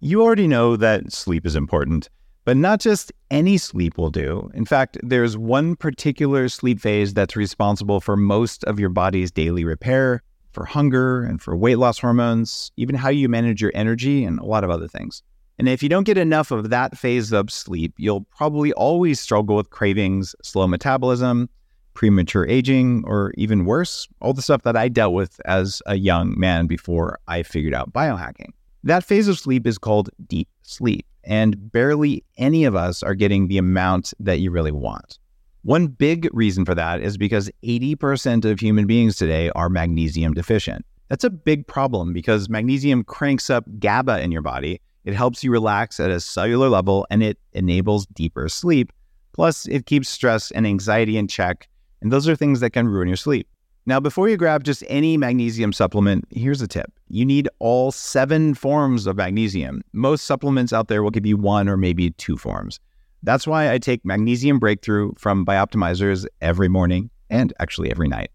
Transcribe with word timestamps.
You 0.00 0.22
already 0.22 0.46
know 0.46 0.76
that 0.76 1.12
sleep 1.12 1.44
is 1.44 1.56
important, 1.56 2.08
but 2.44 2.56
not 2.56 2.78
just 2.78 3.12
any 3.32 3.58
sleep 3.58 3.98
will 3.98 4.10
do. 4.10 4.48
In 4.54 4.64
fact, 4.64 4.96
there's 5.02 5.36
one 5.36 5.74
particular 5.74 6.48
sleep 6.48 6.80
phase 6.80 7.12
that's 7.12 7.34
responsible 7.34 8.00
for 8.00 8.16
most 8.16 8.62
of 8.64 8.78
your 8.78 8.90
body's 8.90 9.32
daily 9.32 9.64
repair, 9.64 10.22
for 10.52 10.64
hunger 10.64 11.24
and 11.24 11.42
for 11.42 11.56
weight 11.56 11.78
loss 11.78 11.98
hormones, 11.98 12.70
even 12.76 12.94
how 12.94 13.08
you 13.08 13.28
manage 13.28 13.60
your 13.60 13.72
energy, 13.74 14.24
and 14.24 14.38
a 14.38 14.44
lot 14.44 14.62
of 14.62 14.70
other 14.70 14.86
things. 14.86 15.20
And 15.58 15.68
if 15.68 15.82
you 15.82 15.88
don't 15.88 16.04
get 16.04 16.16
enough 16.16 16.52
of 16.52 16.70
that 16.70 16.96
phase 16.96 17.32
of 17.32 17.50
sleep, 17.50 17.92
you'll 17.96 18.24
probably 18.36 18.72
always 18.74 19.18
struggle 19.18 19.56
with 19.56 19.70
cravings, 19.70 20.32
slow 20.44 20.68
metabolism, 20.68 21.48
premature 21.94 22.46
aging, 22.46 23.02
or 23.04 23.32
even 23.36 23.64
worse, 23.64 24.06
all 24.20 24.32
the 24.32 24.42
stuff 24.42 24.62
that 24.62 24.76
I 24.76 24.88
dealt 24.88 25.12
with 25.12 25.40
as 25.44 25.82
a 25.86 25.96
young 25.96 26.38
man 26.38 26.68
before 26.68 27.18
I 27.26 27.42
figured 27.42 27.74
out 27.74 27.92
biohacking. 27.92 28.52
That 28.84 29.04
phase 29.04 29.28
of 29.28 29.38
sleep 29.38 29.66
is 29.66 29.76
called 29.76 30.10
deep 30.26 30.48
sleep, 30.62 31.06
and 31.24 31.72
barely 31.72 32.24
any 32.36 32.64
of 32.64 32.76
us 32.76 33.02
are 33.02 33.14
getting 33.14 33.48
the 33.48 33.58
amount 33.58 34.14
that 34.20 34.38
you 34.38 34.50
really 34.50 34.72
want. 34.72 35.18
One 35.62 35.88
big 35.88 36.28
reason 36.32 36.64
for 36.64 36.74
that 36.74 37.00
is 37.00 37.16
because 37.16 37.50
80% 37.64 38.44
of 38.44 38.60
human 38.60 38.86
beings 38.86 39.16
today 39.16 39.50
are 39.50 39.68
magnesium 39.68 40.32
deficient. 40.32 40.86
That's 41.08 41.24
a 41.24 41.30
big 41.30 41.66
problem 41.66 42.12
because 42.12 42.48
magnesium 42.48 43.02
cranks 43.02 43.50
up 43.50 43.64
GABA 43.78 44.20
in 44.20 44.30
your 44.30 44.42
body. 44.42 44.80
It 45.04 45.14
helps 45.14 45.42
you 45.42 45.50
relax 45.50 45.98
at 45.98 46.10
a 46.10 46.20
cellular 46.20 46.68
level 46.68 47.06
and 47.10 47.22
it 47.22 47.38
enables 47.52 48.06
deeper 48.06 48.48
sleep. 48.48 48.92
Plus, 49.32 49.66
it 49.66 49.86
keeps 49.86 50.08
stress 50.08 50.50
and 50.52 50.66
anxiety 50.66 51.16
in 51.16 51.26
check. 51.26 51.68
And 52.00 52.12
those 52.12 52.28
are 52.28 52.36
things 52.36 52.60
that 52.60 52.70
can 52.70 52.88
ruin 52.88 53.08
your 53.08 53.16
sleep. 53.16 53.48
Now, 53.88 54.00
before 54.00 54.28
you 54.28 54.36
grab 54.36 54.64
just 54.64 54.84
any 54.86 55.16
magnesium 55.16 55.72
supplement, 55.72 56.26
here's 56.28 56.60
a 56.60 56.68
tip. 56.68 56.92
You 57.08 57.24
need 57.24 57.48
all 57.58 57.90
seven 57.90 58.52
forms 58.52 59.06
of 59.06 59.16
magnesium. 59.16 59.80
Most 59.94 60.26
supplements 60.26 60.74
out 60.74 60.88
there 60.88 61.02
will 61.02 61.10
give 61.10 61.24
you 61.24 61.38
one 61.38 61.70
or 61.70 61.78
maybe 61.78 62.10
two 62.10 62.36
forms. 62.36 62.80
That's 63.22 63.46
why 63.46 63.72
I 63.72 63.78
take 63.78 64.04
Magnesium 64.04 64.58
Breakthrough 64.58 65.12
from 65.16 65.46
Bioptimizers 65.46 66.26
every 66.42 66.68
morning 66.68 67.08
and 67.30 67.54
actually 67.60 67.90
every 67.90 68.08
night. 68.08 68.30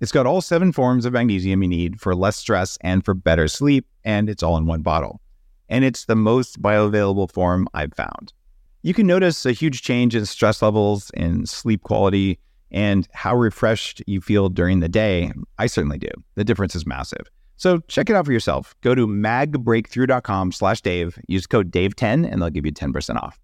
It's 0.00 0.12
got 0.12 0.26
all 0.26 0.42
seven 0.42 0.70
forms 0.70 1.06
of 1.06 1.14
magnesium 1.14 1.62
you 1.62 1.68
need 1.70 1.98
for 1.98 2.14
less 2.14 2.36
stress 2.36 2.76
and 2.82 3.02
for 3.02 3.14
better 3.14 3.48
sleep, 3.48 3.86
and 4.04 4.28
it's 4.28 4.42
all 4.42 4.58
in 4.58 4.66
one 4.66 4.82
bottle. 4.82 5.22
And 5.70 5.82
it's 5.82 6.04
the 6.04 6.14
most 6.14 6.60
bioavailable 6.60 7.32
form 7.32 7.68
I've 7.72 7.94
found. 7.94 8.34
You 8.82 8.92
can 8.92 9.06
notice 9.06 9.46
a 9.46 9.52
huge 9.52 9.80
change 9.80 10.14
in 10.14 10.26
stress 10.26 10.60
levels, 10.60 11.10
in 11.14 11.46
sleep 11.46 11.84
quality, 11.84 12.38
and 12.70 13.08
how 13.12 13.36
refreshed 13.36 14.02
you 14.06 14.20
feel 14.20 14.48
during 14.48 14.80
the 14.80 14.88
day. 14.88 15.32
I 15.58 15.66
certainly 15.66 15.98
do. 15.98 16.10
The 16.34 16.44
difference 16.44 16.74
is 16.74 16.86
massive. 16.86 17.30
So 17.56 17.78
check 17.88 18.08
it 18.08 18.16
out 18.16 18.24
for 18.24 18.32
yourself. 18.32 18.74
Go 18.80 18.94
to 18.94 19.06
magbreakthrough.com 19.06 20.52
slash 20.52 20.80
Dave. 20.80 21.18
Use 21.28 21.46
code 21.46 21.70
DAVE10 21.70 22.30
and 22.30 22.40
they'll 22.40 22.48
give 22.50 22.64
you 22.64 22.72
10% 22.72 23.16
off. 23.16 23.38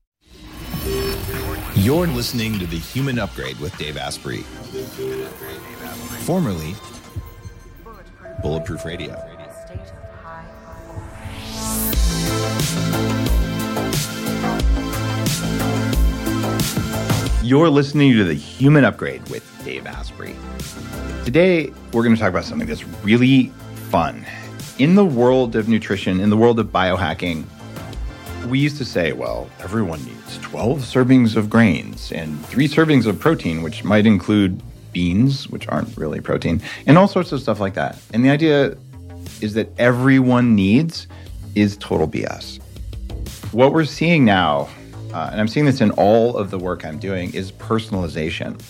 You're 1.74 2.06
listening 2.06 2.58
to 2.58 2.66
The 2.66 2.78
Human 2.78 3.18
Upgrade 3.18 3.58
with 3.60 3.76
Dave 3.76 3.98
Asprey. 3.98 4.38
Formerly 6.24 6.74
Bulletproof 8.42 8.84
Radio. 8.86 9.14
You're 17.46 17.70
listening 17.70 18.12
to 18.14 18.24
The 18.24 18.34
Human 18.34 18.84
Upgrade 18.84 19.28
with 19.28 19.48
Dave 19.64 19.86
Asprey. 19.86 20.34
Today, 21.24 21.72
we're 21.92 22.02
going 22.02 22.12
to 22.12 22.20
talk 22.20 22.30
about 22.30 22.42
something 22.42 22.66
that's 22.66 22.84
really 23.04 23.52
fun. 23.88 24.26
In 24.80 24.96
the 24.96 25.04
world 25.04 25.54
of 25.54 25.68
nutrition, 25.68 26.18
in 26.18 26.28
the 26.28 26.36
world 26.36 26.58
of 26.58 26.66
biohacking, 26.72 27.44
we 28.48 28.58
used 28.58 28.78
to 28.78 28.84
say, 28.84 29.12
well, 29.12 29.48
everyone 29.60 30.04
needs 30.04 30.38
12 30.38 30.80
servings 30.80 31.36
of 31.36 31.48
grains 31.48 32.10
and 32.10 32.44
three 32.46 32.66
servings 32.66 33.06
of 33.06 33.20
protein, 33.20 33.62
which 33.62 33.84
might 33.84 34.06
include 34.06 34.60
beans, 34.92 35.48
which 35.48 35.68
aren't 35.68 35.96
really 35.96 36.20
protein, 36.20 36.60
and 36.84 36.98
all 36.98 37.06
sorts 37.06 37.30
of 37.30 37.40
stuff 37.40 37.60
like 37.60 37.74
that. 37.74 37.96
And 38.12 38.24
the 38.24 38.30
idea 38.30 38.76
is 39.40 39.54
that 39.54 39.68
everyone 39.78 40.56
needs 40.56 41.06
is 41.54 41.76
total 41.76 42.08
BS. 42.08 42.60
What 43.52 43.72
we're 43.72 43.84
seeing 43.84 44.24
now 44.24 44.68
and 45.30 45.40
I'm 45.40 45.48
seeing 45.48 45.66
this 45.66 45.80
in 45.80 45.90
all 45.92 46.36
of 46.36 46.50
the 46.50 46.58
work 46.58 46.84
I'm 46.84 46.98
doing, 46.98 47.32
is 47.34 47.52
personalization. 47.52 48.60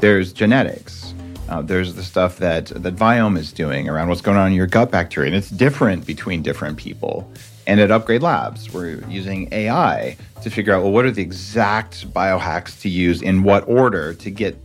There's 0.00 0.32
genetics. 0.32 1.14
Uh, 1.48 1.62
there's 1.62 1.94
the 1.94 2.02
stuff 2.02 2.38
that 2.38 2.66
that 2.66 2.96
Viome 2.96 3.38
is 3.38 3.52
doing 3.52 3.88
around 3.88 4.08
what's 4.08 4.22
going 4.22 4.38
on 4.38 4.48
in 4.48 4.54
your 4.54 4.66
gut 4.66 4.90
bacteria, 4.90 5.28
and 5.28 5.36
it's 5.36 5.50
different 5.50 6.06
between 6.06 6.42
different 6.42 6.76
people. 6.76 7.30
And 7.66 7.80
at 7.80 7.90
Upgrade 7.90 8.22
Labs, 8.22 8.72
we're 8.72 9.06
using 9.08 9.48
AI 9.52 10.16
to 10.42 10.50
figure 10.50 10.74
out 10.74 10.82
well, 10.82 10.92
what 10.92 11.04
are 11.04 11.10
the 11.10 11.22
exact 11.22 12.12
biohacks 12.12 12.80
to 12.80 12.88
use 12.88 13.22
in 13.22 13.42
what 13.42 13.68
order 13.68 14.14
to 14.14 14.30
get 14.30 14.56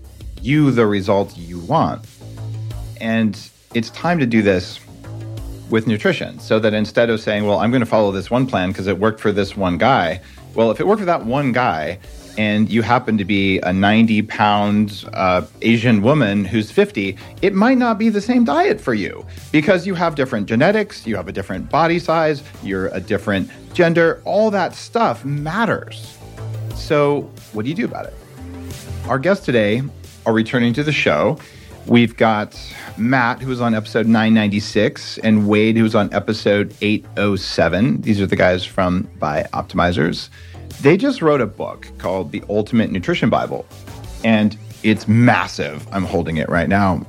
you 0.41 0.71
the 0.71 0.85
results 0.85 1.37
you 1.37 1.59
want. 1.59 2.05
And 2.99 3.37
it's 3.73 3.89
time 3.91 4.19
to 4.19 4.25
do 4.25 4.41
this 4.41 4.79
with 5.69 5.87
nutrition 5.87 6.39
so 6.39 6.59
that 6.59 6.73
instead 6.73 7.09
of 7.09 7.19
saying, 7.19 7.45
well, 7.45 7.59
I'm 7.59 7.71
going 7.71 7.81
to 7.81 7.85
follow 7.85 8.11
this 8.11 8.31
one 8.31 8.47
plan 8.47 8.69
because 8.69 8.87
it 8.87 8.97
worked 8.97 9.19
for 9.19 9.31
this 9.31 9.57
one 9.57 9.77
guy, 9.77 10.21
well, 10.57 10.71
if 10.71 10.79
it 10.79 10.87
worked 10.87 11.01
for 11.01 11.05
that 11.05 11.23
one 11.23 11.51
guy, 11.51 11.99
and 12.35 12.67
you 12.67 12.81
happen 12.81 13.15
to 13.19 13.25
be 13.25 13.59
a 13.59 13.71
90 13.71 14.23
pound 14.23 15.05
uh, 15.13 15.43
Asian 15.61 16.01
woman 16.01 16.45
who's 16.45 16.71
50, 16.71 17.15
it 17.43 17.53
might 17.53 17.77
not 17.77 17.99
be 17.99 18.09
the 18.09 18.21
same 18.21 18.43
diet 18.43 18.81
for 18.81 18.95
you 18.95 19.23
because 19.51 19.85
you 19.85 19.93
have 19.93 20.15
different 20.15 20.47
genetics, 20.47 21.05
you 21.05 21.15
have 21.15 21.27
a 21.27 21.31
different 21.31 21.69
body 21.69 21.99
size, 21.99 22.41
you're 22.63 22.87
a 22.87 22.99
different 22.99 23.51
gender. 23.73 24.19
All 24.25 24.49
that 24.49 24.73
stuff 24.73 25.23
matters. 25.23 26.17
So, 26.75 27.21
what 27.53 27.63
do 27.63 27.69
you 27.69 27.75
do 27.75 27.85
about 27.85 28.07
it? 28.07 28.15
Our 29.07 29.19
guests 29.19 29.45
today 29.45 29.83
are 30.25 30.33
returning 30.33 30.73
to 30.73 30.83
the 30.83 30.91
show. 30.91 31.37
We've 31.85 32.17
got 32.17 32.59
Matt, 32.97 33.41
who 33.41 33.49
was 33.49 33.61
on 33.61 33.73
episode 33.73 34.07
996, 34.07 35.19
and 35.19 35.47
Wade, 35.47 35.77
who 35.77 35.83
was 35.83 35.95
on 35.95 36.13
episode 36.13 36.75
807. 36.81 38.01
These 38.01 38.19
are 38.19 38.27
the 38.27 38.35
guys 38.35 38.65
from 38.65 39.07
Bioptimizers. 39.19 40.29
They 40.81 40.95
just 40.95 41.23
wrote 41.23 41.41
a 41.41 41.47
book 41.47 41.87
called 41.97 42.31
The 42.31 42.43
Ultimate 42.49 42.91
Nutrition 42.91 43.31
Bible, 43.31 43.65
and 44.23 44.55
it's 44.83 45.07
massive. 45.07 45.87
I'm 45.91 46.05
holding 46.05 46.37
it 46.37 46.47
right 46.49 46.69
now. 46.69 47.03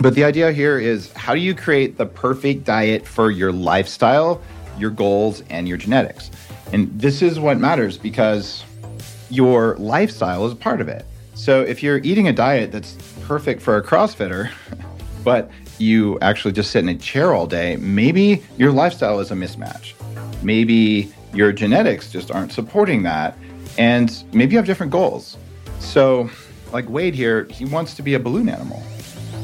But 0.00 0.16
the 0.16 0.24
idea 0.24 0.50
here 0.52 0.78
is 0.78 1.12
how 1.12 1.32
do 1.32 1.40
you 1.40 1.54
create 1.54 1.96
the 1.96 2.06
perfect 2.06 2.64
diet 2.64 3.06
for 3.06 3.30
your 3.30 3.52
lifestyle, 3.52 4.42
your 4.76 4.90
goals, 4.90 5.44
and 5.50 5.68
your 5.68 5.78
genetics? 5.78 6.32
And 6.72 6.90
this 7.00 7.22
is 7.22 7.38
what 7.38 7.58
matters 7.58 7.96
because 7.96 8.64
your 9.30 9.76
lifestyle 9.76 10.44
is 10.44 10.52
a 10.52 10.56
part 10.56 10.80
of 10.80 10.88
it. 10.88 11.06
So 11.34 11.62
if 11.62 11.84
you're 11.84 11.98
eating 11.98 12.26
a 12.26 12.32
diet 12.32 12.72
that's 12.72 12.96
perfect 13.22 13.62
for 13.62 13.76
a 13.76 13.82
CrossFitter, 13.82 14.50
but 15.24 15.48
you 15.78 16.18
actually 16.20 16.52
just 16.52 16.72
sit 16.72 16.80
in 16.80 16.88
a 16.88 16.96
chair 16.96 17.32
all 17.34 17.46
day, 17.46 17.76
maybe 17.76 18.42
your 18.58 18.72
lifestyle 18.72 19.20
is 19.20 19.30
a 19.30 19.34
mismatch. 19.34 19.92
Maybe 20.42 21.12
your 21.36 21.52
genetics 21.52 22.10
just 22.10 22.30
aren't 22.30 22.52
supporting 22.52 23.02
that. 23.04 23.36
And 23.78 24.10
maybe 24.32 24.52
you 24.52 24.58
have 24.58 24.66
different 24.66 24.90
goals. 24.92 25.36
So, 25.80 26.30
like 26.72 26.88
Wade 26.88 27.14
here, 27.14 27.44
he 27.44 27.64
wants 27.64 27.94
to 27.94 28.02
be 28.02 28.14
a 28.14 28.18
balloon 28.18 28.48
animal, 28.48 28.82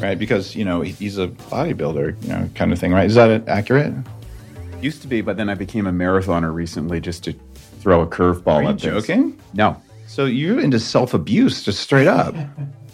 right? 0.00 0.18
Because, 0.18 0.56
you 0.56 0.64
know, 0.64 0.80
he's 0.80 1.18
a 1.18 1.28
bodybuilder, 1.28 2.22
you 2.22 2.28
know, 2.28 2.50
kind 2.54 2.72
of 2.72 2.78
thing, 2.78 2.92
right? 2.92 3.06
Is 3.06 3.14
that 3.16 3.46
accurate? 3.48 3.92
Used 4.80 5.02
to 5.02 5.08
be, 5.08 5.20
but 5.20 5.36
then 5.36 5.48
I 5.48 5.54
became 5.54 5.86
a 5.86 5.92
marathoner 5.92 6.52
recently 6.52 7.00
just 7.00 7.22
to 7.24 7.34
throw 7.80 8.00
a 8.00 8.06
curveball 8.06 8.46
Are 8.56 8.62
you 8.62 8.68
at 8.70 8.80
things. 8.80 9.06
joking? 9.06 9.40
No. 9.54 9.80
So 10.06 10.24
you're 10.24 10.60
into 10.60 10.80
self 10.80 11.14
abuse, 11.14 11.62
just 11.62 11.80
straight 11.80 12.08
up. 12.08 12.34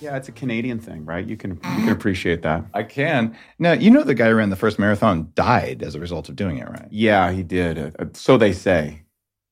Yeah, 0.01 0.17
it's 0.17 0.29
a 0.29 0.33
Canadian 0.33 0.79
thing, 0.79 1.05
right? 1.05 1.27
You 1.27 1.37
can 1.37 1.53
you 1.53 1.59
can 1.61 1.89
appreciate 1.89 2.43
that. 2.43 2.65
I 2.75 2.83
can. 2.83 3.37
Now, 3.59 3.73
you 3.73 3.91
know 3.91 4.03
the 4.03 4.15
guy 4.15 4.29
who 4.29 4.35
ran 4.35 4.51
the 4.51 4.57
first 4.57 4.79
marathon 4.79 5.33
died 5.35 5.83
as 5.83 5.95
a 5.95 6.01
result 6.01 6.29
of 6.29 6.37
doing 6.37 6.59
it, 6.59 6.69
right? 6.69 6.87
Yeah, 6.91 7.33
he 7.33 7.43
did. 7.43 7.79
Uh, 7.79 8.07
so 8.13 8.37
they 8.37 8.53
say. 8.53 9.03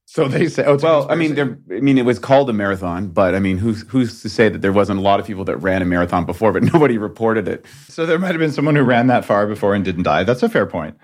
So 0.09 0.29
they 0.29 0.49
say, 0.49 0.65
oh, 0.65 0.79
Well, 0.81 1.11
I 1.11 1.17
mean, 1.17 1.35
there. 1.35 1.59
I 1.71 1.81
mean, 1.81 1.99
it 1.99 2.05
was 2.05 2.21
called 2.21 2.49
a 2.49 2.53
marathon, 2.53 3.09
but 3.09 3.35
I 3.35 3.41
mean, 3.41 3.59
who's 3.59 3.83
who's 3.89 4.23
to 4.23 4.29
say 4.29 4.49
that 4.49 4.63
there 4.63 4.73
wasn't 4.73 5.01
a 5.01 5.03
lot 5.03 5.19
of 5.19 5.27
people 5.27 5.45
that 5.45 5.57
ran 5.57 5.83
a 5.83 5.85
marathon 5.85 6.25
before, 6.25 6.53
but 6.53 6.63
nobody 6.73 6.97
reported 6.97 7.49
it? 7.49 7.65
so 7.89 8.07
there 8.07 8.19
might 8.19 8.29
have 8.29 8.39
been 8.39 8.53
someone 8.53 8.77
who 8.77 8.83
ran 8.83 9.09
that 9.09 9.25
far 9.25 9.47
before 9.47 9.75
and 9.75 9.85
didn't 9.85 10.05
die. 10.05 10.23
That's 10.23 10.43
a 10.45 10.49
fair 10.49 10.67
point. 10.67 10.97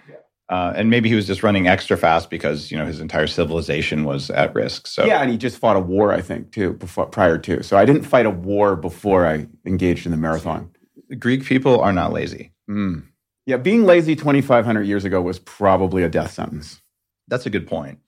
Uh, 0.48 0.72
and 0.76 0.90
maybe 0.90 1.08
he 1.08 1.14
was 1.14 1.26
just 1.26 1.42
running 1.42 1.66
extra 1.66 1.96
fast 1.96 2.28
because 2.28 2.70
you 2.70 2.76
know 2.76 2.84
his 2.84 3.00
entire 3.00 3.26
civilization 3.26 4.04
was 4.04 4.28
at 4.30 4.54
risk. 4.54 4.86
So 4.86 5.04
Yeah, 5.04 5.22
and 5.22 5.30
he 5.30 5.38
just 5.38 5.58
fought 5.58 5.76
a 5.76 5.80
war, 5.80 6.12
I 6.12 6.20
think, 6.20 6.52
too, 6.52 6.74
before 6.74 7.06
prior 7.06 7.38
to. 7.38 7.62
So 7.62 7.76
I 7.76 7.84
didn't 7.84 8.02
fight 8.02 8.26
a 8.26 8.30
war 8.30 8.76
before 8.76 9.26
I 9.26 9.46
engaged 9.64 10.04
in 10.04 10.12
the 10.12 10.18
marathon. 10.18 10.70
Greek 11.18 11.44
people 11.44 11.80
are 11.80 11.92
not 11.92 12.12
lazy. 12.12 12.52
Mm. 12.68 13.04
Yeah, 13.46 13.56
being 13.56 13.84
lazy 13.84 14.14
2,500 14.14 14.82
years 14.82 15.04
ago 15.04 15.20
was 15.20 15.38
probably 15.38 16.02
a 16.02 16.08
death 16.08 16.32
sentence. 16.32 16.80
That's 17.28 17.46
a 17.46 17.50
good 17.50 17.66
point. 17.66 17.98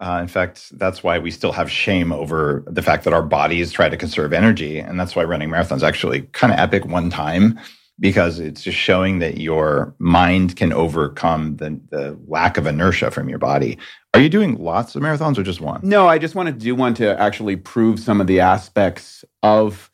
Uh, 0.00 0.18
in 0.20 0.28
fact, 0.28 0.76
that's 0.78 1.02
why 1.02 1.18
we 1.18 1.30
still 1.30 1.52
have 1.52 1.70
shame 1.70 2.10
over 2.10 2.64
the 2.66 2.82
fact 2.82 3.04
that 3.04 3.12
our 3.12 3.22
bodies 3.22 3.70
try 3.70 3.88
to 3.88 3.98
conserve 3.98 4.32
energy, 4.32 4.78
and 4.78 4.98
that's 4.98 5.14
why 5.14 5.22
running 5.22 5.50
marathons 5.50 5.82
actually 5.82 6.22
kind 6.32 6.52
of 6.52 6.58
epic 6.58 6.86
one 6.86 7.10
time. 7.10 7.60
Because 8.00 8.40
it's 8.40 8.62
just 8.62 8.78
showing 8.78 9.18
that 9.18 9.38
your 9.38 9.94
mind 9.98 10.56
can 10.56 10.72
overcome 10.72 11.56
the, 11.56 11.78
the 11.90 12.18
lack 12.26 12.56
of 12.56 12.66
inertia 12.66 13.10
from 13.10 13.28
your 13.28 13.38
body. 13.38 13.78
Are 14.14 14.20
you 14.20 14.30
doing 14.30 14.58
lots 14.58 14.96
of 14.96 15.02
marathons 15.02 15.38
or 15.38 15.42
just 15.42 15.60
one? 15.60 15.80
No, 15.84 16.08
I 16.08 16.18
just 16.18 16.34
want 16.34 16.48
to 16.48 16.52
do 16.52 16.74
one 16.74 16.94
to 16.94 17.20
actually 17.20 17.56
prove 17.56 18.00
some 18.00 18.20
of 18.20 18.26
the 18.26 18.40
aspects 18.40 19.24
of 19.42 19.90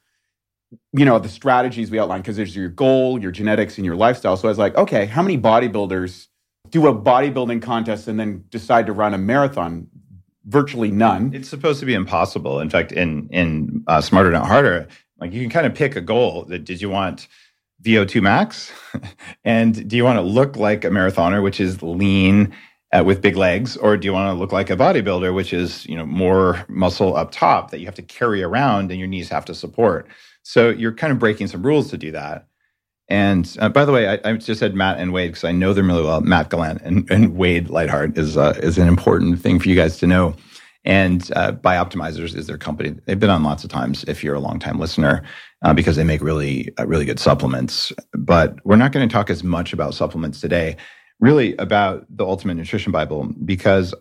you 0.93 1.05
know 1.05 1.19
the 1.19 1.29
strategies 1.29 1.91
we 1.91 1.99
outlined 1.99 2.23
because 2.23 2.37
there's 2.37 2.57
your 2.57 2.69
goal, 2.69 3.21
your 3.21 3.31
genetics, 3.31 3.77
and 3.77 3.85
your 3.85 3.97
lifestyle. 3.97 4.37
So 4.37 4.49
I 4.49 4.51
was 4.51 4.59
like, 4.59 4.75
okay, 4.77 5.07
how 5.07 5.23
many 5.23 5.37
bodybuilders 5.37 6.29
do 6.71 6.87
a 6.87 6.95
bodybuilding 6.95 7.63
contest 7.63 8.09
and 8.09 8.19
then 8.19 8.45
decide 8.49 8.87
to 8.87 8.93
run 8.93 9.15
a 9.15 9.19
marathon? 9.19 9.89
Virtually 10.45 10.93
none. 10.93 11.35
It's 11.35 11.49
supposed 11.49 11.81
to 11.81 11.87
be 11.87 11.95
impossible. 11.95 12.61
In 12.61 12.71
fact, 12.71 12.93
in 12.93 13.29
in 13.31 13.83
uh, 13.89 14.01
Smarter 14.01 14.31
Not 14.31 14.47
Harder, 14.47 14.87
like 15.19 15.33
you 15.33 15.41
can 15.41 15.51
kind 15.51 15.67
of 15.67 15.75
pick 15.75 15.97
a 15.97 16.01
goal. 16.01 16.45
That 16.45 16.65
did 16.65 16.81
you 16.81 16.89
want 16.89 17.27
VO2 17.83 18.23
max, 18.23 18.73
and 19.45 19.89
do 19.89 19.97
you 19.97 20.05
want 20.05 20.17
to 20.17 20.23
look 20.23 20.57
like 20.57 20.85
a 20.85 20.89
marathoner, 20.89 21.43
which 21.43 21.61
is 21.61 21.83
lean 21.83 22.55
uh, 22.93 23.03
with 23.05 23.21
big 23.21 23.37
legs, 23.37 23.77
or 23.77 23.97
do 23.97 24.07
you 24.07 24.13
want 24.13 24.35
to 24.35 24.39
look 24.39 24.53
like 24.53 24.71
a 24.71 24.77
bodybuilder, 24.77 25.35
which 25.35 25.53
is 25.53 25.85
you 25.87 25.97
know 25.97 26.07
more 26.07 26.65
muscle 26.69 27.17
up 27.17 27.31
top 27.33 27.71
that 27.71 27.81
you 27.81 27.87
have 27.87 27.95
to 27.95 28.03
carry 28.03 28.43
around 28.43 28.91
and 28.91 28.99
your 28.99 29.09
knees 29.09 29.29
have 29.29 29.45
to 29.45 29.55
support? 29.55 30.07
So 30.43 30.71
you're 30.71 30.95
kind 30.95 31.13
of 31.13 31.19
breaking 31.19 31.49
some 31.49 31.65
rules 31.65 31.91
to 31.91 31.99
do 31.99 32.13
that. 32.13 32.47
And 33.09 33.57
uh, 33.61 33.69
by 33.69 33.85
the 33.85 33.93
way, 33.93 34.09
I, 34.09 34.19
I, 34.25 34.37
just 34.37 34.59
said 34.59 34.75
Matt 34.75 34.99
and 34.99 35.13
Wade 35.13 35.31
because 35.31 35.45
I 35.45 35.53
know 35.53 35.73
them 35.73 35.89
really 35.89 36.03
well. 36.03 36.21
Matt 36.21 36.51
Gallant 36.51 36.83
and, 36.83 37.09
and 37.11 37.37
Wade 37.37 37.69
Lightheart 37.69 38.19
is 38.19 38.37
uh, 38.37 38.59
is 38.63 38.79
an 38.79 38.89
important 38.89 39.41
thing 39.41 39.61
for 39.61 39.69
you 39.69 39.77
guys 39.77 39.99
to 39.99 40.07
know. 40.07 40.35
And 40.85 41.31
uh, 41.35 41.53
Bioptimizers 41.53 42.37
is 42.37 42.47
their 42.47 42.59
company. 42.59 42.95
They've 43.07 43.19
been 43.19 43.31
on 43.31 43.43
lots 43.43 43.65
of 43.65 43.71
times 43.71 44.05
if 44.05 44.23
you're 44.23 44.37
a 44.37 44.41
longtime 44.41 44.79
listener 44.79 45.23
uh, 45.65 45.73
because 45.75 45.97
they 45.97 46.05
make 46.05 46.23
really 46.23 46.73
uh, 46.79 46.87
really 46.87 47.05
good 47.05 47.21
supplements. 47.21 47.93
But 48.13 48.57
we're 48.65 48.77
not 48.77 48.93
going 48.93 49.09
to 49.09 49.13
talk 49.13 49.31
as 49.31 49.43
much 49.43 49.73
about 49.73 49.95
supplements 49.95 50.41
today. 50.41 50.77
Really 51.21 51.57
about 51.57 52.05
the 52.11 52.27
Ultimate 52.27 52.55
Nutrition 52.55 52.93
Bible 52.93 53.33
because 53.45 53.95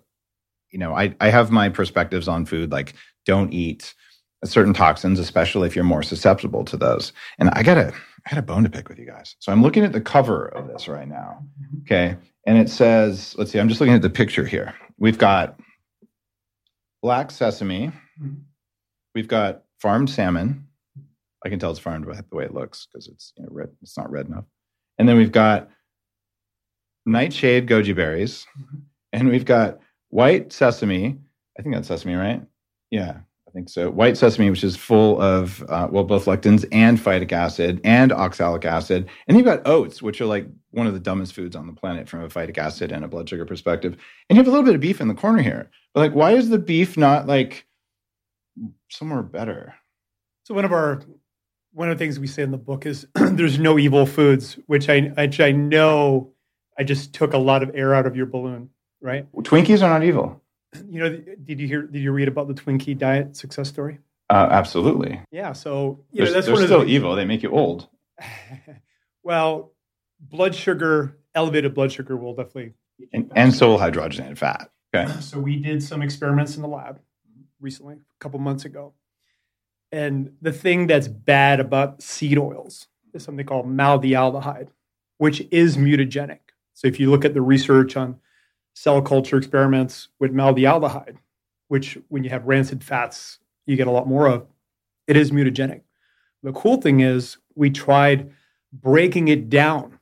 you 0.71 0.79
know 0.79 0.93
I 0.93 1.15
I 1.21 1.29
have 1.29 1.51
my 1.51 1.69
perspectives 1.69 2.27
on 2.27 2.45
food 2.45 2.71
like 2.71 2.93
don't 3.25 3.53
eat 3.53 3.93
certain 4.43 4.73
toxins, 4.73 5.19
especially 5.19 5.67
if 5.67 5.75
you're 5.75 5.85
more 5.85 6.03
susceptible 6.03 6.63
to 6.65 6.77
those. 6.77 7.13
And 7.39 7.49
I 7.51 7.63
got 7.63 7.77
a, 7.77 7.87
I 7.87 8.29
had 8.29 8.39
a 8.39 8.43
bone 8.43 8.63
to 8.63 8.69
pick 8.69 8.89
with 8.89 8.99
you 8.99 9.05
guys. 9.05 9.35
So 9.39 9.51
I'm 9.51 9.61
looking 9.61 9.83
at 9.83 9.91
the 9.91 10.01
cover 10.01 10.47
of 10.47 10.67
this 10.67 10.87
right 10.87 11.07
now. 11.07 11.43
Okay. 11.81 12.15
And 12.45 12.57
it 12.57 12.69
says, 12.69 13.35
let's 13.37 13.51
see, 13.51 13.59
I'm 13.59 13.69
just 13.69 13.81
looking 13.81 13.95
at 13.95 14.01
the 14.01 14.09
picture 14.09 14.45
here. 14.45 14.75
We've 14.97 15.17
got 15.17 15.59
black 17.01 17.31
sesame. 17.31 17.91
We've 19.13 19.27
got 19.27 19.63
farmed 19.79 20.09
salmon. 20.09 20.64
I 21.45 21.49
can 21.49 21.59
tell 21.59 21.69
it's 21.69 21.79
farmed 21.79 22.07
by 22.07 22.15
the 22.15 22.35
way 22.35 22.43
it 22.43 22.53
looks 22.53 22.87
because 22.91 23.07
it's 23.07 23.31
you 23.37 23.43
know, 23.43 23.49
red. 23.51 23.69
It's 23.83 23.97
not 23.97 24.11
red 24.11 24.27
enough. 24.27 24.45
And 24.97 25.07
then 25.07 25.15
we've 25.15 25.31
got 25.31 25.69
nightshade 27.05 27.67
goji 27.67 27.95
berries, 27.95 28.47
and 29.13 29.29
we've 29.29 29.45
got 29.45 29.79
white 30.09 30.51
sesame. 30.51 31.17
I 31.57 31.61
think 31.61 31.75
that's 31.75 31.87
sesame, 31.87 32.15
right? 32.15 32.41
Yeah, 32.89 33.19
I 33.47 33.51
think 33.51 33.69
so. 33.69 33.91
White 33.91 34.17
sesame, 34.17 34.49
which 34.49 34.63
is 34.63 34.75
full 34.75 35.21
of, 35.21 35.63
uh, 35.69 35.87
well, 35.91 36.03
both 36.03 36.25
lectins 36.25 36.65
and 36.71 36.97
phytic 36.97 37.31
acid 37.31 37.79
and 37.83 38.11
oxalic 38.11 38.65
acid. 38.65 39.07
And 39.27 39.37
you've 39.37 39.45
got 39.45 39.67
oats, 39.67 40.01
which 40.01 40.19
are 40.21 40.25
like 40.25 40.47
one 40.71 40.87
of 40.87 40.93
the 40.93 40.99
dumbest 40.99 41.33
foods 41.33 41.55
on 41.55 41.67
the 41.67 41.73
planet 41.73 42.09
from 42.09 42.23
a 42.23 42.27
phytic 42.27 42.57
acid 42.57 42.91
and 42.91 43.05
a 43.05 43.07
blood 43.07 43.29
sugar 43.29 43.45
perspective. 43.45 43.97
And 44.29 44.35
you 44.35 44.41
have 44.41 44.47
a 44.47 44.51
little 44.51 44.65
bit 44.65 44.75
of 44.75 44.81
beef 44.81 44.99
in 44.99 45.07
the 45.07 45.13
corner 45.13 45.41
here. 45.41 45.69
But 45.93 45.99
like, 46.01 46.13
why 46.13 46.31
is 46.31 46.49
the 46.49 46.57
beef 46.57 46.97
not 46.97 47.27
like 47.27 47.67
somewhere 48.89 49.21
better? 49.21 49.75
So 50.43 50.53
one 50.53 50.65
of 50.65 50.71
our 50.71 51.01
one 51.75 51.89
of 51.89 51.97
the 51.97 52.03
things 52.03 52.19
we 52.19 52.27
say 52.27 52.41
in 52.41 52.51
the 52.51 52.57
book 52.57 52.85
is 52.85 53.07
there's 53.15 53.59
no 53.59 53.77
evil 53.77 54.05
foods, 54.05 54.57
which 54.65 54.89
I 54.89 55.01
which 55.01 55.39
I 55.39 55.51
know 55.51 56.31
I 56.77 56.83
just 56.83 57.13
took 57.13 57.33
a 57.33 57.37
lot 57.37 57.61
of 57.61 57.71
air 57.75 57.93
out 57.93 58.07
of 58.07 58.15
your 58.15 58.25
balloon, 58.25 58.69
right? 59.01 59.31
Twinkies 59.31 59.83
are 59.83 59.89
not 59.89 60.03
evil 60.03 60.41
you 60.89 60.99
know, 60.99 61.09
did 61.09 61.59
you 61.59 61.67
hear? 61.67 61.83
Did 61.83 62.01
you 62.01 62.11
read 62.11 62.27
about 62.27 62.47
the 62.47 62.53
Twinkie 62.53 62.97
diet 62.97 63.35
success 63.35 63.69
story? 63.69 63.99
Uh, 64.29 64.47
absolutely. 64.49 65.21
Yeah. 65.31 65.53
So 65.53 66.03
you 66.11 66.17
they're, 66.17 66.25
know, 66.25 66.33
that's 66.33 66.47
they're 66.47 66.55
still 66.57 66.79
the, 66.81 66.87
evil. 66.87 67.15
They 67.15 67.25
make 67.25 67.43
you 67.43 67.51
old. 67.51 67.87
well, 69.23 69.73
blood 70.19 70.55
sugar, 70.55 71.17
elevated 71.33 71.73
blood 71.73 71.91
sugar, 71.91 72.17
will 72.17 72.33
definitely. 72.33 72.73
And, 73.13 73.31
and 73.35 73.53
so 73.53 73.69
will 73.69 73.79
hydrogenated 73.79 74.37
fat. 74.37 74.71
Okay. 74.93 75.11
So 75.21 75.39
we 75.39 75.57
did 75.57 75.83
some 75.83 76.01
experiments 76.01 76.55
in 76.55 76.61
the 76.61 76.67
lab 76.67 76.99
recently, 77.59 77.95
a 77.95 78.19
couple 78.19 78.39
months 78.39 78.65
ago, 78.65 78.93
and 79.95 80.33
the 80.41 80.51
thing 80.51 80.87
that's 80.87 81.07
bad 81.07 81.61
about 81.61 82.01
seed 82.01 82.37
oils 82.37 82.87
is 83.13 83.23
something 83.23 83.45
called 83.45 83.65
malondialdehyde, 83.65 84.67
which 85.19 85.47
is 85.51 85.77
mutagenic. 85.77 86.39
So 86.73 86.87
if 86.87 86.99
you 86.99 87.09
look 87.09 87.23
at 87.23 87.33
the 87.33 87.41
research 87.41 87.95
on 87.95 88.19
cell 88.73 89.01
culture 89.01 89.37
experiments 89.37 90.09
with 90.19 90.33
malondialdehyde, 90.33 91.15
which 91.69 91.97
when 92.09 92.25
you 92.25 92.29
have 92.29 92.45
rancid 92.45 92.83
fats, 92.83 93.39
you 93.65 93.77
get 93.77 93.87
a 93.87 93.91
lot 93.91 94.05
more 94.05 94.27
of. 94.27 94.45
It 95.07 95.15
is 95.15 95.31
mutagenic. 95.31 95.83
The 96.43 96.51
cool 96.51 96.81
thing 96.81 96.99
is 96.99 97.37
we 97.55 97.69
tried 97.69 98.33
breaking 98.73 99.29
it 99.29 99.49
down 99.49 99.99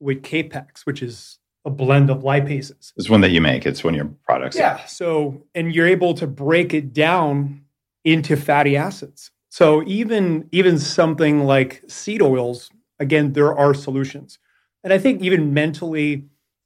with 0.00 0.22
Kapex, 0.22 0.86
which 0.86 1.02
is 1.02 1.38
a 1.66 1.70
blend 1.70 2.08
of 2.08 2.22
lipases. 2.22 2.94
It's 2.96 3.10
one 3.10 3.20
that 3.20 3.30
you 3.30 3.42
make. 3.42 3.66
It's 3.66 3.84
one 3.84 3.92
of 3.92 3.96
your 3.96 4.10
products. 4.24 4.56
Yeah. 4.56 4.82
So, 4.86 5.44
and 5.54 5.74
you're 5.74 5.86
able 5.86 6.14
to 6.14 6.26
break 6.26 6.72
it 6.72 6.94
down 6.94 7.61
into 8.04 8.36
fatty 8.36 8.76
acids. 8.76 9.30
So 9.48 9.82
even 9.86 10.48
even 10.52 10.78
something 10.78 11.44
like 11.44 11.82
seed 11.86 12.22
oils, 12.22 12.70
again, 12.98 13.32
there 13.32 13.56
are 13.56 13.74
solutions. 13.74 14.38
And 14.84 14.92
I 14.92 14.98
think 14.98 15.22
even 15.22 15.54
mentally, 15.54 16.24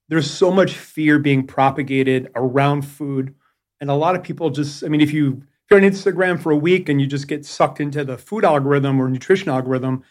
there's 0.09 0.31
so 0.31 0.50
much 0.50 0.75
fear 0.75 1.19
being 1.19 1.47
propagated 1.47 2.31
around 2.35 2.83
food. 2.83 3.35
And 3.81 3.91
a 3.91 3.94
lot 3.94 4.15
of 4.15 4.23
people 4.23 4.50
just, 4.50 4.85
I 4.85 4.88
mean, 4.88 5.00
if 5.00 5.12
you 5.12 5.43
if 5.67 5.71
you're 5.71 5.81
on 5.81 5.91
Instagram 5.91 6.41
for 6.41 6.53
a 6.53 6.56
week 6.56 6.88
and 6.88 7.00
you 7.00 7.09
just 7.09 7.27
get 7.27 7.44
sucked 7.44 7.81
into 7.81 8.05
the 8.05 8.17
food 8.17 8.44
algorithm 8.44 9.00
or 9.00 9.09
nutrition 9.09 9.49
algorithm, 9.49 10.05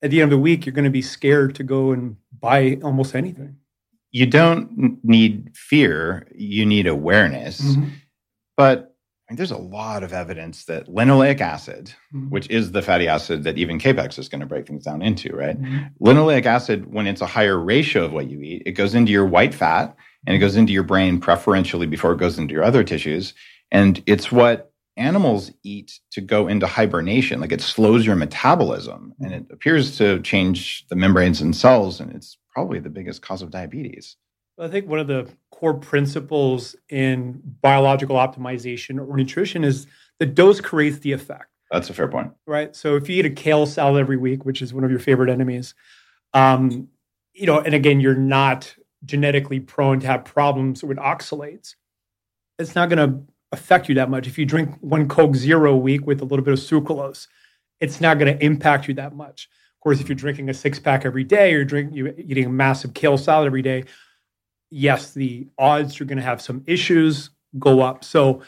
at 0.00 0.10
the 0.10 0.20
end 0.20 0.32
of 0.32 0.38
the 0.38 0.42
week, 0.42 0.64
you're 0.64 0.72
going 0.72 0.84
to 0.84 0.90
be 0.90 1.02
scared 1.02 1.54
to 1.56 1.64
go 1.64 1.90
and 1.90 2.16
buy 2.38 2.78
almost 2.82 3.14
anything. 3.14 3.56
You 4.12 4.26
don't 4.26 4.98
need 5.02 5.50
fear, 5.54 6.28
you 6.34 6.66
need 6.66 6.86
awareness. 6.86 7.60
Mm-hmm. 7.60 7.88
But 8.56 8.91
there's 9.36 9.50
a 9.50 9.56
lot 9.56 10.02
of 10.02 10.12
evidence 10.12 10.64
that 10.64 10.86
linoleic 10.86 11.40
acid, 11.40 11.94
mm-hmm. 12.14 12.30
which 12.30 12.48
is 12.50 12.72
the 12.72 12.82
fatty 12.82 13.08
acid 13.08 13.44
that 13.44 13.58
even 13.58 13.78
Kapex 13.78 14.18
is 14.18 14.28
going 14.28 14.40
to 14.40 14.46
break 14.46 14.66
things 14.66 14.84
down 14.84 15.02
into, 15.02 15.34
right? 15.34 15.60
Mm-hmm. 15.60 16.04
Linoleic 16.04 16.46
acid, 16.46 16.92
when 16.92 17.06
it's 17.06 17.20
a 17.20 17.26
higher 17.26 17.58
ratio 17.58 18.04
of 18.04 18.12
what 18.12 18.28
you 18.28 18.40
eat, 18.40 18.62
it 18.66 18.72
goes 18.72 18.94
into 18.94 19.12
your 19.12 19.26
white 19.26 19.54
fat 19.54 19.96
and 20.26 20.36
it 20.36 20.38
goes 20.38 20.56
into 20.56 20.72
your 20.72 20.82
brain 20.82 21.20
preferentially 21.20 21.86
before 21.86 22.12
it 22.12 22.18
goes 22.18 22.38
into 22.38 22.54
your 22.54 22.64
other 22.64 22.84
tissues. 22.84 23.34
And 23.70 24.02
it's 24.06 24.30
what 24.30 24.72
animals 24.96 25.50
eat 25.62 25.98
to 26.12 26.20
go 26.20 26.48
into 26.48 26.66
hibernation. 26.66 27.40
Like 27.40 27.52
it 27.52 27.60
slows 27.60 28.04
your 28.04 28.16
metabolism 28.16 29.14
and 29.20 29.32
it 29.32 29.46
appears 29.50 29.96
to 29.98 30.20
change 30.20 30.86
the 30.88 30.96
membranes 30.96 31.40
and 31.40 31.56
cells. 31.56 32.00
And 32.00 32.14
it's 32.14 32.36
probably 32.50 32.78
the 32.78 32.90
biggest 32.90 33.22
cause 33.22 33.42
of 33.42 33.50
diabetes. 33.50 34.16
I 34.62 34.68
think 34.68 34.88
one 34.88 35.00
of 35.00 35.06
the 35.08 35.28
core 35.50 35.74
principles 35.74 36.76
in 36.88 37.42
biological 37.60 38.16
optimization 38.16 38.98
or 38.98 39.16
nutrition 39.16 39.64
is 39.64 39.86
the 40.18 40.26
dose 40.26 40.60
creates 40.60 40.98
the 40.98 41.12
effect. 41.12 41.46
That's 41.70 41.90
a 41.90 41.94
fair 41.94 42.08
point. 42.08 42.32
Right. 42.46 42.76
So 42.76 42.96
if 42.96 43.08
you 43.08 43.16
eat 43.16 43.26
a 43.26 43.30
kale 43.30 43.66
salad 43.66 44.00
every 44.00 44.16
week, 44.16 44.44
which 44.44 44.62
is 44.62 44.72
one 44.74 44.84
of 44.84 44.90
your 44.90 45.00
favorite 45.00 45.30
enemies, 45.30 45.74
um, 46.34 46.88
you 47.32 47.46
know, 47.46 47.58
and 47.60 47.74
again, 47.74 48.00
you're 48.00 48.14
not 48.14 48.74
genetically 49.04 49.58
prone 49.58 49.98
to 50.00 50.06
have 50.06 50.24
problems 50.24 50.84
with 50.84 50.98
oxalates, 50.98 51.74
it's 52.58 52.74
not 52.74 52.88
going 52.88 53.10
to 53.10 53.26
affect 53.50 53.88
you 53.88 53.94
that 53.96 54.10
much. 54.10 54.26
If 54.26 54.38
you 54.38 54.46
drink 54.46 54.76
one 54.80 55.08
Coke 55.08 55.34
Zero 55.34 55.72
a 55.72 55.76
week 55.76 56.06
with 56.06 56.20
a 56.20 56.24
little 56.24 56.44
bit 56.44 56.52
of 56.52 56.60
sucralose, 56.60 57.26
it's 57.80 58.00
not 58.00 58.18
going 58.18 58.36
to 58.36 58.44
impact 58.44 58.86
you 58.86 58.94
that 58.94 59.14
much. 59.14 59.48
Of 59.76 59.80
course, 59.80 60.00
if 60.00 60.08
you're 60.08 60.16
drinking 60.16 60.50
a 60.50 60.54
six 60.54 60.78
pack 60.78 61.04
every 61.04 61.24
day, 61.24 61.52
or 61.54 61.64
drinking, 61.64 61.96
you're 61.96 62.14
eating 62.16 62.44
a 62.46 62.50
massive 62.50 62.94
kale 62.94 63.18
salad 63.18 63.46
every 63.46 63.62
day, 63.62 63.84
yes, 64.72 65.12
the 65.12 65.46
odds 65.58 65.98
you're 65.98 66.06
going 66.06 66.18
to 66.18 66.24
have 66.24 66.40
some 66.40 66.64
issues 66.66 67.30
go 67.58 67.80
up. 67.80 68.02
So 68.02 68.42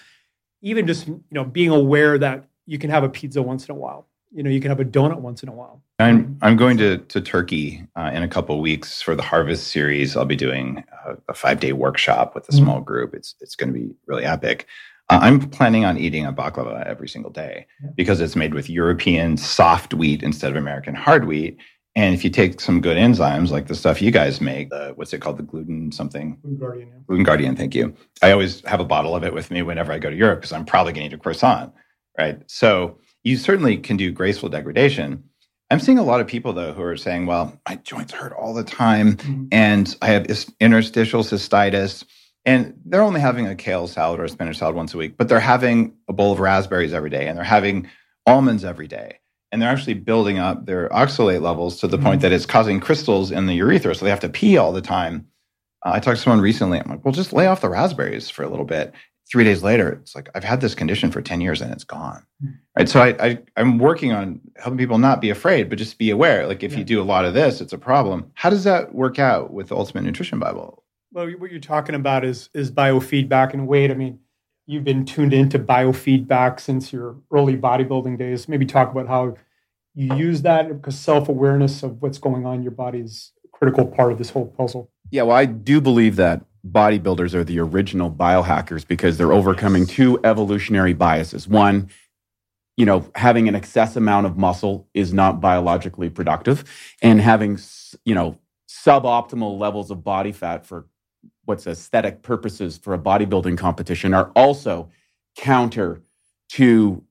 even 0.62 0.87
just 0.87 1.07
you 1.07 1.23
know 1.31 1.45
being 1.45 1.71
aware 1.71 2.19
that 2.19 2.47
you 2.66 2.78
can 2.78 2.90
have 2.90 3.04
a 3.04 3.09
pizza 3.09 3.43
once 3.43 3.66
in 3.66 3.73
a 3.73 3.78
while, 3.78 4.09
you 4.33 4.43
know, 4.43 4.50
you 4.50 4.61
can 4.61 4.71
have 4.71 4.81
a 4.81 4.85
donut 4.85 5.21
once 5.21 5.43
in 5.43 5.49
a 5.49 5.52
while. 5.52 5.83
I'm 6.00 6.37
I'm 6.43 6.57
going 6.57 6.76
to 6.78 6.99
to 6.99 7.21
Turkey 7.21 7.87
uh, 7.95 8.11
in 8.12 8.23
a 8.23 8.28
couple 8.28 8.61
weeks 8.61 9.00
for 9.00 9.14
the 9.14 9.23
Harvest 9.23 9.69
series. 9.69 10.16
I'll 10.16 10.25
be 10.25 10.35
doing 10.35 10.83
a, 11.07 11.16
a 11.28 11.35
five 11.35 11.61
day 11.61 11.73
workshop 11.73 12.35
with 12.35 12.49
a 12.49 12.52
mm-hmm. 12.52 12.64
small 12.64 12.81
group. 12.81 13.14
It's 13.14 13.35
it's 13.40 13.54
going 13.54 13.73
to 13.73 13.78
be 13.78 13.95
really 14.07 14.25
epic. 14.25 14.66
Uh, 15.11 15.19
I'm 15.21 15.38
planning 15.50 15.85
on 15.85 15.99
eating 15.99 16.25
a 16.25 16.33
baklava 16.33 16.85
every 16.87 17.09
single 17.09 17.31
day 17.31 17.66
because 17.95 18.23
it's 18.23 18.35
made 18.35 18.54
with 18.54 18.71
European 18.71 19.37
soft 19.37 19.93
wheat 19.93 20.23
instead 20.23 20.50
of 20.50 20.57
American 20.57 20.95
hard 20.95 21.26
wheat. 21.26 21.59
And 21.97 22.13
if 22.15 22.25
you 22.25 22.31
take 22.31 22.61
some 22.61 22.81
good 22.81 22.97
enzymes 22.97 23.51
like 23.51 23.69
the 23.69 23.75
stuff 23.75 24.03
you 24.03 24.11
guys 24.11 24.41
make, 24.41 24.71
the, 24.71 24.93
what's 24.97 25.13
it 25.13 25.21
called, 25.21 25.37
the 25.37 25.45
gluten 25.45 25.93
something? 25.93 26.37
Gluten 26.43 26.59
Guardian. 26.59 26.89
Yeah. 26.89 26.95
Gluten 27.07 27.25
Guardian, 27.25 27.57
thank 27.57 27.75
you. 27.75 27.95
I 28.21 28.33
always 28.33 28.63
have 28.67 28.81
a 28.81 28.85
bottle 28.85 29.15
of 29.15 29.23
it 29.23 29.33
with 29.33 29.51
me 29.51 29.63
whenever 29.63 29.93
I 29.93 29.99
go 30.01 30.11
to 30.11 30.17
Europe 30.17 30.41
because 30.41 30.53
I'm 30.53 30.65
probably 30.65 30.93
going 30.93 31.09
to 31.09 31.15
eat 31.15 31.19
a 31.19 31.23
croissant, 31.23 31.73
right? 32.19 32.43
So 32.49 32.99
you 33.23 33.37
certainly 33.37 33.77
can 33.77 33.97
do 33.97 34.11
graceful 34.11 34.49
degradation. 34.49 35.23
I'm 35.71 35.79
seeing 35.81 35.99
a 35.99 36.03
lot 36.03 36.21
of 36.21 36.27
people 36.27 36.53
though 36.53 36.73
who 36.73 36.83
are 36.83 36.97
saying, 36.97 37.27
"Well, 37.27 37.59
my 37.69 37.77
joints 37.77 38.13
hurt 38.13 38.33
all 38.33 38.55
the 38.55 38.65
time, 38.65 39.17
Mhm. 39.17 39.49
and 39.51 39.97
I 40.03 40.09
have 40.09 40.27
interstitial 40.61 41.23
cystitis." 41.23 42.05
And 42.45 42.75
they're 42.85 43.01
only 43.03 43.21
having 43.21 43.47
a 43.47 43.55
kale 43.55 43.87
salad 43.87 44.21
or 44.21 44.25
a 44.25 44.29
spinach 44.29 44.59
salad 44.59 44.77
once 44.77 44.93
a 44.93 44.99
week, 44.99 45.17
but 45.17 45.29
they're 45.29 45.41
having 45.41 45.95
a 46.09 46.13
bowl 46.13 46.33
of 46.33 46.41
raspberries 46.41 46.93
every 46.93 47.09
day, 47.09 47.27
and 47.29 47.39
they're 47.39 47.45
having 47.45 47.89
almonds 48.27 48.65
every 48.65 48.87
day, 48.87 49.21
and 49.54 49.62
they're 49.62 49.70
actually 49.70 49.94
building 49.94 50.37
up 50.40 50.66
their 50.66 50.88
oxalate 50.88 51.40
levels 51.40 51.78
to 51.78 51.87
the 51.87 51.96
point 51.96 52.20
that 52.23 52.32
it's 52.32 52.44
causing 52.44 52.80
crystals 52.80 53.30
in 53.30 53.46
the 53.46 53.54
urethra, 53.54 53.94
so 53.94 54.04
they 54.04 54.11
have 54.11 54.18
to 54.18 54.28
pee 54.28 54.56
all 54.58 54.73
the 54.73 54.80
time. 54.82 55.28
Uh, 55.87 55.92
I 55.94 56.00
talked 56.00 56.16
to 56.16 56.23
someone 56.25 56.40
recently. 56.40 56.80
I'm 56.80 56.90
like, 56.90 57.04
"Well, 57.04 57.12
just 57.14 57.32
lay 57.32 57.46
off 57.46 57.61
the 57.61 57.68
raspberries 57.70 58.28
for 58.28 58.42
a 58.42 58.49
little 58.49 58.64
bit." 58.64 58.92
Three 59.30 59.44
days 59.44 59.62
later, 59.62 60.00
it's 60.02 60.16
like 60.16 60.28
I've 60.34 60.42
had 60.42 60.61
this 60.61 60.75
condition 60.75 61.12
for 61.12 61.23
ten 61.23 61.40
years 61.40 61.62
and 61.62 61.73
it's 61.73 61.84
gone. 61.84 62.25
Right. 62.76 62.88
So 62.88 63.00
I, 63.00 63.14
I 63.25 63.38
I'm 63.56 63.78
working 63.78 64.11
on 64.11 64.40
helping 64.56 64.76
people 64.76 64.99
not 64.99 65.20
be 65.20 65.30
afraid, 65.30 65.68
but 65.68 65.78
just 65.78 65.99
be 65.99 66.11
aware. 66.11 66.49
Like 66.49 66.64
if 66.64 66.73
Yeah. 66.73 66.78
you 66.78 66.84
do 66.84 67.00
a 67.00 67.04
lot 67.04 67.25
of 67.25 67.32
this, 67.32 67.61
it's 67.61 67.73
a 67.73 67.78
problem. 67.78 68.32
How 68.34 68.50
does 68.50 68.64
that 68.64 68.92
work 68.92 69.20
out 69.20 69.52
with 69.54 69.68
the 69.68 69.76
Ultimate 69.76 70.02
Nutrition 70.02 70.40
Bible? 70.40 70.82
Well, 71.12 71.30
what 71.38 71.52
you're 71.52 71.61
talking 71.61 71.94
about 71.94 72.25
is 72.25 72.50
is 72.54 72.73
biofeedback 72.73 73.52
and 73.54 73.68
weight. 73.68 73.92
I 73.92 73.94
mean, 73.94 74.18
you've 74.66 74.85
been 74.85 75.04
tuned 75.04 75.33
into 75.33 75.59
biofeedback 75.59 76.61
since 76.61 76.92
your 76.92 77.16
early 77.33 77.56
bodybuilding 77.56 78.18
days. 78.18 78.49
Maybe 78.49 78.66
talk 78.66 78.90
about 78.90 79.09
how 79.09 79.37
you 79.94 80.14
use 80.16 80.42
that 80.42 80.68
because 80.68 80.99
self 80.99 81.28
awareness 81.28 81.83
of 81.83 82.02
what's 82.02 82.18
going 82.18 82.47
on 82.47 82.56
in 82.56 82.62
your 82.62 82.73
body 82.73 83.00
is 83.00 83.33
a 83.44 83.49
critical 83.49 83.87
part 83.87 84.12
of 84.12 84.18
this 84.18 84.30
whole 84.30 84.47
puzzle. 84.47 84.90
Yeah, 85.11 85.23
well, 85.23 85.37
I 85.37 85.44
do 85.44 85.80
believe 85.80 86.16
that 86.16 86.44
bodybuilders 86.66 87.35
are 87.35 87.44
the 87.44 87.61
original 87.61 88.11
biohackers 88.11 88.87
because 88.87 89.18
they're 89.18 89.33
overcoming 89.33 89.87
two 89.87 90.18
evolutionary 90.25 90.94
biases. 90.94 91.47
One, 91.47 91.90
you 92.76 92.87
know, 92.87 93.09
having 93.14 93.49
an 93.49 93.54
excess 93.54 93.97
amount 93.97 94.26
of 94.26 94.37
muscle 94.37 94.88
is 94.94 95.12
not 95.12 95.40
biologically 95.40 96.11
productive, 96.11 96.64
and 97.02 97.21
having, 97.21 97.59
you 98.04 98.14
know, 98.14 98.38
suboptimal 98.68 99.59
levels 99.59 99.90
of 99.90 100.02
body 100.02 100.33
fat 100.33 100.66
for 100.66 100.87
what's 101.45 101.67
aesthetic 101.67 102.23
purposes 102.23 102.79
for 102.79 102.95
a 102.95 102.99
bodybuilding 102.99 103.59
competition 103.59 104.15
are 104.15 104.31
also 104.35 104.89
counter 105.37 106.03
to 106.51 107.03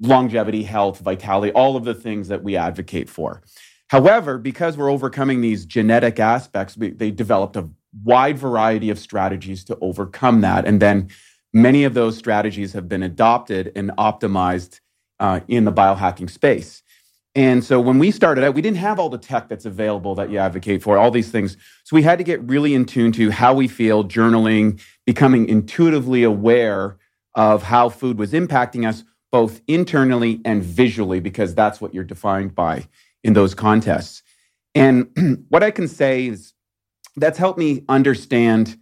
longevity, 0.00 0.62
health, 0.62 1.00
vitality, 1.00 1.52
all 1.52 1.76
of 1.76 1.84
the 1.84 1.94
things 1.94 2.28
that 2.28 2.42
we 2.42 2.56
advocate 2.56 3.08
for. 3.08 3.42
However, 3.88 4.38
because 4.38 4.76
we're 4.76 4.90
overcoming 4.90 5.40
these 5.40 5.64
genetic 5.64 6.18
aspects, 6.18 6.76
we, 6.76 6.90
they 6.90 7.10
developed 7.10 7.56
a 7.56 7.68
wide 8.02 8.38
variety 8.38 8.90
of 8.90 8.98
strategies 8.98 9.64
to 9.64 9.78
overcome 9.80 10.40
that. 10.40 10.66
And 10.66 10.80
then 10.80 11.10
many 11.52 11.84
of 11.84 11.94
those 11.94 12.16
strategies 12.16 12.72
have 12.72 12.88
been 12.88 13.02
adopted 13.02 13.70
and 13.76 13.90
optimized 13.90 14.80
uh, 15.20 15.40
in 15.48 15.64
the 15.64 15.72
biohacking 15.72 16.28
space. 16.28 16.82
And 17.34 17.64
so 17.64 17.80
when 17.80 17.98
we 17.98 18.10
started 18.12 18.44
out, 18.44 18.54
we 18.54 18.62
didn't 18.62 18.76
have 18.76 19.00
all 19.00 19.08
the 19.08 19.18
tech 19.18 19.48
that's 19.48 19.64
available 19.64 20.14
that 20.14 20.30
you 20.30 20.38
advocate 20.38 20.82
for, 20.82 20.96
all 20.96 21.10
these 21.10 21.30
things. 21.30 21.56
So 21.82 21.96
we 21.96 22.02
had 22.02 22.18
to 22.18 22.24
get 22.24 22.40
really 22.42 22.74
in 22.74 22.84
tune 22.84 23.10
to 23.12 23.30
how 23.30 23.54
we 23.54 23.66
feel, 23.66 24.04
journaling, 24.04 24.80
becoming 25.04 25.48
intuitively 25.48 26.22
aware 26.22 26.96
of 27.34 27.64
how 27.64 27.88
food 27.88 28.18
was 28.18 28.32
impacting 28.32 28.86
us, 28.88 29.02
both 29.32 29.60
internally 29.66 30.40
and 30.44 30.62
visually, 30.62 31.18
because 31.18 31.56
that's 31.56 31.80
what 31.80 31.92
you're 31.92 32.04
defined 32.04 32.54
by 32.54 32.86
in 33.24 33.32
those 33.32 33.54
contests. 33.54 34.22
And 34.76 35.08
what 35.48 35.64
I 35.64 35.72
can 35.72 35.88
say 35.88 36.28
is 36.28 36.52
that's 37.16 37.38
helped 37.38 37.58
me 37.58 37.84
understand 37.88 38.78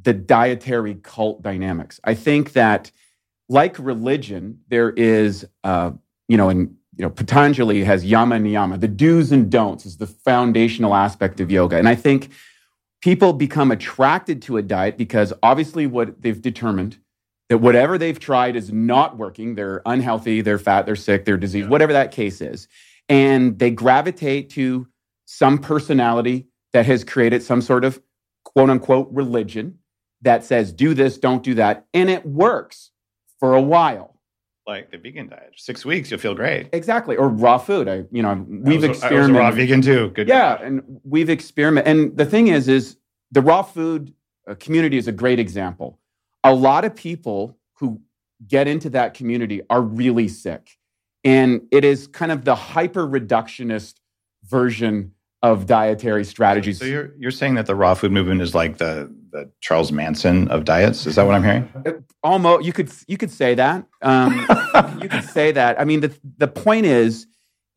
the 0.00 0.12
dietary 0.12 0.94
cult 0.94 1.42
dynamics. 1.42 2.00
I 2.04 2.14
think 2.14 2.52
that, 2.52 2.92
like 3.48 3.76
religion, 3.80 4.60
there 4.68 4.90
is, 4.90 5.44
uh, 5.64 5.90
you 6.28 6.36
know, 6.36 6.48
and 6.48 6.76
you 7.00 7.06
know, 7.06 7.10
Patanjali 7.10 7.82
has 7.84 8.04
yama 8.04 8.36
and 8.36 8.46
niyama. 8.46 8.78
The 8.78 8.86
do's 8.88 9.32
and 9.32 9.50
don'ts 9.50 9.86
is 9.86 9.96
the 9.96 10.06
foundational 10.06 10.94
aspect 10.94 11.40
of 11.40 11.50
yoga, 11.50 11.76
and 11.76 11.88
I 11.88 11.94
think 11.94 12.30
people 13.00 13.32
become 13.32 13.70
attracted 13.70 14.42
to 14.42 14.58
a 14.58 14.62
diet 14.62 14.98
because 14.98 15.32
obviously 15.42 15.86
what 15.86 16.20
they've 16.20 16.40
determined 16.40 16.98
that 17.48 17.58
whatever 17.58 17.98
they've 17.98 18.20
tried 18.20 18.54
is 18.54 18.70
not 18.70 19.16
working. 19.16 19.54
They're 19.54 19.82
unhealthy, 19.86 20.42
they're 20.42 20.58
fat, 20.58 20.86
they're 20.86 20.94
sick, 20.94 21.24
they're 21.24 21.38
diseased, 21.38 21.68
whatever 21.68 21.94
that 21.94 22.12
case 22.12 22.40
is 22.40 22.68
and 23.10 23.58
they 23.58 23.70
gravitate 23.72 24.50
to 24.50 24.86
some 25.26 25.58
personality 25.58 26.46
that 26.72 26.86
has 26.86 27.04
created 27.04 27.42
some 27.42 27.60
sort 27.60 27.84
of 27.84 28.00
quote 28.44 28.70
unquote 28.70 29.08
religion 29.10 29.78
that 30.22 30.44
says 30.44 30.72
do 30.72 30.94
this, 30.94 31.18
don't 31.18 31.42
do 31.42 31.54
that, 31.54 31.86
and 31.92 32.08
it 32.08 32.24
works 32.24 32.90
for 33.40 33.54
a 33.54 33.60
while. 33.60 34.19
Like 34.70 34.92
the 34.92 34.98
vegan 34.98 35.28
diet, 35.28 35.54
six 35.56 35.84
weeks, 35.84 36.12
you'll 36.12 36.20
feel 36.20 36.34
great. 36.36 36.68
Exactly, 36.72 37.16
or 37.16 37.28
raw 37.28 37.58
food. 37.58 37.88
I, 37.88 38.04
you 38.12 38.22
know, 38.22 38.46
we've 38.48 38.84
I 38.84 38.88
was, 38.88 39.02
a- 39.02 39.06
I 39.06 39.10
was 39.10 39.26
experimented. 39.26 39.36
raw 39.36 39.50
vegan 39.50 39.82
too. 39.82 40.10
Good. 40.10 40.28
Yeah, 40.28 40.62
and 40.62 41.00
we've 41.02 41.28
experimented. 41.28 41.90
And 41.90 42.16
the 42.16 42.24
thing 42.24 42.46
is, 42.46 42.68
is 42.68 42.96
the 43.32 43.42
raw 43.42 43.62
food 43.62 44.14
uh, 44.48 44.54
community 44.60 44.96
is 44.96 45.08
a 45.08 45.12
great 45.12 45.40
example. 45.40 45.98
A 46.44 46.54
lot 46.54 46.84
of 46.84 46.94
people 46.94 47.58
who 47.80 48.00
get 48.46 48.68
into 48.68 48.88
that 48.90 49.14
community 49.14 49.60
are 49.68 49.82
really 49.82 50.28
sick, 50.28 50.78
and 51.24 51.62
it 51.72 51.84
is 51.84 52.06
kind 52.06 52.30
of 52.30 52.44
the 52.44 52.54
hyper 52.54 53.04
reductionist 53.08 53.94
version 54.44 55.10
of 55.42 55.66
dietary 55.66 56.24
strategies. 56.24 56.78
So 56.78 56.84
you're 56.84 57.12
you're 57.18 57.32
saying 57.32 57.56
that 57.56 57.66
the 57.66 57.74
raw 57.74 57.94
food 57.94 58.12
movement 58.12 58.40
is 58.40 58.54
like 58.54 58.78
the 58.78 59.12
the 59.32 59.50
Charles 59.60 59.92
Manson 59.92 60.48
of 60.48 60.64
diets? 60.64 61.06
Is 61.06 61.16
that 61.16 61.24
what 61.26 61.34
I'm 61.34 61.44
hearing? 61.44 62.04
Almost, 62.22 62.64
you 62.64 62.72
could 62.72 62.90
you 63.08 63.16
could 63.16 63.30
say 63.30 63.54
that. 63.54 63.86
Um, 64.02 64.46
you 65.02 65.08
could 65.08 65.24
say 65.24 65.52
that. 65.52 65.80
I 65.80 65.84
mean, 65.84 66.00
the 66.00 66.12
the 66.38 66.48
point 66.48 66.86
is, 66.86 67.26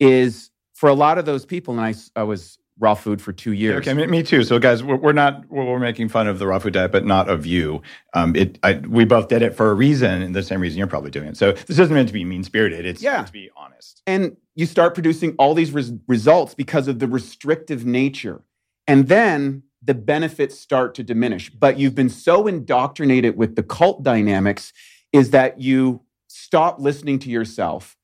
is 0.00 0.50
for 0.74 0.88
a 0.88 0.94
lot 0.94 1.18
of 1.18 1.24
those 1.24 1.44
people, 1.46 1.78
and 1.78 1.80
I 1.80 1.94
I 2.20 2.24
was 2.24 2.58
raw 2.80 2.94
food 2.94 3.22
for 3.22 3.32
two 3.32 3.52
years. 3.52 3.86
Okay, 3.86 3.94
me, 4.06 4.20
too. 4.24 4.42
So, 4.42 4.58
guys, 4.58 4.82
we're, 4.82 5.12
not 5.12 5.48
we're, 5.48 5.64
we're 5.64 5.78
making 5.78 6.08
fun 6.08 6.26
of 6.26 6.40
the 6.40 6.46
raw 6.48 6.58
food 6.58 6.72
diet, 6.72 6.90
but 6.90 7.04
not 7.04 7.28
of 7.28 7.46
you. 7.46 7.80
Um, 8.14 8.34
it 8.34 8.58
I, 8.64 8.74
we 8.88 9.04
both 9.04 9.28
did 9.28 9.42
it 9.42 9.54
for 9.54 9.70
a 9.70 9.74
reason, 9.74 10.22
and 10.22 10.34
the 10.34 10.42
same 10.42 10.60
reason 10.60 10.78
you're 10.78 10.88
probably 10.88 11.12
doing 11.12 11.28
it. 11.28 11.36
So 11.36 11.52
this 11.52 11.78
isn't 11.78 11.94
meant 11.94 12.08
to 12.08 12.12
be 12.14 12.24
mean 12.24 12.42
spirited. 12.42 12.84
It's 12.84 13.00
Yeah. 13.00 13.16
meant 13.18 13.28
to 13.28 13.32
be 13.32 13.50
honest. 13.56 14.02
and 14.06 14.36
you 14.56 14.66
start 14.66 14.94
producing 14.94 15.34
all 15.38 15.52
these 15.54 15.72
res- 15.72 15.92
results 16.06 16.54
because 16.54 16.86
of 16.88 16.98
the 17.00 17.08
restrictive 17.08 17.84
nature 17.84 18.40
and 18.86 19.08
then 19.08 19.62
the 19.84 19.94
benefits 19.94 20.58
start 20.58 20.94
to 20.96 21.02
diminish. 21.02 21.50
But 21.50 21.78
you've 21.78 21.94
been 21.94 22.10
so 22.10 22.46
indoctrinated 22.46 23.36
with 23.36 23.56
the 23.56 23.62
cult 23.62 24.02
dynamics 24.02 24.72
is 25.12 25.30
that 25.30 25.60
you 25.60 26.02
stop 26.28 26.80
listening 26.80 27.18
to 27.20 27.30
yourself. 27.30 27.96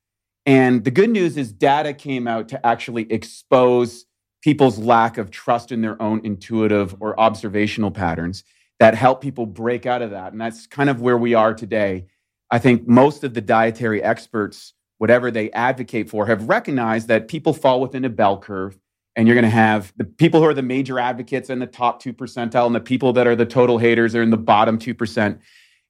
And 0.46 0.84
the 0.84 0.90
good 0.90 1.10
news 1.10 1.36
is 1.36 1.52
data 1.52 1.92
came 1.92 2.26
out 2.26 2.48
to 2.48 2.66
actually 2.66 3.10
expose 3.12 4.06
people's 4.42 4.78
lack 4.78 5.18
of 5.18 5.30
trust 5.30 5.70
in 5.70 5.82
their 5.82 6.00
own 6.00 6.20
intuitive 6.24 6.94
or 7.00 7.18
observational 7.18 7.90
patterns 7.90 8.42
that 8.78 8.94
help 8.94 9.20
people 9.20 9.44
break 9.44 9.84
out 9.84 10.00
of 10.00 10.10
that. 10.12 10.32
And 10.32 10.40
that's 10.40 10.66
kind 10.66 10.88
of 10.88 11.00
where 11.02 11.18
we 11.18 11.34
are 11.34 11.52
today. 11.52 12.06
I 12.50 12.58
think 12.58 12.88
most 12.88 13.22
of 13.22 13.34
the 13.34 13.42
dietary 13.42 14.02
experts 14.02 14.72
whatever 15.00 15.30
they 15.30 15.50
advocate 15.52 16.10
for, 16.10 16.26
have 16.26 16.46
recognized 16.46 17.08
that 17.08 17.26
people 17.26 17.54
fall 17.54 17.80
within 17.80 18.04
a 18.04 18.08
bell 18.10 18.38
curve. 18.38 18.78
And 19.20 19.28
you're 19.28 19.34
going 19.34 19.44
to 19.44 19.50
have 19.50 19.92
the 19.98 20.04
people 20.04 20.40
who 20.40 20.46
are 20.46 20.54
the 20.54 20.62
major 20.62 20.98
advocates 20.98 21.50
in 21.50 21.58
the 21.58 21.66
top 21.66 22.00
2 22.00 22.14
percentile, 22.14 22.64
and 22.64 22.74
the 22.74 22.80
people 22.80 23.12
that 23.12 23.26
are 23.26 23.36
the 23.36 23.44
total 23.44 23.76
haters 23.76 24.14
are 24.14 24.22
in 24.22 24.30
the 24.30 24.38
bottom 24.38 24.78
2%. 24.78 25.38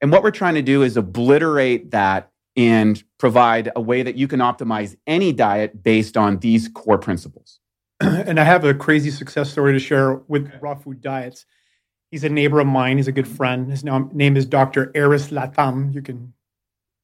And 0.00 0.10
what 0.10 0.24
we're 0.24 0.32
trying 0.32 0.56
to 0.56 0.62
do 0.62 0.82
is 0.82 0.96
obliterate 0.96 1.92
that 1.92 2.32
and 2.56 3.00
provide 3.18 3.70
a 3.76 3.80
way 3.80 4.02
that 4.02 4.16
you 4.16 4.26
can 4.26 4.40
optimize 4.40 4.96
any 5.06 5.32
diet 5.32 5.80
based 5.80 6.16
on 6.16 6.40
these 6.40 6.66
core 6.70 6.98
principles. 6.98 7.60
and 8.00 8.40
I 8.40 8.42
have 8.42 8.64
a 8.64 8.74
crazy 8.74 9.12
success 9.12 9.48
story 9.48 9.74
to 9.74 9.78
share 9.78 10.14
with 10.26 10.50
raw 10.60 10.74
food 10.74 11.00
diets. 11.00 11.46
He's 12.10 12.24
a 12.24 12.28
neighbor 12.28 12.58
of 12.58 12.66
mine. 12.66 12.96
He's 12.96 13.06
a 13.06 13.12
good 13.12 13.28
friend. 13.28 13.70
His 13.70 13.84
name 13.84 14.36
is 14.36 14.44
Dr. 14.44 14.90
Eris 14.92 15.28
Latam. 15.28 15.94
You 15.94 16.02
can 16.02 16.32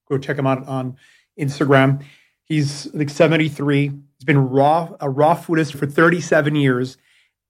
go 0.08 0.18
check 0.18 0.36
him 0.36 0.48
out 0.48 0.66
on 0.66 0.96
Instagram. 1.38 2.02
He's 2.46 2.92
like 2.94 3.10
73. 3.10 3.88
He's 3.88 4.24
been 4.24 4.48
raw 4.48 4.94
a 5.00 5.10
raw 5.10 5.36
foodist 5.36 5.76
for 5.76 5.86
37 5.86 6.56
years. 6.56 6.96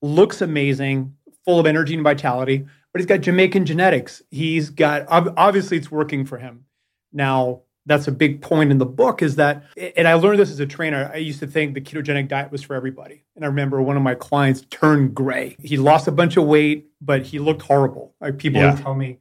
Looks 0.03 0.41
amazing, 0.43 1.15
full 1.45 1.61
of 1.61 1.67
energy 1.67 1.95
and 1.95 2.03
vitality. 2.03 2.67
But 2.93 3.01
he's 3.01 3.07
got 3.07 3.21
Jamaican 3.21 3.67
genetics. 3.67 4.23
He's 4.31 4.71
got 4.71 5.05
obviously 5.09 5.77
it's 5.77 5.91
working 5.91 6.25
for 6.25 6.39
him. 6.39 6.65
Now 7.13 7.61
that's 7.85 8.09
a 8.09 8.13
big 8.13 8.43
point 8.43 8.73
in 8.73 8.79
the 8.79 8.87
book 8.87 9.23
is 9.23 9.37
that 9.37 9.63
and 9.97 10.09
i 10.09 10.15
learned 10.15 10.41
this 10.41 10.51
as 10.51 10.59
a 10.59 10.67
trainer 10.67 11.09
i 11.15 11.19
used 11.19 11.39
to 11.39 11.47
think 11.47 11.73
the 11.73 11.81
ketogenic 11.81 12.27
diet 12.27 12.51
was 12.51 12.61
for 12.61 12.75
everybody 12.75 13.23
and 13.37 13.45
i 13.45 13.49
remember 13.49 13.81
one 13.81 13.97
of 13.97 14.03
my 14.03 14.13
clients 14.17 14.63
turned 14.71 15.15
gray 15.15 15.55
he 15.63 15.77
lost 15.77 16.09
a 16.09 16.11
bunch 16.11 16.37
of 16.37 16.43
weight 16.47 16.89
but 17.01 17.23
he 17.23 17.39
looked 17.39 17.63
horrible 17.63 18.13
like 18.21 18.39
people 18.39 18.61
Yeah. 18.61 18.75
would 18.75 18.83
tell 18.83 18.97
me 18.97 19.19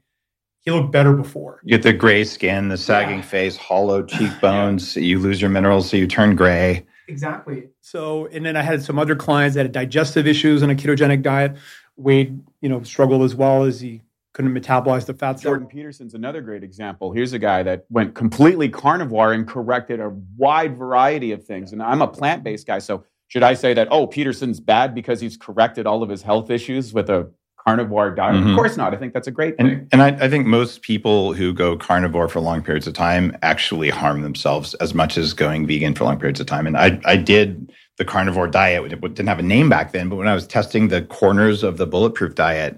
he 0.66 0.72
looked 0.72 0.92
better 0.92 1.14
before 1.14 1.62
You 1.64 1.72
get 1.78 1.84
the 1.84 1.94
gray 1.94 2.24
skin, 2.26 2.68
the 2.70 2.78
sagging 2.78 3.18
Yeah. 3.18 3.22
face, 3.24 3.56
hollow 3.56 4.04
cheekbones. 4.04 4.96
You 4.96 5.20
lose 5.20 5.40
your 5.40 5.50
minerals, 5.52 5.90
so 5.90 5.96
you 5.98 6.08
turn 6.08 6.36
gray. 6.36 6.86
exactly 7.08 7.70
so 7.82 8.26
and 8.34 8.44
then 8.44 8.56
i 8.58 8.64
had 8.64 8.82
some 8.82 8.98
other 8.98 9.16
clients 9.16 9.54
that 9.56 9.62
had 9.64 9.72
digestive 9.72 10.26
issues 10.26 10.64
on 10.64 10.72
a 10.72 10.76
ketogenic 10.76 11.22
diet 11.22 11.56
wade 11.98 12.42
you 12.62 12.68
know 12.70 12.82
struggled 12.82 13.22
as 13.22 13.36
well 13.36 13.62
as 13.64 13.80
he 13.80 14.02
couldn't 14.34 14.52
metabolize 14.56 15.06
the 15.06 15.14
fats 15.14 15.44
Jordan 15.44 15.68
Peterson's 15.68 16.14
another 16.16 16.42
great 16.42 16.62
example. 16.64 17.12
Here's 17.14 17.32
a 17.32 17.40
guy 17.40 17.62
that 17.64 17.86
went 17.90 18.16
completely 18.16 18.68
carnivore 18.70 19.32
and 19.34 19.48
corrected 19.48 20.00
a 20.02 20.10
wide 20.36 20.76
variety 20.76 21.32
of 21.32 21.42
things. 21.46 21.72
And 21.72 21.82
I'm 21.82 22.02
a 22.02 22.08
plant 22.08 22.44
based 22.44 22.68
guy, 22.68 22.80
so 22.80 23.06
should 23.30 23.44
I 23.44 23.54
say 23.54 23.74
that, 23.76 23.88
oh, 23.92 24.08
Peterson's 24.08 24.60
bad 24.60 24.94
because 24.94 25.22
he's 25.22 25.38
corrected 25.38 25.86
all 25.88 26.04
of 26.04 26.10
his 26.10 26.22
health 26.22 26.50
issues 26.50 26.92
with 26.92 27.10
a 27.10 27.30
carnivore 27.66 28.12
diet? 28.12 28.36
Mhm. 28.36 28.52
Of 28.52 28.56
course 28.56 28.78
not. 28.78 28.94
I 28.94 28.98
think 28.98 29.14
that's 29.14 29.28
a 29.28 29.32
great 29.32 29.58
thing. 29.58 29.68
And, 29.68 29.88
and 29.92 30.02
I, 30.04 30.26
I 30.26 30.30
think 30.30 30.46
most 30.46 30.82
people 30.82 31.34
who 31.34 31.52
go 31.54 31.76
carnivore 31.76 32.28
for 32.28 32.40
long 32.40 32.62
periods 32.62 32.86
of 32.88 32.94
time 32.94 33.36
actually 33.42 33.90
harm 33.90 34.22
themselves 34.22 34.74
as 34.76 34.94
much 34.94 35.18
as 35.18 35.34
going 35.34 35.66
vegan 35.66 35.96
for 35.96 36.04
long 36.04 36.20
periods 36.20 36.40
of 36.40 36.46
time. 36.46 36.68
And 36.68 36.78
I, 36.78 37.00
I 37.06 37.16
did 37.18 37.72
the 37.98 38.06
carnivore 38.06 38.48
diet. 38.48 38.92
It 38.92 39.02
didn't 39.02 39.28
have 39.28 39.40
a 39.40 39.44
name 39.44 39.70
back 39.70 39.94
then, 39.94 40.10
but 40.10 40.18
when 40.18 40.28
I 40.28 40.36
was 40.36 40.46
testing 40.46 40.90
the 40.90 41.02
corners 41.02 41.64
of 41.64 41.78
the 41.78 41.88
bulletproof 41.88 42.36
diet, 42.36 42.78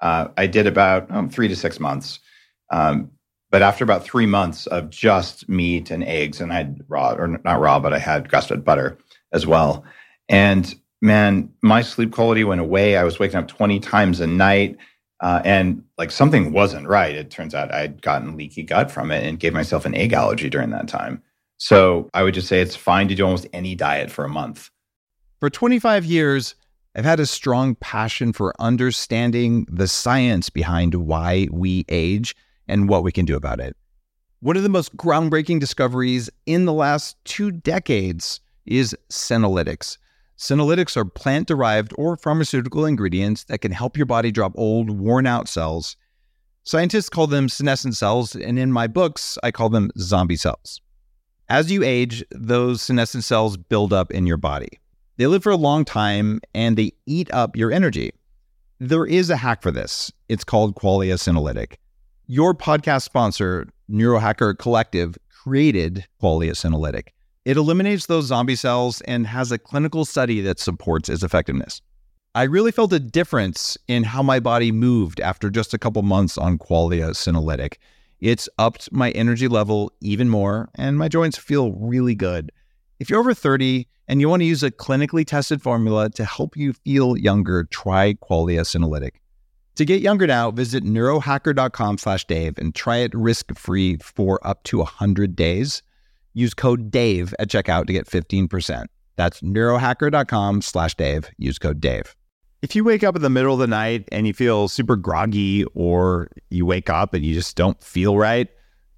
uh, 0.00 0.28
I 0.36 0.46
did 0.46 0.66
about 0.66 1.10
um, 1.10 1.30
three 1.30 1.48
to 1.48 1.56
six 1.56 1.80
months. 1.80 2.18
Um, 2.70 3.10
but 3.50 3.62
after 3.62 3.82
about 3.82 4.04
three 4.04 4.26
months 4.26 4.66
of 4.66 4.90
just 4.90 5.48
meat 5.48 5.90
and 5.90 6.04
eggs, 6.04 6.40
and 6.40 6.52
I 6.52 6.56
had 6.56 6.80
raw, 6.88 7.12
or 7.14 7.28
not 7.28 7.60
raw, 7.60 7.78
but 7.78 7.94
I 7.94 7.98
had 7.98 8.28
grass 8.28 8.46
fed 8.48 8.62
butter 8.62 8.98
as 9.32 9.46
well. 9.46 9.84
And 10.28 10.74
man, 11.00 11.52
my 11.62 11.82
sleep 11.82 12.12
quality 12.12 12.44
went 12.44 12.60
away. 12.60 12.96
I 12.96 13.04
was 13.04 13.18
waking 13.18 13.38
up 13.38 13.48
20 13.48 13.80
times 13.80 14.20
a 14.20 14.26
night. 14.26 14.76
Uh, 15.20 15.42
and 15.44 15.82
like 15.96 16.10
something 16.10 16.52
wasn't 16.52 16.86
right. 16.86 17.14
It 17.14 17.30
turns 17.30 17.54
out 17.54 17.74
I'd 17.74 18.00
gotten 18.02 18.36
leaky 18.36 18.62
gut 18.62 18.90
from 18.90 19.10
it 19.10 19.24
and 19.24 19.40
gave 19.40 19.52
myself 19.52 19.84
an 19.84 19.94
egg 19.94 20.12
allergy 20.12 20.48
during 20.48 20.70
that 20.70 20.86
time. 20.86 21.22
So 21.56 22.08
I 22.14 22.22
would 22.22 22.34
just 22.34 22.46
say 22.46 22.60
it's 22.60 22.76
fine 22.76 23.08
to 23.08 23.16
do 23.16 23.24
almost 23.24 23.48
any 23.52 23.74
diet 23.74 24.10
for 24.10 24.24
a 24.24 24.28
month. 24.28 24.70
For 25.40 25.50
25 25.50 26.04
years, 26.04 26.54
I've 26.94 27.04
had 27.04 27.20
a 27.20 27.26
strong 27.26 27.74
passion 27.76 28.32
for 28.32 28.54
understanding 28.60 29.66
the 29.70 29.88
science 29.88 30.50
behind 30.50 30.94
why 30.94 31.48
we 31.50 31.84
age 31.88 32.36
and 32.68 32.88
what 32.88 33.02
we 33.02 33.12
can 33.12 33.24
do 33.24 33.36
about 33.36 33.60
it. 33.60 33.76
One 34.40 34.56
of 34.56 34.62
the 34.62 34.68
most 34.68 34.96
groundbreaking 34.96 35.58
discoveries 35.58 36.30
in 36.46 36.64
the 36.64 36.72
last 36.72 37.16
two 37.24 37.50
decades 37.50 38.40
is 38.66 38.96
senolytics. 39.10 39.98
Senolytics 40.38 40.96
are 40.96 41.04
plant 41.04 41.48
derived 41.48 41.92
or 41.98 42.16
pharmaceutical 42.16 42.86
ingredients 42.86 43.42
that 43.44 43.58
can 43.58 43.72
help 43.72 43.96
your 43.96 44.06
body 44.06 44.30
drop 44.30 44.52
old, 44.54 44.88
worn 44.88 45.26
out 45.26 45.48
cells. 45.48 45.96
Scientists 46.62 47.08
call 47.08 47.26
them 47.26 47.48
senescent 47.48 47.96
cells, 47.96 48.36
and 48.36 48.56
in 48.56 48.70
my 48.70 48.86
books, 48.86 49.36
I 49.42 49.50
call 49.50 49.68
them 49.68 49.90
zombie 49.98 50.36
cells. 50.36 50.80
As 51.48 51.72
you 51.72 51.82
age, 51.82 52.22
those 52.30 52.82
senescent 52.82 53.24
cells 53.24 53.56
build 53.56 53.92
up 53.92 54.12
in 54.12 54.26
your 54.26 54.36
body. 54.36 54.78
They 55.16 55.26
live 55.26 55.42
for 55.42 55.50
a 55.50 55.56
long 55.56 55.84
time 55.84 56.40
and 56.54 56.76
they 56.76 56.92
eat 57.06 57.28
up 57.32 57.56
your 57.56 57.72
energy. 57.72 58.12
There 58.78 59.06
is 59.06 59.30
a 59.30 59.36
hack 59.36 59.62
for 59.62 59.72
this. 59.72 60.12
It's 60.28 60.44
called 60.44 60.76
Qualia 60.76 61.14
Senolytic. 61.14 61.74
Your 62.28 62.54
podcast 62.54 63.02
sponsor, 63.02 63.66
Neurohacker 63.90 64.56
Collective, 64.56 65.18
created 65.30 66.06
Qualia 66.22 66.52
Senolytic. 66.52 67.08
It 67.48 67.56
eliminates 67.56 68.04
those 68.04 68.26
zombie 68.26 68.56
cells 68.56 69.00
and 69.00 69.26
has 69.26 69.50
a 69.50 69.56
clinical 69.56 70.04
study 70.04 70.42
that 70.42 70.60
supports 70.60 71.08
its 71.08 71.22
effectiveness. 71.22 71.80
I 72.34 72.42
really 72.42 72.70
felt 72.70 72.92
a 72.92 73.00
difference 73.00 73.78
in 73.88 74.04
how 74.04 74.22
my 74.22 74.38
body 74.38 74.70
moved 74.70 75.18
after 75.18 75.48
just 75.48 75.72
a 75.72 75.78
couple 75.78 76.02
months 76.02 76.36
on 76.36 76.58
Qualia 76.58 77.12
Senolytic. 77.12 77.76
It's 78.20 78.50
upped 78.58 78.92
my 78.92 79.12
energy 79.12 79.48
level 79.48 79.90
even 80.02 80.28
more, 80.28 80.68
and 80.74 80.98
my 80.98 81.08
joints 81.08 81.38
feel 81.38 81.72
really 81.72 82.14
good. 82.14 82.52
If 83.00 83.08
you're 83.08 83.18
over 83.18 83.32
30 83.32 83.88
and 84.08 84.20
you 84.20 84.28
want 84.28 84.42
to 84.42 84.46
use 84.46 84.62
a 84.62 84.70
clinically 84.70 85.26
tested 85.26 85.62
formula 85.62 86.10
to 86.10 86.26
help 86.26 86.54
you 86.54 86.74
feel 86.74 87.16
younger, 87.16 87.64
try 87.64 88.12
Qualia 88.12 88.60
Senolytic. 88.60 89.12
To 89.76 89.86
get 89.86 90.02
younger 90.02 90.26
now, 90.26 90.50
visit 90.50 90.84
neurohacker.com 90.84 91.96
slash 91.96 92.26
Dave 92.26 92.58
and 92.58 92.74
try 92.74 92.98
it 92.98 93.14
risk-free 93.14 93.96
for 94.02 94.38
up 94.46 94.64
to 94.64 94.76
100 94.80 95.34
days. 95.34 95.82
Use 96.38 96.54
code 96.54 96.88
DAVE 96.92 97.34
at 97.40 97.48
checkout 97.48 97.86
to 97.86 97.92
get 97.92 98.06
15%. 98.06 98.86
That's 99.16 99.40
neurohacker.com 99.40 100.62
slash 100.62 100.94
Dave. 100.94 101.28
Use 101.36 101.58
code 101.58 101.80
DAVE. 101.80 102.14
If 102.62 102.76
you 102.76 102.84
wake 102.84 103.02
up 103.02 103.16
in 103.16 103.22
the 103.22 103.28
middle 103.28 103.54
of 103.54 103.58
the 103.58 103.66
night 103.66 104.08
and 104.12 104.24
you 104.24 104.32
feel 104.32 104.68
super 104.68 104.94
groggy, 104.94 105.64
or 105.74 106.28
you 106.50 106.64
wake 106.64 106.88
up 106.88 107.12
and 107.12 107.24
you 107.24 107.34
just 107.34 107.56
don't 107.56 107.82
feel 107.82 108.16
right, 108.16 108.46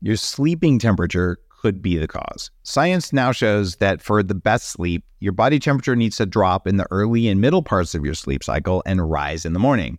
your 0.03 0.17
sleeping 0.17 0.79
temperature 0.79 1.39
could 1.63 1.81
be 1.81 1.97
the 1.97 2.07
cause. 2.07 2.51
Science 2.63 3.11
now 3.11 3.33
shows 3.33 3.77
that 3.77 4.03
for 4.03 4.23
the 4.23 4.35
best 4.35 4.69
sleep, 4.69 5.03
your 5.21 5.33
body 5.33 5.59
temperature 5.59 5.97
needs 5.97 6.19
to 6.19 6.27
drop 6.27 6.67
in 6.67 6.77
the 6.77 6.87
early 6.91 7.27
and 7.27 7.41
middle 7.41 7.63
parts 7.63 7.95
of 7.95 8.05
your 8.05 8.13
sleep 8.13 8.45
cycle 8.45 8.83
and 8.85 9.11
rise 9.11 9.47
in 9.47 9.55
the 9.55 9.59
morning. 9.59 9.99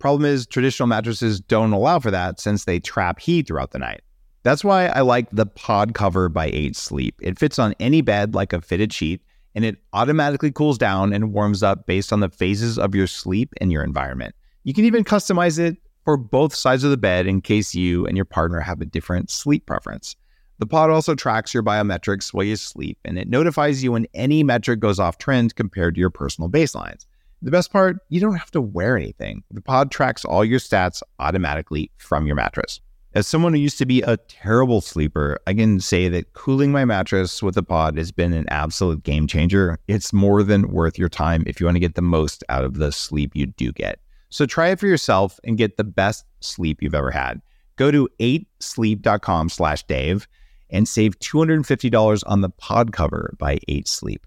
Problem 0.00 0.24
is, 0.24 0.48
traditional 0.48 0.88
mattresses 0.88 1.40
don't 1.40 1.72
allow 1.72 2.00
for 2.00 2.10
that 2.10 2.40
since 2.40 2.64
they 2.64 2.80
trap 2.80 3.20
heat 3.20 3.46
throughout 3.46 3.70
the 3.70 3.78
night. 3.78 4.00
That's 4.42 4.64
why 4.64 4.86
I 4.86 5.02
like 5.02 5.28
the 5.30 5.46
Pod 5.46 5.94
Cover 5.94 6.28
by 6.28 6.46
8 6.52 6.74
Sleep. 6.74 7.14
It 7.22 7.38
fits 7.38 7.58
on 7.58 7.74
any 7.78 8.00
bed 8.00 8.34
like 8.34 8.52
a 8.52 8.60
fitted 8.60 8.92
sheet, 8.92 9.22
and 9.54 9.64
it 9.64 9.78
automatically 9.92 10.50
cools 10.50 10.78
down 10.78 11.12
and 11.12 11.32
warms 11.32 11.62
up 11.62 11.86
based 11.86 12.12
on 12.12 12.20
the 12.20 12.28
phases 12.28 12.78
of 12.78 12.94
your 12.94 13.06
sleep 13.06 13.52
and 13.60 13.70
your 13.70 13.84
environment. 13.84 14.34
You 14.64 14.74
can 14.74 14.84
even 14.84 15.04
customize 15.04 15.58
it 15.60 15.76
for 16.04 16.16
both 16.16 16.54
sides 16.54 16.82
of 16.82 16.90
the 16.90 16.96
bed 16.96 17.26
in 17.28 17.40
case 17.40 17.74
you 17.74 18.06
and 18.06 18.16
your 18.16 18.24
partner 18.24 18.58
have 18.58 18.80
a 18.80 18.86
different 18.86 19.30
sleep 19.30 19.66
preference. 19.66 20.16
The 20.58 20.66
pod 20.66 20.90
also 20.90 21.14
tracks 21.14 21.54
your 21.54 21.62
biometrics 21.62 22.32
while 22.32 22.44
you 22.44 22.56
sleep, 22.56 22.98
and 23.04 23.18
it 23.18 23.28
notifies 23.28 23.82
you 23.82 23.92
when 23.92 24.06
any 24.14 24.42
metric 24.42 24.80
goes 24.80 24.98
off 24.98 25.18
trend 25.18 25.54
compared 25.54 25.94
to 25.94 26.00
your 26.00 26.10
personal 26.10 26.50
baselines. 26.50 27.06
The 27.42 27.50
best 27.50 27.72
part, 27.72 27.98
you 28.08 28.20
don't 28.20 28.36
have 28.36 28.50
to 28.52 28.60
wear 28.60 28.96
anything. 28.96 29.42
The 29.50 29.60
pod 29.60 29.90
tracks 29.90 30.24
all 30.24 30.44
your 30.44 30.60
stats 30.60 31.02
automatically 31.18 31.90
from 31.96 32.26
your 32.26 32.36
mattress. 32.36 32.80
As 33.14 33.26
someone 33.26 33.52
who 33.52 33.60
used 33.60 33.76
to 33.76 33.84
be 33.84 34.00
a 34.00 34.16
terrible 34.16 34.80
sleeper, 34.80 35.38
I 35.46 35.52
can 35.52 35.80
say 35.80 36.08
that 36.08 36.32
cooling 36.32 36.72
my 36.72 36.86
mattress 36.86 37.42
with 37.42 37.58
a 37.58 37.62
pod 37.62 37.98
has 37.98 38.10
been 38.10 38.32
an 38.32 38.46
absolute 38.48 39.02
game 39.02 39.26
changer. 39.26 39.78
It's 39.86 40.14
more 40.14 40.42
than 40.42 40.72
worth 40.72 40.98
your 40.98 41.10
time 41.10 41.44
if 41.46 41.60
you 41.60 41.66
want 41.66 41.76
to 41.76 41.80
get 41.80 41.94
the 41.94 42.00
most 42.00 42.42
out 42.48 42.64
of 42.64 42.78
the 42.78 42.90
sleep 42.90 43.32
you 43.34 43.46
do 43.46 43.70
get. 43.70 44.00
So 44.30 44.46
try 44.46 44.68
it 44.68 44.80
for 44.80 44.86
yourself 44.86 45.38
and 45.44 45.58
get 45.58 45.76
the 45.76 45.84
best 45.84 46.24
sleep 46.40 46.78
you've 46.80 46.94
ever 46.94 47.10
had. 47.10 47.42
Go 47.76 47.90
to 47.90 48.08
8sleep.com 48.18 49.50
slash 49.50 49.82
Dave 49.82 50.26
and 50.70 50.88
save 50.88 51.18
$250 51.18 52.22
on 52.26 52.40
the 52.40 52.48
pod 52.48 52.92
cover 52.92 53.34
by 53.38 53.58
8 53.68 53.86
Sleep. 53.86 54.26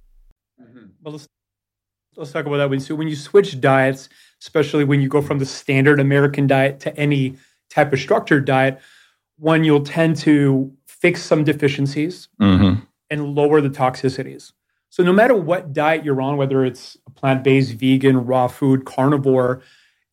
Mm-hmm. 0.62 0.86
Well, 1.02 1.13
let's 1.13 1.28
let's 2.15 2.32
talk 2.32 2.45
about 2.45 2.58
that. 2.58 2.69
When 2.69 2.80
so 2.80 2.93
when 2.93 3.08
you 3.08 3.15
switch 3.15 3.60
diets, 3.60 4.10
especially 4.43 4.84
when 4.84 5.02
you 5.02 5.10
go 5.10 5.24
from 5.24 5.39
the 5.39 5.45
standard 5.45 6.00
American 6.00 6.45
diet 6.45 6.80
to 6.82 6.95
any 6.95 7.36
type 7.69 7.93
of 7.93 7.99
structured 7.99 8.45
diet, 8.45 8.80
one 9.38 9.63
you'll 9.63 9.84
tend 9.84 10.17
to 10.17 10.71
fix 10.88 11.21
some 11.21 11.43
deficiencies 11.43 12.30
Mm-hmm. 12.41 12.82
and 13.10 13.36
lower 13.36 13.62
the 13.62 13.69
toxicities. 13.69 14.54
So 14.89 15.04
no 15.04 15.12
matter 15.12 15.36
what 15.36 15.73
diet 15.73 16.06
you're 16.06 16.21
on, 16.21 16.38
whether 16.38 16.63
it's 16.63 16.97
a 17.06 17.10
plant-based, 17.10 17.73
vegan, 17.73 18.25
raw 18.25 18.47
food, 18.47 18.86
carnivore, 18.86 19.62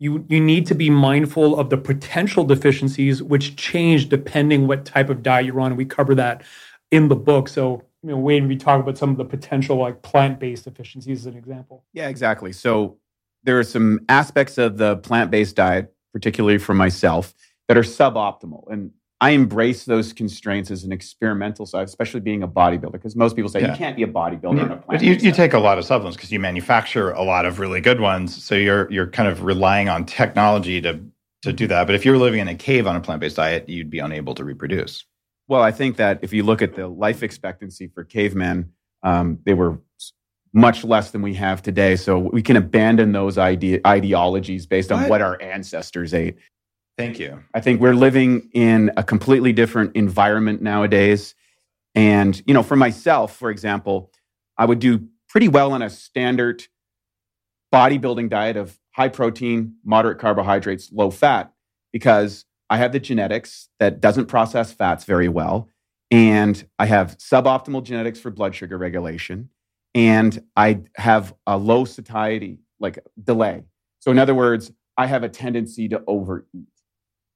you 0.00 0.24
you 0.28 0.40
need 0.40 0.66
to 0.66 0.74
be 0.74 0.90
mindful 0.90 1.56
of 1.58 1.70
the 1.70 1.76
potential 1.76 2.42
deficiencies 2.42 3.22
which 3.22 3.54
change 3.54 4.08
depending 4.08 4.66
what 4.66 4.84
type 4.84 5.08
of 5.08 5.22
diet 5.22 5.46
you're 5.46 5.60
on. 5.60 5.70
And 5.70 5.78
we 5.78 5.84
cover 5.84 6.16
that 6.16 6.42
in 6.90 7.06
the 7.06 7.14
book. 7.14 7.46
So 7.48 7.84
you 8.02 8.10
know, 8.10 8.16
Wayne, 8.16 8.48
we 8.48 8.56
talk 8.56 8.80
about 8.80 8.98
some 8.98 9.10
of 9.10 9.16
the 9.16 9.24
potential 9.24 9.76
like 9.76 10.02
plant-based 10.02 10.64
deficiencies 10.64 11.20
as 11.20 11.26
an 11.26 11.38
example. 11.38 11.84
Yeah, 11.92 12.08
exactly. 12.08 12.52
So 12.52 12.96
there 13.44 13.60
are 13.60 13.64
some 13.64 14.00
aspects 14.08 14.58
of 14.58 14.76
the 14.76 14.96
plant 14.96 15.30
based 15.30 15.54
diet, 15.54 15.94
particularly 16.12 16.58
for 16.58 16.74
myself, 16.74 17.34
that 17.68 17.76
are 17.76 17.82
suboptimal. 17.82 18.70
And 18.70 18.90
I 19.20 19.30
embrace 19.30 19.84
those 19.84 20.12
constraints 20.12 20.70
as 20.70 20.82
an 20.82 20.90
experimental 20.90 21.64
side, 21.64 21.84
especially 21.84 22.20
being 22.20 22.42
a 22.42 22.48
bodybuilder, 22.48 22.92
because 22.92 23.14
most 23.14 23.36
people 23.36 23.48
say 23.48 23.60
Yeah. 23.60 23.70
you 23.70 23.76
can't 23.76 23.96
be 23.96 24.02
a 24.02 24.08
bodybuilder 24.08 24.62
on 24.62 24.72
a 24.72 24.76
But 24.76 24.86
plant 24.86 25.02
you, 25.02 25.14
you 25.14 25.30
take 25.32 25.52
a 25.52 25.60
lot 25.60 25.78
of 25.78 25.84
supplements 25.84 26.16
because 26.16 26.32
you 26.32 26.40
manufacture 26.40 27.12
a 27.12 27.22
lot 27.22 27.46
of 27.46 27.60
really 27.60 27.80
good 27.80 28.00
ones. 28.00 28.42
So 28.42 28.54
you're 28.56 28.90
you're 28.90 29.06
kind 29.06 29.28
of 29.28 29.44
relying 29.44 29.88
on 29.88 30.04
technology 30.06 30.80
to 30.82 31.00
to 31.42 31.52
do 31.52 31.66
that. 31.68 31.86
But 31.86 31.94
if 31.94 32.04
you 32.04 32.10
were 32.12 32.18
living 32.18 32.40
in 32.40 32.48
a 32.48 32.54
cave 32.54 32.86
on 32.86 32.96
a 32.96 33.00
plant 33.00 33.20
based 33.20 33.36
diet, 33.36 33.68
you'd 33.68 33.90
be 33.90 34.00
unable 34.00 34.34
to 34.34 34.44
reproduce. 34.44 35.04
Well, 35.48 35.62
I 35.62 35.70
think 35.72 35.96
that 35.96 36.18
if 36.22 36.32
you 36.32 36.42
look 36.42 36.62
at 36.62 36.74
the 36.74 36.88
life 36.88 37.22
expectancy 37.22 37.88
for 37.94 38.04
cavemen, 38.04 38.72
um, 39.02 39.38
they 39.44 39.54
were 39.54 39.78
much 40.52 40.84
less 40.84 41.10
than 41.10 41.22
we 41.22 41.34
have 41.34 41.62
today. 41.62 41.96
So 41.96 42.18
we 42.18 42.42
can 42.42 42.56
abandon 42.56 43.12
those 43.12 43.38
ide- 43.38 43.80
ideologies 43.86 44.66
based 44.66 44.92
on 44.92 45.02
What? 45.02 45.10
what 45.10 45.22
our 45.22 45.40
ancestors 45.40 46.12
ate. 46.12 46.36
Thank 46.98 47.18
you. 47.18 47.42
I 47.54 47.60
think 47.60 47.80
we're 47.80 47.94
living 47.94 48.50
in 48.52 48.90
a 48.96 49.02
completely 49.02 49.52
different 49.52 49.96
environment 49.96 50.60
nowadays. 50.60 51.34
And, 51.94 52.40
you 52.46 52.52
know, 52.52 52.62
for 52.62 52.76
myself, 52.76 53.34
for 53.36 53.50
example, 53.50 54.10
I 54.58 54.66
would 54.66 54.78
do 54.78 55.08
pretty 55.28 55.48
well 55.48 55.72
on 55.72 55.80
a 55.80 55.88
standard 55.88 56.64
bodybuilding 57.72 58.28
diet 58.28 58.58
of 58.58 58.78
high 58.90 59.08
protein, 59.08 59.76
moderate 59.84 60.18
carbohydrates, 60.18 60.92
low 60.92 61.10
fat, 61.10 61.52
because 61.92 62.44
I 62.68 62.76
have 62.76 62.92
the 62.92 63.00
genetics 63.00 63.68
that 63.80 64.00
doesn't 64.00 64.26
process 64.26 64.72
fats 64.72 65.04
very 65.04 65.28
well. 65.28 65.68
And 66.10 66.62
I 66.78 66.84
have 66.84 67.16
suboptimal 67.16 67.84
genetics 67.84 68.20
for 68.20 68.30
blood 68.30 68.54
sugar 68.54 68.76
regulation. 68.76 69.48
And 69.94 70.42
I 70.56 70.80
have 70.96 71.34
a 71.46 71.56
low 71.56 71.84
satiety, 71.84 72.58
like 72.80 72.98
delay. 73.22 73.64
So, 73.98 74.10
in 74.10 74.18
other 74.18 74.34
words, 74.34 74.72
I 74.96 75.06
have 75.06 75.22
a 75.22 75.28
tendency 75.28 75.88
to 75.88 76.02
overeat. 76.06 76.66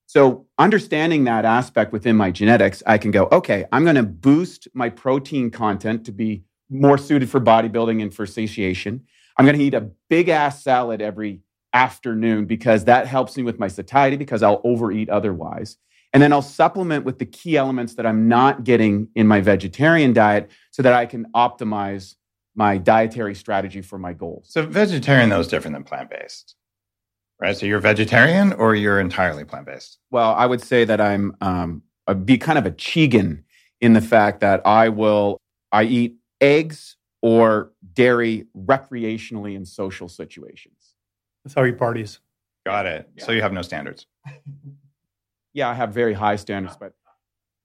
So, 0.06 0.46
understanding 0.58 1.24
that 1.24 1.44
aspect 1.44 1.92
within 1.92 2.16
my 2.16 2.30
genetics, 2.30 2.82
I 2.86 2.98
can 2.98 3.10
go, 3.10 3.28
okay, 3.32 3.66
I'm 3.72 3.84
going 3.84 3.96
to 3.96 4.02
boost 4.02 4.68
my 4.72 4.88
protein 4.88 5.50
content 5.50 6.06
to 6.06 6.12
be 6.12 6.44
more 6.70 6.98
suited 6.98 7.28
for 7.28 7.40
bodybuilding 7.40 8.02
and 8.02 8.12
for 8.12 8.26
satiation. 8.26 9.04
I'm 9.36 9.44
going 9.44 9.58
to 9.58 9.64
eat 9.64 9.74
a 9.74 9.90
big 10.08 10.28
ass 10.28 10.62
salad 10.62 11.02
every 11.02 11.40
afternoon 11.72 12.46
because 12.46 12.84
that 12.84 13.06
helps 13.06 13.36
me 13.36 13.42
with 13.42 13.58
my 13.58 13.68
satiety 13.68 14.16
because 14.16 14.42
I'll 14.42 14.62
overeat 14.64 15.10
otherwise. 15.10 15.76
And 16.12 16.22
then 16.22 16.32
I'll 16.32 16.40
supplement 16.40 17.04
with 17.04 17.18
the 17.18 17.26
key 17.26 17.56
elements 17.56 17.94
that 17.96 18.06
I'm 18.06 18.28
not 18.28 18.64
getting 18.64 19.08
in 19.14 19.26
my 19.26 19.40
vegetarian 19.40 20.14
diet 20.14 20.50
so 20.70 20.82
that 20.82 20.94
I 20.94 21.04
can 21.04 21.26
optimize 21.34 22.14
my 22.56 22.78
dietary 22.78 23.34
strategy 23.34 23.82
for 23.82 23.98
my 23.98 24.12
goals. 24.12 24.46
So 24.48 24.66
vegetarian 24.66 25.28
though 25.28 25.40
is 25.40 25.48
different 25.48 25.74
than 25.74 25.84
plant 25.84 26.10
based, 26.10 26.56
right? 27.40 27.56
So 27.56 27.66
you're 27.66 27.78
vegetarian 27.78 28.54
or 28.54 28.74
you're 28.74 28.98
entirely 28.98 29.44
plant 29.44 29.66
based. 29.66 29.98
Well, 30.10 30.34
I 30.34 30.46
would 30.46 30.62
say 30.62 30.84
that 30.84 31.00
I'm 31.00 31.36
um, 31.40 31.82
a, 32.06 32.14
be 32.14 32.38
kind 32.38 32.58
of 32.58 32.66
a 32.66 32.70
Chigan 32.70 33.44
in 33.80 33.92
the 33.92 34.00
fact 34.00 34.40
that 34.40 34.66
I 34.66 34.88
will 34.88 35.38
I 35.70 35.84
eat 35.84 36.16
eggs 36.40 36.96
or 37.22 37.72
dairy 37.94 38.46
recreationally 38.56 39.54
in 39.54 39.66
social 39.66 40.08
situations. 40.08 40.94
That's 41.44 41.54
how 41.54 41.62
you 41.62 41.74
parties. 41.74 42.20
Got 42.64 42.86
it. 42.86 43.08
Yeah. 43.16 43.24
So 43.24 43.32
you 43.32 43.42
have 43.42 43.52
no 43.52 43.62
standards. 43.62 44.06
Yeah, 45.52 45.70
I 45.70 45.72
have 45.72 45.94
very 45.94 46.12
high 46.12 46.36
standards, 46.36 46.76
but 46.76 46.92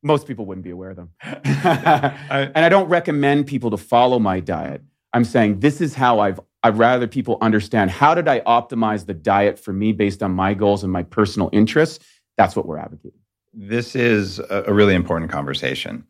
most 0.03 0.27
people 0.27 0.45
wouldn't 0.45 0.63
be 0.63 0.71
aware 0.71 0.89
of 0.91 0.95
them. 0.95 1.09
I- 1.23 2.51
and 2.55 2.65
I 2.65 2.69
don't 2.69 2.89
recommend 2.89 3.47
people 3.47 3.69
to 3.71 3.77
follow 3.77 4.19
my 4.19 4.39
diet. 4.39 4.81
I'm 5.13 5.23
saying 5.25 5.59
this 5.59 5.81
is 5.81 5.93
how 5.93 6.19
I've 6.19 6.39
I'd 6.63 6.77
rather 6.77 7.07
people 7.07 7.37
understand 7.41 7.89
how 7.89 8.13
did 8.13 8.27
I 8.27 8.41
optimize 8.41 9.07
the 9.07 9.15
diet 9.15 9.57
for 9.57 9.73
me 9.73 9.93
based 9.93 10.21
on 10.21 10.31
my 10.31 10.53
goals 10.53 10.83
and 10.83 10.93
my 10.93 11.01
personal 11.03 11.49
interests. 11.51 12.05
That's 12.37 12.55
what 12.55 12.67
we're 12.67 12.77
advocating. 12.77 13.19
this 13.53 13.95
is 13.95 14.39
a, 14.49 14.71
really 14.73 14.93
important 14.95 15.29
conversation. 15.31 16.05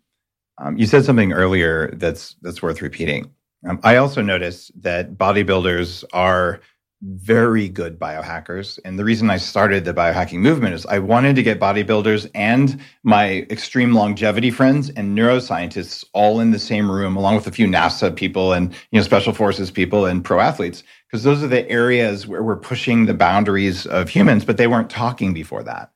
Um, 0.59 0.77
you 0.77 0.85
said 0.85 1.05
something 1.05 1.31
earlier 1.33 1.89
that's 1.95 2.35
that's 2.41 2.61
worth 2.61 2.81
repeating. 2.81 3.31
Um, 3.67 3.79
I 3.83 3.95
also 3.95 4.21
noticed 4.21 4.71
that 4.81 5.13
bodybuilders 5.17 6.03
are 6.13 6.59
very 7.01 7.67
good 7.67 7.99
biohackers, 7.99 8.77
and 8.85 8.99
the 8.99 9.03
reason 9.03 9.29
I 9.29 9.37
started 9.37 9.85
the 9.85 9.93
biohacking 9.93 10.39
movement 10.39 10.75
is 10.75 10.85
I 10.85 10.99
wanted 10.99 11.35
to 11.35 11.43
get 11.43 11.59
bodybuilders 11.59 12.29
and 12.35 12.79
my 13.03 13.47
extreme 13.49 13.93
longevity 13.93 14.51
friends 14.51 14.91
and 14.91 15.17
neuroscientists 15.17 16.05
all 16.13 16.39
in 16.39 16.51
the 16.51 16.59
same 16.59 16.91
room, 16.91 17.15
along 17.15 17.35
with 17.35 17.47
a 17.47 17.51
few 17.51 17.65
NASA 17.65 18.15
people 18.15 18.53
and 18.53 18.71
you 18.91 18.99
know 18.99 19.01
special 19.01 19.33
forces 19.33 19.71
people 19.71 20.05
and 20.05 20.23
pro 20.23 20.39
athletes, 20.39 20.83
because 21.07 21.23
those 21.23 21.43
are 21.43 21.47
the 21.47 21.67
areas 21.69 22.27
where 22.27 22.43
we're 22.43 22.55
pushing 22.55 23.07
the 23.07 23.13
boundaries 23.15 23.87
of 23.87 24.07
humans, 24.07 24.45
but 24.45 24.57
they 24.57 24.67
weren't 24.67 24.89
talking 24.89 25.33
before 25.33 25.63
that. 25.63 25.91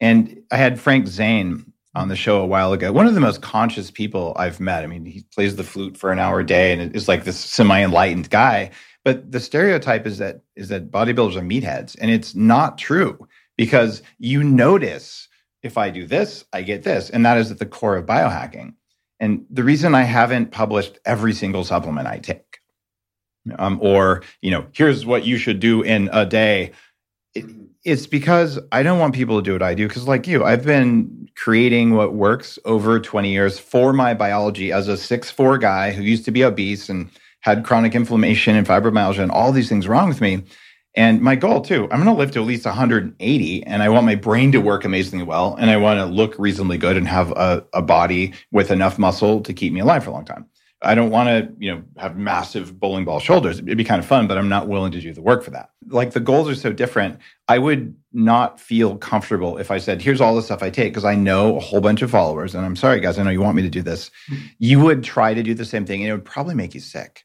And 0.00 0.42
I 0.52 0.58
had 0.58 0.78
Frank 0.78 1.06
Zane 1.06 1.72
on 1.94 2.08
the 2.08 2.16
show 2.16 2.40
a 2.42 2.46
while 2.46 2.72
ago. 2.72 2.92
One 2.92 3.06
of 3.06 3.14
the 3.14 3.20
most 3.20 3.40
conscious 3.40 3.90
people 3.90 4.34
I've 4.36 4.60
met. 4.60 4.84
I 4.84 4.88
mean, 4.88 5.06
he 5.06 5.24
plays 5.34 5.56
the 5.56 5.64
flute 5.64 5.96
for 5.96 6.10
an 6.10 6.18
hour 6.18 6.40
a 6.40 6.46
day 6.46 6.72
and 6.72 6.94
is 6.94 7.08
like 7.08 7.24
this 7.24 7.38
semi-enlightened 7.38 8.28
guy. 8.30 8.72
But 9.04 9.30
the 9.30 9.40
stereotype 9.40 10.06
is 10.06 10.18
that 10.18 10.40
is 10.56 10.68
that 10.68 10.90
bodybuilders 10.90 11.36
are 11.36 11.42
meatheads, 11.42 11.96
and 12.00 12.10
it's 12.10 12.34
not 12.34 12.78
true 12.78 13.28
because 13.56 14.02
you 14.18 14.42
notice 14.42 15.28
if 15.62 15.78
I 15.78 15.90
do 15.90 16.06
this, 16.06 16.44
I 16.52 16.62
get 16.62 16.82
this, 16.82 17.10
and 17.10 17.24
that 17.24 17.38
is 17.38 17.50
at 17.50 17.58
the 17.58 17.66
core 17.66 17.96
of 17.96 18.06
biohacking. 18.06 18.74
And 19.20 19.46
the 19.50 19.64
reason 19.64 19.94
I 19.94 20.02
haven't 20.02 20.50
published 20.50 20.98
every 21.04 21.32
single 21.32 21.64
supplement 21.64 22.08
I 22.08 22.18
take, 22.18 22.60
um, 23.58 23.78
or 23.82 24.22
you 24.40 24.50
know, 24.50 24.66
here's 24.72 25.06
what 25.06 25.24
you 25.24 25.36
should 25.36 25.60
do 25.60 25.82
in 25.82 26.08
a 26.12 26.24
day, 26.26 26.72
it, 27.34 27.44
it's 27.84 28.06
because 28.06 28.58
I 28.72 28.82
don't 28.82 28.98
want 28.98 29.14
people 29.14 29.36
to 29.36 29.42
do 29.42 29.52
what 29.52 29.62
I 29.62 29.74
do. 29.74 29.86
Because, 29.86 30.08
like 30.08 30.26
you, 30.26 30.44
I've 30.44 30.64
been 30.64 31.28
creating 31.36 31.94
what 31.94 32.14
works 32.14 32.58
over 32.64 32.98
20 33.00 33.30
years 33.30 33.58
for 33.58 33.92
my 33.92 34.14
biology 34.14 34.72
as 34.72 34.88
a 34.88 34.96
six 34.96 35.30
four 35.30 35.58
guy 35.58 35.92
who 35.92 36.02
used 36.02 36.24
to 36.24 36.30
be 36.30 36.44
obese 36.44 36.88
and 36.88 37.10
had 37.44 37.62
chronic 37.62 37.94
inflammation 37.94 38.56
and 38.56 38.66
fibromyalgia 38.66 39.18
and 39.18 39.30
all 39.30 39.52
these 39.52 39.68
things 39.68 39.86
wrong 39.86 40.08
with 40.08 40.22
me. 40.22 40.42
And 40.96 41.20
my 41.20 41.36
goal 41.36 41.60
too, 41.60 41.84
I'm 41.84 42.02
going 42.02 42.04
to 42.04 42.12
live 42.12 42.30
to 42.32 42.40
at 42.40 42.46
least 42.46 42.64
180, 42.64 43.64
and 43.64 43.82
I 43.82 43.88
want 43.90 44.06
my 44.06 44.14
brain 44.14 44.50
to 44.52 44.60
work 44.60 44.84
amazingly 44.84 45.26
well, 45.26 45.54
and 45.56 45.68
I 45.70 45.76
want 45.76 45.98
to 45.98 46.06
look 46.06 46.36
reasonably 46.38 46.78
good 46.78 46.96
and 46.96 47.06
have 47.06 47.32
a, 47.32 47.66
a 47.74 47.82
body 47.82 48.32
with 48.50 48.70
enough 48.70 48.98
muscle 48.98 49.42
to 49.42 49.52
keep 49.52 49.74
me 49.74 49.80
alive 49.80 50.04
for 50.04 50.10
a 50.10 50.12
long 50.14 50.24
time. 50.24 50.46
I 50.80 50.94
don't 50.94 51.10
want 51.10 51.28
to, 51.28 51.52
you 51.58 51.74
know, 51.74 51.82
have 51.96 52.16
massive 52.16 52.78
bowling 52.78 53.04
ball 53.04 53.18
shoulders. 53.18 53.58
It'd 53.58 53.76
be 53.76 53.84
kind 53.84 53.98
of 53.98 54.06
fun, 54.06 54.26
but 54.26 54.38
I'm 54.38 54.48
not 54.48 54.68
willing 54.68 54.92
to 54.92 55.00
do 55.00 55.12
the 55.12 55.22
work 55.22 55.42
for 55.42 55.50
that. 55.50 55.70
Like 55.88 56.12
the 56.12 56.20
goals 56.20 56.48
are 56.48 56.54
so 56.54 56.72
different. 56.72 57.18
I 57.48 57.58
would 57.58 57.94
not 58.12 58.60
feel 58.60 58.96
comfortable 58.96 59.58
if 59.58 59.70
I 59.70 59.78
said, 59.78 60.00
here's 60.02 60.20
all 60.20 60.34
the 60.34 60.42
stuff 60.42 60.62
I 60.62 60.70
take, 60.70 60.92
because 60.92 61.04
I 61.04 61.14
know 61.14 61.56
a 61.56 61.60
whole 61.60 61.80
bunch 61.80 62.02
of 62.02 62.10
followers. 62.10 62.54
And 62.54 62.64
I'm 62.64 62.76
sorry, 62.76 63.00
guys, 63.00 63.18
I 63.18 63.22
know 63.22 63.30
you 63.30 63.40
want 63.40 63.56
me 63.56 63.62
to 63.62 63.70
do 63.70 63.82
this. 63.82 64.10
Mm-hmm. 64.30 64.46
You 64.58 64.80
would 64.80 65.04
try 65.04 65.34
to 65.34 65.42
do 65.42 65.54
the 65.54 65.64
same 65.64 65.86
thing, 65.86 66.02
and 66.02 66.10
it 66.10 66.12
would 66.12 66.24
probably 66.24 66.54
make 66.54 66.74
you 66.74 66.80
sick. 66.80 67.24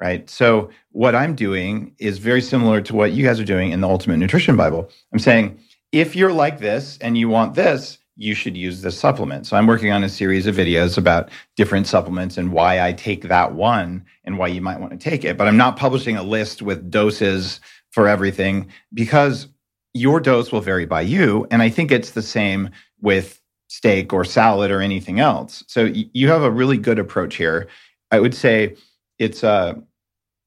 Right. 0.00 0.30
So, 0.30 0.70
what 0.92 1.14
I'm 1.14 1.34
doing 1.34 1.94
is 1.98 2.16
very 2.16 2.40
similar 2.40 2.80
to 2.80 2.94
what 2.94 3.12
you 3.12 3.22
guys 3.22 3.38
are 3.38 3.44
doing 3.44 3.70
in 3.70 3.82
the 3.82 3.88
Ultimate 3.88 4.16
Nutrition 4.16 4.56
Bible. 4.56 4.88
I'm 5.12 5.18
saying, 5.18 5.60
if 5.92 6.16
you're 6.16 6.32
like 6.32 6.58
this 6.58 6.96
and 7.02 7.18
you 7.18 7.28
want 7.28 7.54
this, 7.54 7.98
you 8.16 8.34
should 8.34 8.56
use 8.56 8.82
this 8.82 8.98
supplement. 8.98 9.46
So 9.46 9.56
I'm 9.56 9.66
working 9.66 9.92
on 9.92 10.04
a 10.04 10.08
series 10.08 10.46
of 10.46 10.54
videos 10.54 10.98
about 10.98 11.30
different 11.56 11.86
supplements 11.86 12.36
and 12.36 12.52
why 12.52 12.80
I 12.80 12.92
take 12.92 13.24
that 13.24 13.54
one 13.54 14.04
and 14.24 14.38
why 14.38 14.48
you 14.48 14.60
might 14.60 14.80
want 14.80 14.92
to 14.92 14.98
take 14.98 15.24
it. 15.24 15.36
But 15.36 15.48
I'm 15.48 15.56
not 15.56 15.76
publishing 15.76 16.16
a 16.16 16.22
list 16.22 16.62
with 16.62 16.90
doses 16.90 17.60
for 17.90 18.08
everything 18.08 18.70
because 18.92 19.48
your 19.94 20.20
dose 20.20 20.52
will 20.52 20.60
vary 20.60 20.86
by 20.86 21.00
you. 21.00 21.46
And 21.50 21.62
I 21.62 21.70
think 21.70 21.90
it's 21.90 22.12
the 22.12 22.22
same 22.22 22.70
with 23.00 23.40
steak 23.68 24.12
or 24.12 24.24
salad 24.24 24.70
or 24.70 24.80
anything 24.80 25.20
else. 25.20 25.64
So 25.66 25.84
you 25.84 26.28
have 26.28 26.42
a 26.42 26.50
really 26.50 26.76
good 26.76 26.98
approach 26.98 27.36
here. 27.36 27.68
I 28.10 28.20
would 28.20 28.34
say 28.34 28.76
it's 29.18 29.42
a, 29.42 29.82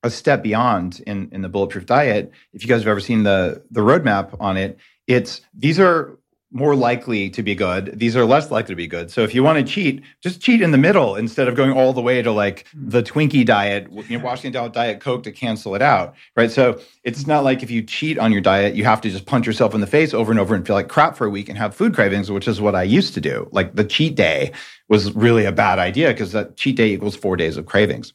a 0.04 0.10
step 0.10 0.44
beyond 0.44 1.02
in, 1.08 1.30
in 1.32 1.42
the 1.42 1.50
bulletproof 1.50 1.86
diet. 1.86 2.32
If 2.54 2.62
you 2.62 2.70
guys 2.70 2.82
have 2.82 2.88
ever 2.90 3.00
seen 3.00 3.24
the 3.24 3.64
the 3.72 3.82
roadmap 3.82 4.36
on 4.40 4.58
it, 4.58 4.78
it's 5.08 5.42
these 5.54 5.80
are 5.80 6.18
more 6.56 6.76
likely 6.76 7.32
to 7.32 7.42
be 7.42 7.56
good. 7.56 7.98
These 7.98 8.16
are 8.16 8.26
less 8.26 8.52
likely 8.52 8.74
to 8.74 8.76
be 8.76 8.86
good. 8.86 9.10
So 9.10 9.24
if 9.24 9.34
you 9.34 9.42
want 9.42 9.58
to 9.58 9.74
cheat, 9.74 10.04
just 10.22 10.40
cheat 10.40 10.62
in 10.62 10.70
the 10.70 10.78
middle 10.78 11.16
instead 11.16 11.48
of 11.48 11.56
going 11.56 11.72
all 11.72 11.94
the 11.94 12.02
way 12.02 12.22
to 12.22 12.32
like 12.32 12.68
mm. 12.78 12.92
the 12.92 13.02
Twinkie 13.02 13.44
diet, 13.44 13.88
you 13.92 14.20
know, 14.20 14.24
washing 14.24 14.52
it 14.52 14.54
down 14.54 14.66
with 14.66 14.74
Diet 14.74 15.00
Coke 15.00 15.24
to 15.24 15.32
cancel 15.32 15.74
it 15.74 15.82
out, 15.82 16.14
right? 16.38 16.52
So 16.52 16.80
it's 17.04 17.26
not 17.26 17.44
like 17.44 17.64
if 17.64 17.72
you 17.72 17.82
cheat 17.82 18.20
on 18.20 18.32
your 18.32 18.40
diet, 18.40 18.76
you 18.76 18.84
have 18.84 19.02
to 19.02 19.10
just 19.10 19.26
punch 19.26 19.48
yourself 19.48 19.74
in 19.74 19.82
the 19.82 19.88
face 19.88 20.14
over 20.14 20.32
and 20.32 20.40
over 20.40 20.54
and 20.54 20.66
feel 20.66 20.76
like 20.76 20.90
crap 20.90 21.18
for 21.18 21.26
a 21.26 21.30
week 21.30 21.50
and 21.50 21.58
have 21.58 21.76
food 21.76 21.96
cravings, 21.96 22.30
which 22.30 22.48
is 22.48 22.62
what 22.62 22.76
I 22.76 22.84
used 22.84 23.16
to 23.16 23.22
do. 23.22 23.50
Like 23.52 23.76
the 23.76 23.84
cheat 23.84 24.14
day 24.14 24.52
was 24.90 25.12
really 25.16 25.46
a 25.46 25.52
bad 25.52 25.80
idea 25.80 26.10
because 26.10 26.34
that 26.34 26.56
cheat 26.56 26.76
day 26.76 26.94
equals 26.94 27.16
four 27.16 27.36
days 27.36 27.58
of 27.58 27.66
cravings. 27.66 28.14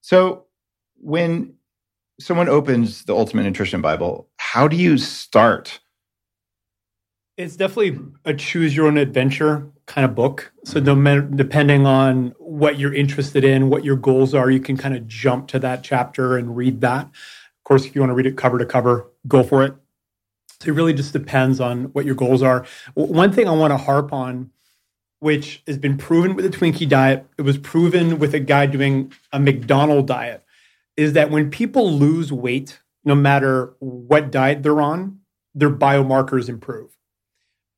So 0.00 0.46
when 1.00 1.54
someone 2.20 2.48
opens 2.48 3.04
the 3.04 3.14
Ultimate 3.14 3.44
Nutrition 3.44 3.80
Bible, 3.80 4.28
how 4.38 4.68
do 4.68 4.76
you 4.76 4.98
start? 4.98 5.80
It's 7.36 7.56
definitely 7.56 8.00
a 8.24 8.34
choose 8.34 8.76
your 8.76 8.88
own 8.88 8.98
adventure 8.98 9.70
kind 9.86 10.04
of 10.04 10.14
book. 10.14 10.52
So 10.64 10.80
mm-hmm. 10.80 11.02
matter, 11.02 11.22
depending 11.22 11.86
on 11.86 12.34
what 12.38 12.78
you're 12.78 12.94
interested 12.94 13.44
in, 13.44 13.70
what 13.70 13.84
your 13.84 13.96
goals 13.96 14.34
are, 14.34 14.50
you 14.50 14.60
can 14.60 14.76
kind 14.76 14.96
of 14.96 15.06
jump 15.06 15.48
to 15.48 15.58
that 15.60 15.84
chapter 15.84 16.36
and 16.36 16.56
read 16.56 16.80
that. 16.80 17.06
Of 17.06 17.64
course, 17.64 17.84
if 17.84 17.94
you 17.94 18.00
want 18.00 18.10
to 18.10 18.14
read 18.14 18.26
it 18.26 18.36
cover 18.36 18.58
to 18.58 18.66
cover, 18.66 19.06
go 19.26 19.42
for 19.42 19.64
it. 19.64 19.74
So 20.60 20.70
it 20.70 20.74
really 20.74 20.92
just 20.92 21.12
depends 21.12 21.60
on 21.60 21.84
what 21.86 22.04
your 22.04 22.16
goals 22.16 22.42
are. 22.42 22.66
One 22.94 23.32
thing 23.32 23.48
I 23.48 23.52
want 23.52 23.70
to 23.70 23.76
harp 23.76 24.12
on, 24.12 24.50
which 25.20 25.62
has 25.66 25.78
been 25.78 25.96
proven 25.96 26.34
with 26.34 26.50
the 26.50 26.56
Twinkie 26.56 26.88
diet, 26.88 27.26
it 27.38 27.42
was 27.42 27.58
proven 27.58 28.18
with 28.18 28.34
a 28.34 28.40
guy 28.40 28.66
doing 28.66 29.12
a 29.32 29.38
McDonald 29.38 30.08
diet, 30.08 30.44
is 30.98 31.12
that 31.12 31.30
when 31.30 31.48
people 31.48 31.92
lose 31.92 32.32
weight, 32.32 32.80
no 33.04 33.14
matter 33.14 33.76
what 33.78 34.32
diet 34.32 34.64
they're 34.64 34.82
on, 34.82 35.20
their 35.54 35.70
biomarkers 35.70 36.48
improve. 36.48 36.98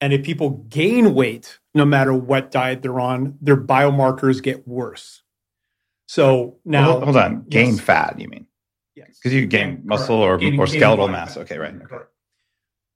And 0.00 0.14
if 0.14 0.22
people 0.24 0.64
gain 0.70 1.14
weight, 1.14 1.58
no 1.74 1.84
matter 1.84 2.14
what 2.14 2.50
diet 2.50 2.80
they're 2.80 2.98
on, 2.98 3.36
their 3.42 3.58
biomarkers 3.58 4.42
get 4.42 4.66
worse. 4.66 5.22
So 6.06 6.56
now, 6.64 6.92
Hold- 6.92 7.04
hold 7.04 7.16
on, 7.18 7.44
gain 7.50 7.74
Yes. 7.74 7.80
fat, 7.80 8.18
you 8.18 8.26
mean? 8.28 8.46
Yes. 8.96 9.18
Because 9.18 9.34
you 9.34 9.46
gain 9.46 9.72
Correct. 9.72 9.84
muscle 9.84 10.16
or, 10.16 10.38
Gaining- 10.38 10.58
or 10.58 10.66
skeletal 10.66 11.06
mass. 11.08 11.34
fat. 11.34 11.42
Okay, 11.42 11.58
right. 11.58 11.74
Okay. 11.74 11.84
Correct. 11.84 12.10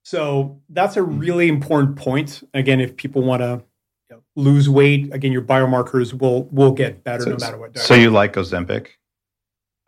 So 0.05 0.63
that's 0.71 0.97
a 0.97 1.03
hmm. 1.03 1.19
really 1.19 1.49
important 1.49 1.97
point. 1.97 2.43
Again, 2.55 2.81
if 2.81 2.97
people 2.97 3.23
want 3.23 3.43
to 3.43 3.63
you 4.11 4.17
know, 4.17 4.23
lose 4.37 4.71
weight, 4.71 5.13
again, 5.13 5.33
your 5.33 5.43
biomarkers 5.43 6.19
will 6.19 6.45
will 6.45 6.73
get 6.73 7.05
better 7.05 7.25
So, 7.25 7.31
no 7.31 7.37
matter 7.39 7.59
what 7.59 7.75
diet. 7.75 7.87
so 7.87 7.95
you 7.95 8.09
like 8.11 8.33
Ozempic? 8.35 8.89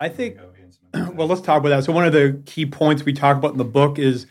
I 0.01 0.09
think. 0.09 0.39
Well, 1.15 1.27
let's 1.29 1.41
talk 1.43 1.61
about 1.61 1.71
that. 1.71 1.85
So 1.85 1.93
one 1.93 2.07
of 2.07 2.13
the 2.15 2.41
key 2.47 2.65
points 2.65 3.05
we 3.05 3.13
talk 3.13 3.37
about 3.37 3.53
in 3.53 3.59
the 3.59 3.65
book 3.65 3.99
is 3.99 4.27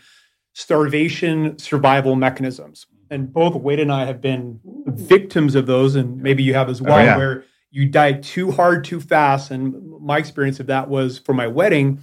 starvation 0.52 1.58
survival 1.58 2.16
mechanisms, 2.16 2.86
and 3.10 3.32
both 3.32 3.54
Wade 3.54 3.78
and 3.78 3.92
I 3.92 4.04
have 4.04 4.20
been 4.20 4.60
victims 4.86 5.54
of 5.54 5.66
those, 5.66 5.94
and 5.94 6.20
maybe 6.20 6.42
you 6.42 6.54
have 6.54 6.68
as 6.68 6.80
oh, 6.80 6.84
well, 6.84 6.98
Oh, 6.98 7.02
yeah. 7.02 7.16
where 7.16 7.44
you 7.70 7.86
diet 7.88 8.22
too 8.22 8.50
hard 8.50 8.84
too 8.84 9.00
fast. 9.00 9.50
And 9.50 10.00
my 10.00 10.18
experience 10.18 10.58
of 10.60 10.66
that 10.66 10.88
was 10.88 11.18
for 11.18 11.34
my 11.34 11.46
wedding. 11.46 12.00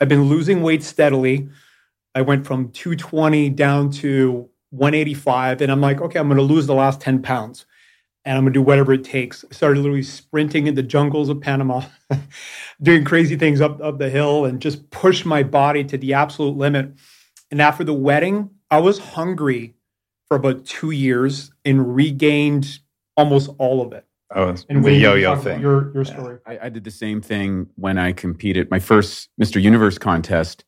I've 0.00 0.08
been 0.08 0.24
losing 0.24 0.62
weight 0.62 0.82
steadily. 0.82 1.48
I 2.14 2.22
went 2.22 2.46
from 2.46 2.70
220 2.70 3.50
down 3.50 3.90
to 3.92 4.48
185, 4.70 5.60
and 5.60 5.72
I'm 5.72 5.80
like, 5.80 6.00
okay, 6.00 6.18
I'm 6.18 6.28
going 6.28 6.38
to 6.38 6.42
lose 6.42 6.66
the 6.66 6.74
last 6.74 7.00
10 7.00 7.22
pounds. 7.22 7.66
And 8.26 8.36
I'm 8.36 8.44
going 8.44 8.52
to 8.52 8.58
do 8.58 8.62
whatever 8.62 8.92
it 8.92 9.04
takes. 9.04 9.44
I 9.50 9.54
started 9.54 9.78
literally 9.80 10.02
sprinting 10.02 10.66
in 10.66 10.74
the 10.74 10.82
jungles 10.82 11.28
of 11.30 11.40
Panama, 11.40 11.84
doing 12.82 13.04
crazy 13.04 13.36
things 13.36 13.60
up, 13.60 13.80
up 13.80 13.98
the 13.98 14.10
hill 14.10 14.44
and 14.44 14.60
just 14.60 14.90
pushed 14.90 15.24
my 15.24 15.44
body 15.44 15.84
to 15.84 15.96
the 15.96 16.12
absolute 16.14 16.56
limit. 16.56 16.92
And 17.52 17.62
after 17.62 17.84
the 17.84 17.94
wedding, 17.94 18.50
I 18.70 18.80
was 18.80 18.98
hungry 18.98 19.74
for 20.28 20.36
about 20.36 20.66
two 20.66 20.90
years 20.90 21.52
and 21.64 21.94
regained 21.94 22.80
almost 23.16 23.48
all 23.58 23.80
of 23.80 23.92
it. 23.92 24.04
Oh, 24.34 24.56
And 24.68 24.84
the 24.84 24.92
yo-yo 24.92 25.36
thing. 25.36 25.60
Your, 25.62 25.92
your 25.94 26.02
Yeah. 26.04 26.12
story. 26.12 26.38
I, 26.44 26.58
I 26.64 26.68
did 26.68 26.82
the 26.82 26.90
same 26.90 27.20
thing 27.22 27.68
when 27.76 27.96
I 27.96 28.12
competed. 28.12 28.70
My 28.72 28.80
first 28.80 29.28
Mr. 29.40 29.62
Universe 29.62 29.98
contest, 29.98 30.64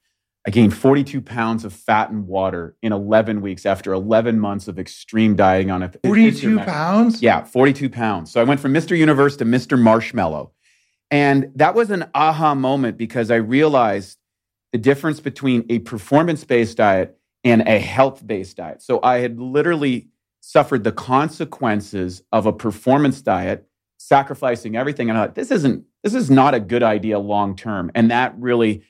I 0.48 0.50
gained 0.50 0.74
42 0.74 1.20
pounds 1.20 1.66
of 1.66 1.74
fat 1.74 2.08
and 2.08 2.26
water 2.26 2.74
in 2.80 2.90
11 2.90 3.42
weeks 3.42 3.66
after 3.66 3.92
11 3.92 4.40
months 4.40 4.66
of 4.66 4.78
extreme 4.78 5.36
dieting 5.36 5.70
on 5.70 5.82
a 5.82 5.86
it- 5.88 6.00
42 6.02 6.60
pounds? 6.60 7.20
Yeah, 7.20 7.44
42 7.44 7.90
pounds. 7.90 8.32
So 8.32 8.40
I 8.40 8.44
went 8.44 8.58
from 8.58 8.72
Mr. 8.72 8.96
Universe 8.96 9.36
to 9.36 9.44
Mr. 9.44 9.78
Marshmallow. 9.78 10.52
And 11.10 11.52
that 11.56 11.74
was 11.74 11.90
an 11.90 12.06
aha 12.14 12.54
moment 12.54 12.96
because 12.96 13.30
I 13.30 13.36
realized 13.36 14.16
the 14.72 14.78
difference 14.78 15.20
between 15.20 15.66
a 15.68 15.80
performance 15.80 16.44
based 16.44 16.78
diet 16.78 17.18
and 17.44 17.68
a 17.68 17.78
health 17.78 18.26
based 18.26 18.56
diet. 18.56 18.80
So 18.80 19.00
I 19.02 19.18
had 19.18 19.38
literally 19.38 20.08
suffered 20.40 20.82
the 20.82 20.92
consequences 20.92 22.22
of 22.32 22.46
a 22.46 22.54
performance 22.54 23.20
diet, 23.20 23.68
sacrificing 23.98 24.76
everything. 24.76 25.10
And 25.10 25.18
I 25.18 25.26
thought, 25.26 25.34
this 25.34 25.50
isn't, 25.50 25.84
this 26.02 26.14
is 26.14 26.30
not 26.30 26.54
a 26.54 26.60
good 26.60 26.82
idea 26.82 27.18
long 27.18 27.54
term. 27.54 27.90
And 27.94 28.10
that 28.10 28.34
really 28.38 28.84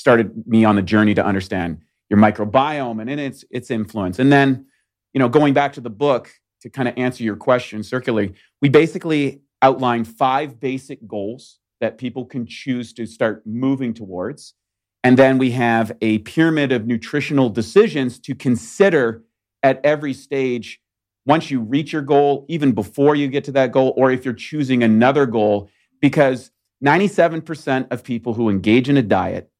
started 0.00 0.46
me 0.46 0.64
on 0.64 0.76
the 0.76 0.82
journey 0.82 1.14
to 1.14 1.24
understand 1.24 1.78
your 2.08 2.18
microbiome 2.18 3.00
and 3.00 3.20
its 3.20 3.44
its 3.50 3.70
influence. 3.70 4.18
And 4.18 4.32
then, 4.32 4.66
you 5.12 5.18
know, 5.18 5.28
going 5.28 5.52
back 5.52 5.74
to 5.74 5.80
the 5.80 5.90
book 5.90 6.30
to 6.62 6.70
kind 6.70 6.88
of 6.88 6.94
answer 6.96 7.22
your 7.22 7.36
question 7.36 7.82
circularly, 7.82 8.34
we 8.62 8.68
basically 8.68 9.42
outline 9.62 10.04
five 10.04 10.58
basic 10.58 11.06
goals 11.06 11.58
that 11.80 11.98
people 11.98 12.24
can 12.24 12.46
choose 12.46 12.92
to 12.94 13.06
start 13.06 13.42
moving 13.46 13.92
towards. 13.94 14.54
And 15.04 15.18
then 15.18 15.38
we 15.38 15.50
have 15.52 15.92
a 16.00 16.18
pyramid 16.18 16.72
of 16.72 16.86
nutritional 16.86 17.48
decisions 17.48 18.18
to 18.20 18.34
consider 18.34 19.22
at 19.62 19.80
every 19.84 20.12
stage 20.14 20.80
once 21.26 21.50
you 21.50 21.60
reach 21.60 21.92
your 21.92 22.02
goal, 22.02 22.46
even 22.48 22.72
before 22.72 23.14
you 23.14 23.28
get 23.28 23.44
to 23.44 23.52
that 23.52 23.72
goal, 23.72 23.92
or 23.96 24.10
if 24.10 24.24
you're 24.24 24.34
choosing 24.34 24.82
another 24.82 25.26
goal, 25.26 25.70
because 26.00 26.50
97% 26.84 27.86
of 27.90 28.02
people 28.02 28.34
who 28.34 28.48
engage 28.48 28.88
in 28.88 28.96
a 28.96 29.02
diet 29.02 29.50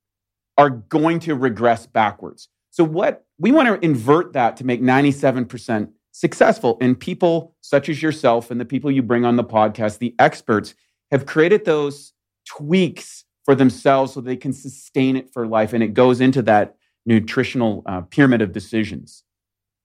are 0.61 0.69
going 0.69 1.19
to 1.21 1.35
regress 1.35 1.87
backwards. 1.87 2.49
So, 2.71 2.85
what 2.85 3.25
we 3.39 3.51
want 3.51 3.69
to 3.69 3.83
invert 3.83 4.35
that 4.35 4.59
to 4.59 4.67
make 4.67 4.83
97% 4.83 5.91
successful. 6.13 6.77
And 6.83 7.01
people 7.01 7.55
such 7.63 7.89
as 7.89 8.03
yourself 8.03 8.51
and 8.51 8.61
the 8.61 8.67
people 8.67 8.91
you 8.91 9.03
bring 9.03 9.25
on 9.25 9.37
the 9.37 9.45
podcast, 9.45 9.99
the 9.99 10.15
experts, 10.19 10.75
have 11.11 11.25
created 11.25 11.65
those 11.65 12.13
tweaks 12.47 13.25
for 13.47 13.55
themselves 13.55 14.13
so 14.13 14.21
they 14.21 14.37
can 14.37 14.53
sustain 14.53 15.17
it 15.17 15.33
for 15.33 15.47
life. 15.47 15.73
And 15.73 15.83
it 15.83 15.95
goes 15.95 16.21
into 16.21 16.43
that 16.43 16.77
nutritional 17.07 17.83
uh, 17.87 18.03
pyramid 18.03 18.43
of 18.43 18.53
decisions. 18.53 19.25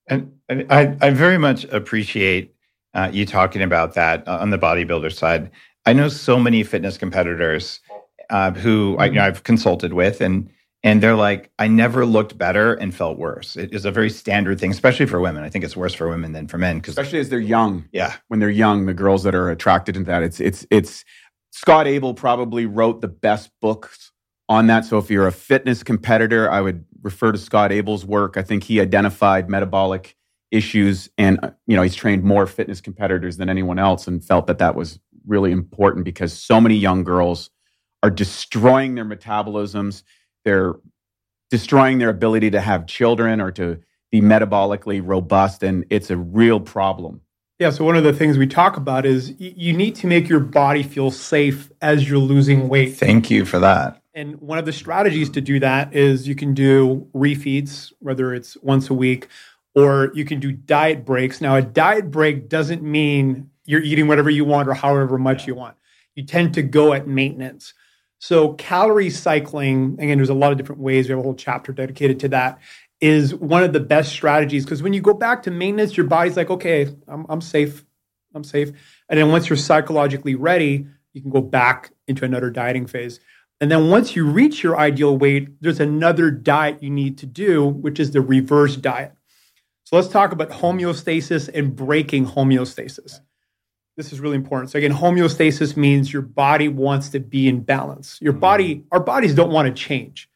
And, 0.08 0.32
and 0.50 0.70
I, 0.70 0.94
I 1.00 1.10
very 1.10 1.38
much 1.38 1.64
appreciate 1.64 2.54
uh, 2.92 3.10
you 3.10 3.24
talking 3.24 3.62
about 3.62 3.94
that 3.94 4.28
on 4.28 4.50
the 4.50 4.58
bodybuilder 4.58 5.12
side. 5.12 5.50
I 5.86 5.94
know 5.94 6.08
so 6.08 6.38
many 6.38 6.62
fitness 6.64 6.98
competitors 6.98 7.80
uh, 8.28 8.50
who 8.50 8.96
I, 8.98 9.06
you 9.06 9.12
know, 9.12 9.24
I've 9.24 9.42
consulted 9.44 9.94
with, 9.94 10.20
and 10.20 10.50
and 10.82 11.02
they're 11.02 11.16
like, 11.16 11.50
I 11.58 11.68
never 11.68 12.06
looked 12.06 12.38
better 12.38 12.74
and 12.74 12.94
felt 12.94 13.18
worse. 13.18 13.56
It 13.56 13.72
is 13.74 13.84
a 13.84 13.90
very 13.90 14.10
standard 14.10 14.60
thing, 14.60 14.70
especially 14.70 15.06
for 15.06 15.20
women. 15.20 15.42
I 15.42 15.48
think 15.48 15.64
it's 15.64 15.76
worse 15.76 15.94
for 15.94 16.08
women 16.08 16.32
than 16.32 16.46
for 16.46 16.58
men 16.58 16.80
Especially 16.86 17.18
as 17.18 17.28
they're 17.28 17.40
young. 17.40 17.88
yeah, 17.92 18.14
when 18.28 18.40
they're 18.40 18.50
young, 18.50 18.86
the 18.86 18.94
girls 18.94 19.22
that 19.24 19.34
are 19.34 19.50
attracted 19.50 19.94
to 19.94 20.04
that. 20.04 20.22
It's 20.22 20.40
it's 20.40 20.66
it's 20.70 21.04
Scott 21.50 21.86
Abel 21.86 22.14
probably 22.14 22.66
wrote 22.66 23.00
the 23.00 23.08
best 23.08 23.50
books 23.60 24.12
on 24.48 24.66
that. 24.68 24.84
So 24.84 24.98
if 24.98 25.10
you're 25.10 25.26
a 25.26 25.32
fitness 25.32 25.82
competitor, 25.82 26.50
I 26.50 26.60
would 26.60 26.84
refer 27.02 27.32
to 27.32 27.38
Scott 27.38 27.72
Abel's 27.72 28.04
work. 28.04 28.36
I 28.36 28.42
think 28.42 28.64
he 28.64 28.80
identified 28.80 29.50
metabolic 29.50 30.16
issues 30.52 31.08
and 31.18 31.40
uh, 31.42 31.50
you 31.66 31.76
know, 31.76 31.82
he's 31.82 31.94
trained 31.96 32.22
more 32.22 32.46
fitness 32.46 32.80
competitors 32.80 33.36
than 33.36 33.48
anyone 33.48 33.78
else 33.78 34.06
and 34.06 34.24
felt 34.24 34.46
that 34.46 34.58
that 34.58 34.74
was 34.76 35.00
really 35.26 35.50
important 35.50 36.04
because 36.04 36.32
so 36.32 36.60
many 36.60 36.76
young 36.76 37.02
girls 37.02 37.50
are 38.02 38.10
destroying 38.10 38.94
their 38.94 39.04
metabolisms. 39.04 40.04
They're 40.46 40.74
destroying 41.50 41.98
their 41.98 42.08
ability 42.08 42.50
to 42.52 42.60
have 42.60 42.86
children 42.86 43.40
or 43.40 43.50
to 43.52 43.80
be 44.12 44.20
metabolically 44.20 45.02
robust 45.04 45.64
and 45.64 45.84
it's 45.90 46.08
a 46.08 46.16
real 46.16 46.60
problem. 46.60 47.20
Yeah. 47.58 47.70
So 47.70 47.84
one 47.84 47.96
of 47.96 48.04
the 48.04 48.12
things 48.12 48.38
we 48.38 48.46
talk 48.46 48.76
about 48.76 49.04
is 49.04 49.30
y- 49.40 49.54
you 49.56 49.72
need 49.72 49.96
to 49.96 50.06
make 50.06 50.28
your 50.28 50.40
body 50.40 50.84
feel 50.84 51.10
safe 51.10 51.72
as 51.82 52.08
you're 52.08 52.18
losing 52.18 52.68
weight. 52.68 52.96
thank 52.96 53.28
you 53.28 53.44
for 53.44 53.58
that. 53.58 54.00
And 54.14 54.40
one 54.40 54.58
of 54.58 54.66
the 54.66 54.72
strategies 54.72 55.28
to 55.30 55.40
do 55.40 55.58
that 55.60 55.94
is 55.94 56.28
you 56.28 56.36
can 56.36 56.54
do 56.54 57.08
refeeds, 57.14 57.92
whether 57.98 58.32
it's 58.32 58.56
once 58.62 58.88
a 58.88 58.94
week, 58.94 59.26
or 59.74 60.12
you 60.14 60.24
can 60.24 60.38
do 60.38 60.52
diet 60.52 61.04
breaks. 61.04 61.40
Now, 61.40 61.56
a 61.56 61.62
diet 61.62 62.10
break 62.10 62.48
doesn't 62.48 62.82
mean 62.82 63.50
you're 63.66 63.82
eating 63.82 64.06
whatever 64.06 64.30
you 64.30 64.44
want 64.44 64.68
or 64.68 64.74
however 64.74 65.18
much 65.18 65.46
you 65.46 65.54
want. 65.54 65.76
You 66.14 66.24
tend 66.24 66.54
to 66.54 66.62
go 66.62 66.92
at 66.92 67.06
maintenance. 67.08 67.74
So, 68.18 68.54
calorie 68.54 69.10
cycling, 69.10 69.96
again, 70.00 70.18
there's 70.18 70.30
a 70.30 70.34
lot 70.34 70.52
of 70.52 70.58
different 70.58 70.80
ways. 70.80 71.06
We 71.06 71.10
have 71.10 71.18
a 71.18 71.22
whole 71.22 71.34
chapter 71.34 71.72
dedicated 71.72 72.20
to 72.20 72.28
that. 72.28 72.58
Is 73.00 73.34
one 73.34 73.62
of 73.62 73.74
the 73.74 73.80
best 73.80 74.10
strategies 74.10 74.64
because 74.64 74.82
when 74.82 74.94
you 74.94 75.02
go 75.02 75.12
back 75.12 75.42
to 75.42 75.50
maintenance, 75.50 75.98
your 75.98 76.06
body's 76.06 76.36
like, 76.36 76.48
okay, 76.48 76.88
I'm, 77.06 77.26
I'm 77.28 77.42
safe. 77.42 77.84
I'm 78.34 78.44
safe. 78.44 78.70
And 79.10 79.18
then 79.18 79.30
once 79.30 79.50
you're 79.50 79.58
psychologically 79.58 80.34
ready, 80.34 80.86
you 81.12 81.20
can 81.20 81.30
go 81.30 81.42
back 81.42 81.90
into 82.08 82.24
another 82.24 82.50
dieting 82.50 82.86
phase. 82.86 83.20
And 83.60 83.70
then 83.70 83.90
once 83.90 84.14
you 84.14 84.26
reach 84.26 84.62
your 84.62 84.78
ideal 84.78 85.16
weight, 85.16 85.48
there's 85.60 85.80
another 85.80 86.30
diet 86.30 86.82
you 86.82 86.90
need 86.90 87.18
to 87.18 87.26
do, 87.26 87.66
which 87.66 87.98
is 87.98 88.10
the 88.10 88.20
reverse 88.20 88.76
diet. 88.76 89.12
So 89.84 89.96
let's 89.96 90.08
talk 90.08 90.32
about 90.32 90.50
homeostasis 90.50 91.48
and 91.52 91.74
breaking 91.74 92.26
homeostasis. 92.26 93.20
This 93.96 94.12
is 94.12 94.20
really 94.20 94.36
important. 94.36 94.70
So 94.70 94.78
again, 94.78 94.92
homeostasis 94.92 95.76
means 95.76 96.12
your 96.12 96.22
body 96.22 96.68
wants 96.68 97.08
to 97.10 97.20
be 97.20 97.48
in 97.48 97.60
balance. 97.60 98.18
Your 98.20 98.34
mm. 98.34 98.40
body, 98.40 98.84
our 98.92 99.00
bodies 99.00 99.34
don't 99.34 99.50
want 99.50 99.74
to 99.74 99.82
change. 99.82 100.28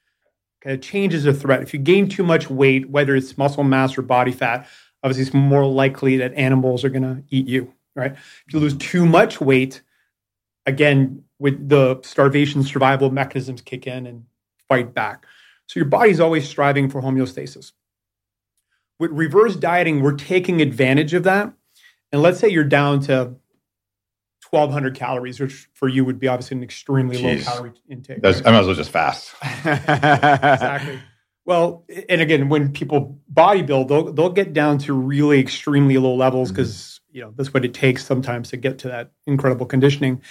Okay, 0.64 0.78
change 0.78 1.14
is 1.14 1.26
a 1.26 1.32
threat. 1.32 1.62
If 1.62 1.72
you 1.74 1.80
gain 1.80 2.08
too 2.08 2.22
much 2.22 2.48
weight, 2.50 2.88
whether 2.90 3.14
it's 3.14 3.36
muscle 3.36 3.64
mass 3.64 3.96
or 3.96 4.02
body 4.02 4.32
fat, 4.32 4.66
obviously 5.02 5.24
it's 5.24 5.34
more 5.34 5.66
likely 5.66 6.16
that 6.18 6.34
animals 6.34 6.84
are 6.84 6.88
going 6.88 7.02
to 7.02 7.22
eat 7.30 7.46
you. 7.48 7.72
Right? 7.94 8.12
If 8.12 8.52
you 8.52 8.60
lose 8.60 8.74
mm. 8.74 8.80
too 8.80 9.04
much 9.04 9.40
weight, 9.40 9.82
again, 10.64 11.24
with 11.38 11.68
the 11.68 12.00
starvation 12.02 12.62
survival 12.62 13.10
mechanisms 13.10 13.60
kick 13.60 13.86
in 13.86 14.06
and 14.06 14.24
fight 14.68 14.94
back. 14.94 15.26
So 15.66 15.80
your 15.80 15.88
body's 15.88 16.20
always 16.20 16.48
striving 16.48 16.88
for 16.88 17.02
homeostasis. 17.02 17.72
With 18.98 19.10
reverse 19.12 19.56
dieting, 19.56 20.02
we're 20.02 20.16
taking 20.16 20.60
advantage 20.60 21.14
of 21.14 21.24
that. 21.24 21.52
And 22.12 22.22
let's 22.22 22.38
say 22.38 22.48
you're 22.48 22.64
down 22.64 23.00
to 23.02 23.34
1200 24.50 24.94
calories, 24.94 25.40
which 25.40 25.68
for 25.72 25.88
you 25.88 26.04
would 26.04 26.18
be 26.18 26.28
obviously 26.28 26.56
an 26.56 26.62
extremely 26.62 27.16
Jeez. 27.16 27.46
low 27.46 27.52
calorie 27.52 27.72
intake. 27.88 28.22
That's, 28.22 28.38
right? 28.38 28.48
I 28.48 28.52
might 28.52 28.60
as 28.60 28.66
well 28.66 28.74
just 28.76 28.90
fast. 28.90 29.34
exactly. 29.42 31.00
Well, 31.46 31.84
and 32.08 32.20
again, 32.20 32.48
when 32.48 32.72
people 32.72 33.18
bodybuild, 33.32 33.88
they'll 33.88 34.12
they'll 34.12 34.30
get 34.30 34.52
down 34.52 34.78
to 34.78 34.92
really 34.92 35.40
extremely 35.40 35.98
low 35.98 36.14
levels 36.14 36.48
mm-hmm. 36.48 36.56
because 36.56 37.00
you 37.10 37.22
know 37.22 37.32
that's 37.36 37.52
what 37.52 37.64
it 37.64 37.74
takes 37.74 38.04
sometimes 38.04 38.50
to 38.50 38.56
get 38.56 38.78
to 38.78 38.88
that 38.88 39.10
incredible 39.26 39.66
conditioning. 39.66 40.22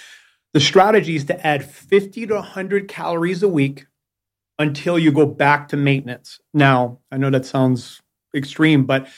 The 0.52 0.60
strategy 0.60 1.16
is 1.16 1.24
to 1.26 1.46
add 1.46 1.64
50 1.64 2.26
to 2.26 2.34
100 2.34 2.88
calories 2.88 3.42
a 3.42 3.48
week 3.48 3.86
until 4.58 4.98
you 4.98 5.12
go 5.12 5.26
back 5.26 5.68
to 5.68 5.76
maintenance. 5.76 6.40
Now, 6.52 6.98
I 7.10 7.18
know 7.18 7.30
that 7.30 7.46
sounds 7.46 8.02
extreme, 8.34 8.84
but 8.84 9.08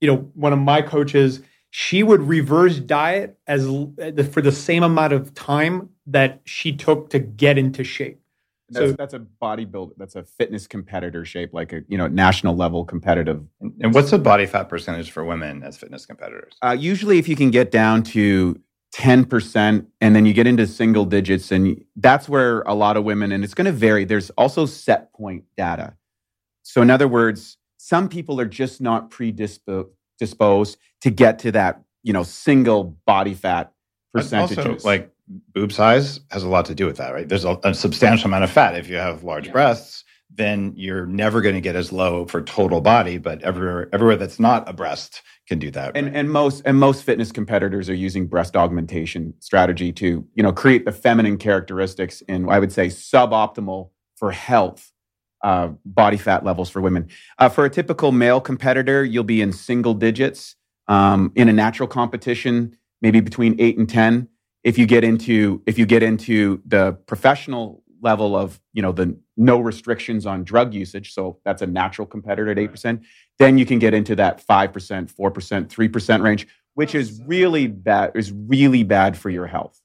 you 0.00 0.08
know, 0.08 0.30
one 0.34 0.52
of 0.52 0.58
my 0.58 0.82
coaches, 0.82 1.40
she 1.78 2.02
would 2.02 2.22
reverse 2.22 2.80
diet 2.80 3.38
as 3.46 3.66
for 4.32 4.40
the 4.40 4.50
same 4.50 4.82
amount 4.82 5.12
of 5.12 5.34
time 5.34 5.90
that 6.06 6.40
she 6.46 6.74
took 6.74 7.10
to 7.10 7.18
get 7.18 7.58
into 7.58 7.84
shape. 7.84 8.18
That's, 8.70 8.92
So- 8.92 8.92
that's 8.92 9.12
a 9.12 9.18
bodybuilder. 9.18 9.90
That's 9.98 10.16
a 10.16 10.22
fitness 10.22 10.66
competitor 10.66 11.26
shape, 11.26 11.52
like 11.52 11.74
a 11.74 11.82
you 11.86 11.98
know 11.98 12.06
national 12.08 12.56
level 12.56 12.86
competitive. 12.86 13.44
And, 13.60 13.74
and 13.82 13.94
what's 13.94 14.10
the 14.10 14.18
body 14.18 14.46
fat 14.46 14.70
percentage 14.70 15.10
for 15.10 15.22
women 15.22 15.62
as 15.62 15.76
fitness 15.76 16.06
competitors? 16.06 16.54
Uh, 16.64 16.74
usually, 16.78 17.18
if 17.18 17.28
you 17.28 17.36
can 17.36 17.50
get 17.50 17.70
down 17.70 18.02
to 18.04 18.58
ten 18.90 19.26
percent, 19.26 19.86
and 20.00 20.16
then 20.16 20.24
you 20.24 20.32
get 20.32 20.46
into 20.46 20.66
single 20.66 21.04
digits, 21.04 21.52
and 21.52 21.84
that's 21.96 22.26
where 22.26 22.62
a 22.62 22.72
lot 22.72 22.96
of 22.96 23.04
women, 23.04 23.32
and 23.32 23.44
it's 23.44 23.52
going 23.52 23.66
to 23.66 23.70
vary. 23.72 24.06
There's 24.06 24.30
also 24.30 24.64
set 24.64 25.12
point 25.12 25.44
data. 25.58 25.92
So, 26.62 26.80
in 26.80 26.88
other 26.90 27.06
words, 27.06 27.58
some 27.76 28.08
people 28.08 28.40
are 28.40 28.46
just 28.46 28.80
not 28.80 29.10
predisposed 29.10 29.90
disposed 30.18 30.78
to 31.02 31.10
get 31.10 31.38
to 31.40 31.52
that 31.52 31.82
you 32.02 32.12
know 32.12 32.22
single 32.24 32.96
body 33.06 33.34
fat 33.34 33.72
And. 34.14 34.32
Also, 34.58 34.62
like 34.84 35.12
boob 35.54 35.72
size 35.72 36.20
has 36.30 36.42
a 36.44 36.48
lot 36.48 36.66
to 36.66 36.74
do 36.74 36.86
with 36.86 36.98
that, 36.98 37.14
right? 37.14 37.28
There's 37.28 37.44
a, 37.44 37.58
a 37.64 37.74
substantial 37.74 38.28
amount 38.28 38.44
of 38.44 38.50
fat. 38.50 38.76
If 38.76 38.88
you 38.88 38.96
have 38.96 39.24
large 39.24 39.46
Yeah. 39.46 39.52
breasts, 39.52 40.04
then 40.30 40.74
you're 40.76 41.06
never 41.06 41.40
going 41.42 41.54
to 41.56 41.60
get 41.62 41.76
as 41.76 41.92
low 41.92 42.26
for 42.26 42.42
total 42.42 42.80
body. 42.80 43.18
But 43.18 43.42
everywhere, 43.42 43.88
everywhere 43.92 44.16
that's 44.16 44.40
not 44.40 44.68
a 44.68 44.72
breast 44.72 45.22
can 45.48 45.58
do 45.58 45.70
that. 45.72 45.96
And 45.96 46.16
and 46.16 46.30
most 46.30 46.62
and 46.66 46.78
most 46.78 47.04
fitness 47.04 47.32
competitors 47.32 47.90
are 47.90 47.94
using 47.94 48.26
breast 48.26 48.56
augmentation 48.56 49.34
strategy 49.40 49.92
to 49.94 50.26
you 50.34 50.42
know 50.42 50.52
create 50.52 50.84
the 50.86 50.92
feminine 50.92 51.38
characteristics 51.38 52.22
in 52.22 52.48
I 52.50 52.58
would 52.60 52.72
say 52.72 52.88
suboptimal 52.88 53.90
for 54.16 54.32
health 54.32 54.92
uh, 55.46 55.68
body 55.84 56.16
fat 56.16 56.44
levels 56.44 56.68
for 56.68 56.80
women. 56.82 57.08
Uh, 57.38 57.48
for 57.48 57.64
a 57.64 57.70
typical 57.70 58.10
male 58.10 58.40
competitor, 58.40 59.04
you'll 59.04 59.22
be 59.22 59.40
in 59.40 59.52
single 59.52 59.94
digits. 59.94 60.56
Um, 60.88 61.32
in 61.34 61.48
a 61.48 61.52
natural 61.52 61.88
competition, 61.88 62.76
maybe 63.00 63.20
between 63.20 63.54
eight 63.60 63.78
and 63.78 63.88
ten. 63.88 64.28
If 64.64 64.76
you 64.76 64.86
get 64.86 65.04
into 65.04 65.62
if 65.66 65.78
you 65.78 65.86
get 65.86 66.02
into 66.02 66.60
the 66.66 66.92
professional 67.06 67.82
level 68.00 68.36
of 68.36 68.60
you 68.72 68.82
know 68.82 68.92
the 68.92 69.16
no 69.36 69.60
restrictions 69.60 70.26
on 70.26 70.42
drug 70.42 70.74
usage, 70.74 71.12
so 71.12 71.38
that's 71.44 71.62
a 71.62 71.66
natural 71.66 72.06
competitor 72.06 72.50
at 72.50 72.58
eight 72.58 72.72
percent. 72.72 73.02
Then 73.38 73.58
you 73.58 73.66
can 73.66 73.78
get 73.78 73.94
into 73.94 74.16
that 74.16 74.40
five 74.40 74.72
percent, 74.72 75.10
four 75.10 75.30
percent, 75.30 75.70
three 75.70 75.88
percent 75.88 76.22
range, 76.22 76.46
which 76.74 76.94
is 76.94 77.20
really 77.26 77.68
bad. 77.68 78.12
Is 78.14 78.32
really 78.32 78.82
bad 78.82 79.16
for 79.16 79.30
your 79.30 79.46
health. 79.46 79.80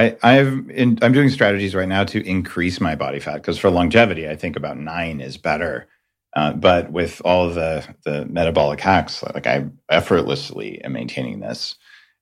I, 0.00 0.16
I've 0.22 0.70
in, 0.70 0.98
I'm 1.02 1.12
doing 1.12 1.28
strategies 1.28 1.74
right 1.74 1.88
now 1.88 2.04
to 2.04 2.26
increase 2.26 2.80
my 2.80 2.94
body 2.94 3.20
fat 3.20 3.34
because 3.34 3.58
for 3.58 3.70
longevity, 3.70 4.28
I 4.28 4.36
think 4.36 4.56
about 4.56 4.78
nine 4.78 5.20
is 5.20 5.36
better. 5.36 5.88
Uh, 6.34 6.52
but 6.52 6.90
with 6.90 7.20
all 7.24 7.50
the 7.50 7.86
the 8.04 8.24
metabolic 8.26 8.80
hacks, 8.80 9.22
like 9.34 9.46
I 9.46 9.66
effortlessly 9.90 10.82
am 10.82 10.92
maintaining 10.92 11.40
this. 11.40 11.76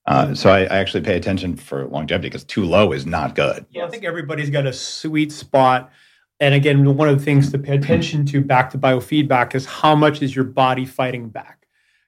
Uh, 0.06 0.34
so 0.34 0.50
I, 0.50 0.60
I, 0.60 0.78
actually 0.78 1.02
pay 1.02 1.16
attention 1.16 1.54
for 1.54 1.86
longevity 1.86 2.30
because 2.30 2.42
too 2.42 2.64
low 2.64 2.92
is 2.92 3.04
not 3.04 3.34
good. 3.34 3.66
Yeah, 3.70 3.84
I 3.84 3.90
think 3.90 4.04
everybody's 4.04 4.48
got 4.48 4.64
a 4.64 4.72
sweet 4.72 5.30
spot. 5.30 5.92
And 6.40 6.54
again, 6.54 6.96
one 6.96 7.10
of 7.10 7.18
the 7.18 7.24
things 7.24 7.52
to 7.52 7.58
pay 7.58 7.76
attention 7.76 8.24
to 8.26 8.40
back 8.40 8.70
to 8.70 8.78
biofeedback 8.78 9.54
is 9.54 9.66
how 9.66 9.94
much 9.94 10.22
is 10.22 10.34
your 10.34 10.46
body 10.46 10.86
fighting 10.86 11.28
back? 11.28 11.66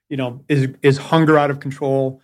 You 0.09 0.17
know, 0.17 0.43
is 0.49 0.69
is 0.81 0.97
hunger 0.97 1.37
out 1.37 1.51
of 1.51 1.59
control? 1.59 2.21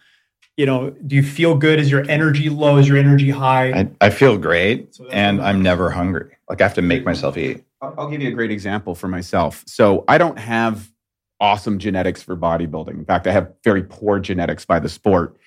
You 0.57 0.65
know, 0.65 0.89
do 0.89 1.15
you 1.15 1.21
feel 1.21 1.55
good? 1.55 1.79
Is 1.79 1.91
your 1.91 2.03
energy 2.09 2.49
low? 2.49 2.77
Is 2.77 2.87
your 2.87 2.97
energy 2.97 3.29
high? 3.29 3.71
I, 3.71 3.89
I 4.01 4.09
feel 4.09 4.37
great, 4.39 4.95
so 4.95 5.07
and 5.09 5.39
I'm 5.39 5.61
never 5.61 5.91
hungry. 5.91 6.35
Like 6.49 6.61
I 6.61 6.63
have 6.63 6.73
to 6.73 6.81
make 6.81 7.05
myself 7.05 7.37
eat. 7.37 7.63
I'll 7.79 8.09
give 8.09 8.21
you 8.23 8.29
a 8.29 8.33
great 8.33 8.49
example 8.49 8.95
for 8.95 9.07
myself. 9.07 9.63
So 9.67 10.03
I 10.07 10.17
don't 10.17 10.39
have 10.39 10.91
awesome 11.39 11.77
genetics 11.77 12.23
for 12.23 12.35
bodybuilding. 12.35 12.95
In 12.95 13.05
fact, 13.05 13.27
I 13.27 13.31
have 13.31 13.53
very 13.63 13.83
poor 13.83 14.19
genetics 14.19 14.65
by 14.65 14.79
the 14.79 14.89
sport. 14.89 15.37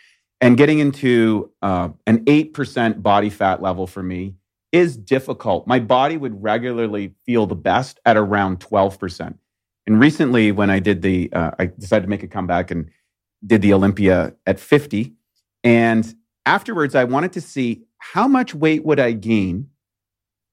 And 0.41 0.57
getting 0.57 0.79
into 0.79 1.51
uh, 1.61 1.91
an 2.07 2.25
8% 2.25 3.03
body 3.03 3.31
fat 3.31 3.61
level 3.61 3.89
for 3.89 4.03
me 4.03 4.37
is 4.73 4.97
difficult. 4.97 5.67
My 5.67 5.81
body 5.81 6.17
would 6.17 6.41
regularly 6.41 7.15
feel 7.27 7.47
the 7.47 7.57
best 7.57 7.99
at 8.07 8.17
around 8.17 8.61
12%. 8.61 9.35
And 9.87 10.01
recently, 10.01 10.53
when 10.53 10.71
I 10.71 10.79
did 10.79 11.03
the, 11.03 11.33
uh, 11.33 11.51
I 11.59 11.67
decided 11.67 12.03
to 12.03 12.09
make 12.09 12.23
a 12.23 12.29
comeback 12.29 12.71
and 12.71 12.89
did 13.45 13.63
the 13.63 13.73
Olympia 13.73 14.35
at 14.47 14.61
50. 14.61 15.15
And 15.65 16.15
afterwards, 16.47 16.95
I 16.95 17.05
wanted 17.05 17.33
to 17.33 17.41
see 17.41 17.85
how 17.99 18.27
much 18.29 18.55
weight 18.55 18.85
would 18.85 19.01
I 19.01 19.13
gain 19.13 19.69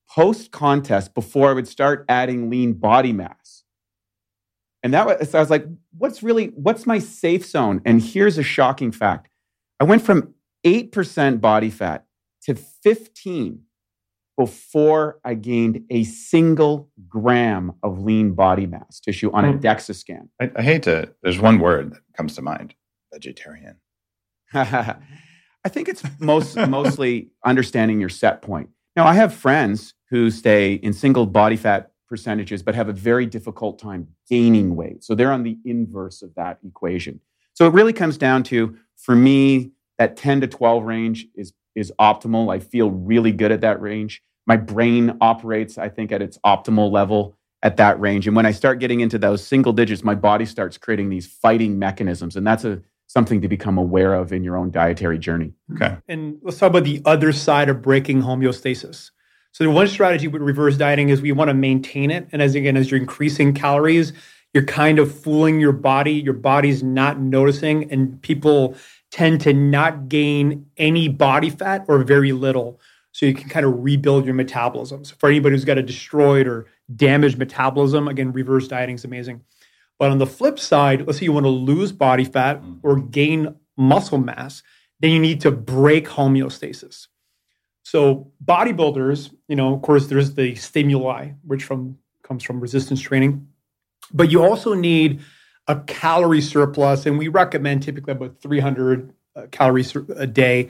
post 0.10 0.52
contest 0.52 1.14
before 1.14 1.50
I 1.50 1.54
would 1.54 1.68
start 1.68 2.06
adding 2.08 2.50
lean 2.50 2.74
body 2.74 3.14
mass. 3.14 3.64
And 4.84 4.94
that 4.94 5.06
was, 5.06 5.30
so 5.30 5.38
I 5.38 5.42
was 5.42 5.50
like, 5.50 5.66
what's 5.98 6.24
really, 6.24 6.48
what's 6.48 6.86
my 6.86 7.00
safe 7.00 7.46
zone? 7.46 7.82
And 7.86 8.02
here's 8.02 8.38
a 8.38 8.44
shocking 8.44 8.92
fact 8.92 9.30
I 9.80 9.84
went 9.84 10.02
from 10.02 10.34
8% 10.66 11.42
body 11.42 11.70
fat 11.70 12.06
to 12.44 12.56
15 12.56 13.62
before 14.38 15.20
I 15.26 15.34
gained 15.34 15.84
a 15.90 16.04
single 16.04 16.90
gram 17.10 17.74
of 17.82 18.00
lean 18.00 18.34
body 18.34 18.68
mass 18.68 19.00
tissue 19.00 19.32
on 19.32 19.44
a 19.44 19.52
hmm. 19.52 19.60
DEXA 19.60 19.96
scan. 19.96 20.30
I, 20.40 20.52
I 20.56 20.62
hate 20.62 20.84
to, 20.84 21.12
there's 21.24 21.40
one 21.40 21.60
word 21.60 21.94
that 21.94 22.02
comes 22.16 22.36
to 22.36 22.42
mind 22.42 22.76
vegetarian. 23.12 23.78
I 24.54 25.70
think 25.70 25.90
it's 25.90 26.04
most, 26.20 26.56
mostly 26.56 27.32
understanding 27.44 28.00
your 28.00 28.10
set 28.10 28.42
point. 28.42 28.70
Now, 28.96 29.06
I 29.06 29.16
have 29.16 29.34
friends 29.34 29.94
who 30.10 30.32
stay 30.32 30.76
in 30.76 30.94
single 30.94 31.26
body 31.26 31.58
fat 31.58 31.92
percentages, 32.08 32.64
but 32.64 32.76
have 32.76 32.90
a 32.90 32.94
very 32.94 33.26
difficult 33.26 33.80
time 33.80 34.08
gaining 34.30 34.76
weight. 34.76 35.04
So 35.04 35.14
they're 35.14 35.32
on 35.32 35.44
the 35.44 35.58
inverse 35.66 36.22
of 36.22 36.34
that 36.36 36.60
equation. 36.66 37.20
So 37.54 37.68
it 37.68 37.74
really 37.74 37.94
comes 37.94 38.18
down 38.18 38.44
to, 38.44 38.78
for 38.96 39.16
me, 39.16 39.72
that 39.98 40.16
10 40.16 40.42
to 40.42 40.48
12 40.48 40.84
range 40.84 41.28
is, 41.36 41.54
is 41.78 41.94
optimal. 42.00 42.54
I 42.54 42.60
feel 42.60 42.92
really 42.92 43.32
good 43.32 43.52
at 43.52 43.62
that 43.62 43.80
range. 43.82 44.22
My 44.46 44.58
brain 44.58 45.18
operates, 45.22 45.78
I 45.78 45.90
think, 45.90 46.12
at 46.12 46.22
its 46.22 46.38
optimal 46.46 46.92
level 46.92 47.38
at 47.64 47.78
that 47.78 48.00
range. 48.00 48.28
And 48.28 48.36
when 48.36 48.46
I 48.46 48.52
start 48.52 48.80
getting 48.80 49.00
into 49.00 49.18
those 49.18 49.46
single 49.46 49.74
digits, 49.74 50.04
my 50.04 50.16
body 50.16 50.46
starts 50.46 50.78
creating 50.78 51.10
these 51.10 51.28
fighting 51.28 51.80
mechanisms. 51.80 52.36
And 52.36 52.46
that's 52.46 52.64
a 52.64 52.82
something 53.08 53.42
to 53.42 53.48
become 53.48 53.78
aware 53.78 54.14
of 54.14 54.34
in 54.34 54.44
your 54.44 54.58
own 54.58 54.70
dietary 54.70 55.18
journey. 55.18 55.54
Okay. 55.74 55.98
And 56.08 56.38
let's 56.42 56.58
talk 56.58 56.70
about 56.70 56.84
the 56.84 57.02
other 57.06 57.32
side 57.32 57.70
of 57.70 57.82
breaking 57.82 58.22
homeostasis. 58.22 59.12
So 59.54 59.64
the 59.64 59.72
one 59.72 59.88
strategy 59.88 60.28
with 60.28 60.42
reverse 60.42 60.78
dieting 60.78 61.10
is 61.10 61.22
we 61.22 61.32
want 61.32 61.48
to 61.48 61.54
maintain 61.54 62.12
it. 62.12 62.28
And 62.32 62.42
as 62.42 62.54
again, 62.54 62.78
as 62.78 62.92
you're 62.92 63.00
increasing 63.00 63.54
calories, 63.54 64.12
you're 64.54 64.66
kind 64.66 65.00
of 65.00 65.14
fooling 65.14 65.60
your 65.60 65.72
body. 65.72 66.14
Your 66.14 66.34
body's 66.34 66.84
not 66.84 67.20
noticing, 67.20 67.92
and 67.92 68.22
people 68.22 68.76
tend 69.12 69.42
to 69.42 69.54
not 69.54 70.10
gain 70.10 70.66
any 70.78 71.08
body 71.08 71.50
fat 71.50 71.86
or 71.88 72.04
very 72.04 72.32
little. 72.32 72.80
So 73.12 73.26
you 73.26 73.34
can 73.34 73.50
kind 73.50 73.66
of 73.66 73.84
rebuild 73.84 74.26
your 74.26 74.36
metabolism. 74.36 75.04
So 75.04 75.16
for 75.18 75.30
anybody 75.30 75.56
who's 75.56 75.66
got 75.66 75.78
a 75.78 75.84
destroyed 75.84 76.48
or 76.48 76.68
damaged 76.96 77.38
metabolism, 77.38 78.08
again, 78.08 78.32
reverse 78.32 78.68
dieting 78.68 78.96
is 78.96 79.06
amazing. 79.06 79.42
But 79.98 80.12
on 80.12 80.20
the 80.20 80.28
flip 80.28 80.60
side, 80.60 81.08
let's 81.08 81.20
say 81.20 81.26
you 81.26 81.32
want 81.32 81.46
to 81.46 81.50
lose 81.50 81.92
body 81.92 82.26
fat 82.26 82.62
mm. 82.62 82.80
or 82.84 83.00
gain 83.00 83.56
muscle 83.76 84.20
mass, 84.20 84.62
then 85.00 85.12
you 85.12 85.20
need 85.20 85.42
to 85.42 85.52
break 85.52 86.08
homeostasis. 86.08 87.08
So 87.84 88.32
bodybuilders, 88.44 89.34
you 89.48 89.56
know, 89.56 89.74
of 89.74 89.82
course, 89.82 90.08
there's 90.08 90.34
the 90.34 90.56
stimuli, 90.56 91.32
which 91.44 91.64
from 91.64 91.98
comes 92.24 92.44
from 92.44 92.60
resistance 92.60 93.00
training, 93.00 93.48
but 94.14 94.30
you 94.30 94.44
also 94.44 94.74
need 94.74 95.22
a 95.68 95.80
calorie 95.82 96.42
surplus, 96.42 97.06
and 97.06 97.18
we 97.18 97.28
recommend 97.28 97.84
typically 97.84 98.14
about 98.14 98.40
300 98.42 99.14
uh, 99.36 99.48
calories 99.52 99.96
a 100.16 100.28
day 100.28 100.70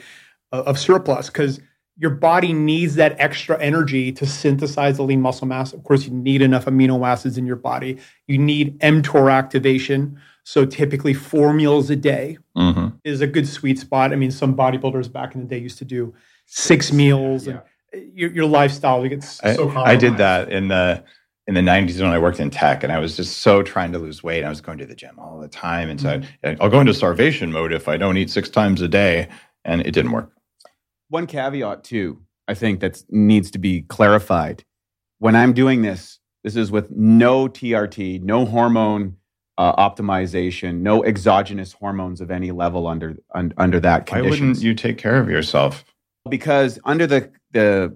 uh, 0.52 0.64
of 0.66 0.80
surplus 0.80 1.28
because 1.28 1.60
your 2.00 2.12
body 2.12 2.54
needs 2.54 2.96
that 2.96 3.16
extra 3.20 3.60
energy 3.62 4.12
to 4.12 4.26
synthesize 4.26 4.98
the 4.98 5.04
lean 5.04 5.22
muscle 5.22 5.48
mass. 5.48 5.74
Of 5.74 5.84
course, 5.84 6.06
you 6.06 6.12
need 6.12 6.42
enough 6.42 6.66
amino 6.66 7.06
acids 7.06 7.38
in 7.38 7.46
your 7.46 7.56
body. 7.56 7.98
You 8.28 8.38
need 8.38 8.80
mTOR 8.80 9.32
activation. 9.32 10.20
So 10.44 10.66
typically, 10.66 11.14
four 11.14 11.54
meals 11.54 11.90
a 11.90 11.96
day 11.96 12.38
mm-hmm. 12.56 12.96
is 13.04 13.22
a 13.22 13.28
good 13.28 13.48
sweet 13.48 13.80
spot. 13.80 14.14
I 14.14 14.16
mean, 14.16 14.32
some 14.32 14.56
bodybuilders 14.56 15.12
back 15.12 15.36
in 15.36 15.42
the 15.42 15.48
day 15.48 15.58
used 15.58 15.80
to 15.80 15.86
do 15.86 16.14
six 16.46 16.94
meals 16.94 17.46
yeah. 17.46 17.54
and 17.54 17.62
your, 18.14 18.32
your 18.32 18.46
lifestyle 18.46 19.06
gets 19.08 19.38
so 19.38 19.70
I, 19.70 19.92
I 19.92 19.96
did 19.96 20.18
that 20.18 20.50
in 20.50 20.70
the 20.70 21.04
in 21.48 21.54
the 21.54 21.62
90s 21.62 22.02
when 22.02 22.12
I 22.12 22.20
worked 22.20 22.40
in 22.40 22.50
tech 22.50 22.84
and 22.84 22.92
I 22.92 23.00
was 23.00 23.16
just 23.16 23.40
so 23.40 23.64
trying 23.64 23.92
to 23.94 24.00
lose 24.00 24.22
weight. 24.22 24.44
I 24.44 24.50
was 24.50 24.60
going 24.60 24.78
to 24.80 24.86
the 24.86 24.96
gym 24.96 25.18
all 25.18 25.40
the 25.40 25.48
time. 25.48 25.90
And 25.90 26.00
so 26.00 26.20
mm-hmm. 26.20 26.62
I'll 26.62 26.70
go 26.70 26.82
into 26.82 26.94
starvation 26.94 27.52
mode 27.52 27.72
if 27.72 27.88
I 27.88 27.96
don't 27.98 28.18
eat 28.18 28.30
six 28.30 28.50
times 28.50 28.82
a 28.82 28.88
day. 28.88 29.30
And 29.64 29.82
it 29.82 29.92
didn't 29.92 30.12
work. 30.12 30.32
One 31.10 31.26
caveat, 31.26 31.84
too, 31.84 32.22
I 32.48 32.54
think 32.54 32.82
that 32.82 33.02
needs 33.10 33.52
to 33.52 33.60
be 33.60 33.82
clarified. 33.84 34.64
When 35.20 35.36
I'm 35.36 35.54
doing 35.54 35.82
this, 35.82 36.20
this 36.44 36.56
is 36.56 36.72
with 36.72 36.92
no 36.92 37.48
TRT, 37.48 38.22
no 38.24 38.46
hormone 38.46 39.18
uh, 39.58 39.76
optimization, 39.76 40.82
no 40.82 41.04
exogenous 41.04 41.74
hormones 41.74 42.22
of 42.22 42.30
any 42.30 42.52
level 42.52 42.88
under 42.88 43.18
un, 43.34 43.54
under 43.58 43.80
that 43.80 44.06
conditions. 44.06 44.40
Why 44.40 44.48
wouldn't 44.48 44.64
you 44.64 44.74
take 44.74 44.98
care 44.98 45.18
of 45.18 45.30
yourself? 45.30 45.84
because 46.28 46.80
under 46.86 47.08
the 47.08 47.32
the 47.52 47.96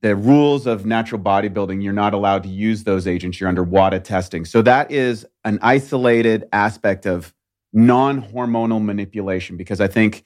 the 0.00 0.14
rules 0.14 0.66
of 0.66 0.86
natural 0.86 1.20
bodybuilding, 1.20 1.82
you're 1.82 1.92
not 1.92 2.14
allowed 2.14 2.42
to 2.44 2.48
use 2.48 2.84
those 2.84 3.06
agents. 3.06 3.40
You're 3.40 3.48
under 3.48 3.64
WADA 3.64 4.00
testing. 4.00 4.44
So 4.44 4.62
that 4.62 4.90
is 4.90 5.26
an 5.44 5.58
isolated 5.62 6.48
aspect 6.52 7.06
of 7.06 7.34
non-hormonal 7.72 8.82
manipulation 8.82 9.56
because 9.56 9.80
I 9.80 9.88
think 9.88 10.24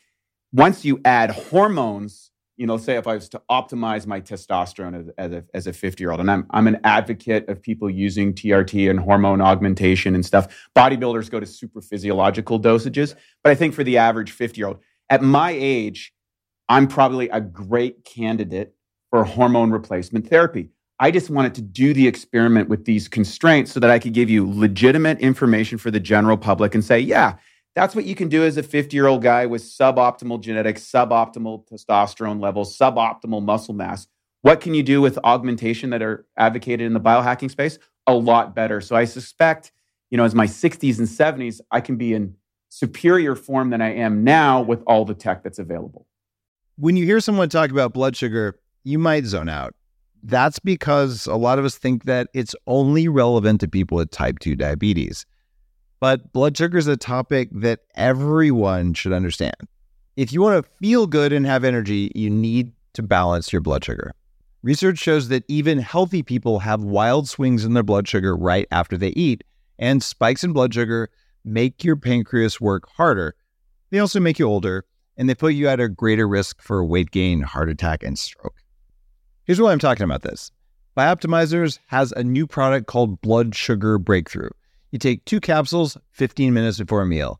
once 0.53 0.85
you 0.85 1.01
add 1.05 1.31
hormones, 1.31 2.31
you 2.57 2.67
know, 2.67 2.77
say 2.77 2.97
if 2.97 3.07
I 3.07 3.15
was 3.15 3.29
to 3.31 3.43
optimize 3.51 4.07
my 4.07 4.21
testosterone 4.21 5.01
as, 5.01 5.11
as 5.17 5.33
a, 5.33 5.45
as 5.55 5.67
a 5.67 5.73
50 5.73 6.03
year 6.03 6.11
old, 6.11 6.21
and 6.21 6.31
I'm, 6.31 6.47
I'm 6.51 6.67
an 6.67 6.81
advocate 6.85 7.49
of 7.49 7.63
people 7.63 7.89
using 7.89 8.35
TRT 8.35 8.91
and 8.91 9.01
hormone 9.01 9.41
augmentation 9.41 10.15
and 10.15 10.25
stuff. 10.25 10.69
Bodybuilders 10.77 11.31
go 11.31 11.41
to 11.41 11.47
super 11.47 11.81
physiological 11.81 12.61
dosages. 12.61 13.15
But 13.43 13.51
I 13.51 13.55
think 13.55 13.75
for 13.75 13.83
the 13.83 13.99
average 13.99 14.31
50 14.33 14.59
year 14.59 14.69
old, 14.69 14.79
at 15.09 15.23
my 15.23 15.51
age, 15.51 16.13
I'm 16.69 16.87
probably 16.87 17.29
a 17.31 17.41
great 17.41 18.05
candidate 18.05 18.75
for 19.13 19.25
hormone 19.25 19.71
replacement 19.71 20.27
therapy. 20.27 20.71
I 20.99 21.11
just 21.11 21.29
wanted 21.29 21.55
to 21.57 21.61
do 21.61 21.93
the 21.93 22.09
experiment 22.09 22.71
with 22.71 22.87
these 22.87 23.09
constraints 23.09 23.71
so 23.71 23.79
that 23.79 23.91
I 23.91 23.99
could 23.99 24.15
give 24.15 24.31
you 24.31 24.51
legitimate 24.51 25.21
information 25.21 25.77
for 25.77 25.91
the 25.91 26.01
general 26.01 26.39
public 26.39 26.75
and 26.75 26.83
say, 26.83 26.99
yeah, 26.99 27.35
that's 27.75 27.95
what 27.95 28.07
you 28.07 28.15
can 28.15 28.31
do 28.31 28.43
as 28.43 28.57
a 28.57 28.63
50 28.63 28.97
year 28.97 29.07
old 29.07 29.23
guy 29.23 29.45
with 29.45 29.63
suboptimal 29.63 30.41
genetics, 30.41 30.83
suboptimal 30.91 31.69
testosterone 31.69 32.41
levels, 32.41 32.77
suboptimal 32.77 33.43
muscle 33.43 33.75
mass. 33.75 34.07
What 34.41 34.63
can 34.63 34.73
you 34.73 34.83
do 34.83 35.03
with 35.03 35.19
augmentation 35.25 35.91
that 35.91 36.01
are 36.01 36.25
advocated 36.39 36.87
in 36.87 36.95
the 36.95 37.01
biohacking 37.01 37.51
space? 37.51 37.79
A 38.07 38.15
lot 38.15 38.55
better. 38.55 38.81
So 38.81 38.97
I 38.97 39.05
suspect, 39.05 39.73
you 40.11 40.17
know, 40.17 40.25
as 40.25 40.35
my 40.35 40.47
60s 40.47 40.99
and 40.99 41.07
70s, 41.07 41.61
I 41.71 41.83
can 41.83 41.97
be 41.97 42.15
in 42.15 42.37
superior 42.71 43.37
form 43.37 43.69
than 43.69 43.83
I 43.83 43.93
am 43.93 44.25
now 44.25 44.63
with 44.63 44.83
all 44.87 45.05
the 45.05 45.15
tech 45.15 45.43
that's 45.43 45.59
available. 45.59 46.07
When 46.77 46.97
you 46.97 47.05
hear 47.05 47.21
someone 47.21 47.51
talk 47.51 47.71
about 47.71 47.93
blood 47.93 48.17
sugar, 48.17 48.59
you 48.85 48.99
might 48.99 49.25
zone 49.25 49.49
out. 49.49 49.75
That's 50.23 50.59
because 50.59 51.27
a 51.27 51.35
lot 51.35 51.59
of 51.59 51.65
us 51.65 51.77
think 51.77 52.05
that 52.05 52.29
it's 52.33 52.55
only 52.67 53.09
relevant 53.09 53.61
to 53.61 53.69
people 53.69 53.97
with 53.97 54.11
type 54.11 54.39
2 54.39 54.55
diabetes. 54.55 55.27
But 56.01 56.33
blood 56.33 56.57
sugar 56.57 56.79
is 56.79 56.87
a 56.87 56.97
topic 56.97 57.49
that 57.53 57.81
everyone 57.95 58.95
should 58.95 59.13
understand. 59.13 59.57
If 60.17 60.33
you 60.33 60.43
want 60.43 60.65
to 60.65 60.71
feel 60.79 61.07
good 61.07 61.33
and 61.33 61.47
have 61.47 61.65
energy, 61.65 62.13
you 62.15 62.29
need 62.29 62.73
to 62.95 63.03
balance 63.03 63.53
your 63.53 63.63
blood 63.63 63.85
sugar. 63.85 64.13
Research 64.63 64.99
shows 64.99 65.29
that 65.29 65.45
even 65.49 65.79
healthy 65.79 66.23
people 66.23 66.61
have 66.61 66.85
wild 66.85 67.29
swings 67.29 67.65
in 67.65 67.75
their 67.75 67.83
blood 67.83 68.07
sugar 68.07 68.37
right 68.37 68.67
after 68.71 68.97
they 68.97 69.09
eat, 69.09 69.43
and 69.79 70.03
spikes 70.03 70.45
in 70.45 70.53
blood 70.53 70.73
sugar 70.73 71.09
make 71.45 71.83
your 71.83 71.97
pancreas 71.97 72.61
work 72.61 72.89
harder. 72.97 73.35
They 73.91 73.99
also 73.99 74.21
make 74.21 74.39
you 74.39 74.47
older, 74.47 74.85
and 75.17 75.29
they 75.29 75.35
put 75.35 75.55
you 75.55 75.67
at 75.67 75.81
a 75.81 75.89
greater 75.89 76.29
risk 76.29 76.63
for 76.63 76.85
weight 76.85 77.11
gain, 77.11 77.41
heart 77.43 77.69
attack, 77.69 78.05
and 78.05 78.19
stroke. 78.19 78.62
Here's 79.53 79.61
why 79.61 79.73
I'm 79.73 79.79
talking 79.79 80.05
about 80.05 80.23
this. 80.23 80.51
Bioptimizers 80.97 81.79
has 81.89 82.11
a 82.13 82.25
new 82.25 82.47
product 82.47 82.87
called 82.87 83.21
Blood 83.21 83.55
Sugar 83.55 83.99
Breakthrough. 83.99 84.49
You 84.93 84.99
take 84.99 85.27
two 85.27 85.41
capsules 85.41 85.99
15 86.13 86.55
minutes 86.55 86.79
before 86.79 87.03
a 87.03 87.07
meal. 87.07 87.39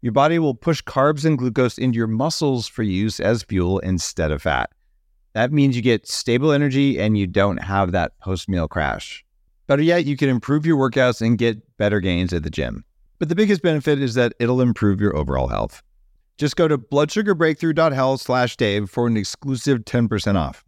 Your 0.00 0.12
body 0.12 0.38
will 0.38 0.54
push 0.54 0.82
carbs 0.82 1.26
and 1.26 1.36
glucose 1.36 1.76
into 1.76 1.98
your 1.98 2.06
muscles 2.06 2.66
for 2.66 2.82
use 2.82 3.20
as 3.20 3.42
fuel 3.42 3.78
instead 3.80 4.30
of 4.30 4.40
fat. 4.40 4.70
That 5.34 5.52
means 5.52 5.76
you 5.76 5.82
get 5.82 6.08
stable 6.08 6.50
energy 6.50 6.98
and 6.98 7.18
you 7.18 7.26
don't 7.26 7.58
have 7.58 7.92
that 7.92 8.18
post 8.20 8.48
meal 8.48 8.66
crash. 8.66 9.22
Better 9.66 9.82
yet, 9.82 10.06
you 10.06 10.16
can 10.16 10.30
improve 10.30 10.64
your 10.64 10.78
workouts 10.78 11.20
and 11.20 11.36
get 11.36 11.76
better 11.76 12.00
gains 12.00 12.32
at 12.32 12.42
the 12.42 12.48
gym. 12.48 12.86
But 13.18 13.28
the 13.28 13.34
biggest 13.34 13.60
benefit 13.60 14.00
is 14.00 14.14
that 14.14 14.32
it'll 14.40 14.62
improve 14.62 14.98
your 14.98 15.14
overall 15.14 15.48
health. 15.48 15.82
Just 16.38 16.56
go 16.56 16.68
to 16.68 16.78
bloodsugarbreakthrough.health 16.78 18.22
slash 18.22 18.56
Dave 18.56 18.88
for 18.88 19.06
an 19.06 19.18
exclusive 19.18 19.80
10% 19.80 20.36
off. 20.36 20.64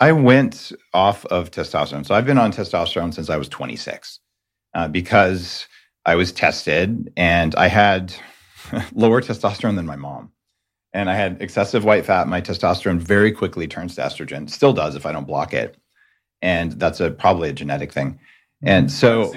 I 0.00 0.12
went 0.12 0.72
off 0.94 1.24
of 1.26 1.50
testosterone. 1.50 2.06
So 2.06 2.14
I've 2.14 2.26
been 2.26 2.38
on 2.38 2.52
testosterone 2.52 3.14
since 3.14 3.30
I 3.30 3.36
was 3.36 3.48
26 3.48 4.20
uh, 4.74 4.88
because 4.88 5.66
I 6.06 6.14
was 6.16 6.32
tested 6.32 7.12
and 7.16 7.54
I 7.56 7.68
had 7.68 8.14
lower 8.94 9.22
testosterone 9.22 9.76
than 9.76 9.86
my 9.86 9.96
mom 9.96 10.30
and 10.92 11.10
I 11.10 11.14
had 11.14 11.40
excessive 11.40 11.84
white 11.84 12.06
fat. 12.06 12.28
My 12.28 12.40
testosterone 12.40 12.98
very 12.98 13.32
quickly 13.32 13.66
turns 13.68 13.94
to 13.96 14.02
estrogen. 14.02 14.48
Still 14.48 14.72
does 14.72 14.94
if 14.94 15.06
I 15.06 15.12
don't 15.12 15.26
block 15.26 15.52
it, 15.54 15.76
and 16.42 16.72
that's 16.72 17.00
a 17.00 17.10
probably 17.10 17.50
a 17.50 17.52
genetic 17.52 17.92
thing. 17.92 18.18
And 18.62 18.90
so, 18.90 19.32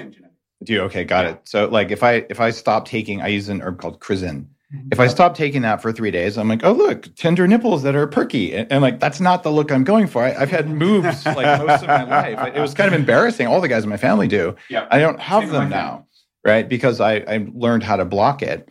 do 0.64 0.72
you 0.72 0.80
okay? 0.82 1.04
Got 1.04 1.26
it. 1.26 1.40
So, 1.44 1.66
like, 1.68 1.90
if 1.90 2.02
I 2.02 2.24
if 2.30 2.40
I 2.40 2.50
stop 2.50 2.86
taking, 2.86 3.22
I 3.22 3.28
use 3.28 3.48
an 3.48 3.62
herb 3.62 3.80
called 3.80 4.00
chrysin. 4.00 4.46
If 4.90 5.00
I 5.00 5.06
stop 5.06 5.36
taking 5.36 5.62
that 5.62 5.82
for 5.82 5.92
three 5.92 6.10
days, 6.10 6.38
I'm 6.38 6.48
like, 6.48 6.64
oh 6.64 6.72
look, 6.72 7.14
tender 7.14 7.46
nipples 7.46 7.82
that 7.82 7.94
are 7.94 8.06
perky, 8.06 8.54
and, 8.54 8.70
and 8.72 8.82
like 8.82 9.00
that's 9.00 9.20
not 9.20 9.42
the 9.42 9.50
look 9.50 9.70
I'm 9.70 9.84
going 9.84 10.06
for. 10.06 10.24
I, 10.24 10.30
have 10.30 10.50
had 10.50 10.68
moves 10.68 11.26
like 11.26 11.66
most 11.66 11.82
of 11.82 11.88
my 11.88 12.04
life. 12.04 12.54
It 12.54 12.60
was 12.60 12.72
kind 12.72 12.88
of 12.88 12.98
embarrassing. 12.98 13.46
All 13.46 13.60
the 13.60 13.68
guys 13.68 13.84
in 13.84 13.90
my 13.90 13.96
family 13.96 14.28
do. 14.28 14.56
Yeah, 14.70 14.86
I 14.90 14.98
don't 14.98 15.20
have 15.20 15.50
them 15.50 15.68
now, 15.68 16.06
right? 16.44 16.68
Because 16.68 17.00
I 17.00 17.16
I 17.16 17.46
learned 17.52 17.82
how 17.82 17.96
to 17.96 18.04
block 18.04 18.42
it. 18.42 18.68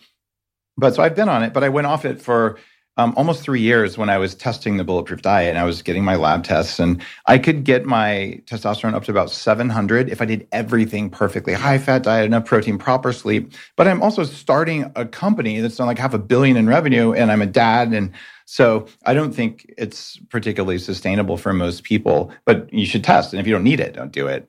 But 0.78 0.96
so 0.96 1.04
I've 1.04 1.16
been 1.16 1.30
on 1.30 1.44
it, 1.44 1.54
but 1.54 1.64
I 1.64 1.70
went 1.70 1.86
off 1.88 2.06
it 2.06 2.22
for 2.22 2.58
um, 3.02 3.14
almost 3.18 3.42
three 3.42 3.62
years 3.62 3.98
when 3.98 4.10
I 4.10 4.20
was 4.20 4.36
testing 4.36 4.78
the 4.78 4.84
bulletproof 4.84 5.24
diet 5.24 5.50
and 5.50 5.58
I 5.58 5.64
was 5.64 5.82
getting 5.82 6.04
my 6.04 6.16
lab 6.16 6.44
tests 6.44 6.80
and 6.80 7.02
I 7.26 7.40
could 7.40 7.64
get 7.64 7.86
my 7.86 8.40
testosterone 8.46 8.94
up 8.94 9.04
to 9.06 9.12
about 9.12 9.32
700 9.32 10.10
if 10.10 10.22
I 10.22 10.26
did 10.26 10.48
everything 10.52 11.10
perfectly 11.10 11.54
high 11.54 11.80
fat 11.80 12.04
diet, 12.04 12.26
enough 12.26 12.46
protein, 12.46 12.78
proper 12.78 13.12
sleep. 13.12 13.54
But 13.76 13.88
I'm 13.88 14.04
also 14.04 14.24
starting 14.24 14.92
a 14.96 15.06
company 15.06 15.60
that's 15.62 15.78
done 15.78 15.88
like 15.88 15.98
half 15.98 16.14
a 16.14 16.20
billion 16.20 16.58
in 16.58 16.68
revenue 16.68 17.12
and 17.12 17.32
I'm 17.32 17.42
a 17.42 17.48
dad. 17.48 17.92
And 17.92 18.12
so 18.46 18.86
I 19.06 19.16
don't 19.16 19.34
think 19.34 19.74
it's 19.80 20.18
particularly 20.30 20.78
sustainable 20.78 21.38
for 21.38 21.54
most 21.54 21.84
people, 21.84 22.32
but 22.46 22.72
you 22.72 22.86
should 22.86 23.04
test. 23.04 23.34
And 23.34 23.40
if 23.40 23.48
you 23.48 23.54
don't 23.54 23.64
need 23.64 23.80
it, 23.80 23.94
don't 23.94 24.12
do 24.12 24.28
it. 24.28 24.48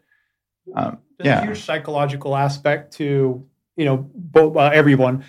Um, 0.74 0.98
There's 1.18 1.26
yeah. 1.26 1.42
a 1.42 1.46
huge 1.46 1.64
psychological 1.64 2.36
aspect 2.36 2.92
to, 2.94 3.46
you 3.76 3.84
know, 3.86 4.10
both, 4.14 4.56
uh, 4.56 4.70
everyone. 4.74 5.24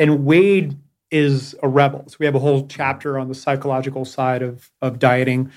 And 0.00 0.24
Wade 0.24 0.76
is 1.14 1.54
a 1.62 1.68
rebel. 1.68 2.04
So 2.08 2.16
we 2.18 2.26
have 2.26 2.34
a 2.34 2.40
whole 2.40 2.66
chapter 2.66 3.20
on 3.20 3.28
the 3.28 3.36
psychological 3.36 4.04
side 4.04 4.42
of, 4.42 4.72
of 4.82 4.98
dieting. 4.98 5.52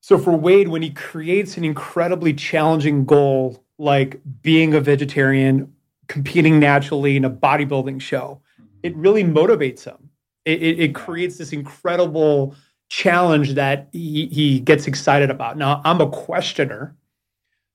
So 0.00 0.18
for 0.18 0.32
Wade, 0.32 0.68
when 0.68 0.82
he 0.82 0.90
creates 0.90 1.56
an 1.56 1.64
incredibly 1.64 2.34
challenging 2.34 3.06
goal 3.06 3.64
like 3.78 4.20
being 4.42 4.74
a 4.74 4.80
vegetarian, 4.80 5.72
competing 6.08 6.60
naturally 6.60 7.16
in 7.16 7.24
a 7.24 7.30
bodybuilding 7.30 8.02
show, 8.02 8.42
mm-hmm. 8.60 8.68
it 8.82 8.94
really 8.96 9.24
motivates 9.24 9.84
him. 9.84 10.10
It, 10.44 10.62
it, 10.62 10.78
it 10.78 10.94
creates 10.94 11.38
this 11.38 11.54
incredible 11.54 12.54
challenge 12.90 13.54
that 13.54 13.88
he, 13.92 14.26
he 14.26 14.60
gets 14.60 14.86
excited 14.86 15.30
about. 15.30 15.56
Now, 15.56 15.80
I'm 15.86 16.02
a 16.02 16.10
questioner. 16.10 16.94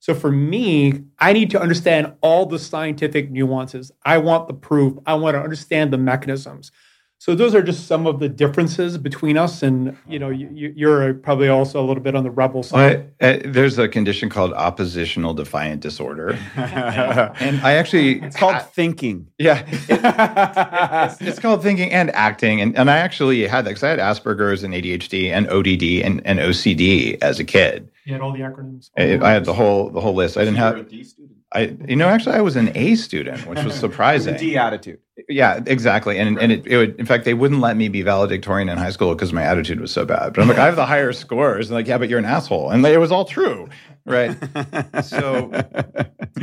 So 0.05 0.13
for 0.13 0.31
me, 0.31 1.01
I 1.17 1.33
need 1.33 1.49
to 1.49 1.59
understand 1.59 2.13
all 2.21 2.45
the 2.45 2.59
scientific 2.59 3.31
nuances. 3.31 3.91
I 4.05 4.19
want 4.19 4.47
the 4.47 4.53
proof. 4.53 4.99
I 5.07 5.15
want 5.15 5.33
to 5.33 5.41
understand 5.41 5.91
the 5.91 5.97
mechanisms. 5.97 6.71
So 7.17 7.33
those 7.33 7.55
are 7.55 7.63
just 7.63 7.87
some 7.87 8.05
of 8.05 8.19
the 8.19 8.29
differences 8.29 8.99
between 8.99 9.35
us, 9.35 9.63
and 9.63 9.97
you 10.07 10.19
know, 10.19 10.29
you, 10.29 10.91
are 10.91 11.15
probably 11.15 11.47
also 11.47 11.83
a 11.83 11.85
little 11.87 12.03
bit 12.03 12.13
on 12.13 12.23
the 12.23 12.29
rebel 12.29 12.61
side. 12.61 13.11
Well, 13.19 13.33
uh, 13.33 13.39
there's 13.45 13.79
a 13.79 13.87
condition 13.87 14.29
called 14.29 14.53
oppositional 14.53 15.33
defiant 15.33 15.81
disorder, 15.81 16.37
and 16.55 17.59
I 17.61 17.73
actually 17.73 18.21
it's 18.21 18.35
called 18.35 18.57
I, 18.57 18.59
thinking. 18.59 19.25
Yeah, 19.39 19.65
it, 19.67 19.89
it's, 19.89 21.21
it's, 21.21 21.39
called 21.39 21.63
thinking 21.63 21.91
and 21.91 22.11
acting, 22.11 22.61
and 22.61 22.77
and 22.77 22.91
I 22.91 22.97
actually 22.97 23.47
had 23.47 23.65
that 23.65 23.71
because 23.71 23.83
I 23.83 23.89
had 23.89 23.97
Asperger's 23.97 24.61
and 24.61 24.75
ADHD 24.75 25.31
and 25.31 25.47
ODD 25.49 26.05
and, 26.05 26.21
and 26.27 26.37
OCD 26.37 27.17
as 27.23 27.39
a 27.39 27.43
kid. 27.43 27.89
You 28.05 28.13
had 28.13 28.21
all 28.21 28.31
the 28.31 28.39
acronyms. 28.39 28.91
I, 28.95 29.17
I 29.17 29.31
had 29.31 29.45
the 29.45 29.53
whole 29.53 29.89
the 29.89 29.99
whole 29.99 30.13
list. 30.13 30.37
I 30.37 30.41
didn't 30.41 30.57
have. 30.57 30.77
A 30.77 30.83
D 30.83 31.03
student. 31.03 31.37
I 31.51 31.75
you 31.87 31.95
know 31.95 32.07
actually 32.07 32.35
I 32.35 32.41
was 32.41 32.55
an 32.55 32.71
A 32.75 32.95
student, 32.95 33.47
which 33.47 33.63
was 33.63 33.73
surprising. 33.79 34.37
D 34.37 34.57
attitude. 34.57 34.99
Yeah, 35.27 35.61
exactly. 35.65 36.19
And 36.19 36.39
and 36.39 36.51
it, 36.51 36.67
it 36.67 36.77
would 36.77 36.99
in 36.99 37.07
fact 37.07 37.25
they 37.25 37.33
wouldn't 37.33 37.61
let 37.61 37.77
me 37.77 37.87
be 37.87 38.03
valedictorian 38.03 38.69
in 38.69 38.77
high 38.77 38.91
school 38.91 39.15
because 39.15 39.33
my 39.33 39.41
attitude 39.41 39.79
was 39.79 39.91
so 39.91 40.05
bad. 40.05 40.33
But 40.33 40.41
I'm 40.41 40.47
like 40.47 40.59
I 40.59 40.65
have 40.65 40.75
the 40.75 40.85
higher 40.85 41.13
scores. 41.13 41.69
And 41.69 41.75
like 41.75 41.87
yeah, 41.87 41.97
but 41.97 42.07
you're 42.07 42.19
an 42.19 42.25
asshole. 42.25 42.69
And 42.69 42.85
it 42.85 42.99
was 42.99 43.11
all 43.11 43.25
true, 43.25 43.69
right? 44.05 44.37
so, 45.03 45.51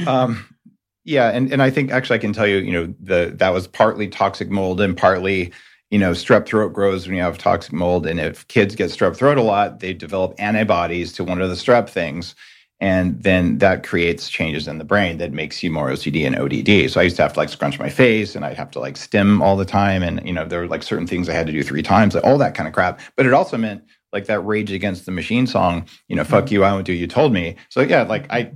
um, 0.07 0.45
yeah, 1.05 1.31
and 1.31 1.53
and 1.53 1.63
I 1.63 1.71
think 1.71 1.93
actually 1.93 2.17
I 2.17 2.21
can 2.21 2.33
tell 2.33 2.47
you 2.47 2.57
you 2.57 2.73
know 2.73 2.95
the 3.01 3.33
that 3.37 3.51
was 3.51 3.69
partly 3.69 4.09
toxic 4.09 4.51
mold 4.51 4.81
and 4.81 4.97
partly 4.97 5.53
you 5.93 5.99
know, 5.99 6.11
strep 6.11 6.47
throat 6.47 6.73
grows 6.73 7.07
when 7.07 7.15
you 7.15 7.23
have 7.23 7.39
toxic 7.39 7.73
mold. 7.73 8.07
And 8.07 8.19
if 8.19 8.49
kids 8.49 8.75
get 8.75 8.91
strep 8.91 9.15
throat 9.15 9.39
a 9.39 9.43
lot, 9.43 9.79
they 9.79 9.93
develop 9.95 10.35
antibodies 10.39 11.13
to 11.13 11.23
one 11.23 11.41
of 11.41 11.49
the 11.49 11.55
strep 11.55 11.89
things 11.89 12.35
and 12.83 13.23
then 13.23 13.59
that 13.59 13.85
creates 13.85 14.29
changes 14.29 14.67
in 14.67 14.79
the 14.79 14.85
brain 14.85 15.19
that 15.19 15.33
makes 15.33 15.63
you 15.63 15.71
more 15.71 15.89
OCD 15.89 16.27
and 16.27 16.35
ODD. 16.35 16.91
So 16.91 16.99
I 16.99 17.05
used 17.05 17.15
to 17.15 17.23
have 17.23 17.35
to 17.35 17.39
like 17.39 17.49
scrunch 17.49 17.79
my 17.79 17.89
face 17.89 18.35
and 18.35 18.45
I'd 18.45 18.57
have 18.57 18.73
to 18.73 18.81
like 18.81 18.97
stim 18.97 19.41
all 19.41 19.57
the 19.57 19.65
time. 19.65 20.03
And, 20.03 20.21
you 20.27 20.33
know, 20.33 20.45
there 20.45 20.59
were 20.59 20.67
like 20.67 20.83
certain 20.83 21.07
things 21.07 21.29
I 21.29 21.33
had 21.33 21.47
to 21.47 21.53
do 21.53 21.63
three 21.63 21.85
times, 21.85 22.17
like 22.17 22.25
all 22.25 22.39
that 22.39 22.57
kind 22.57 22.67
of 22.67 22.75
crap. 22.75 22.99
But 23.17 23.25
it 23.25 23.33
also 23.33 23.57
meant 23.57 23.85
like 24.13 24.27
that 24.27 24.41
Rage 24.41 24.73
Against 24.73 25.07
the 25.07 25.13
Machine 25.13 25.47
song, 25.47 25.87
you 26.09 26.17
know, 26.17 26.25
fuck 26.25 26.47
mm-hmm. 26.47 26.55
you, 26.55 26.65
I 26.65 26.73
won't 26.73 26.85
do 26.85 26.93
you 26.93 27.07
told 27.07 27.33
me. 27.33 27.55
So 27.69 27.83
yeah, 27.83 28.03
like 28.03 28.27
I, 28.33 28.51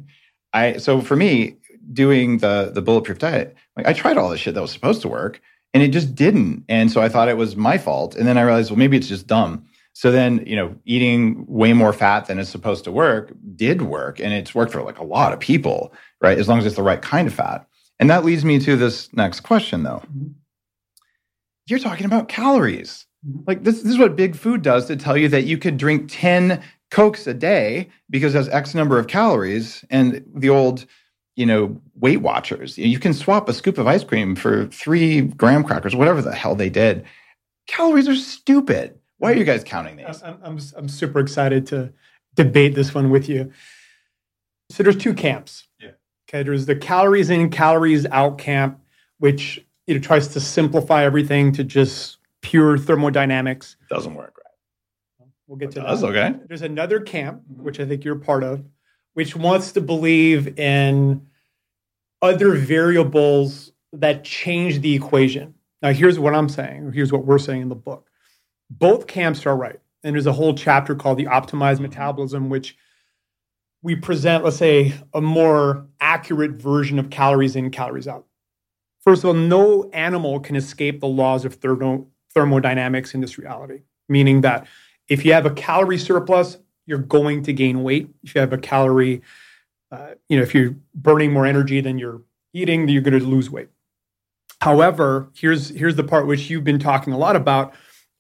I, 0.53 0.79
so 0.79 1.01
for 1.01 1.15
me, 1.15 1.59
doing 1.93 2.39
the, 2.39 2.73
the 2.75 2.83
bulletproof 2.83 3.19
diet, 3.19 3.55
like 3.77 3.87
I 3.87 3.93
tried 3.93 4.19
all 4.19 4.29
this 4.29 4.41
shit 4.41 4.55
that 4.55 4.61
was 4.61 4.73
supposed 4.73 5.03
to 5.03 5.09
work 5.09 5.41
and 5.75 5.83
it 5.83 5.89
just 5.89 6.15
didn't. 6.15 6.65
And 6.69 6.91
so 6.91 7.01
I 7.01 7.09
thought 7.09 7.29
it 7.29 7.37
was 7.37 7.57
my 7.57 7.79
fault. 7.79 8.17
And 8.17 8.27
then 8.27 8.39
I 8.39 8.43
realized, 8.43 8.71
well, 8.71 8.79
maybe 8.79 8.97
it's 8.97 9.09
just 9.09 9.27
dumb. 9.27 9.67
So 9.93 10.13
then, 10.13 10.45
you 10.47 10.57
know, 10.57 10.77
eating 10.85 11.45
way 11.49 11.73
more 11.73 11.93
fat 11.93 12.27
than 12.27 12.39
it's 12.39 12.51
supposed 12.51 12.85
to 12.85 12.93
work 12.93 13.33
did 13.55 13.83
work. 13.83 14.21
And 14.21 14.33
it's 14.33 14.55
worked 14.55 14.73
for 14.73 14.83
like 14.83 14.99
a 14.99 15.05
lot 15.05 15.33
of 15.33 15.41
people, 15.41 15.93
right? 16.21 16.39
As 16.39 16.49
long 16.49 16.59
as 16.59 16.67
it's 16.67 16.77
the 16.77 16.83
right 16.83 17.01
kind 17.01 17.27
of 17.27 17.35
fat. 17.35 17.67
And 17.99 18.11
that 18.11 18.25
leads 18.25 18.45
me 18.45 18.59
to 18.61 18.77
this 18.77 19.11
next 19.15 19.41
question, 19.41 19.85
though. 19.85 20.03
Mm-hmm. 20.07 20.33
You're 21.67 21.79
talking 21.79 22.05
about 22.05 22.29
calories. 22.29 23.07
Mm-hmm. 23.27 23.45
Like, 23.47 23.65
this, 23.65 23.83
this 23.83 23.93
is 23.93 23.99
what 23.99 24.17
big 24.17 24.37
food 24.37 24.61
does 24.63 24.87
to 24.87 24.97
tell 24.97 25.17
you 25.17 25.29
that 25.31 25.45
you 25.45 25.57
could 25.57 25.79
drink 25.79 26.09
10 26.09 26.63
Cokes 26.91 27.27
a 27.27 27.35
day 27.35 27.89
because 28.11 28.35
it 28.35 28.39
has 28.39 28.49
X 28.51 28.75
number 28.75 28.99
of 28.99 29.07
calories. 29.07 29.85
And 29.91 30.25
the 30.35 30.51
old, 30.51 30.87
you 31.37 31.47
know, 31.47 31.81
Weight 31.95 32.23
Watchers, 32.23 32.77
you 32.77 32.99
can 32.99 33.13
swap 33.13 33.49
a 33.49 33.53
scoop 33.53 33.79
of 33.79 33.87
ice 33.87 34.03
cream 34.03 34.35
for 34.35 34.67
three 34.67 35.21
graham 35.21 35.63
crackers, 35.63 35.95
whatever 35.95 36.23
the 36.23 36.35
hell 36.35 36.55
they 36.55 36.71
did. 36.71 37.05
Calories 37.69 38.09
are 38.09 38.17
stupid. 38.17 38.99
Why 39.19 39.33
are 39.33 39.37
you 39.37 39.45
guys 39.45 39.63
counting 39.63 39.97
these? 39.97 40.23
I'm, 40.23 40.39
I'm, 40.43 40.59
I'm 40.77 40.89
super 40.89 41.21
excited 41.21 41.67
to 41.69 41.93
debate 42.35 42.75
this 42.75 42.95
one 42.95 43.11
with 43.11 43.29
you. 43.29 43.53
So 44.71 44.83
there's 44.83 44.97
two 44.97 45.15
camps. 45.15 45.65
Yeah. 45.81 45.91
Okay. 46.29 46.43
There's 46.43 46.67
the 46.67 46.77
calories 46.77 47.31
in, 47.31 47.51
calories 47.51 48.07
out 48.07 48.39
camp, 48.39 48.81
which 49.19 49.65
you 49.87 49.95
know 49.95 50.01
tries 50.01 50.29
to 50.29 50.41
simplify 50.41 51.05
everything 51.05 51.53
to 51.53 51.65
just 51.65 52.19
pure 52.43 52.79
thermodynamics. 52.79 53.77
Doesn't 53.91 54.15
work, 54.15 54.37
right? 54.39 55.29
We'll 55.47 55.59
get 55.59 55.71
to 55.73 55.81
That's 55.81 56.01
that. 56.01 56.07
okay. 56.09 56.35
There's 56.47 56.63
another 56.63 57.01
camp, 57.01 57.43
mm-hmm. 57.51 57.63
which 57.63 57.79
I 57.81 57.87
think 57.87 58.05
you're 58.05 58.17
part 58.17 58.43
of, 58.43 58.65
which 59.17 59.35
wants 59.35 59.73
to 59.73 59.81
believe 59.81 60.59
in 60.59 61.27
other 62.21 62.53
variables 62.53 63.73
that 63.95 64.25
change 64.25 64.81
the 64.81 64.95
equation. 64.95 65.55
Now, 65.81 65.95
here's 65.95 66.19
what 66.19 66.35
I'm 66.35 66.51
saying, 66.51 66.93
here's 66.93 67.11
what 67.11 67.25
we're 67.25 67.39
saying 67.39 67.63
in 67.63 67.71
the 67.71 67.75
book. 67.75 68.11
Both 68.69 69.07
camps 69.07 69.47
are 69.47 69.57
right. 69.57 69.81
And 70.05 70.15
there's 70.15 70.27
a 70.27 70.35
whole 70.35 70.55
chapter 70.55 70.95
called 70.95 71.17
The 71.17 71.25
Optimized 71.25 71.81
Metabolism, 71.81 72.51
which 72.51 72.77
we 73.81 73.97
present, 73.97 74.45
let's 74.45 74.59
say, 74.59 74.93
a 75.15 75.23
more 75.23 75.87
accurate 75.99 76.51
version 76.51 76.99
of 76.99 77.09
calories 77.09 77.57
in, 77.57 77.71
calories 77.71 78.07
out. 78.07 78.27
First 79.01 79.25
of 79.25 79.29
all, 79.29 79.35
no 79.35 79.89
animal 79.95 80.41
can 80.41 80.57
escape 80.57 81.01
the 81.01 81.09
laws 81.09 81.47
of 81.47 81.55
thermo, 81.55 82.07
thermodynamics 82.35 83.15
in 83.15 83.23
this 83.23 83.39
reality, 83.39 83.81
meaning 84.11 84.43
that 84.43 84.67
if 85.09 85.25
you 85.25 85.33
have 85.33 85.47
a 85.47 85.51
calorie 85.51 85.97
surplus, 85.97 86.59
you're 86.87 86.99
going 86.99 87.43
to 87.43 87.53
gain 87.53 87.83
weight. 87.83 88.09
If 88.23 88.35
you 88.35 88.41
have 88.41 88.53
a 88.53 88.59
calorie, 88.59 89.23
uh, 89.91 90.15
you 90.29 90.37
know, 90.37 90.43
if 90.43 90.55
you're 90.55 90.77
burning 90.95 91.33
more 91.33 91.47
energy 91.47 91.81
than 91.81 91.99
you're 91.99 92.23
eating, 92.53 92.89
you're 92.89 93.03
going 93.03 93.19
to 93.19 93.25
lose 93.25 93.51
weight. 93.51 93.69
However, 94.61 95.29
here's 95.35 95.69
here's 95.69 95.97
the 95.97 96.05
part 96.05 96.27
which 96.27 96.49
you've 96.49 96.65
been 96.65 96.79
talking 96.79 97.13
a 97.13 97.19
lot 97.19 97.37
about 97.37 97.75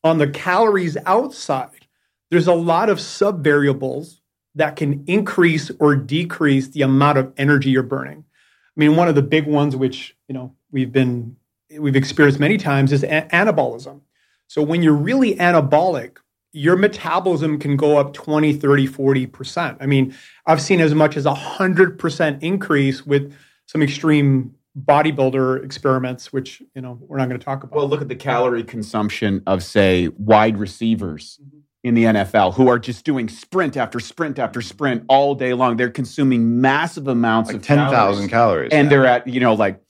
on 0.05 0.19
the 0.19 0.29
calories 0.29 0.97
outside. 1.07 1.87
There's 2.31 2.47
a 2.47 2.55
lot 2.55 2.91
of 2.91 3.01
sub 3.01 3.43
variables 3.43 4.21
that 4.55 4.77
can 4.77 5.05
increase 5.07 5.71
or 5.79 5.97
decrease 5.97 6.69
the 6.69 6.83
amount 6.83 7.19
of 7.19 7.33
energy 7.37 7.71
you're 7.71 7.83
burning. 7.83 8.25
I 8.29 8.81
mean, 8.81 8.97
one 8.97 9.09
of 9.09 9.15
the 9.15 9.23
big 9.23 9.47
ones, 9.47 9.75
which 9.75 10.15
you 10.29 10.35
know 10.35 10.55
we've 10.71 10.93
been 10.93 11.37
we've 11.79 11.97
experienced 11.97 12.41
many 12.41 12.59
times, 12.59 12.93
is 12.93 13.03
a- 13.03 13.29
anabolism. 13.33 14.01
So 14.47 14.63
when 14.63 14.83
you're 14.83 14.95
really 14.95 15.35
anabolic, 15.37 16.19
your 16.57 16.75
metabolism 16.75 17.59
can 17.59 17.77
go 17.77 17.99
up 17.99 18.15
20, 18.15 18.55
30, 18.55 18.89
40%. 18.89 19.77
I 19.79 19.85
mean, 19.85 20.15
I've 20.47 20.63
seen 20.63 20.81
as 20.81 20.95
much 20.95 21.19
as 21.19 21.27
a 21.27 21.35
100% 21.35 22.43
increase 22.43 23.05
with 23.05 23.35
some 23.67 23.83
extreme 23.83 24.55
bodybuilder 24.75 25.63
experiments, 25.63 26.33
which, 26.33 26.63
you 26.75 26.81
know, 26.81 26.99
we're 27.03 27.19
not 27.19 27.29
going 27.29 27.39
to 27.39 27.45
talk 27.45 27.63
about. 27.63 27.77
Well, 27.77 27.89
look 27.89 28.01
at 28.01 28.09
the 28.09 28.17
calorie 28.17 28.65
consumption 28.65 29.43
of, 29.47 29.63
say, 29.63 30.09
wide 30.17 30.57
receivers 30.57 31.39
mm-hmm. 31.43 31.59
in 31.85 31.95
the 31.95 32.05
NFL 32.05 32.55
who 32.55 32.69
are 32.69 32.79
just 32.79 33.05
doing 33.05 33.29
sprint 33.29 33.77
after 33.77 34.01
sprint 34.01 34.39
after 34.39 34.63
sprint 34.63 35.05
all 35.09 35.35
day 35.35 35.53
long. 35.53 35.77
They're 35.77 35.91
consuming 35.91 36.63
massive 36.63 37.07
amounts 37.07 37.49
Like 37.49 37.57
of 37.57 37.63
10,000 37.65 37.91
calories. 37.91 38.31
calories. 38.31 38.73
and 38.73 38.87
yeah. 38.87 38.89
they're 38.89 39.07
at 39.07 39.29
you 39.29 39.41
know 39.41 39.53
like 39.53 39.86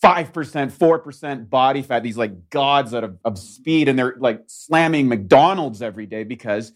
five 0.00 0.32
percent, 0.32 0.72
four 0.72 0.98
percent 0.98 1.50
body 1.50 1.82
fat. 1.82 2.02
These 2.02 2.16
like 2.16 2.50
gods 2.50 2.94
out 2.94 3.04
of, 3.04 3.18
of 3.24 3.38
speed, 3.38 3.88
and 3.88 3.98
they're 3.98 4.16
like 4.18 4.42
slamming 4.46 5.08
McDonald's 5.08 5.82
every 5.82 6.06
day 6.06 6.24
because 6.24 6.72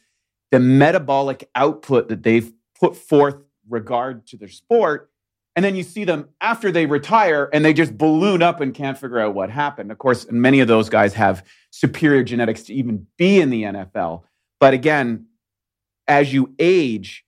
the 0.51 0.61
metabolic 0.61 1.51
output 1.55 2.09
that 2.09 2.23
they've 2.23 2.53
put 2.79 2.97
forth 2.97 3.37
regard 3.69 4.27
to 4.29 4.37
their 4.37 4.49
sport. 4.49 5.11
And 5.57 5.65
then 5.65 5.77
you 5.77 5.85
see 5.85 6.05
them 6.05 6.29
after 6.41 6.73
they 6.73 6.87
retire 6.87 7.49
and 7.53 7.65
they 7.65 7.73
just 7.73 7.97
balloon 7.97 8.43
up 8.43 8.61
and 8.61 8.75
can't 8.75 8.99
figure 8.99 9.21
out 9.21 9.35
what 9.35 9.51
happened. 9.51 9.93
Of 9.93 9.99
course, 9.99 10.27
many 10.31 10.59
of 10.61 10.67
those 10.67 10.89
guys 10.89 11.15
have 11.15 11.47
superior 11.71 12.25
genetics 12.25 12.65
to 12.65 12.75
even 12.75 13.07
be 13.17 13.41
in 13.41 13.51
the 13.51 13.63
NFL. 13.63 14.25
But 14.59 14.75
again, 14.75 15.27
as 16.09 16.33
you 16.33 16.55
age, 16.59 17.25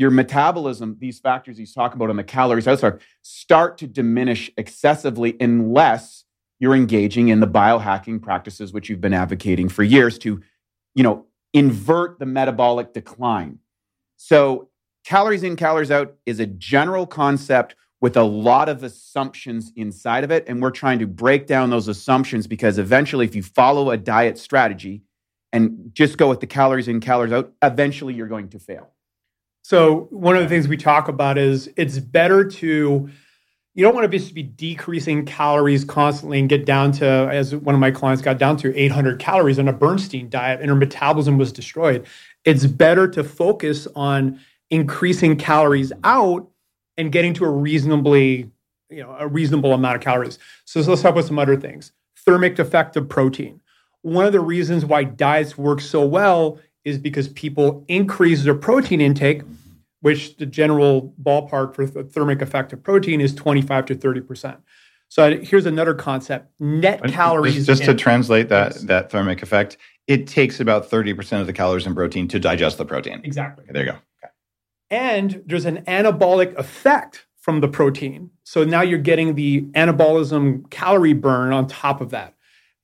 your 0.00 0.10
metabolism, 0.10 0.96
these 0.98 1.20
factors 1.20 1.58
he's 1.58 1.74
talking 1.74 1.96
about 1.96 2.08
on 2.08 2.16
the 2.16 2.24
calories 2.24 2.66
outside, 2.66 2.98
start 3.20 3.76
to 3.76 3.86
diminish 3.86 4.50
excessively 4.56 5.36
unless 5.38 6.24
you're 6.58 6.74
engaging 6.74 7.28
in 7.28 7.40
the 7.40 7.46
biohacking 7.46 8.22
practices 8.22 8.72
which 8.72 8.88
you've 8.88 9.02
been 9.02 9.12
advocating 9.12 9.68
for 9.68 9.82
years 9.82 10.18
to, 10.18 10.40
you 10.94 11.02
know, 11.02 11.26
invert 11.52 12.18
the 12.18 12.24
metabolic 12.24 12.94
decline. 12.94 13.58
So 14.16 14.70
calories 15.04 15.42
in, 15.42 15.54
calories 15.54 15.90
out 15.90 16.14
is 16.24 16.40
a 16.40 16.46
general 16.46 17.06
concept 17.06 17.76
with 18.00 18.16
a 18.16 18.24
lot 18.24 18.70
of 18.70 18.82
assumptions 18.82 19.70
inside 19.76 20.24
of 20.24 20.30
it. 20.30 20.44
And 20.48 20.62
we're 20.62 20.70
trying 20.70 21.00
to 21.00 21.06
break 21.06 21.46
down 21.46 21.68
those 21.68 21.88
assumptions 21.88 22.46
because 22.46 22.78
eventually, 22.78 23.26
if 23.26 23.34
you 23.34 23.42
follow 23.42 23.90
a 23.90 23.98
diet 23.98 24.38
strategy 24.38 25.02
and 25.52 25.90
just 25.92 26.16
go 26.16 26.26
with 26.26 26.40
the 26.40 26.46
calories 26.46 26.88
in, 26.88 27.00
calories 27.00 27.34
out, 27.34 27.52
eventually 27.62 28.14
you're 28.14 28.28
going 28.28 28.48
to 28.48 28.58
fail. 28.58 28.94
So 29.62 30.08
one 30.10 30.36
of 30.36 30.42
the 30.42 30.48
things 30.48 30.68
we 30.68 30.76
talk 30.76 31.08
about 31.08 31.38
is 31.38 31.70
it's 31.76 31.98
better 31.98 32.44
to 32.44 33.10
you 33.74 33.84
don't 33.84 33.94
want 33.94 34.10
to 34.10 34.18
just 34.18 34.34
be 34.34 34.42
decreasing 34.42 35.24
calories 35.24 35.84
constantly 35.84 36.40
and 36.40 36.48
get 36.48 36.66
down 36.66 36.90
to 36.92 37.06
as 37.06 37.54
one 37.54 37.74
of 37.74 37.80
my 37.80 37.90
clients 37.90 38.20
got 38.20 38.36
down 38.36 38.56
to 38.58 38.76
800 38.76 39.20
calories 39.20 39.58
on 39.60 39.68
a 39.68 39.72
Bernstein 39.72 40.28
diet 40.28 40.60
and 40.60 40.68
her 40.68 40.74
metabolism 40.74 41.38
was 41.38 41.52
destroyed. 41.52 42.06
It's 42.44 42.66
better 42.66 43.06
to 43.08 43.22
focus 43.22 43.86
on 43.94 44.40
increasing 44.70 45.36
calories 45.36 45.92
out 46.02 46.48
and 46.96 47.12
getting 47.12 47.32
to 47.34 47.44
a 47.44 47.50
reasonably 47.50 48.50
you 48.90 49.02
know 49.02 49.14
a 49.18 49.26
reasonable 49.26 49.72
amount 49.72 49.96
of 49.96 50.02
calories. 50.02 50.38
So 50.64 50.80
let's 50.80 51.02
talk 51.02 51.12
about 51.12 51.24
some 51.24 51.38
other 51.38 51.56
things. 51.56 51.92
Thermic 52.16 52.58
effect 52.58 52.96
of 52.96 53.08
protein. 53.08 53.60
One 54.02 54.26
of 54.26 54.32
the 54.32 54.40
reasons 54.40 54.84
why 54.84 55.04
diets 55.04 55.56
work 55.56 55.80
so 55.80 56.04
well 56.04 56.58
is 56.84 56.98
because 56.98 57.28
people 57.28 57.84
increase 57.88 58.44
their 58.44 58.54
protein 58.54 59.00
intake, 59.00 59.42
which 60.00 60.36
the 60.36 60.46
general 60.46 61.14
ballpark 61.22 61.74
for 61.74 61.86
the 61.86 62.04
thermic 62.04 62.42
effect 62.42 62.72
of 62.72 62.82
protein 62.82 63.20
is 63.20 63.34
25 63.34 63.86
to 63.86 63.94
30%. 63.94 64.58
So 65.10 65.38
here's 65.38 65.66
another 65.66 65.92
concept 65.92 66.52
net 66.60 67.00
And 67.02 67.12
calories. 67.12 67.66
Just, 67.66 67.84
to 67.84 67.94
translate 67.94 68.48
that 68.48 68.74
that 68.86 69.10
thermic 69.10 69.42
effect, 69.42 69.76
it 70.06 70.28
takes 70.28 70.60
about 70.60 70.86
thirty 70.88 71.12
percent 71.12 71.40
of 71.40 71.48
the 71.48 71.52
calories 71.52 71.84
in 71.84 71.96
protein 71.96 72.28
to 72.28 72.38
digest 72.38 72.78
the 72.78 72.84
protein. 72.84 73.20
Exactly. 73.24 73.64
Okay, 73.64 73.72
there 73.72 73.84
you 73.84 73.90
go. 73.90 73.98
Okay. 74.22 74.32
And 74.90 75.42
there's 75.46 75.64
an 75.64 75.84
anabolic 75.86 76.54
effect 76.54 77.26
from 77.40 77.60
the 77.60 77.66
protein. 77.66 78.30
So 78.44 78.62
now 78.62 78.82
you're 78.82 79.00
getting 79.00 79.34
the 79.34 79.62
anabolism 79.72 80.70
calorie 80.70 81.12
burn 81.12 81.52
on 81.52 81.66
top 81.66 82.00
of 82.00 82.10
that. 82.10 82.34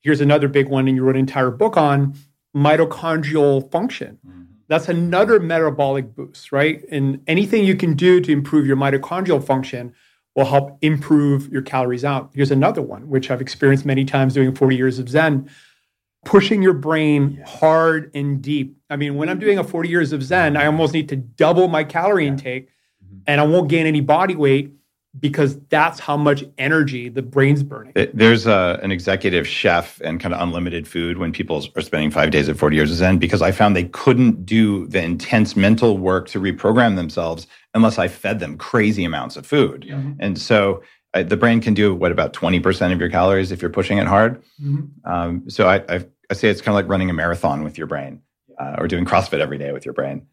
Here's 0.01 0.21
another 0.21 0.49
big 0.49 0.69
one, 0.69 0.89
and 0.89 0.97
you 0.97 1.05
wrote 1.05 1.15
an 1.15 1.21
entire 1.21 1.53
book 1.53 1.77
on 1.77 2.15
mitochondrial 2.57 3.71
function. 3.71 4.19
Mm-hmm. 4.27 4.43
That's 4.69 4.89
another 4.89 5.39
metabolic 5.39 6.15
boost, 6.15 6.51
right? 6.51 6.83
And 6.91 7.23
anything 7.27 7.65
you 7.65 7.77
can 7.77 7.95
do 7.95 8.21
to 8.21 8.33
improve 8.33 8.67
your 8.67 8.77
mitochondrial 8.77 9.45
function 9.45 9.95
will 10.35 10.47
help 10.47 10.79
improve 10.83 11.49
your 11.53 11.63
calories 11.63 12.05
out. 12.05 12.31
Here's 12.35 12.51
another 12.51 12.83
one, 12.83 13.09
which 13.09 13.31
I've 13.31 13.41
experienced 13.41 13.87
many 13.87 14.05
times 14.05 14.35
doing 14.35 14.55
40 14.55 14.77
years 14.77 14.99
of 14.99 15.09
Zen 15.09 15.49
pushing 16.27 16.61
your 16.61 16.75
brain 16.75 17.43
hard 17.47 18.11
and 18.13 18.43
deep. 18.43 18.77
I 18.91 18.97
mean, 18.97 19.15
when 19.15 19.29
I'm 19.29 19.39
doing 19.39 19.59
a 19.59 19.65
40 19.65 19.89
years 19.89 20.13
of 20.13 20.23
Zen, 20.23 20.57
I 20.57 20.67
almost 20.67 20.93
need 20.93 21.09
to 21.11 21.17
double 21.17 21.69
my 21.69 21.85
calorie 21.85 22.27
intake 22.27 22.69
mm-hmm. 23.03 23.19
and 23.29 23.41
I 23.41 23.45
won't 23.45 23.71
gain 23.71 23.87
any 23.87 24.01
body 24.01 24.35
weight 24.35 24.73
because 25.21 25.59
that's 25.69 26.01
how 26.01 26.17
much 26.17 26.45
energy 26.59 27.09
the 27.09 27.23
brain's 27.23 27.63
burning. 27.63 27.93
There's 28.15 28.47
a, 28.47 28.79
an 28.83 28.93
executive 28.93 29.47
chef 29.47 30.01
and 30.03 30.21
kind 30.21 30.35
of 30.35 30.41
unlimited 30.41 30.87
food 30.87 31.19
when 31.19 31.33
people 31.33 31.65
are 31.77 31.83
spending 31.83 32.11
five 32.11 32.31
days 32.31 32.49
at 32.49 32.57
40 32.57 32.77
years 32.77 32.91
of 32.91 32.97
Zen 32.97 33.19
because 33.19 33.43
I 33.43 33.53
found 33.53 33.77
they 33.77 33.85
couldn't 33.85 34.45
do 34.45 34.87
the 34.89 35.03
intense 35.03 35.57
mental 35.57 35.99
work 35.99 36.29
to 36.29 36.41
reprogram 36.41 36.97
themselves 36.97 37.47
unless 37.75 37.99
I 37.99 38.09
fed 38.09 38.41
them 38.41 38.59
crazy 38.59 39.05
amounts 39.05 39.37
of 39.37 39.47
food. 39.47 39.85
And 40.21 40.39
so 40.39 40.83
uh, 41.15 41.23
the 41.23 41.37
brain 41.37 41.61
can 41.61 41.75
do 41.75 41.95
what 41.95 42.13
about 42.13 42.33
20% 42.33 42.93
of 42.93 43.01
your 43.01 43.09
calories 43.11 43.53
if 43.53 43.63
you're 43.63 43.71
pushing 43.71 43.99
it 43.99 44.07
hard. 44.07 44.43
Um, 45.05 45.49
so 45.49 45.69
I, 45.69 45.77
I, 45.89 46.05
I 46.31 46.35
say 46.35 46.49
it's 46.49 46.61
kind 46.61 46.75
of 46.77 46.83
like 46.83 46.89
running 46.91 47.11
a 47.11 47.15
marathon 47.15 47.65
with 47.65 47.79
your 47.79 47.87
brain 47.87 48.21
uh, 48.59 48.77
or 48.79 48.89
doing 48.89 49.05
CrossFit 49.05 49.41
every 49.41 49.59
day 49.59 49.73
with 49.73 49.85
your 49.85 49.95
brain. 49.95 50.27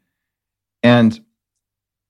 And 0.82 1.24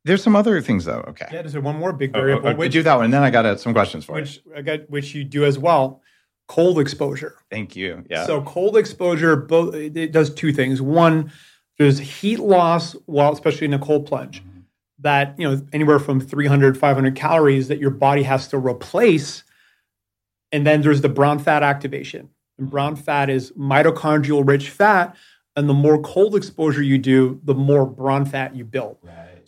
there's 0.06 0.24
some 0.24 0.36
other 0.36 0.62
things 0.62 0.86
though. 0.86 1.04
Okay. 1.08 1.28
Yeah, 1.32 1.42
there's 1.42 1.58
one 1.58 1.78
more 1.78 1.94
big 1.94 2.12
Oh, 2.16 2.20
variable, 2.20 2.48
oh, 2.50 2.52
oh, 2.52 2.56
which, 2.56 2.74
do 2.74 2.84
that 2.84 2.96
one. 2.96 3.06
And 3.06 3.14
then 3.14 3.24
I 3.24 3.30
got 3.30 3.46
uh, 3.46 3.58
some 3.58 3.74
questions 3.74 4.06
for 4.06 4.18
you. 4.18 4.22
which, 4.22 4.42
I 4.56 4.62
got, 4.62 4.90
which 4.90 5.16
you 5.16 5.24
do 5.24 5.46
as 5.46 5.58
well 5.58 6.02
cold 6.48 6.78
exposure. 6.78 7.38
Thank 7.50 7.76
you. 7.76 8.04
Yeah. 8.10 8.26
So 8.26 8.42
cold 8.42 8.78
exposure 8.78 9.36
both 9.36 9.74
it 9.76 10.12
does 10.12 10.34
two 10.34 10.52
things. 10.52 10.82
One, 10.82 11.32
there's 11.78 12.00
heat 12.00 12.40
loss 12.40 12.94
while 13.06 13.32
especially 13.32 13.66
in 13.66 13.74
a 13.74 13.80
cold 13.80 14.06
plunge 14.06 14.44
that, 15.00 15.36
you 15.40 15.50
know, 15.50 15.66
anywhere 15.74 16.00
from 16.00 16.20
300 16.20 16.78
500 16.78 17.16
calories 17.16 17.70
that 17.70 17.80
your 17.80 17.92
body 17.92 18.24
has 18.24 18.48
to 18.50 18.58
replace. 18.58 19.44
And 20.52 20.68
then 20.68 20.82
there's 20.82 21.02
the 21.02 21.10
brown 21.10 21.40
fat 21.40 21.64
activation. 21.64 22.30
And 22.60 22.70
brown 22.70 22.96
fat 22.96 23.30
is 23.30 23.52
mitochondrial 23.54 24.48
rich 24.48 24.70
fat 24.70 25.16
and 25.56 25.70
the 25.70 25.74
more 25.74 26.02
cold 26.02 26.36
exposure 26.36 26.82
you 26.82 26.98
do, 26.98 27.40
the 27.44 27.54
more 27.54 27.86
brown 27.86 28.26
fat 28.26 28.56
you 28.56 28.66
build. 28.66 28.98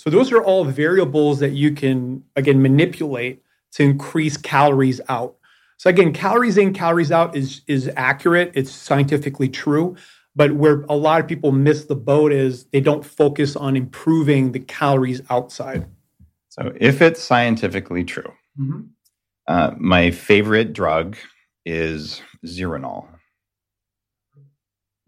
So 0.05 0.11
those 0.11 0.31
are 0.31 0.43
all 0.43 0.65
variables 0.65 1.39
that 1.39 1.53
you 1.53 1.71
can 1.71 2.23
again 2.35 2.61
manipulate 2.61 3.41
to 3.71 3.83
increase 3.83 4.37
calories 4.37 5.01
out. 5.09 5.35
So 5.77 5.89
again, 5.89 6.13
calories 6.13 6.57
in, 6.57 6.73
calories 6.73 7.11
out 7.11 7.35
is 7.35 7.61
is 7.67 7.89
accurate. 7.97 8.51
It's 8.53 8.71
scientifically 8.71 9.49
true. 9.49 9.95
But 10.35 10.53
where 10.53 10.81
a 10.89 10.95
lot 10.95 11.21
of 11.21 11.27
people 11.27 11.51
miss 11.51 11.85
the 11.85 11.95
boat 11.95 12.31
is 12.31 12.65
they 12.65 12.81
don't 12.81 13.05
focus 13.05 13.55
on 13.55 13.75
improving 13.75 14.51
the 14.51 14.59
calories 14.59 15.21
outside. 15.29 15.87
So 16.49 16.71
if 16.79 17.01
it's 17.01 17.21
scientifically 17.21 18.03
true, 18.03 18.31
uh, 19.47 19.71
my 19.77 20.11
favorite 20.11 20.73
drug 20.73 21.17
is 21.65 22.21
Zeranol. 22.45 23.07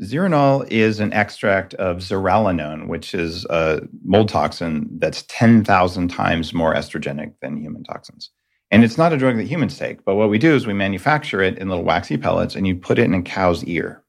Zeranol 0.01 0.67
is 0.69 0.99
an 0.99 1.11
extract 1.11 1.73
of 1.75 1.97
zearalenone, 1.97 2.87
which 2.87 3.15
is 3.15 3.45
a 3.45 3.81
mold 4.03 4.29
toxin 4.29 4.87
that's 4.99 5.23
10,000 5.27 6.07
times 6.09 6.53
more 6.53 6.75
estrogenic 6.75 7.33
than 7.41 7.57
human 7.57 7.83
toxins. 7.83 8.29
And 8.69 8.83
it's 8.83 8.97
not 8.97 9.13
a 9.13 9.17
drug 9.17 9.37
that 9.37 9.47
humans 9.47 9.77
take, 9.77 10.05
but 10.05 10.15
what 10.15 10.29
we 10.29 10.37
do 10.37 10.53
is 10.53 10.67
we 10.67 10.73
manufacture 10.73 11.41
it 11.41 11.57
in 11.57 11.69
little 11.69 11.83
waxy 11.83 12.17
pellets 12.17 12.55
and 12.55 12.67
you 12.67 12.75
put 12.75 12.99
it 12.99 13.05
in 13.05 13.13
a 13.13 13.21
cow's 13.23 13.63
ear. 13.63 14.03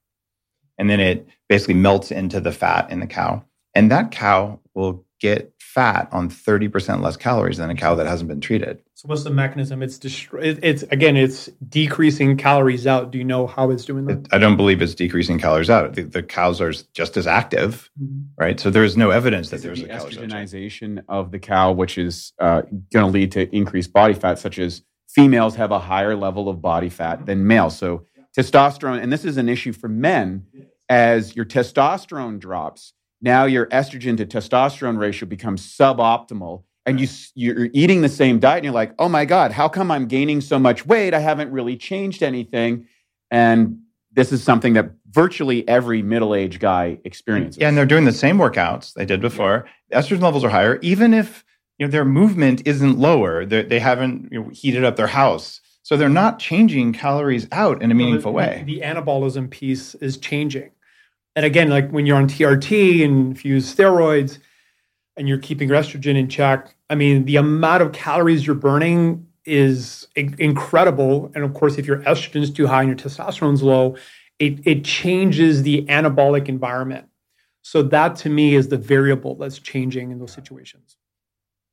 And 0.77 0.89
then 0.89 0.99
it 0.99 1.27
basically 1.47 1.73
melts 1.73 2.11
into 2.11 2.39
the 2.39 2.51
fat 2.51 2.91
in 2.91 2.99
the 2.99 3.07
cow. 3.07 3.43
And 3.73 3.89
that 3.91 4.11
cow 4.11 4.59
will 4.75 5.05
get 5.19 5.53
fat 5.73 6.09
on 6.11 6.29
30% 6.29 7.01
less 7.01 7.15
calories 7.15 7.57
than 7.57 7.69
a 7.69 7.75
cow 7.75 7.93
that 7.93 8.07
hasn't 8.07 8.27
been 8.27 8.41
treated. 8.41 8.81
So 8.95 9.07
what's 9.07 9.23
the 9.23 9.29
mechanism? 9.29 9.83
It's 9.83 9.99
destroy. 9.99 10.57
It's 10.61 10.81
again, 10.83 11.15
it's 11.15 11.45
decreasing 11.69 12.37
calories 12.37 12.87
out. 12.87 13.11
Do 13.11 13.19
you 13.19 13.23
know 13.23 13.45
how 13.45 13.69
it's 13.69 13.85
doing 13.85 14.05
that? 14.05 14.17
It, 14.17 14.27
I 14.31 14.39
don't 14.39 14.57
believe 14.57 14.81
it's 14.81 14.95
decreasing 14.95 15.37
calories 15.37 15.69
out. 15.69 15.93
The, 15.93 16.01
the 16.01 16.23
cows 16.23 16.59
are 16.59 16.73
just 16.93 17.17
as 17.17 17.27
active, 17.27 17.89
mm-hmm. 18.01 18.21
right? 18.37 18.59
So 18.59 18.71
there 18.71 18.83
is 18.83 18.97
no 18.97 19.11
evidence 19.11 19.51
that 19.51 19.61
there's 19.61 19.81
the 19.81 19.93
a 19.93 19.99
estrogenization 19.99 21.03
of 21.07 21.31
the 21.31 21.39
cow, 21.39 21.71
which 21.71 21.99
is 21.99 22.33
uh, 22.39 22.63
going 22.91 23.05
to 23.05 23.11
lead 23.11 23.31
to 23.33 23.55
increased 23.55 23.93
body 23.93 24.15
fat, 24.15 24.39
such 24.39 24.57
as 24.57 24.81
females 25.07 25.55
have 25.55 25.71
a 25.71 25.79
higher 25.79 26.15
level 26.15 26.49
of 26.49 26.61
body 26.61 26.89
fat 26.89 27.27
than 27.27 27.45
males. 27.45 27.77
So 27.77 28.05
testosterone, 28.37 29.01
and 29.01 29.13
this 29.13 29.23
is 29.23 29.37
an 29.37 29.47
issue 29.47 29.71
for 29.71 29.87
men, 29.87 30.47
as 30.89 31.35
your 31.35 31.45
testosterone 31.45 32.39
drops 32.39 32.93
now 33.21 33.45
your 33.45 33.67
estrogen 33.67 34.17
to 34.17 34.25
testosterone 34.25 34.97
ratio 34.97 35.27
becomes 35.27 35.61
suboptimal 35.61 36.63
and 36.85 36.99
you 36.99 37.07
you're 37.35 37.69
eating 37.73 38.01
the 38.01 38.09
same 38.09 38.39
diet 38.39 38.57
and 38.57 38.65
you're 38.65 38.73
like 38.73 38.93
oh 38.99 39.09
my 39.09 39.25
god 39.25 39.51
how 39.51 39.67
come 39.67 39.91
i'm 39.91 40.07
gaining 40.07 40.41
so 40.41 40.59
much 40.59 40.85
weight? 40.85 41.13
I 41.13 41.19
haven't 41.19 41.51
really 41.51 41.77
changed 41.77 42.23
anything. 42.23 42.87
And 43.31 43.79
this 44.11 44.31
is 44.31 44.43
something 44.43 44.73
that 44.73 44.89
virtually 45.11 45.67
every 45.67 46.01
middle-aged 46.01 46.59
guy 46.59 46.97
experiences. 47.03 47.59
Yeah 47.59 47.67
and 47.67 47.77
they're 47.77 47.85
doing 47.85 48.05
the 48.05 48.11
same 48.11 48.37
workouts 48.37 48.93
they 48.93 49.05
did 49.05 49.21
before. 49.21 49.67
Yeah. 49.89 50.01
estrogen 50.01 50.21
levels 50.21 50.43
are 50.43 50.49
higher 50.49 50.79
even 50.81 51.13
if 51.13 51.43
you 51.77 51.85
know 51.85 51.91
their 51.91 52.05
movement 52.05 52.63
isn't 52.65 52.97
lower. 52.97 53.45
They're, 53.45 53.63
they 53.63 53.79
have 53.79 53.99
not 53.99 54.31
you 54.31 54.43
know, 54.43 54.49
heated 54.49 54.83
up 54.83 54.95
their 54.95 55.07
house. 55.07 55.61
So 55.83 55.97
they're 55.97 56.09
not 56.09 56.37
changing 56.37 56.93
calories 56.93 57.47
out 57.51 57.81
in 57.81 57.89
a 57.89 57.95
meaningful 57.95 58.31
the, 58.31 58.35
way. 58.35 58.63
the 58.65 58.81
anabolism 58.81 59.49
piece 59.49 59.95
is 59.95 60.17
changing 60.17 60.69
and 61.39 61.45
again, 61.45 61.69
like 61.69 61.89
when 61.91 62.05
you're 62.05 62.17
on 62.17 62.27
TRT 62.27 63.05
and 63.05 63.31
if 63.33 63.45
you 63.45 63.53
use 63.53 63.73
steroids 63.73 64.39
and 65.15 65.25
you're 65.25 65.37
keeping 65.37 65.69
your 65.69 65.77
estrogen 65.77 66.17
in 66.17 66.27
check, 66.27 66.75
I 66.89 66.95
mean, 66.95 67.23
the 67.23 67.37
amount 67.37 67.81
of 67.81 67.93
calories 67.93 68.45
you're 68.45 68.57
burning 68.57 69.25
is 69.45 70.05
incredible. 70.17 71.31
And 71.33 71.45
of 71.45 71.53
course, 71.53 71.77
if 71.77 71.87
your 71.87 71.99
estrogen 71.99 72.41
is 72.41 72.51
too 72.51 72.67
high 72.67 72.81
and 72.81 72.89
your 72.89 72.97
testosterone's 72.97 73.63
low, 73.63 73.95
it, 74.39 74.59
it 74.67 74.83
changes 74.83 75.63
the 75.63 75.85
anabolic 75.85 76.49
environment. 76.49 77.07
So 77.61 77.83
that 77.83 78.17
to 78.17 78.29
me 78.29 78.55
is 78.55 78.67
the 78.67 78.77
variable 78.77 79.35
that's 79.35 79.59
changing 79.59 80.11
in 80.11 80.19
those 80.19 80.33
situations. 80.33 80.97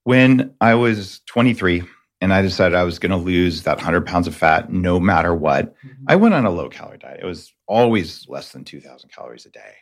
When 0.04 0.54
I 0.60 0.76
was 0.76 1.22
23, 1.26 1.82
and 2.20 2.32
I 2.32 2.42
decided 2.42 2.74
I 2.74 2.84
was 2.84 2.98
going 2.98 3.10
to 3.10 3.16
lose 3.16 3.62
that 3.62 3.76
100 3.76 4.06
pounds 4.06 4.26
of 4.26 4.34
fat 4.34 4.72
no 4.72 4.98
matter 4.98 5.34
what. 5.34 5.74
Mm-hmm. 5.76 6.04
I 6.08 6.16
went 6.16 6.34
on 6.34 6.46
a 6.46 6.50
low 6.50 6.68
calorie 6.68 6.98
diet. 6.98 7.20
It 7.22 7.26
was 7.26 7.52
always 7.66 8.26
less 8.28 8.52
than 8.52 8.64
2,000 8.64 9.10
calories 9.10 9.46
a 9.46 9.50
day. 9.50 9.74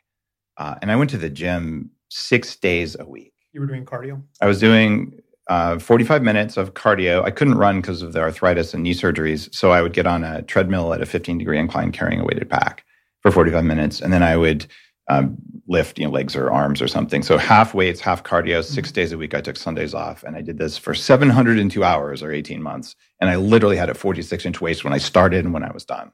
Uh, 0.57 0.77
and 0.83 0.91
I 0.91 0.97
went 0.97 1.11
to 1.11 1.19
the 1.19 1.31
gym 1.31 1.91
six 2.11 2.57
days 2.57 2.97
a 2.99 3.05
week. 3.05 3.33
You 3.53 3.61
were 3.61 3.67
doing 3.67 3.85
cardio? 3.85 4.23
I 4.41 4.47
was 4.47 4.59
doing 4.59 5.21
uh, 5.49 5.79
45 5.79 6.23
minutes 6.23 6.57
of 6.57 6.75
cardio. 6.75 7.23
I 7.23 7.31
couldn't 7.31 7.57
run 7.57 7.81
because 7.81 8.03
of 8.03 8.13
the 8.13 8.21
arthritis 8.21 8.75
and 8.75 8.83
knee 8.83 8.95
surgeries. 8.95 9.55
So 9.55 9.71
I 9.71 9.83
would 9.83 9.93
get 9.93 10.07
on 10.07 10.25
a 10.25 10.43
treadmill 10.43 10.93
at 10.93 11.03
a 11.03 11.07
15 11.07 11.39
degree 11.39 11.59
incline 11.59 11.93
carrying 11.93 12.21
a 12.21 12.25
weighted 12.25 12.49
pack 12.49 12.85
for 13.21 13.31
45 13.31 13.65
minutes. 13.65 14.01
And 14.01 14.13
then 14.13 14.23
I 14.23 14.37
would 14.37 14.67
um, 15.09 15.37
lift, 15.67 15.99
you 15.99 16.05
know, 16.05 16.11
legs 16.11 16.37
or 16.37 16.51
arms 16.51 16.81
or 16.81 16.89
something. 16.89 17.23
So 17.23 17.39
half 17.39 17.75
weights, 17.75 18.01
half 18.01 18.23
cardio, 18.23 18.63
6 18.63 18.89
mm-hmm. 18.89 18.95
days 18.95 19.13
a 19.13 19.19
week. 19.19 19.35
I 19.35 19.41
took 19.41 19.57
Sundays 19.57 19.95
off, 19.95 20.23
and 20.23 20.37
I 20.37 20.43
did 20.43 20.59
this 20.59 20.79
for 20.79 20.95
702 20.95 21.85
hours 21.85 22.23
or 22.23 22.33
18 22.33 22.63
months. 22.63 22.97
And 23.21 23.31
I 23.31 23.37
literally 23.37 23.77
had 23.77 23.91
a 23.91 23.95
46 23.95 24.47
inch 24.47 24.61
waist 24.61 24.85
when 24.85 24.93
I 24.93 24.99
started 24.99 25.45
and 25.45 25.53
when 25.53 25.63
I 25.63 25.73
was 25.73 25.85
done. 25.85 26.13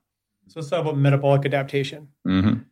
So 0.48 0.58
it's 0.60 0.72
about 0.72 0.96
metabolic 0.96 1.44
adaptation. 1.44 2.08
Mm-hmm. 2.26 2.62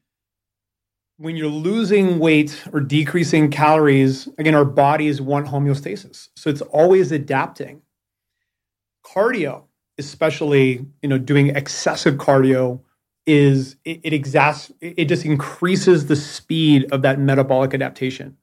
When 1.18 1.36
you're 1.36 1.48
losing 1.48 2.18
weight 2.18 2.64
or 2.72 2.80
decreasing 2.80 3.50
calories, 3.50 4.28
again, 4.38 4.54
our 4.54 4.64
bodies 4.64 5.20
want 5.20 5.46
homeostasis, 5.46 6.28
so 6.36 6.48
it's 6.48 6.60
always 6.60 7.10
adapting. 7.10 7.82
Cardio, 9.04 9.64
especially, 9.96 10.86
you 11.02 11.08
know, 11.08 11.18
doing 11.18 11.48
excessive 11.56 12.16
cardio 12.16 12.80
is 13.28 13.76
it, 13.84 14.00
it 14.02 14.14
it 14.80 15.04
just 15.04 15.24
increases 15.26 16.06
the 16.06 16.16
speed 16.16 16.90
of 16.90 17.02
that 17.02 17.20
metabolic 17.20 17.74
adaptation. 17.74 18.38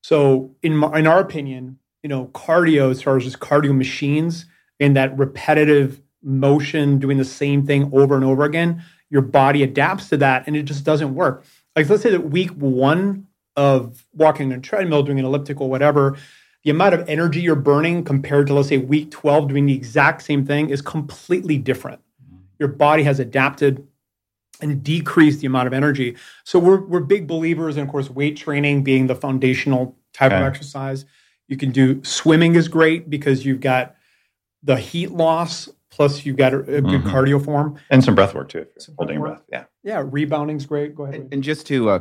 So 0.00 0.54
in 0.62 0.76
my, 0.76 0.96
in 0.96 1.08
our 1.08 1.18
opinion, 1.18 1.80
you 2.04 2.08
know, 2.08 2.26
cardio 2.26 2.92
as 2.92 3.02
far 3.02 3.16
as 3.16 3.24
just 3.24 3.40
cardio 3.40 3.76
machines 3.76 4.46
and 4.78 4.96
that 4.96 5.18
repetitive 5.18 6.00
motion 6.22 7.00
doing 7.00 7.18
the 7.18 7.24
same 7.24 7.66
thing 7.66 7.90
over 7.92 8.14
and 8.14 8.24
over 8.24 8.44
again, 8.44 8.84
your 9.10 9.22
body 9.22 9.64
adapts 9.64 10.08
to 10.10 10.16
that 10.18 10.44
and 10.46 10.56
it 10.56 10.62
just 10.62 10.84
doesn't 10.84 11.12
work. 11.12 11.44
Like 11.74 11.88
let's 11.88 12.04
say 12.04 12.10
that 12.12 12.30
week 12.30 12.50
1 12.50 13.26
of 13.56 14.06
walking 14.12 14.52
on 14.52 14.58
a 14.58 14.62
treadmill, 14.62 15.02
doing 15.02 15.18
an 15.18 15.24
elliptical, 15.24 15.68
whatever, 15.68 16.16
the 16.62 16.70
amount 16.70 16.94
of 16.94 17.08
energy 17.08 17.40
you're 17.40 17.56
burning 17.56 18.04
compared 18.04 18.46
to 18.46 18.54
let's 18.54 18.68
say 18.68 18.78
week 18.78 19.10
12 19.10 19.48
doing 19.48 19.66
the 19.66 19.74
exact 19.74 20.22
same 20.22 20.46
thing 20.46 20.70
is 20.70 20.80
completely 20.80 21.58
different. 21.58 22.00
Your 22.60 22.68
body 22.68 23.02
has 23.02 23.18
adapted 23.18 23.84
and 24.60 24.82
decrease 24.82 25.38
the 25.38 25.46
amount 25.46 25.66
of 25.66 25.72
energy. 25.72 26.16
So 26.44 26.58
we're 26.58 26.80
we're 26.80 27.00
big 27.00 27.26
believers 27.26 27.76
in, 27.76 27.84
of 27.84 27.88
course, 27.88 28.10
weight 28.10 28.36
training 28.36 28.84
being 28.84 29.06
the 29.06 29.14
foundational 29.14 29.96
type 30.12 30.32
okay. 30.32 30.40
of 30.40 30.46
exercise. 30.46 31.04
You 31.48 31.56
can 31.56 31.70
do 31.70 32.02
swimming 32.02 32.54
is 32.54 32.68
great 32.68 33.08
because 33.08 33.44
you've 33.44 33.60
got 33.60 33.94
the 34.62 34.76
heat 34.76 35.12
loss 35.12 35.68
plus 35.90 36.26
you've 36.26 36.36
got 36.36 36.52
a, 36.52 36.58
a 36.58 36.80
good 36.80 36.84
mm-hmm. 36.84 37.08
cardio 37.08 37.42
form 37.42 37.78
and 37.90 38.04
some 38.04 38.14
breath 38.14 38.34
work 38.34 38.48
too. 38.48 38.66
holding 38.98 39.20
breath, 39.20 39.42
yeah, 39.50 39.64
yeah. 39.82 40.02
Rebounding's 40.04 40.66
great. 40.66 40.94
Go 40.94 41.04
ahead. 41.04 41.14
And, 41.14 41.34
and 41.34 41.42
just 41.42 41.66
to 41.68 41.88
uh, 41.88 41.98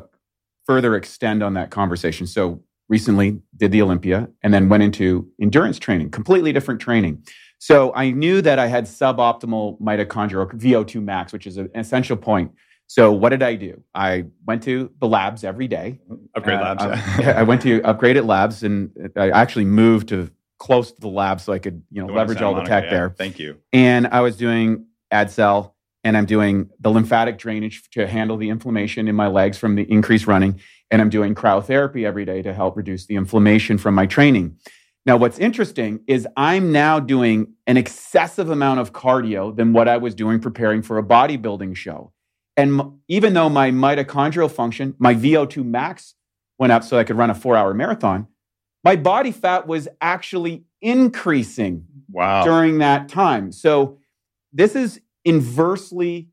further 0.66 0.95
extend 0.95 1.43
on 1.43 1.53
that 1.53 1.70
conversation, 1.72 2.28
so 2.28 2.62
recently 2.89 3.39
did 3.56 3.72
the 3.72 3.82
Olympia 3.82 4.30
and 4.43 4.53
then 4.53 4.70
went 4.70 4.84
into 4.84 5.28
endurance 5.41 5.80
training, 5.80 6.12
completely 6.12 6.51
different 6.53 6.80
training. 6.80 7.24
So 7.66 7.91
I 7.95 8.11
knew 8.11 8.43
that 8.43 8.59
I 8.59 8.68
had 8.68 8.86
suboptimal 8.86 9.82
mitochondrial 9.82 10.53
VO2 10.53 11.01
max, 11.01 11.34
which 11.34 11.47
is 11.47 11.57
an 11.57 11.72
essential 11.74 12.16
point. 12.16 12.51
So 12.86 13.11
what 13.11 13.30
did 13.30 13.41
I 13.41 13.55
do? 13.55 13.82
I 13.95 14.26
went 14.45 14.61
to 14.66 14.91
the 14.99 15.07
labs 15.07 15.43
every 15.43 15.68
day. 15.68 15.99
Upgrade 16.36 16.59
uh, 16.59 16.61
labs. 16.61 16.84
I, 16.84 17.32
I, 17.39 17.41
went 17.41 17.63
to 17.63 17.82
upgraded 17.82 18.28
labs, 18.28 18.61
and 18.61 18.91
I 19.16 19.32
actually 19.32 19.66
moved 19.66 20.09
to 20.09 20.30
close 20.59 20.91
to 20.91 21.01
the 21.01 21.07
lab 21.07 21.41
so 21.41 21.53
I 21.53 21.57
could, 21.57 21.82
you 21.89 22.05
know, 22.05 22.13
leverage 22.13 22.39
all 22.39 22.53
the 22.53 22.66
tech 22.66 22.84
yeah. 22.84 22.89
there. 22.91 23.09
Thank 23.09 23.39
you. 23.39 23.57
And 23.74 24.05
I 24.05 24.22
was 24.22 24.38
doing 24.38 24.86
AdCell, 25.11 25.72
and 26.03 26.16
I'm 26.16 26.28
doing 26.28 26.70
the 26.80 26.91
lymphatic 26.91 27.39
drainage 27.39 27.89
to 27.93 28.05
handle 28.05 28.38
the 28.38 28.49
inflammation 28.49 29.07
in 29.07 29.16
my 29.16 29.26
legs 29.26 29.57
from 29.57 29.74
the 29.74 29.91
increased 29.91 30.28
running, 30.28 30.61
and 30.91 31.01
I'm 31.01 31.09
doing 31.09 31.34
cryotherapy 31.34 32.05
every 32.05 32.26
day 32.26 32.43
to 32.43 32.53
help 32.53 32.78
reduce 32.78 33.07
the 33.07 33.16
inflammation 33.16 33.80
from 33.80 33.95
my 33.95 34.05
training. 34.05 34.59
Now, 35.06 35.18
what's 35.18 35.38
interesting 35.38 35.99
is 36.08 36.28
I'm 36.36 36.72
now 36.72 36.99
doing 36.99 37.53
an 37.68 37.78
excessive 37.78 38.49
amount 38.49 38.80
of 38.80 38.91
cardio 38.91 39.56
than 39.56 39.72
what 39.72 39.88
I 39.88 39.97
was 39.97 40.16
doing 40.16 40.39
preparing 40.39 40.82
for 40.82 40.97
a 40.97 41.03
bodybuilding 41.03 41.76
show. 41.76 42.12
And 42.58 42.99
even 43.08 43.34
though 43.34 43.49
my 43.49 43.70
mitochondrial 43.70 44.49
function, 44.49 44.95
my 44.97 45.14
VO2 45.14 45.64
max 45.64 46.16
went 46.58 46.72
up 46.72 46.84
so 46.84 46.97
I 46.97 47.03
could 47.03 47.18
run 47.18 47.30
a 47.30 47.36
four 47.36 47.56
hour 47.56 47.74
marathon, 47.74 48.28
my 48.84 48.95
body 48.95 49.32
fat 49.32 49.68
was 49.68 49.88
actually 50.01 50.64
increasing 50.82 51.86
wow. 52.12 52.43
during 52.43 52.80
that 52.80 53.10
time. 53.10 53.51
So 53.51 53.99
this 54.53 54.76
is 54.76 55.01
inversely 55.24 56.30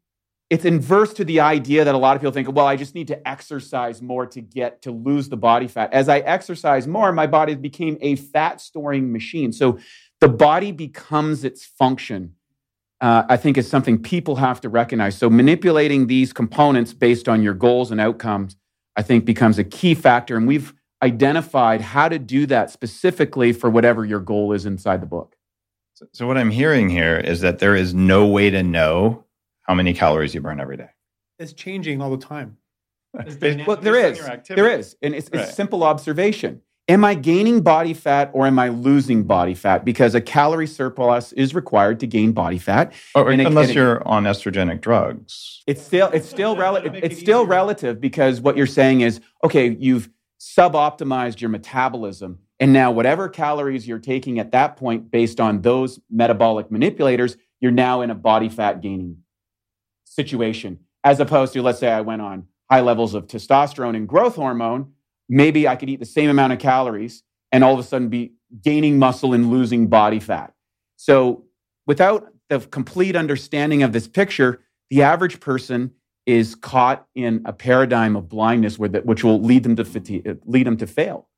it's 0.53 0.67
inverse 0.67 1.15
to 1.15 1.25
the 1.25 1.41
idea 1.41 1.83
that 1.83 1.95
a 1.95 1.99
lot 1.99 2.15
of 2.15 2.21
people 2.21 2.31
think, 2.31 2.53
well, 2.53 2.67
I 2.67 2.77
just 2.77 2.95
need 2.95 3.09
to 3.09 3.27
exercise 3.27 4.03
more 4.03 4.27
to 4.27 4.43
get 4.43 4.83
to 4.83 4.91
lose 4.91 5.31
the 5.31 5.37
body 5.39 5.67
fat. 5.67 5.91
As 5.95 6.11
I 6.11 6.19
exercise 6.19 6.87
more, 6.87 7.11
my 7.11 7.27
body 7.27 7.55
became 7.55 7.97
a 8.03 8.17
fat 8.17 8.61
storing 8.61 9.11
machine. 9.11 9.51
So 9.53 9.79
the 10.21 10.29
body 10.29 10.71
becomes 10.71 11.43
its 11.43 11.65
function. 11.65 12.35
Uh, 13.01 13.23
I 13.31 13.39
think 13.39 13.57
is 13.57 13.67
something 13.67 13.97
people 14.03 14.37
have 14.37 14.61
to 14.61 14.69
recognize. 14.69 15.17
So 15.17 15.31
manipulating 15.31 16.07
these 16.07 16.35
components 16.35 16.93
based 16.93 17.31
on 17.31 17.43
your 17.43 17.55
goals 17.55 17.91
and 17.91 17.99
outcomes, 17.99 18.55
I 18.95 19.01
think, 19.01 19.25
becomes 19.25 19.59
a 19.59 19.65
key 19.65 19.95
factor. 19.95 20.37
And 20.37 20.47
we've 20.47 20.75
identified 21.03 21.81
how 21.81 22.11
to 22.11 22.19
do 22.19 22.45
that 22.49 22.71
specifically 22.71 23.55
for 23.55 23.71
whatever 23.71 24.05
your 24.05 24.21
goal 24.21 24.53
is 24.53 24.67
inside 24.67 25.01
the 25.01 25.07
book. 25.07 25.35
So, 25.95 26.07
so 26.13 26.27
what 26.27 26.37
I'm 26.37 26.51
hearing 26.51 26.91
here 26.91 27.17
is 27.17 27.41
that 27.41 27.59
there 27.59 27.75
is 27.75 27.95
no 27.95 28.27
way 28.27 28.51
to 28.51 28.63
know 28.63 29.25
how 29.63 29.75
many 29.75 29.95
calories 29.95 30.35
you 30.35 30.41
burn 30.41 30.61
every 30.61 30.77
day. 30.77 30.89
It's 31.39 31.53
changing 31.53 32.01
all 32.03 32.11
the 32.11 32.25
time. 32.25 32.57
well, 33.15 33.77
there 33.77 33.97
is. 33.97 34.21
There 34.49 34.71
is. 34.71 34.97
And 35.03 35.15
it's, 35.15 35.29
right. 35.33 35.43
it's 35.43 35.55
simple 35.55 35.85
observation. 35.85 36.63
am 36.89 37.05
I 37.05 37.15
gaining 37.15 37.61
body 37.61 37.95
fat 37.95 38.31
or 38.33 38.47
am 38.47 38.59
I 38.59 38.69
losing 38.69 39.25
body 39.25 39.55
fat? 39.55 39.85
Because 39.85 40.15
a 40.15 40.21
calorie 40.21 40.67
surplus 40.67 41.33
is 41.33 41.55
required 41.55 42.01
to 42.01 42.07
gain 42.07 42.33
body 42.33 42.59
fat. 42.59 42.93
Oh, 43.15 43.23
or, 43.23 43.31
And 43.31 43.41
it- 43.41 43.47
unless 43.47 43.69
and 43.69 43.77
it- 43.77 43.81
you're 43.81 44.07
on 44.09 44.25
estrogenic 44.25 44.81
drugs. 44.81 45.63
It's 45.67 45.83
still 45.83 46.09
it's 46.09 46.29
still 46.29 46.55
That'll 46.55 46.73
relative. 46.73 46.95
It's 46.97 47.17
it 47.17 47.21
still 47.21 47.41
easier. 47.43 47.49
relative 47.51 48.01
because 48.01 48.41
what 48.41 48.57
you're 48.57 48.67
saying 48.67 49.03
is 49.03 49.21
okay. 49.45 49.69
You've 49.79 50.09
suboptimized 50.41 51.41
your 51.41 51.51
metabolism, 51.51 52.39
and 52.59 52.73
now 52.73 52.91
whatever 52.91 53.29
calories 53.29 53.87
you're 53.87 53.99
taking 54.01 54.39
at 54.41 54.51
that 54.53 54.77
point, 54.77 55.11
based 55.11 55.41
on 55.41 55.63
those 55.63 56.01
metabolic 56.11 56.71
manipulators, 56.71 57.37
you're 57.61 57.71
now 57.71 58.01
in 58.01 58.11
a 58.11 58.15
body 58.15 58.49
fat 58.49 58.81
gaining 58.81 59.19
situation. 60.17 60.79
As 61.05 61.19
opposed 61.21 61.53
to 61.55 61.63
let's 61.63 61.79
say 61.81 61.91
I 61.91 62.01
went 62.01 62.23
on 62.23 62.47
high 62.71 62.81
levels 62.81 63.15
of 63.15 63.27
testosterone 63.27 63.97
and 63.97 64.09
growth 64.09 64.37
hormone, 64.37 64.93
maybe 65.29 65.67
I 65.67 65.77
could 65.77 65.89
eat 65.91 66.01
the 66.01 66.07
same 66.07 66.31
amount 66.31 66.53
of 66.53 66.59
calories 66.59 67.23
and 67.51 67.65
all 67.65 67.75
of 67.75 67.79
a 67.81 67.83
sudden 67.83 68.09
be 68.09 68.33
gaining 68.63 68.99
muscle 68.99 69.35
and 69.35 69.51
losing 69.51 69.89
body 69.89 70.21
fat. 70.21 70.53
So 70.97 71.45
without 71.87 72.27
the 72.49 72.61
complete 72.61 73.17
understanding 73.17 73.83
of 73.83 73.93
this 73.93 74.07
picture, 74.07 74.61
the 74.91 75.03
average 75.03 75.41
person 75.41 75.91
is 76.27 76.55
caught 76.55 77.07
in 77.15 77.43
a 77.45 77.53
paradigm 77.53 78.15
of 78.15 78.29
blindness 78.29 78.79
where 78.79 78.89
that, 78.91 79.05
which 79.07 79.25
will 79.25 79.41
lead 79.41 79.65
them 79.65 79.75
to 79.77 79.85
fatigue, 79.85 80.39
lead 80.45 80.67
them 80.67 80.77
to 80.77 80.87
fail. 80.87 81.29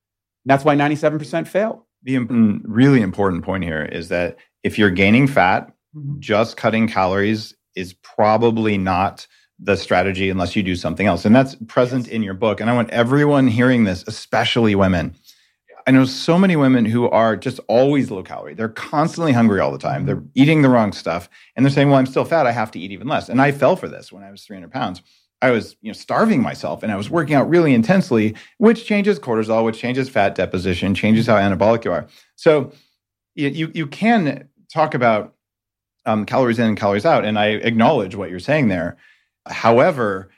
That's 0.44 0.64
why 0.64 0.74
97% 0.76 1.48
fail. 1.48 1.86
The 2.02 2.16
im- 2.16 2.62
really 2.66 3.00
important 3.00 3.44
point 3.44 3.64
here 3.64 3.82
is 3.82 4.08
that 4.10 4.36
if 4.62 4.78
you're 4.78 4.90
gaining 4.90 5.26
fat, 5.26 5.72
Mhm. 5.96 6.18
just 6.18 6.56
cutting 6.58 6.86
calories 6.86 7.54
is 7.74 7.92
probably 7.94 8.78
not 8.78 9.26
the 9.58 9.76
strategy 9.76 10.30
unless 10.30 10.56
you 10.56 10.62
do 10.62 10.76
something 10.76 11.06
else. 11.06 11.24
And 11.24 11.34
that's 11.34 11.54
present 11.66 12.08
in 12.08 12.22
your 12.22 12.34
book. 12.34 12.60
And 12.60 12.68
I 12.68 12.74
want 12.74 12.90
everyone 12.90 13.46
hearing 13.46 13.84
this, 13.84 14.04
especially 14.06 14.74
women. 14.74 15.14
I 15.86 15.90
know 15.90 16.06
so 16.06 16.38
many 16.38 16.56
women 16.56 16.86
who 16.86 17.08
are 17.10 17.36
just 17.36 17.60
always 17.68 18.10
low 18.10 18.22
calorie. 18.22 18.54
They're 18.54 18.68
constantly 18.70 19.32
hungry 19.32 19.60
all 19.60 19.70
the 19.70 19.78
time. 19.78 20.06
They're 20.06 20.16
mm-hmm. 20.16 20.28
eating 20.34 20.62
the 20.62 20.70
wrong 20.70 20.92
stuff. 20.92 21.28
And 21.54 21.64
they're 21.64 21.72
saying, 21.72 21.88
well, 21.88 21.98
I'm 21.98 22.06
still 22.06 22.24
fat. 22.24 22.46
I 22.46 22.52
have 22.52 22.70
to 22.72 22.78
eat 22.78 22.90
even 22.90 23.06
less. 23.06 23.28
And 23.28 23.40
I 23.40 23.52
fell 23.52 23.76
for 23.76 23.88
this 23.88 24.10
when 24.10 24.22
I 24.22 24.30
was 24.30 24.44
300 24.44 24.72
pounds. 24.72 25.02
I 25.42 25.50
was 25.50 25.76
you 25.82 25.90
know, 25.90 25.94
starving 25.94 26.40
myself 26.40 26.82
and 26.82 26.90
I 26.90 26.96
was 26.96 27.10
working 27.10 27.34
out 27.34 27.48
really 27.50 27.74
intensely, 27.74 28.34
which 28.56 28.86
changes 28.86 29.18
cortisol, 29.18 29.64
which 29.64 29.78
changes 29.78 30.08
fat 30.08 30.34
deposition, 30.34 30.94
changes 30.94 31.26
how 31.26 31.34
anabolic 31.34 31.84
you 31.84 31.92
are. 31.92 32.06
So 32.36 32.72
you, 33.34 33.48
you, 33.48 33.72
you 33.74 33.86
can 33.86 34.48
talk 34.72 34.94
about 34.94 35.33
um, 36.06 36.24
calories 36.26 36.58
in 36.58 36.66
and 36.66 36.76
calories 36.76 37.06
out. 37.06 37.24
And 37.24 37.38
I 37.38 37.46
acknowledge 37.48 38.14
what 38.14 38.30
you're 38.30 38.38
saying 38.40 38.68
there. 38.68 38.96
However, 39.46 40.30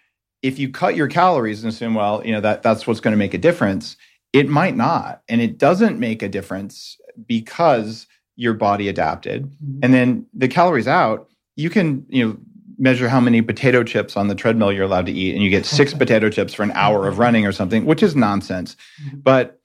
if 0.42 0.58
you 0.58 0.68
cut 0.70 0.96
your 0.96 1.08
calories 1.08 1.62
and 1.64 1.72
assume, 1.72 1.94
well, 1.94 2.22
you 2.24 2.32
know, 2.32 2.40
that 2.40 2.62
that's 2.62 2.86
what's 2.86 3.00
going 3.00 3.12
to 3.12 3.18
make 3.18 3.34
a 3.34 3.38
difference, 3.38 3.96
it 4.32 4.48
might 4.48 4.76
not. 4.76 5.22
And 5.28 5.40
it 5.40 5.58
doesn't 5.58 5.98
make 5.98 6.22
a 6.22 6.28
difference 6.28 6.96
because 7.26 8.06
your 8.36 8.52
body 8.54 8.88
adapted. 8.88 9.44
Mhm. 9.46 9.78
And 9.82 9.94
then 9.94 10.26
the 10.34 10.48
calories 10.48 10.86
out, 10.88 11.28
you 11.56 11.70
can, 11.70 12.04
you 12.08 12.26
know, 12.28 12.36
measure 12.78 13.08
how 13.08 13.20
many 13.20 13.40
potato 13.40 13.82
chips 13.82 14.16
on 14.18 14.28
the 14.28 14.34
treadmill 14.34 14.70
you're 14.70 14.84
allowed 14.84 15.06
to 15.06 15.12
eat, 15.12 15.34
and 15.34 15.42
you 15.42 15.48
get 15.48 15.64
six 15.64 15.94
potato 16.02 16.28
chips 16.28 16.52
for 16.52 16.62
an 16.62 16.72
hour 16.72 17.08
of 17.08 17.18
running 17.18 17.46
or 17.46 17.52
something, 17.52 17.86
which 17.86 18.02
is 18.02 18.14
nonsense. 18.14 18.76
Mhm. 19.02 19.22
But 19.22 19.60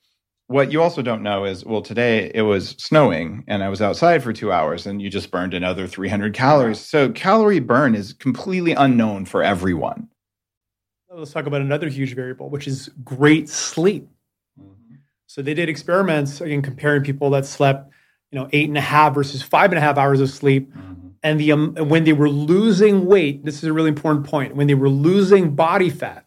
what 0.52 0.72
you 0.72 0.82
also 0.82 1.02
don't 1.02 1.24
know 1.24 1.46
is, 1.46 1.66
well, 1.66 1.82
today 1.82 2.30
it 2.36 2.42
was 2.42 2.76
snowing 2.78 3.44
and 3.48 3.64
I 3.64 3.70
was 3.70 3.82
outside 3.82 4.22
for 4.22 4.34
two 4.34 4.52
hours 4.52 4.86
and 4.86 5.02
you 5.02 5.10
just 5.10 5.32
burned 5.32 5.54
another 5.54 5.88
300 5.88 6.34
calories. 6.34 6.80
So 6.80 7.10
calorie 7.10 7.60
burn 7.60 7.96
is 7.96 8.12
completely 8.12 8.74
unknown 8.74 9.26
for 9.26 9.44
everyone. 9.44 10.10
Let's 11.10 11.32
talk 11.32 11.46
about 11.46 11.62
another 11.62 11.88
huge 11.88 12.16
variable, 12.16 12.50
which 12.50 12.68
is 12.68 12.90
great 13.04 13.48
sleep. 13.48 14.08
So 15.28 15.42
they 15.42 15.54
did 15.54 15.70
experiments 15.70 16.42
again 16.42 16.62
comparing 16.62 17.04
people 17.04 17.30
that 17.30 17.46
slept, 17.46 17.90
you 18.32 18.40
know, 18.40 18.50
eight 18.52 18.68
and 18.68 18.78
a 18.78 18.82
half 18.82 19.14
versus 19.14 19.42
five 19.42 19.72
and 19.72 19.78
a 19.78 19.82
half 19.82 19.98
hours 19.98 20.20
of 20.20 20.30
sleep, 20.30 20.74
and 21.24 21.40
the 21.40 21.54
um, 21.54 21.76
when 21.76 22.04
they 22.04 22.12
were 22.14 22.30
losing 22.30 23.06
weight. 23.06 23.46
This 23.46 23.58
is 23.58 23.64
a 23.64 23.74
really 23.74 23.88
important 23.88 24.26
point. 24.26 24.56
When 24.56 24.68
they 24.68 24.74
were 24.74 24.90
losing 24.90 25.56
body 25.56 25.90
fat, 25.90 26.26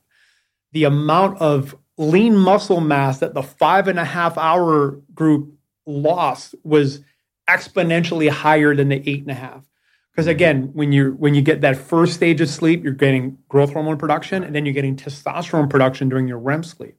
the 0.73 0.85
amount 0.85 1.39
of 1.39 1.77
lean 1.97 2.37
muscle 2.37 2.81
mass 2.81 3.19
that 3.19 3.35
the 3.35 3.43
five 3.43 3.89
and 3.89 3.99
a 3.99 4.05
half 4.05 4.37
hour 4.37 5.01
group 5.15 5.55
lost 5.87 6.55
was 6.65 7.01
exponentially 7.49 8.29
higher 8.29 8.75
than 8.75 8.89
the 8.89 9.03
eight 9.09 9.23
and 9.23 9.31
a 9.31 9.35
half. 9.35 9.65
Because 10.11 10.27
again, 10.29 10.71
when 10.75 10.93
you 10.93 11.13
when 11.13 11.35
you 11.35 11.43
get 11.43 11.61
that 11.63 11.77
first 11.77 12.15
stage 12.15 12.41
of 12.41 12.49
sleep, 12.49 12.85
you're 12.85 12.93
getting 12.93 13.39
growth 13.49 13.73
hormone 13.73 13.99
production, 13.99 14.45
and 14.45 14.55
then 14.55 14.65
you're 14.65 14.75
getting 14.75 14.97
testosterone 14.97 15.69
production 15.69 16.09
during 16.09 16.29
your 16.29 16.39
REM 16.39 16.63
sleep. 16.63 16.97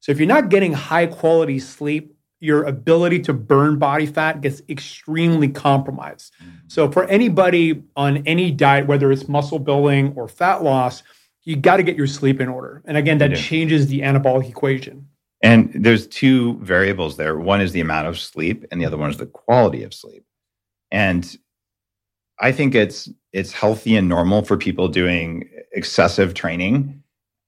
So 0.00 0.10
if 0.12 0.18
you're 0.18 0.28
not 0.28 0.48
getting 0.48 0.72
high 0.72 1.06
quality 1.06 1.58
sleep, 1.58 2.14
your 2.40 2.64
ability 2.64 3.20
to 3.20 3.32
burn 3.32 3.78
body 3.78 4.06
fat 4.06 4.40
gets 4.40 4.62
extremely 4.68 5.48
compromised. 5.48 6.32
Mm-hmm. 6.34 6.56
So 6.68 6.90
for 6.90 7.04
anybody 7.04 7.82
on 7.94 8.18
any 8.26 8.50
diet, 8.50 8.86
whether 8.86 9.10
it's 9.10 9.28
muscle 9.28 9.58
building 9.58 10.12
or 10.16 10.28
fat 10.28 10.62
loss, 10.62 11.02
you 11.46 11.56
got 11.56 11.78
to 11.78 11.82
get 11.84 11.96
your 11.96 12.08
sleep 12.08 12.40
in 12.40 12.48
order. 12.48 12.82
And 12.84 12.96
again, 12.96 13.18
that 13.18 13.36
changes 13.36 13.86
the 13.86 14.00
anabolic 14.00 14.50
equation. 14.50 15.08
And 15.42 15.70
there's 15.72 16.06
two 16.08 16.58
variables 16.58 17.16
there. 17.16 17.38
One 17.38 17.60
is 17.60 17.72
the 17.72 17.80
amount 17.80 18.08
of 18.08 18.18
sleep, 18.18 18.64
and 18.70 18.80
the 18.80 18.84
other 18.84 18.96
one 18.96 19.10
is 19.10 19.16
the 19.16 19.26
quality 19.26 19.84
of 19.84 19.94
sleep. 19.94 20.24
And 20.90 21.36
I 22.40 22.52
think 22.52 22.74
it's 22.74 23.08
it's 23.32 23.52
healthy 23.52 23.96
and 23.96 24.08
normal 24.08 24.42
for 24.42 24.56
people 24.56 24.88
doing 24.88 25.48
excessive 25.72 26.34
training, 26.34 27.02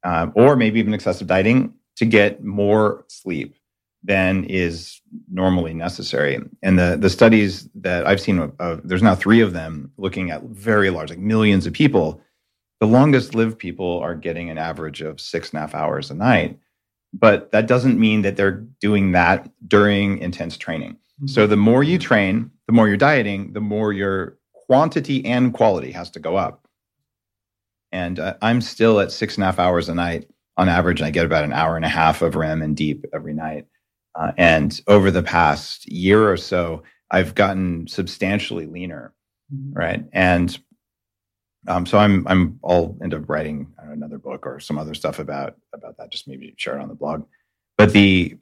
uh, 0.04 0.28
or 0.34 0.54
maybe 0.54 0.78
even 0.78 0.94
excessive 0.94 1.26
dieting, 1.26 1.74
to 1.96 2.04
get 2.04 2.44
more 2.44 3.04
sleep 3.08 3.56
than 4.04 4.44
is 4.44 5.00
normally 5.30 5.74
necessary. 5.74 6.38
And 6.62 6.78
the 6.78 6.96
the 7.00 7.10
studies 7.10 7.68
that 7.74 8.06
I've 8.06 8.20
seen, 8.20 8.52
of, 8.60 8.86
there's 8.86 9.02
now 9.02 9.16
three 9.16 9.40
of 9.40 9.54
them 9.54 9.90
looking 9.96 10.30
at 10.30 10.42
very 10.44 10.90
large, 10.90 11.10
like 11.10 11.18
millions 11.18 11.66
of 11.66 11.72
people. 11.72 12.22
The 12.80 12.86
longest 12.86 13.34
lived 13.34 13.58
people 13.58 13.98
are 14.00 14.14
getting 14.14 14.50
an 14.50 14.58
average 14.58 15.02
of 15.02 15.20
six 15.20 15.50
and 15.50 15.58
a 15.58 15.60
half 15.60 15.74
hours 15.74 16.10
a 16.10 16.14
night 16.14 16.58
but 17.12 17.50
that 17.52 17.66
doesn't 17.66 17.98
mean 17.98 18.22
that 18.22 18.36
they're 18.36 18.64
doing 18.80 19.12
that 19.12 19.50
during 19.66 20.18
intense 20.18 20.56
training. 20.56 20.96
So 21.26 21.46
the 21.46 21.56
more 21.56 21.82
you 21.82 21.98
train, 21.98 22.50
the 22.66 22.72
more 22.72 22.86
you're 22.86 22.96
dieting, 22.96 23.52
the 23.52 23.60
more 23.60 23.92
your 23.92 24.38
quantity 24.52 25.24
and 25.24 25.52
quality 25.52 25.90
has 25.90 26.10
to 26.12 26.20
go 26.20 26.36
up. 26.36 26.68
And 27.90 28.20
uh, 28.20 28.34
I'm 28.42 28.60
still 28.60 29.00
at 29.00 29.10
six 29.10 29.36
and 29.36 29.42
a 29.42 29.46
half 29.46 29.58
hours 29.58 29.88
a 29.88 29.94
night 29.94 30.30
on 30.56 30.68
average. 30.68 31.02
I 31.02 31.10
get 31.10 31.26
about 31.26 31.44
an 31.44 31.52
hour 31.52 31.74
and 31.74 31.84
a 31.84 31.88
half 31.88 32.22
of 32.22 32.36
REM 32.36 32.62
and 32.62 32.76
deep 32.76 33.04
every 33.12 33.32
night. 33.32 33.66
Uh, 34.14 34.32
and 34.36 34.80
over 34.86 35.10
the 35.10 35.22
past 35.22 35.90
year 35.90 36.30
or 36.30 36.36
so, 36.36 36.82
I've 37.10 37.34
gotten 37.34 37.88
substantially 37.88 38.66
leaner, 38.66 39.12
right? 39.72 40.04
And 40.12 40.56
um, 41.66 41.86
so 41.86 41.98
I'm 41.98 42.26
I'm 42.28 42.58
I'll 42.64 42.96
end 43.02 43.14
up 43.14 43.28
writing 43.28 43.72
know, 43.84 43.92
another 43.92 44.18
book 44.18 44.46
or 44.46 44.60
some 44.60 44.78
other 44.78 44.94
stuff 44.94 45.18
about 45.18 45.56
about 45.74 45.96
that. 45.98 46.10
Just 46.10 46.28
maybe 46.28 46.54
share 46.56 46.78
it 46.78 46.82
on 46.82 46.88
the 46.88 46.94
blog. 46.94 47.24
But 47.76 47.92
the 47.92 48.36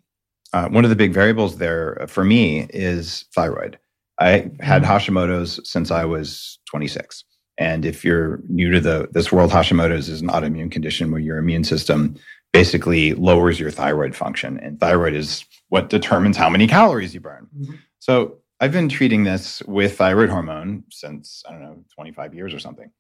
uh, 0.53 0.69
one 0.69 0.85
of 0.85 0.91
the 0.91 0.97
big 0.97 1.13
variables 1.13 1.59
there 1.59 2.05
for 2.09 2.25
me 2.25 2.67
is 2.71 3.25
thyroid. 3.35 3.79
I 4.21 4.51
had 4.61 4.83
Hashimoto's 4.83 5.61
since 5.69 5.91
I 5.91 6.05
was 6.05 6.59
26. 6.71 7.25
And 7.59 7.85
if 7.85 8.05
you're 8.05 8.41
new 8.49 8.71
to 8.71 8.81
the 8.81 9.09
this 9.13 9.33
world, 9.33 9.51
Hashimoto's 9.51 10.09
is 10.09 10.21
an 10.21 10.29
autoimmune 10.29 10.71
condition 10.71 11.11
where 11.11 11.21
your 11.21 11.39
immune 11.39 11.65
system 11.65 12.17
basically 12.53 13.13
lowers 13.15 13.59
your 13.61 13.71
thyroid 13.71 14.15
function, 14.15 14.59
and 14.61 14.79
thyroid 14.81 15.15
is 15.15 15.45
what 15.69 15.91
determines 15.91 16.37
how 16.37 16.49
many 16.49 16.67
calories 16.67 17.13
you 17.13 17.21
burn. 17.21 17.49
Mhm. 17.59 17.79
So 17.99 18.39
I've 18.61 18.73
been 18.73 18.89
treating 18.89 19.25
this 19.25 19.63
with 19.65 19.97
thyroid 19.99 20.31
hormone 20.31 20.85
since 20.91 21.43
I 21.47 21.53
don't 21.53 21.61
know 21.61 21.85
25 21.95 22.35
years 22.35 22.55
or 22.55 22.59
something, 22.59 22.91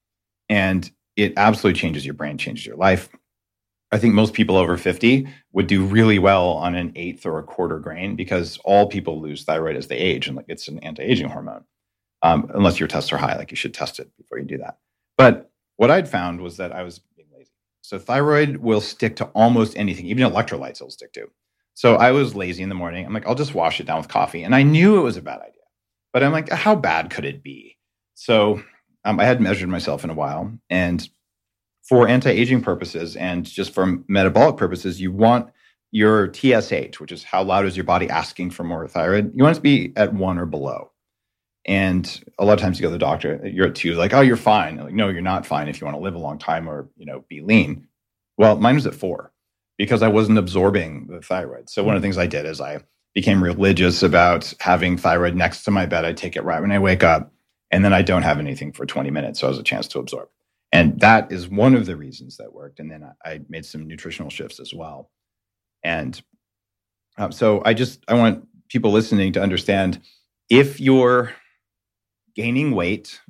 and 0.48 0.90
it 1.16 1.32
absolutely 1.36 1.78
changes 1.78 2.04
your 2.04 2.14
brain, 2.14 2.38
changes 2.38 2.66
your 2.66 2.76
life. 2.76 3.08
I 3.92 3.98
think 3.98 4.14
most 4.14 4.34
people 4.34 4.56
over 4.56 4.76
50 4.76 5.28
would 5.52 5.66
do 5.66 5.84
really 5.84 6.18
well 6.18 6.50
on 6.50 6.74
an 6.74 6.92
eighth 6.96 7.24
or 7.24 7.38
a 7.38 7.44
quarter 7.44 7.78
grain 7.78 8.16
because 8.16 8.58
all 8.64 8.88
people 8.88 9.20
lose 9.20 9.44
thyroid 9.44 9.76
as 9.76 9.86
they 9.86 9.96
age, 9.96 10.26
and 10.26 10.36
like 10.36 10.46
it's 10.48 10.68
an 10.68 10.78
anti-aging 10.80 11.28
hormone. 11.28 11.64
Um, 12.22 12.50
unless 12.54 12.80
your 12.80 12.88
tests 12.88 13.12
are 13.12 13.18
high, 13.18 13.36
like 13.36 13.50
you 13.50 13.56
should 13.56 13.74
test 13.74 14.00
it 14.00 14.10
before 14.16 14.38
you 14.38 14.44
do 14.44 14.58
that. 14.58 14.78
But 15.16 15.50
what 15.76 15.90
I'd 15.90 16.08
found 16.08 16.40
was 16.40 16.56
that 16.56 16.72
I 16.72 16.82
was 16.82 16.98
being 16.98 17.28
lazy. 17.32 17.50
So 17.82 17.98
thyroid 17.98 18.56
will 18.56 18.80
stick 18.80 19.16
to 19.16 19.26
almost 19.26 19.76
anything, 19.76 20.06
even 20.06 20.28
electrolytes 20.28 20.76
it'll 20.76 20.90
stick 20.90 21.12
to. 21.12 21.30
So 21.74 21.96
I 21.96 22.10
was 22.10 22.34
lazy 22.34 22.62
in 22.62 22.70
the 22.70 22.74
morning. 22.74 23.04
I'm 23.04 23.12
like, 23.12 23.26
I'll 23.26 23.34
just 23.34 23.54
wash 23.54 23.80
it 23.80 23.86
down 23.86 23.98
with 23.98 24.08
coffee, 24.08 24.42
and 24.42 24.54
I 24.54 24.62
knew 24.62 24.98
it 24.98 25.02
was 25.02 25.16
a 25.16 25.22
bad 25.22 25.40
idea. 25.40 25.52
But 26.12 26.24
I'm 26.24 26.32
like, 26.32 26.50
how 26.50 26.74
bad 26.74 27.10
could 27.10 27.26
it 27.26 27.42
be? 27.42 27.76
So 28.14 28.62
um, 29.06 29.20
I 29.20 29.24
hadn't 29.24 29.44
measured 29.44 29.70
myself 29.70 30.04
in 30.04 30.10
a 30.10 30.14
while, 30.14 30.52
and 30.70 31.08
for 31.88 32.08
anti-aging 32.08 32.62
purposes 32.62 33.16
and 33.16 33.44
just 33.46 33.72
for 33.72 33.98
metabolic 34.08 34.56
purposes, 34.58 35.00
you 35.00 35.12
want 35.12 35.50
your 35.92 36.32
TSH, 36.34 37.00
which 37.00 37.12
is 37.12 37.24
how 37.24 37.42
loud 37.44 37.64
is 37.66 37.76
your 37.76 37.84
body 37.84 38.10
asking 38.10 38.50
for 38.50 38.64
more 38.64 38.88
thyroid. 38.88 39.32
You 39.34 39.44
want 39.44 39.54
it 39.56 39.60
to 39.60 39.62
be 39.62 39.92
at 39.96 40.12
one 40.14 40.38
or 40.38 40.46
below. 40.46 40.90
And 41.66 42.24
a 42.38 42.44
lot 42.44 42.54
of 42.54 42.60
times 42.60 42.78
you 42.78 42.82
go 42.82 42.88
to 42.88 42.92
the 42.92 42.98
doctor, 42.98 43.40
you're 43.44 43.68
at 43.68 43.76
two, 43.76 43.94
like, 43.94 44.14
oh, 44.14 44.20
you're 44.20 44.36
fine. 44.36 44.76
Like, 44.78 44.94
no, 44.94 45.08
you're 45.08 45.22
not 45.22 45.46
fine 45.46 45.68
if 45.68 45.80
you 45.80 45.86
want 45.86 45.96
to 45.96 46.02
live 46.02 46.14
a 46.14 46.18
long 46.18 46.38
time 46.38 46.68
or, 46.68 46.88
you 46.96 47.06
know, 47.06 47.24
be 47.28 47.40
lean. 47.40 47.88
Well, 48.38 48.56
mine 48.58 48.76
was 48.76 48.86
at 48.86 48.94
four. 48.94 49.32
because 49.78 50.02
I 50.02 50.08
wasn't 50.08 50.38
absorbing 50.38 51.06
the 51.08 51.20
thyroid. 51.20 51.68
So 51.70 51.84
one 51.84 51.96
of 51.96 52.02
the 52.02 52.06
things 52.06 52.18
I 52.18 52.26
did 52.26 52.46
is 52.46 52.60
I 52.60 52.80
became 53.14 53.42
religious 53.42 54.02
about 54.02 54.52
having 54.60 54.96
thyroid 54.96 55.34
next 55.34 55.64
to 55.64 55.70
my 55.70 55.86
bed. 55.86 56.04
I 56.04 56.12
take 56.12 56.36
it 56.36 56.44
right 56.44 56.60
when 56.60 56.72
I 56.72 56.78
wake 56.78 57.02
up, 57.04 57.32
and 57.70 57.84
then 57.84 57.92
I 57.92 58.02
don't 58.02 58.22
have 58.22 58.38
anything 58.38 58.72
for 58.72 58.86
20 58.86 59.10
minutes. 59.10 59.40
So 59.40 59.46
I 59.46 59.50
has 59.50 59.58
a 59.58 59.62
chance 59.62 59.88
to 59.88 59.98
absorb. 59.98 60.28
And 60.72 61.00
that 61.00 61.30
is 61.32 61.48
one 61.48 61.74
of 61.74 61.86
the 61.86 61.96
reasons 61.96 62.36
that 62.36 62.52
worked. 62.52 62.80
And 62.80 62.90
then 62.90 63.04
I, 63.24 63.30
I 63.30 63.40
made 63.48 63.64
some 63.64 63.86
nutritional 63.86 64.30
shifts 64.30 64.60
as 64.60 64.74
well. 64.74 65.10
And 65.82 66.20
um, 67.18 67.32
so 67.32 67.62
I 67.64 67.74
just 67.74 68.04
I 68.08 68.14
want 68.14 68.46
people 68.68 68.92
listening 68.92 69.32
to 69.34 69.42
understand 69.42 70.00
if 70.50 70.80
you're 70.80 71.32
gaining 72.34 72.72
weight, 72.72 73.20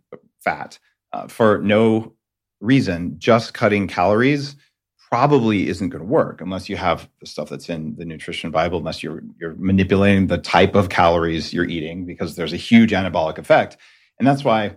fat, 0.41 0.79
uh, 1.13 1.29
for 1.29 1.59
no 1.59 2.15
reason, 2.61 3.17
just 3.19 3.55
cutting 3.55 3.87
calories 3.87 4.57
probably 5.11 5.69
isn't 5.69 5.91
going 5.91 6.03
to 6.03 6.09
work 6.09 6.41
unless 6.41 6.69
you 6.69 6.77
have 6.77 7.09
the 7.21 7.27
stuff 7.27 7.49
that's 7.49 7.69
in 7.69 7.95
the 7.95 8.05
nutrition 8.05 8.51
bible 8.51 8.79
unless 8.79 9.05
you're 9.05 9.23
you're 9.39 9.55
manipulating 9.55 10.27
the 10.27 10.39
type 10.39 10.75
of 10.75 10.89
calories 10.89 11.53
you're 11.53 11.69
eating 11.69 12.05
because 12.05 12.35
there's 12.35 12.53
a 12.53 12.57
huge 12.57 12.91
anabolic 12.91 13.39
effect 13.39 13.77
and 14.19 14.27
that's 14.27 14.45
why 14.45 14.75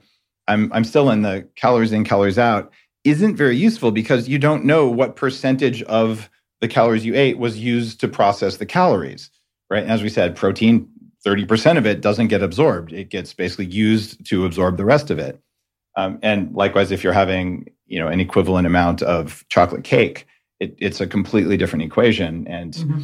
i'm 0.48 0.72
i'm 0.74 0.84
still 0.84 1.10
in 1.10 1.22
the 1.22 1.48
calories 1.56 1.92
in 1.92 2.04
calories 2.04 2.38
out 2.38 2.72
isn't 3.04 3.36
very 3.36 3.56
useful 3.56 3.92
because 3.92 4.28
you 4.28 4.38
don't 4.38 4.66
know 4.66 4.90
what 4.90 5.16
percentage 5.16 5.82
of 5.84 6.30
the 6.62 6.68
calories 6.68 7.06
you 7.06 7.16
ate 7.16 7.38
was 7.38 7.58
used 7.58 8.00
to 8.00 8.08
process 8.08 8.58
the 8.58 8.66
calories 8.66 9.30
right 9.70 9.84
and 9.84 9.92
as 9.92 10.04
we 10.04 10.10
said 10.10 10.36
protein 10.36 10.88
30% 11.26 11.78
of 11.78 11.86
it 11.86 12.00
doesn't 12.00 12.28
get 12.28 12.42
absorbed 12.42 12.94
it 12.94 13.10
gets 13.10 13.34
basically 13.34 13.66
used 13.66 14.26
to 14.26 14.46
absorb 14.46 14.78
the 14.78 14.86
rest 14.86 15.12
of 15.12 15.20
it 15.20 15.42
um, 16.00 16.20
and 16.22 16.54
likewise, 16.54 16.92
if 16.92 17.04
you're 17.04 17.14
having 17.14 17.70
you 17.88 18.00
know 18.00 18.08
an 18.08 18.20
equivalent 18.20 18.66
amount 18.66 19.02
of 19.02 19.44
chocolate 19.50 19.84
cake, 19.84 20.26
it, 20.60 20.76
it's 20.78 21.02
a 21.02 21.08
completely 21.08 21.58
different 21.58 21.84
equation. 21.84 22.48
And 22.48 22.74
mm-hmm. 22.74 23.02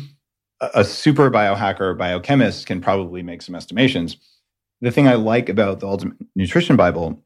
a, 0.62 0.70
a, 0.76 0.86
super 0.86 1.30
biohacker 1.30 1.98
biochemist 1.98 2.68
can 2.68 2.80
probably 2.80 3.22
make 3.22 3.42
some 3.42 3.54
estimations. 3.54 4.16
The 4.82 4.92
thing 4.92 5.08
I 5.08 5.16
like 5.16 5.50
about 5.50 5.80
the 5.80 5.88
Ultimate 5.88 6.18
Nutrition 6.36 6.76
Bible 6.76 7.24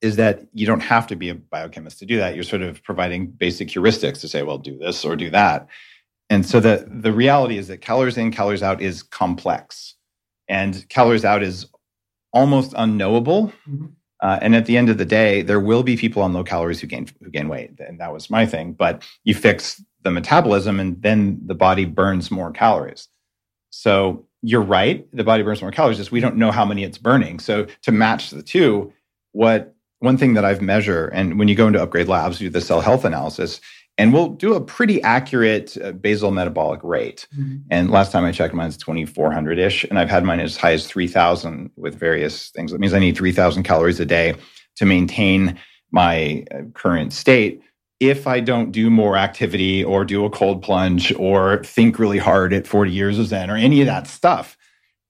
is 0.00 0.16
that 0.16 0.46
you 0.54 0.66
don't 0.66 0.80
have 0.80 1.06
to 1.08 1.16
be 1.16 1.28
a 1.28 1.34
biochemist 1.34 1.98
to 1.98 2.06
do 2.06 2.16
that. 2.16 2.34
You're 2.34 2.44
sort 2.44 2.62
of 2.62 2.82
providing 2.82 3.26
basic 3.26 3.68
heuristics 3.68 4.20
to 4.22 4.28
say, 4.28 4.42
well, 4.42 4.58
do 4.58 4.78
this 4.78 5.04
or 5.04 5.14
do 5.14 5.30
that. 5.30 5.68
And 6.30 6.46
so 6.46 6.60
the 6.60 6.86
the 6.88 7.12
reality 7.12 7.58
is 7.58 7.68
that 7.68 7.78
calories 7.78 8.16
in, 8.16 8.30
calories 8.30 8.62
out 8.62 8.80
is 8.80 9.02
complex, 9.02 9.96
and 10.48 10.88
calories 10.88 11.24
out 11.24 11.42
is 11.42 11.66
almost 12.32 12.72
unknowable. 12.76 13.52
Mm-hmm 13.68 13.86
uh, 14.20 14.38
and 14.42 14.54
at 14.54 14.66
the 14.66 14.76
end 14.76 14.90
of 14.90 14.98
the 14.98 15.04
day, 15.04 15.42
there 15.42 15.60
will 15.60 15.82
be 15.82 15.96
people 15.96 16.22
on 16.22 16.32
low 16.32 16.44
calories 16.44 16.80
who 16.80 16.86
gain 16.86 17.06
who 17.22 17.30
gain 17.30 17.48
weight, 17.48 17.72
and 17.80 17.98
that 18.00 18.12
was 18.12 18.28
my 18.28 18.44
thing. 18.44 18.72
But 18.72 19.02
you 19.24 19.34
fix 19.34 19.82
the 20.02 20.10
metabolism, 20.10 20.78
and 20.78 21.00
then 21.02 21.40
the 21.46 21.54
body 21.54 21.86
burns 21.86 22.30
more 22.30 22.50
calories. 22.50 23.08
So 23.70 24.26
you're 24.42 24.62
right, 24.62 25.06
the 25.14 25.24
body 25.24 25.42
burns 25.42 25.60
more 25.60 25.70
calories. 25.70 25.98
Just 25.98 26.12
we 26.12 26.20
don't 26.20 26.36
know 26.36 26.50
how 26.50 26.64
many 26.64 26.84
it's 26.84 26.98
burning. 26.98 27.38
So 27.38 27.66
to 27.82 27.92
match 27.92 28.30
the 28.30 28.42
two, 28.42 28.92
what 29.32 29.74
one 29.98 30.16
thing 30.16 30.34
that 30.34 30.44
I've 30.44 30.62
measured, 30.62 31.10
and 31.12 31.38
when 31.38 31.48
you 31.48 31.54
go 31.54 31.66
into 31.66 31.82
Upgrade 31.82 32.08
Labs, 32.08 32.40
you 32.40 32.48
do 32.48 32.52
the 32.52 32.64
cell 32.64 32.80
health 32.80 33.04
analysis, 33.04 33.60
and 33.98 34.14
we'll 34.14 34.30
do 34.30 34.54
a 34.54 34.60
pretty 34.60 35.02
accurate 35.02 35.76
uh, 35.76 35.92
basal 35.92 36.30
metabolic 36.30 36.82
rate. 36.82 37.26
Mm-hmm. 37.38 37.58
And 37.70 37.90
last 37.90 38.12
time 38.12 38.24
I 38.24 38.32
checked, 38.32 38.54
mine's 38.54 38.78
2,400 38.78 39.58
ish, 39.58 39.84
and 39.84 39.98
I've 39.98 40.08
had 40.08 40.24
mine 40.24 40.40
as 40.40 40.56
high 40.56 40.72
as 40.72 40.86
3,000 40.86 41.70
with 41.76 41.98
various 41.98 42.48
things. 42.50 42.72
That 42.72 42.80
means 42.80 42.94
I 42.94 42.98
need 42.98 43.16
3,000 43.16 43.62
calories 43.62 44.00
a 44.00 44.06
day 44.06 44.34
to 44.76 44.86
maintain 44.86 45.58
my 45.90 46.44
uh, 46.50 46.62
current 46.72 47.12
state. 47.12 47.60
If 48.00 48.26
I 48.26 48.40
don't 48.40 48.72
do 48.72 48.90
more 48.90 49.16
activity 49.16 49.84
or 49.84 50.04
do 50.04 50.24
a 50.24 50.30
cold 50.30 50.62
plunge 50.62 51.12
or 51.14 51.62
think 51.64 51.98
really 51.98 52.18
hard 52.18 52.52
at 52.52 52.66
40 52.66 52.90
years 52.90 53.18
of 53.18 53.26
Zen 53.26 53.50
or 53.50 53.56
any 53.56 53.80
of 53.80 53.86
that 53.86 54.06
stuff. 54.06 54.56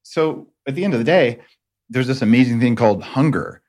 So 0.03 0.49
at 0.67 0.75
the 0.75 0.85
end 0.85 0.93
of 0.93 0.99
the 0.99 1.05
day, 1.05 1.41
there's 1.89 2.09
this 2.09 2.23
amazing 2.23 2.61
thing 2.61 2.77
called 2.77 3.03
hunger, 3.03 3.63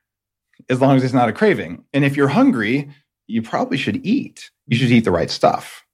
as 0.68 0.80
long 0.80 0.96
as 0.96 1.04
it's 1.04 1.14
not 1.14 1.28
a 1.28 1.32
craving. 1.32 1.84
And 1.92 2.04
if 2.04 2.16
you're 2.16 2.28
hungry, 2.28 2.90
you 3.26 3.42
probably 3.42 3.78
should 3.78 4.04
eat. 4.04 4.50
You 4.66 4.76
should 4.76 4.90
eat 4.90 5.04
the 5.04 5.10
right 5.10 5.30
stuff. 5.30 5.84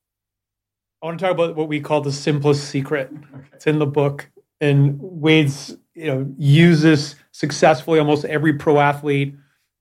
I 1.02 1.06
want 1.06 1.18
to 1.18 1.24
talk 1.24 1.34
about 1.34 1.54
what 1.54 1.68
we 1.68 1.80
call 1.80 2.00
the 2.00 2.12
simplest 2.12 2.68
secret. 2.68 3.10
It's 3.52 3.66
in 3.66 3.78
the 3.78 3.86
book, 3.86 4.30
and 4.60 4.98
Wade's 5.00 5.76
you 5.94 6.06
know 6.06 6.34
uses 6.36 7.14
successfully 7.32 7.98
almost 7.98 8.24
every 8.24 8.54
pro 8.54 8.80
athlete, 8.80 9.34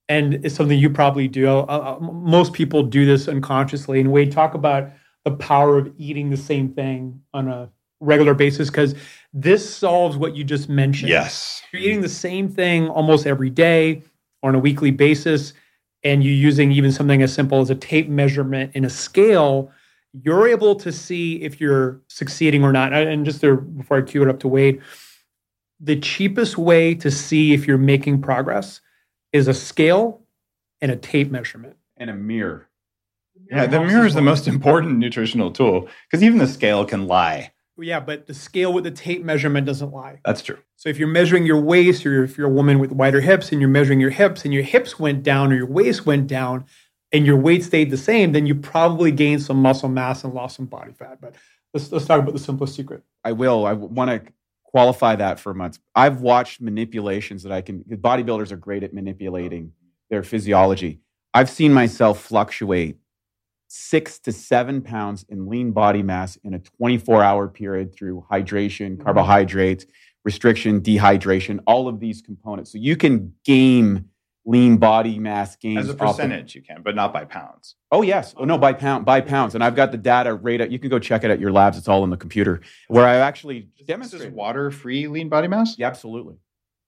and 0.08 0.34
it's 0.44 0.54
something 0.54 0.78
you 0.78 0.90
probably 0.90 1.28
do. 1.28 1.48
Uh, 1.48 1.62
uh, 1.62 1.98
most 2.00 2.52
people 2.52 2.82
do 2.82 3.04
this 3.04 3.28
unconsciously. 3.28 4.00
And 4.00 4.10
Wade, 4.10 4.32
talk 4.32 4.54
about 4.54 4.90
the 5.24 5.32
power 5.32 5.78
of 5.78 5.92
eating 5.98 6.30
the 6.30 6.36
same 6.36 6.70
thing 6.70 7.20
on 7.34 7.48
a 7.48 7.70
regular 8.00 8.34
basis 8.34 8.70
because 8.70 8.94
this 9.32 9.68
solves 9.68 10.16
what 10.16 10.34
you 10.36 10.44
just 10.44 10.68
mentioned. 10.68 11.10
Yes, 11.10 11.62
you're 11.72 11.82
eating 11.82 12.00
the 12.00 12.08
same 12.08 12.48
thing 12.48 12.88
almost 12.88 13.26
every 13.26 13.50
day 13.50 14.02
or 14.42 14.50
on 14.50 14.54
a 14.54 14.58
weekly 14.58 14.90
basis 14.90 15.52
and 16.04 16.22
you're 16.22 16.34
using 16.34 16.72
even 16.72 16.92
something 16.92 17.22
as 17.22 17.32
simple 17.32 17.60
as 17.60 17.70
a 17.70 17.74
tape 17.74 18.08
measurement 18.08 18.70
in 18.74 18.84
a 18.84 18.90
scale, 18.90 19.70
you're 20.22 20.48
able 20.48 20.74
to 20.76 20.92
see 20.92 21.42
if 21.42 21.60
you're 21.60 22.00
succeeding 22.08 22.62
or 22.62 22.72
not. 22.72 22.92
And 22.92 23.24
just 23.24 23.40
to, 23.40 23.56
before 23.56 23.98
I 23.98 24.02
cue 24.02 24.22
it 24.22 24.28
up 24.28 24.40
to 24.40 24.48
Wade, 24.48 24.80
the 25.80 25.98
cheapest 25.98 26.56
way 26.56 26.94
to 26.94 27.10
see 27.10 27.52
if 27.52 27.66
you're 27.66 27.78
making 27.78 28.22
progress 28.22 28.80
is 29.32 29.48
a 29.48 29.54
scale 29.54 30.22
and 30.80 30.90
a 30.90 30.96
tape 30.96 31.30
measurement 31.30 31.76
and 31.96 32.10
a 32.10 32.14
mirror. 32.14 32.68
Yeah, 33.50 33.66
the 33.66 33.80
mirror 33.80 34.06
is 34.06 34.14
the 34.14 34.22
most 34.22 34.46
important 34.48 34.98
nutritional 34.98 35.50
tool 35.50 35.88
because 36.10 36.22
even 36.22 36.38
the 36.38 36.46
scale 36.46 36.84
can 36.84 37.06
lie. 37.06 37.52
Yeah, 37.80 38.00
but 38.00 38.26
the 38.26 38.34
scale 38.34 38.72
with 38.72 38.84
the 38.84 38.90
tape 38.90 39.22
measurement 39.22 39.66
doesn't 39.66 39.92
lie. 39.92 40.20
That's 40.24 40.42
true. 40.42 40.58
So 40.76 40.88
if 40.88 40.98
you're 40.98 41.08
measuring 41.08 41.46
your 41.46 41.60
waist, 41.60 42.04
or 42.04 42.24
if 42.24 42.36
you're 42.36 42.48
a 42.48 42.52
woman 42.52 42.78
with 42.80 42.90
wider 42.92 43.20
hips 43.20 43.52
and 43.52 43.60
you're 43.60 43.70
measuring 43.70 44.00
your 44.00 44.10
hips 44.10 44.44
and 44.44 44.52
your 44.52 44.64
hips 44.64 44.98
went 44.98 45.22
down 45.22 45.52
or 45.52 45.56
your 45.56 45.66
waist 45.66 46.04
went 46.04 46.26
down 46.26 46.64
and 47.12 47.24
your 47.24 47.36
weight 47.36 47.62
stayed 47.64 47.90
the 47.90 47.96
same, 47.96 48.32
then 48.32 48.46
you 48.46 48.54
probably 48.54 49.12
gained 49.12 49.42
some 49.42 49.62
muscle 49.62 49.88
mass 49.88 50.24
and 50.24 50.34
lost 50.34 50.56
some 50.56 50.66
body 50.66 50.92
fat. 50.92 51.20
But 51.20 51.34
let's 51.72 51.90
let's 51.92 52.04
talk 52.04 52.20
about 52.20 52.34
the 52.34 52.40
simplest 52.40 52.74
secret. 52.74 53.04
I 53.24 53.32
will. 53.32 53.64
I 53.64 53.74
want 53.74 54.10
to 54.10 54.32
qualify 54.78 55.16
that 55.16 55.40
for 55.40 55.52
months. 55.54 55.80
I've 55.96 56.20
watched 56.20 56.60
manipulations 56.60 57.42
that 57.42 57.50
I 57.50 57.62
can. 57.62 57.82
Bodybuilders 57.82 58.52
are 58.52 58.56
great 58.56 58.84
at 58.84 58.94
manipulating 58.94 59.72
their 60.08 60.22
physiology. 60.22 61.00
I've 61.34 61.50
seen 61.50 61.72
myself 61.72 62.22
fluctuate 62.22 62.96
six 63.66 64.20
to 64.20 64.30
seven 64.30 64.80
pounds 64.80 65.26
in 65.28 65.48
lean 65.48 65.72
body 65.72 66.00
mass 66.00 66.36
in 66.44 66.54
a 66.54 66.60
24 66.60 67.24
hour 67.24 67.48
period 67.48 67.92
through 67.92 68.24
hydration, 68.30 68.92
mm-hmm. 68.92 69.02
carbohydrates, 69.02 69.84
restriction, 70.24 70.80
dehydration, 70.80 71.58
all 71.66 71.88
of 71.88 71.98
these 71.98 72.22
components. 72.22 72.70
So 72.70 72.78
you 72.78 72.96
can 72.96 73.34
game 73.44 74.08
lean 74.48 74.78
body 74.78 75.18
mass 75.18 75.56
gains 75.56 75.80
as 75.80 75.90
a 75.90 75.94
percentage 75.94 76.54
you 76.54 76.62
can 76.62 76.80
but 76.82 76.94
not 76.94 77.12
by 77.12 77.24
pounds. 77.24 77.76
Oh 77.92 78.00
yes. 78.02 78.34
Oh 78.36 78.44
no 78.44 78.56
by 78.56 78.72
pound 78.72 79.04
by 79.04 79.20
pounds. 79.20 79.54
And 79.54 79.62
i've 79.62 79.76
got 79.76 79.92
the 79.92 79.98
data 79.98 80.34
right 80.34 80.60
at 80.60 80.70
you 80.70 80.78
can 80.78 80.88
go 80.88 80.98
check 80.98 81.22
it 81.22 81.30
at 81.30 81.38
your 81.38 81.52
labs. 81.52 81.76
It's 81.76 81.88
all 81.88 82.02
in 82.02 82.10
the 82.10 82.16
computer 82.16 82.62
where 82.88 83.06
i 83.06 83.16
actually 83.16 83.68
demonstrate 83.86 84.32
water 84.32 84.70
free 84.70 85.06
lean 85.06 85.28
body 85.28 85.48
mass? 85.48 85.76
Yeah 85.78 85.86
absolutely. 85.86 86.36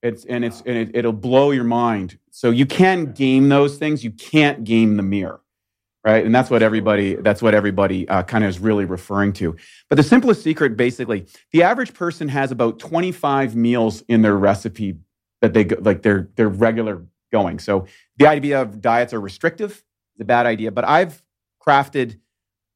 It's 0.01 0.25
and 0.25 0.43
it's 0.43 0.61
and 0.65 0.75
it, 0.75 0.95
it'll 0.95 1.13
blow 1.13 1.51
your 1.51 1.63
mind. 1.63 2.17
So 2.31 2.49
you 2.49 2.65
can 2.65 3.13
game 3.13 3.49
those 3.49 3.77
things. 3.77 4.03
You 4.03 4.11
can't 4.11 4.63
game 4.63 4.97
the 4.97 5.03
mirror 5.03 5.41
right? 6.03 6.25
And 6.25 6.33
that's 6.33 6.49
what 6.49 6.63
everybody 6.63 7.15
that's 7.15 7.43
what 7.43 7.53
everybody 7.53 8.07
uh, 8.09 8.23
kind 8.23 8.43
of 8.43 8.49
is 8.49 8.57
really 8.57 8.85
referring 8.85 9.33
to. 9.33 9.55
But 9.87 9.97
the 9.97 10.03
simplest 10.03 10.43
secret, 10.43 10.75
basically, 10.75 11.27
the 11.51 11.61
average 11.61 11.93
person 11.93 12.27
has 12.29 12.51
about 12.51 12.79
25 12.79 13.55
meals 13.55 14.01
in 14.07 14.23
their 14.23 14.35
recipe 14.35 14.97
that 15.41 15.53
they 15.53 15.65
go, 15.65 15.77
like 15.79 16.01
they're 16.01 16.29
they're 16.35 16.49
regular 16.49 17.05
going. 17.31 17.59
So 17.59 17.85
the 18.17 18.27
idea 18.27 18.61
of 18.61 18.81
diets 18.81 19.13
are 19.13 19.21
restrictive 19.21 19.83
is 20.15 20.21
a 20.21 20.25
bad 20.25 20.45
idea. 20.45 20.71
But 20.71 20.85
I've 20.85 21.23
crafted 21.65 22.19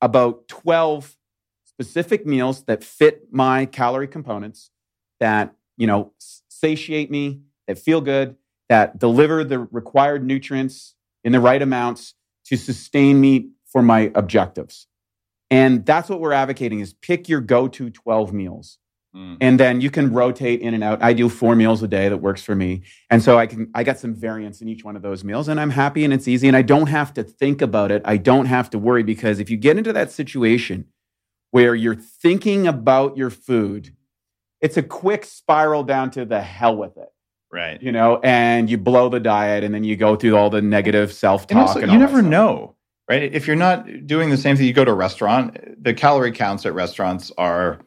about 0.01 0.47
12 0.47 1.17
specific 1.65 2.25
meals 2.25 2.63
that 2.63 2.83
fit 2.83 3.27
my 3.31 3.65
calorie 3.65 4.07
components 4.07 4.71
that 5.19 5.53
you 5.77 5.87
know 5.87 6.13
satiate 6.49 7.11
me, 7.11 7.41
that 7.67 7.77
feel 7.77 8.01
good, 8.01 8.35
that 8.69 8.97
deliver 8.99 9.43
the 9.43 9.59
required 9.59 10.25
nutrients 10.25 10.95
in 11.23 11.31
the 11.31 11.39
right 11.39 11.61
amounts 11.61 12.13
to 12.45 12.55
sustain 12.55 13.19
me 13.19 13.49
for 13.65 13.81
my 13.81 14.11
objectives. 14.15 14.87
And 15.51 15.85
that's 15.85 16.09
what 16.09 16.19
we're 16.19 16.33
advocating 16.33 16.79
is 16.79 16.93
pick 16.93 17.27
your 17.29 17.41
go-to 17.41 17.89
12 17.89 18.33
meals. 18.33 18.79
Mm. 19.15 19.37
And 19.39 19.59
then 19.59 19.81
you 19.81 19.89
can 19.89 20.11
rotate 20.11 20.59
in 20.59 20.73
and 20.73 20.83
out. 20.83 21.01
I 21.01 21.13
do 21.13 21.29
four 21.29 21.55
meals 21.55 21.81
a 21.81 21.87
day 21.87 22.09
that 22.09 22.17
works 22.17 22.43
for 22.43 22.53
me. 22.53 22.81
And 23.09 23.23
so 23.23 23.37
I 23.37 23.47
can 23.47 23.71
I 23.73 23.83
got 23.83 23.97
some 23.97 24.13
variance 24.13 24.61
in 24.61 24.67
each 24.67 24.83
one 24.83 24.95
of 24.95 25.01
those 25.01 25.23
meals 25.23 25.47
and 25.47 25.59
I'm 25.59 25.69
happy 25.69 26.03
and 26.03 26.13
it's 26.13 26.27
easy 26.27 26.47
and 26.47 26.57
I 26.57 26.61
don't 26.61 26.87
have 26.87 27.13
to 27.13 27.23
think 27.23 27.61
about 27.61 27.91
it. 27.91 28.01
I 28.03 28.17
don't 28.17 28.47
have 28.47 28.69
to 28.71 28.79
worry 28.79 29.03
because 29.03 29.39
if 29.39 29.49
you 29.49 29.57
get 29.57 29.77
into 29.77 29.93
that 29.93 30.11
situation 30.11 30.87
where 31.51 31.73
you're 31.73 31.95
thinking 31.95 32.67
about 32.67 33.15
your 33.15 33.29
food, 33.29 33.95
it's 34.59 34.75
a 34.75 34.83
quick 34.83 35.23
spiral 35.23 35.83
down 35.83 36.11
to 36.11 36.25
the 36.25 36.41
hell 36.41 36.75
with 36.75 36.97
it. 36.97 37.09
Right. 37.53 37.81
You 37.81 37.93
know, 37.93 38.19
and 38.21 38.69
you 38.69 38.77
blow 38.77 39.07
the 39.07 39.21
diet 39.21 39.63
and 39.63 39.73
then 39.73 39.85
you 39.85 39.95
go 39.95 40.17
through 40.17 40.35
all 40.35 40.49
the 40.49 40.61
negative 40.61 41.13
self 41.13 41.47
talk. 41.47 41.51
And, 41.51 41.59
also, 41.61 41.79
you 41.79 41.97
never 41.97 42.21
know. 42.21 42.75
right? 43.09 43.33
If 43.33 43.47
you're 43.47 43.55
not 43.55 44.05
doing 44.05 44.29
the 44.29 44.37
same 44.37 44.57
thing, 44.57 44.65
you 44.65 44.73
go 44.73 44.83
to 44.83 44.91
a 44.91 44.95
restaurant, 44.95 45.81
the 45.81 45.93
calorie 45.93 46.33
counts 46.33 46.65
at 46.65 46.73
restaurants 46.73 47.31
are 47.37 47.79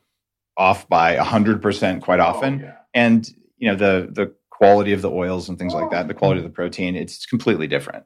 off 0.58 0.88
by 0.88 1.16
100% 1.16 2.02
quite 2.02 2.20
often. 2.20 2.60
Oh, 2.60 2.64
yeah. 2.66 2.74
And, 2.92 3.28
you 3.56 3.68
know, 3.70 3.76
the 3.76 4.08
the 4.12 4.34
quality 4.50 4.92
of 4.92 5.02
the 5.02 5.10
oils 5.10 5.48
and 5.48 5.56
things 5.56 5.72
like 5.72 5.88
that, 5.92 6.08
the 6.08 6.14
quality 6.14 6.38
of 6.38 6.44
the 6.44 6.50
protein, 6.50 6.96
it's 6.96 7.24
completely 7.26 7.68
different. 7.68 8.04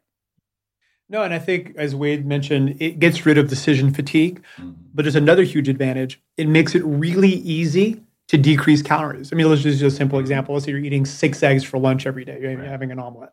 No, 1.09 1.23
and 1.23 1.33
I 1.33 1.39
think 1.39 1.75
as 1.77 1.95
Wade 1.95 2.27
mentioned, 2.27 2.77
it 2.81 2.99
gets 2.99 3.25
rid 3.27 3.39
of 3.39 3.49
decision 3.49 3.93
fatigue. 3.93 4.43
Mm-hmm. 4.59 4.73
But 4.95 5.05
there's 5.05 5.17
another 5.17 5.43
huge 5.45 5.69
advantage. 5.69 6.21
It 6.37 6.49
makes 6.49 6.75
it 6.75 6.83
really 6.85 7.31
easy 7.33 8.03
to 8.29 8.37
decrease 8.39 8.83
calories. 8.83 9.33
I 9.33 9.37
mean, 9.37 9.49
let's 9.49 9.63
just 9.63 9.81
use 9.81 9.93
a 9.95 9.97
simple 9.97 10.19
example. 10.19 10.55
Let's 10.55 10.67
say 10.67 10.73
you're 10.73 10.81
eating 10.81 11.07
six 11.07 11.43
eggs 11.43 11.65
for 11.65 11.79
lunch 11.79 12.07
every 12.07 12.25
day. 12.25 12.39
You're 12.41 12.57
Right. 12.57 12.69
having 12.69 12.91
an 12.91 12.99
omelet, 12.99 13.31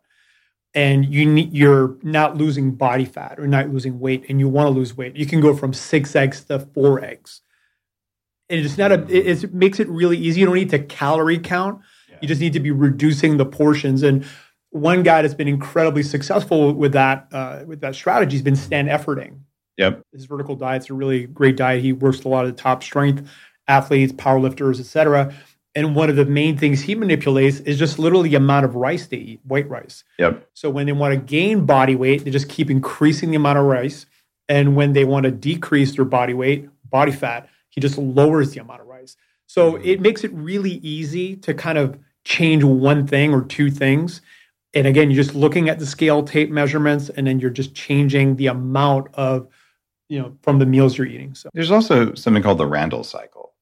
and 0.74 1.04
you 1.06 1.24
need, 1.26 1.52
you're 1.54 1.96
not 2.02 2.36
losing 2.36 2.72
body 2.72 3.04
fat 3.04 3.38
or 3.38 3.46
not 3.46 3.68
losing 3.68 4.00
weight, 4.00 4.24
and 4.28 4.40
you 4.40 4.48
want 4.48 4.66
to 4.66 4.70
lose 4.70 4.96
weight. 4.96 5.16
You 5.16 5.26
can 5.26 5.40
go 5.40 5.54
from 5.54 5.72
six 5.72 6.16
eggs 6.16 6.44
to 6.44 6.58
four 6.58 7.02
eggs. 7.04 7.42
And 8.50 8.64
it's 8.64 8.76
not 8.76 8.92
a. 8.92 9.06
It, 9.08 9.44
it 9.44 9.54
makes 9.54 9.80
it 9.80 9.88
really 9.88 10.18
easy. 10.18 10.40
You 10.40 10.46
don't 10.46 10.56
need 10.56 10.70
to 10.70 10.78
calorie 10.78 11.38
count. 11.38 11.80
You 12.20 12.28
just 12.28 12.40
need 12.40 12.52
to 12.52 12.60
be 12.60 12.70
reducing 12.70 13.38
the 13.38 13.46
portions. 13.46 14.02
And 14.02 14.24
one 14.70 15.02
guy 15.02 15.22
that's 15.22 15.34
been 15.34 15.48
incredibly 15.48 16.02
successful 16.02 16.72
with 16.74 16.92
that 16.92 17.28
uh, 17.32 17.64
with 17.66 17.80
that 17.80 17.94
strategy 17.94 18.36
has 18.36 18.42
been 18.42 18.56
Stan 18.56 18.86
Efferding. 18.86 19.40
Yep. 19.76 20.02
his 20.12 20.26
vertical 20.26 20.56
diet's 20.56 20.90
a 20.90 20.94
really 20.94 21.26
great 21.26 21.56
diet. 21.56 21.80
He 21.80 21.94
works 21.94 22.18
with 22.18 22.26
a 22.26 22.28
lot 22.28 22.44
of 22.44 22.54
the 22.54 22.60
top 22.60 22.82
strength 22.82 23.26
athletes, 23.66 24.12
powerlifters, 24.12 24.78
etc. 24.78 25.32
And 25.74 25.94
one 25.94 26.10
of 26.10 26.16
the 26.16 26.26
main 26.26 26.58
things 26.58 26.82
he 26.82 26.94
manipulates 26.94 27.60
is 27.60 27.78
just 27.78 27.98
literally 27.98 28.28
the 28.28 28.36
amount 28.36 28.66
of 28.66 28.74
rice 28.74 29.06
they 29.06 29.16
eat, 29.16 29.40
white 29.44 29.68
rice. 29.70 30.04
Yep. 30.18 30.48
So 30.52 30.68
when 30.68 30.86
they 30.86 30.92
want 30.92 31.14
to 31.14 31.20
gain 31.20 31.64
body 31.64 31.94
weight, 31.94 32.24
they 32.24 32.30
just 32.30 32.48
keep 32.48 32.68
increasing 32.68 33.30
the 33.30 33.36
amount 33.36 33.58
of 33.58 33.64
rice. 33.64 34.06
And 34.48 34.76
when 34.76 34.92
they 34.92 35.04
want 35.04 35.24
to 35.24 35.30
decrease 35.30 35.94
their 35.94 36.04
body 36.04 36.34
weight, 36.34 36.68
body 36.84 37.12
fat, 37.12 37.48
he 37.70 37.80
just 37.80 37.98
lowers 37.98 38.52
the 38.52 38.60
amount 38.60 38.82
of 38.82 38.86
rice. 38.86 39.16
So 39.46 39.72
mm-hmm. 39.72 39.84
it 39.84 40.00
makes 40.00 40.22
it 40.22 40.32
really 40.32 40.74
easy 40.74 41.36
to 41.36 41.54
kind 41.54 41.78
of 41.78 41.98
change 42.24 42.62
one 42.62 43.06
thing 43.06 43.32
or 43.32 43.42
two 43.42 43.70
things. 43.70 44.20
And 44.74 44.86
again, 44.86 45.10
you're 45.10 45.22
just 45.22 45.34
looking 45.34 45.68
at 45.68 45.78
the 45.78 45.86
scale 45.86 46.22
tape 46.22 46.50
measurements, 46.50 47.08
and 47.08 47.26
then 47.26 47.40
you're 47.40 47.50
just 47.50 47.74
changing 47.74 48.36
the 48.36 48.46
amount 48.46 49.08
of, 49.14 49.48
you 50.08 50.20
know, 50.20 50.36
from 50.42 50.60
the 50.60 50.66
meals 50.66 50.96
you're 50.96 51.08
eating. 51.08 51.34
So 51.34 51.48
There's 51.52 51.72
also 51.72 52.14
something 52.14 52.42
called 52.42 52.58
the 52.58 52.66
Randle 52.66 53.02
cycle, 53.02 53.52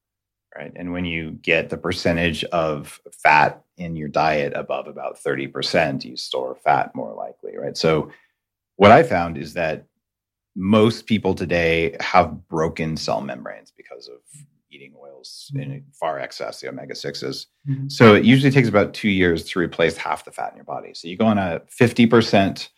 right? 0.55 0.73
And 0.77 0.93
when 0.93 1.07
you 1.07 1.31
get 1.43 1.71
the 1.71 1.79
percentage 1.79 2.45
of 2.45 3.01
fat 3.11 3.63
in 3.79 3.97
your 3.97 4.09
diet 4.09 4.53
above 4.55 4.87
about 4.87 5.19
30%, 5.19 6.05
you 6.05 6.17
store 6.17 6.55
fat 6.57 6.95
more 6.95 7.15
likely, 7.15 7.57
right? 7.57 7.77
So 7.77 8.11
what 8.77 8.91
I 8.91 9.03
found 9.03 9.39
is 9.39 9.55
that 9.55 9.87
most 10.61 11.07
people 11.07 11.35
today 11.35 11.97
have 12.01 12.49
broken 12.49 12.97
cell 12.97 13.21
membranes 13.21 13.73
because 13.77 14.09
of 14.09 14.19
eating 14.71 14.93
oils 15.01 15.51
in 15.55 15.85
far 15.99 16.19
excess, 16.19 16.61
the 16.61 16.69
omega 16.69 16.95
6s. 16.95 17.47
Mhm. 17.69 17.91
So 17.91 18.15
it 18.15 18.25
usually 18.25 18.51
takes 18.51 18.69
about 18.69 18.93
two 18.93 19.09
years 19.09 19.45
to 19.51 19.61
replace 19.61 19.97
half 19.97 20.25
the 20.25 20.33
fat 20.33 20.51
in 20.51 20.57
your 20.57 20.65
body. 20.65 20.93
So 20.95 21.07
you 21.09 21.17
go 21.17 21.27
on 21.27 21.39
a 21.39 21.63
50% 21.71 22.69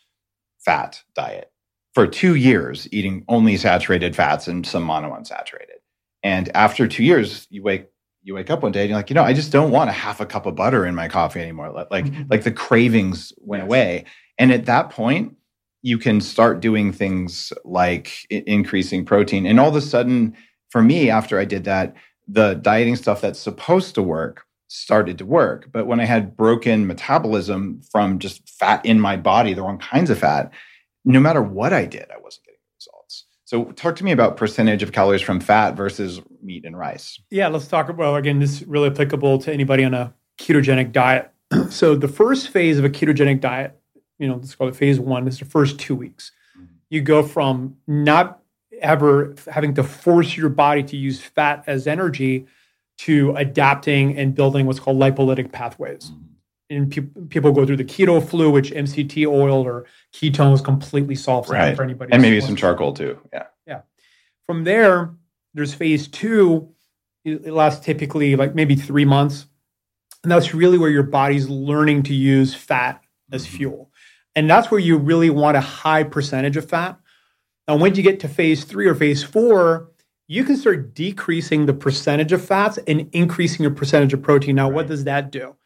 fat 0.65 1.03
diet 1.15 1.51
for 1.95 2.07
two 2.07 2.35
years, 2.35 2.87
eating 2.93 3.25
only 3.29 3.57
saturated 3.57 4.15
fats 4.15 4.47
and 4.47 4.65
some 4.67 4.87
monounsaturated. 4.87 5.81
And 6.23 6.55
after 6.55 6.87
two 6.87 7.03
years, 7.03 7.47
you 7.51 7.63
wake 7.63 7.87
you 8.23 8.35
wake 8.35 8.51
up 8.51 8.63
one 8.63 8.71
day 8.71 8.83
and 8.83 8.91
you're 8.91 8.99
like, 8.99 9.09
you 9.09 9.15
know, 9.15 9.23
I 9.25 9.33
just 9.33 9.51
don't 9.51 9.71
want 9.71 9.89
a 9.89 9.95
half 9.95 10.21
a 10.21 10.27
cup 10.27 10.45
of 10.45 10.55
butter 10.55 10.85
in 10.85 10.95
my 10.95 11.09
coffee 11.09 11.41
anymore. 11.41 11.71
Like 11.71 11.91
like, 11.91 12.05
Mhm. 12.05 12.31
like 12.31 12.45
the 12.45 12.53
cravings 12.53 13.33
went 13.39 13.63
Yes. 13.63 13.67
away. 13.67 14.05
And 14.37 14.53
at 14.53 14.67
that 14.67 14.91
point, 14.91 15.37
you 15.83 15.99
can 15.99 16.21
start 16.21 16.61
doing 16.61 16.93
things 16.93 17.53
like 17.65 18.13
i- 18.31 18.43
increasing 18.47 19.05
protein. 19.05 19.47
And 19.47 19.59
all 19.59 19.69
of 19.69 19.77
a 19.77 19.81
sudden, 19.81 20.37
for 20.71 20.83
me, 20.83 21.11
after 21.11 21.39
I 21.39 21.45
did 21.45 21.65
that, 21.65 21.95
the 22.29 22.55
dieting 22.55 22.97
stuff 22.97 23.21
that's 23.21 23.41
supposed 23.41 23.95
to 23.97 24.03
work 24.03 24.45
started 24.69 25.19
to 25.19 25.27
work. 25.27 25.69
But 25.73 25.87
when 25.87 25.99
I 25.99 26.05
had 26.05 26.37
broken 26.37 26.87
metabolism 26.87 27.81
from 27.91 28.19
just 28.19 28.49
fat 28.49 28.85
in 28.87 29.01
my 29.01 29.17
body, 29.17 29.53
the 29.53 29.63
wrong 29.63 29.79
kinds 29.79 30.11
of 30.11 30.19
fat, 30.19 30.53
no 31.05 31.19
matter 31.19 31.43
what 31.43 31.73
I 31.73 31.87
did, 31.87 32.07
I 32.15 32.21
wasn't 32.23 32.47
getting 32.47 32.61
results. 32.77 33.25
So, 33.45 33.65
talk 33.73 33.97
to 33.97 34.05
me 34.05 34.13
about 34.13 34.37
percentage 34.37 34.85
of 34.85 34.93
calories 34.93 35.23
from 35.23 35.41
fat 35.41 35.73
versus 35.73 36.21
meat 36.41 36.65
and 36.65 36.79
rice. 36.79 37.21
Yeah, 37.31 37.49
let's 37.49 37.67
talk 37.67 37.89
about 37.89 38.15
again. 38.17 38.39
This 38.39 38.61
is 38.61 38.67
really 38.69 38.91
applicable 38.91 39.39
to 39.41 39.53
anybody 39.53 39.83
on 39.83 39.93
a 39.95 40.15
ketogenic 40.39 40.93
diet. 40.93 41.33
so 41.71 41.97
the 41.97 42.07
first 42.07 42.49
phase 42.51 42.79
of 42.79 42.85
a 42.85 42.91
ketogenic 42.91 43.41
diet, 43.41 43.80
you 44.21 44.29
know, 44.29 44.37
let's 44.37 44.55
call 44.55 44.69
it 44.69 44.77
phase 44.77 45.01
one, 45.01 45.27
is 45.27 45.39
the 45.39 45.45
first 45.47 45.81
two 45.81 45.97
weeks. 45.97 46.31
You 46.91 47.01
go 47.01 47.23
from 47.23 47.77
not 47.87 48.41
ever 48.81 49.35
having 49.51 49.75
to 49.75 49.83
force 49.83 50.37
your 50.37 50.51
body 50.51 50.83
to 50.83 50.97
use 50.97 51.21
fat 51.21 51.65
as 51.67 51.87
energy 51.87 52.47
to 52.99 53.35
adapting 53.37 54.17
and 54.19 54.35
building 54.35 54.67
what's 54.67 54.79
called 54.79 54.99
lipolytic 54.99 55.53
pathways. 55.53 56.11
Mm-hmm. 56.11 56.25
And 56.77 56.91
peop 56.91 57.31
people 57.31 57.51
go 57.51 57.67
through 57.67 57.79
the 57.79 57.85
keto 57.85 58.25
flu, 58.25 58.51
which 58.51 58.71
MCT 58.71 59.27
oil 59.27 59.67
or 59.67 59.87
ketones 60.13 60.63
completely 60.63 61.17
solves 61.17 61.49
Right. 61.49 61.75
for 61.75 61.83
anybody. 61.83 62.13
And 62.13 62.23
maybe 62.23 62.37
wants 62.37 62.47
some 62.47 62.57
charcoal 62.57 62.93
too. 62.93 63.19
Yeah. 63.33 63.47
Yeah. 63.67 63.81
From 64.47 64.63
there, 64.65 65.15
there's 65.55 65.75
phase 65.75 66.07
two. 66.07 66.69
It 67.25 67.47
it 67.47 67.53
lasts 67.53 67.85
typically 67.85 68.37
like 68.37 68.55
maybe 68.55 68.77
three 68.77 69.05
months. 69.05 69.47
And 70.23 70.31
that's 70.31 70.55
really 70.55 70.79
where 70.79 70.91
your 70.91 71.03
body's 71.03 71.49
learning 71.49 72.05
to 72.05 72.15
use 72.15 72.55
fat 72.55 73.03
as 73.33 73.47
mm-hmm. 73.47 73.57
fuel. 73.57 73.90
And 74.37 74.49
that's 74.49 74.71
where 74.71 74.81
you 74.81 74.97
really 74.97 75.31
want 75.31 75.57
a 75.57 75.61
high 75.61 76.05
percentage 76.05 76.57
of 76.57 76.69
fat. 76.69 76.99
And 77.67 77.81
when 77.81 77.95
you 77.95 78.03
get 78.03 78.21
to 78.21 78.29
phase 78.29 78.65
three 78.65 78.87
or 78.87 78.95
phase 78.95 79.23
four, 79.23 79.91
you 80.29 80.45
can 80.45 80.57
start 80.57 80.95
decreasing 80.95 81.67
the 81.67 81.75
percentage 81.75 82.33
of 82.33 82.45
fats 82.45 82.79
and 82.87 83.09
increasing 83.13 83.63
your 83.63 83.73
percentage 83.73 84.13
of 84.13 84.23
protein. 84.23 84.57
Now, 84.57 84.69
what 84.69 84.87
does 84.87 85.05
that 85.05 85.33
do? 85.33 85.57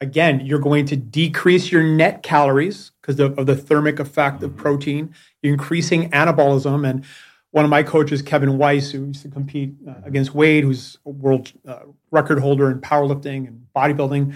Again, 0.00 0.44
you're 0.44 0.58
going 0.60 0.86
to 0.86 0.96
decrease 0.96 1.72
your 1.72 1.82
net 1.82 2.22
calories 2.22 2.92
because 3.00 3.18
of, 3.20 3.38
of 3.38 3.46
the 3.46 3.56
thermic 3.56 3.98
effect 3.98 4.42
of 4.42 4.56
protein. 4.56 5.14
You're 5.42 5.54
increasing 5.54 6.10
anabolism. 6.10 6.88
And 6.88 7.04
one 7.50 7.64
of 7.64 7.70
my 7.70 7.82
coaches, 7.82 8.22
Kevin 8.22 8.58
Weiss, 8.58 8.90
who 8.90 9.06
used 9.06 9.22
to 9.22 9.28
compete 9.28 9.74
uh, 9.88 9.94
against 10.04 10.34
Wade, 10.34 10.64
who's 10.64 10.98
a 11.06 11.10
world 11.10 11.52
uh, 11.66 11.80
record 12.10 12.40
holder 12.40 12.70
in 12.70 12.80
powerlifting 12.80 13.46
and 13.48 13.66
bodybuilding, 13.74 14.34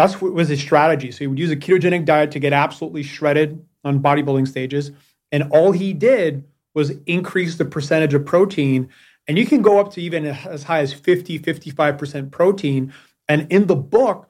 that's 0.00 0.20
what 0.20 0.32
was 0.32 0.48
his 0.48 0.60
strategy. 0.60 1.10
So 1.10 1.18
he 1.18 1.26
would 1.26 1.38
use 1.38 1.50
a 1.50 1.56
ketogenic 1.56 2.04
diet 2.04 2.30
to 2.32 2.38
get 2.38 2.52
absolutely 2.52 3.02
shredded 3.02 3.64
on 3.84 4.00
bodybuilding 4.00 4.48
stages. 4.48 4.92
And 5.32 5.44
all 5.50 5.72
he 5.72 5.92
did 5.92 6.44
was 6.74 6.90
increase 7.06 7.56
the 7.56 7.64
percentage 7.64 8.14
of 8.14 8.24
protein. 8.24 8.88
And 9.28 9.38
you 9.38 9.46
can 9.46 9.62
go 9.62 9.78
up 9.78 9.92
to 9.92 10.00
even 10.00 10.26
as 10.26 10.62
high 10.62 10.80
as 10.80 10.92
50, 10.92 11.38
55% 11.38 12.30
protein. 12.30 12.92
And 13.28 13.50
in 13.52 13.66
the 13.66 13.76
book, 13.76 14.28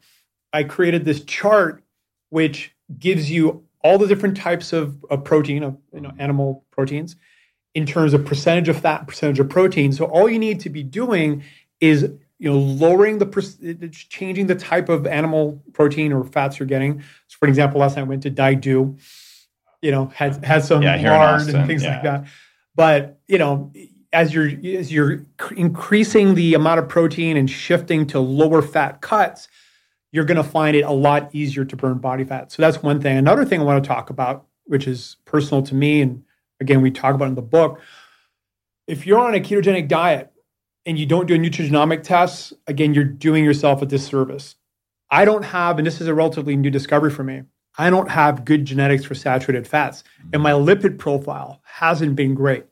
I 0.52 0.64
created 0.64 1.04
this 1.04 1.22
chart 1.24 1.82
which 2.30 2.74
gives 2.98 3.30
you 3.30 3.64
all 3.82 3.98
the 3.98 4.06
different 4.06 4.36
types 4.36 4.72
of, 4.72 5.04
of 5.10 5.24
protein, 5.24 5.62
of 5.62 5.76
you 5.92 6.00
know, 6.00 6.12
animal 6.18 6.64
proteins, 6.70 7.16
in 7.74 7.86
terms 7.86 8.14
of 8.14 8.24
percentage 8.24 8.68
of 8.68 8.80
fat, 8.80 9.06
percentage 9.06 9.38
of 9.40 9.48
protein. 9.48 9.92
So 9.92 10.04
all 10.06 10.28
you 10.28 10.38
need 10.38 10.60
to 10.60 10.70
be 10.70 10.82
doing 10.82 11.42
is 11.80 12.10
you 12.40 12.50
know 12.50 12.58
lowering 12.58 13.18
the 13.18 13.26
per- 13.26 13.42
changing 13.92 14.48
the 14.48 14.54
type 14.56 14.88
of 14.88 15.06
animal 15.06 15.62
protein 15.74 16.12
or 16.12 16.24
fats 16.24 16.58
you're 16.58 16.66
getting. 16.66 17.00
So 17.28 17.36
for 17.38 17.46
example, 17.46 17.80
last 17.80 17.94
time 17.94 18.06
I 18.06 18.08
went 18.08 18.22
to 18.24 18.30
Daidu, 18.30 18.98
you 19.82 19.90
know, 19.90 20.06
had 20.06 20.42
had 20.44 20.64
some 20.64 20.82
Yeah, 20.82 20.96
lard 20.96 21.42
Austin, 21.42 21.56
and 21.56 21.66
things 21.68 21.84
yeah. 21.84 21.92
like 21.92 22.02
that. 22.02 22.24
But 22.74 23.20
you 23.28 23.36
know, 23.38 23.72
as 24.12 24.32
you're 24.32 24.50
as 24.78 24.90
you're 24.90 25.24
increasing 25.54 26.34
the 26.34 26.54
amount 26.54 26.80
of 26.80 26.88
protein 26.88 27.36
and 27.36 27.48
shifting 27.48 28.06
to 28.08 28.20
lower 28.20 28.62
fat 28.62 29.02
cuts, 29.02 29.46
you're 30.10 30.24
going 30.24 30.42
to 30.42 30.42
find 30.42 30.74
it 30.74 30.82
a 30.82 30.90
lot 30.90 31.28
easier 31.34 31.66
to 31.66 31.76
burn 31.76 31.98
body 31.98 32.24
fat. 32.24 32.50
So 32.52 32.62
that's 32.62 32.82
one 32.82 33.02
thing. 33.02 33.18
Another 33.18 33.44
thing 33.44 33.60
I 33.60 33.64
want 33.64 33.84
to 33.84 33.88
talk 33.88 34.08
about, 34.08 34.46
which 34.64 34.88
is 34.88 35.16
personal 35.26 35.62
to 35.64 35.74
me, 35.74 36.00
and 36.00 36.24
again, 36.58 36.80
we 36.80 36.90
talk 36.90 37.14
about 37.14 37.28
in 37.28 37.34
the 37.34 37.42
book. 37.42 37.80
If 38.86 39.06
you're 39.06 39.20
on 39.20 39.34
a 39.34 39.40
ketogenic 39.40 39.88
diet 39.88 40.29
and 40.90 40.98
you 40.98 41.06
don't 41.06 41.26
do 41.26 41.36
a 41.36 41.38
nutrigenomic 41.38 42.02
test, 42.02 42.52
again, 42.66 42.94
you're 42.94 43.04
doing 43.04 43.44
yourself 43.44 43.80
a 43.80 43.86
disservice. 43.86 44.56
I 45.08 45.24
don't 45.24 45.44
have, 45.44 45.78
and 45.78 45.86
this 45.86 46.00
is 46.00 46.08
a 46.08 46.14
relatively 46.14 46.56
new 46.56 46.70
discovery 46.70 47.12
for 47.12 47.22
me, 47.22 47.44
I 47.78 47.90
don't 47.90 48.10
have 48.10 48.44
good 48.44 48.64
genetics 48.64 49.04
for 49.04 49.14
saturated 49.14 49.68
fats, 49.68 50.02
and 50.32 50.42
my 50.42 50.50
lipid 50.50 50.98
profile 50.98 51.60
hasn't 51.62 52.16
been 52.16 52.34
great. 52.34 52.64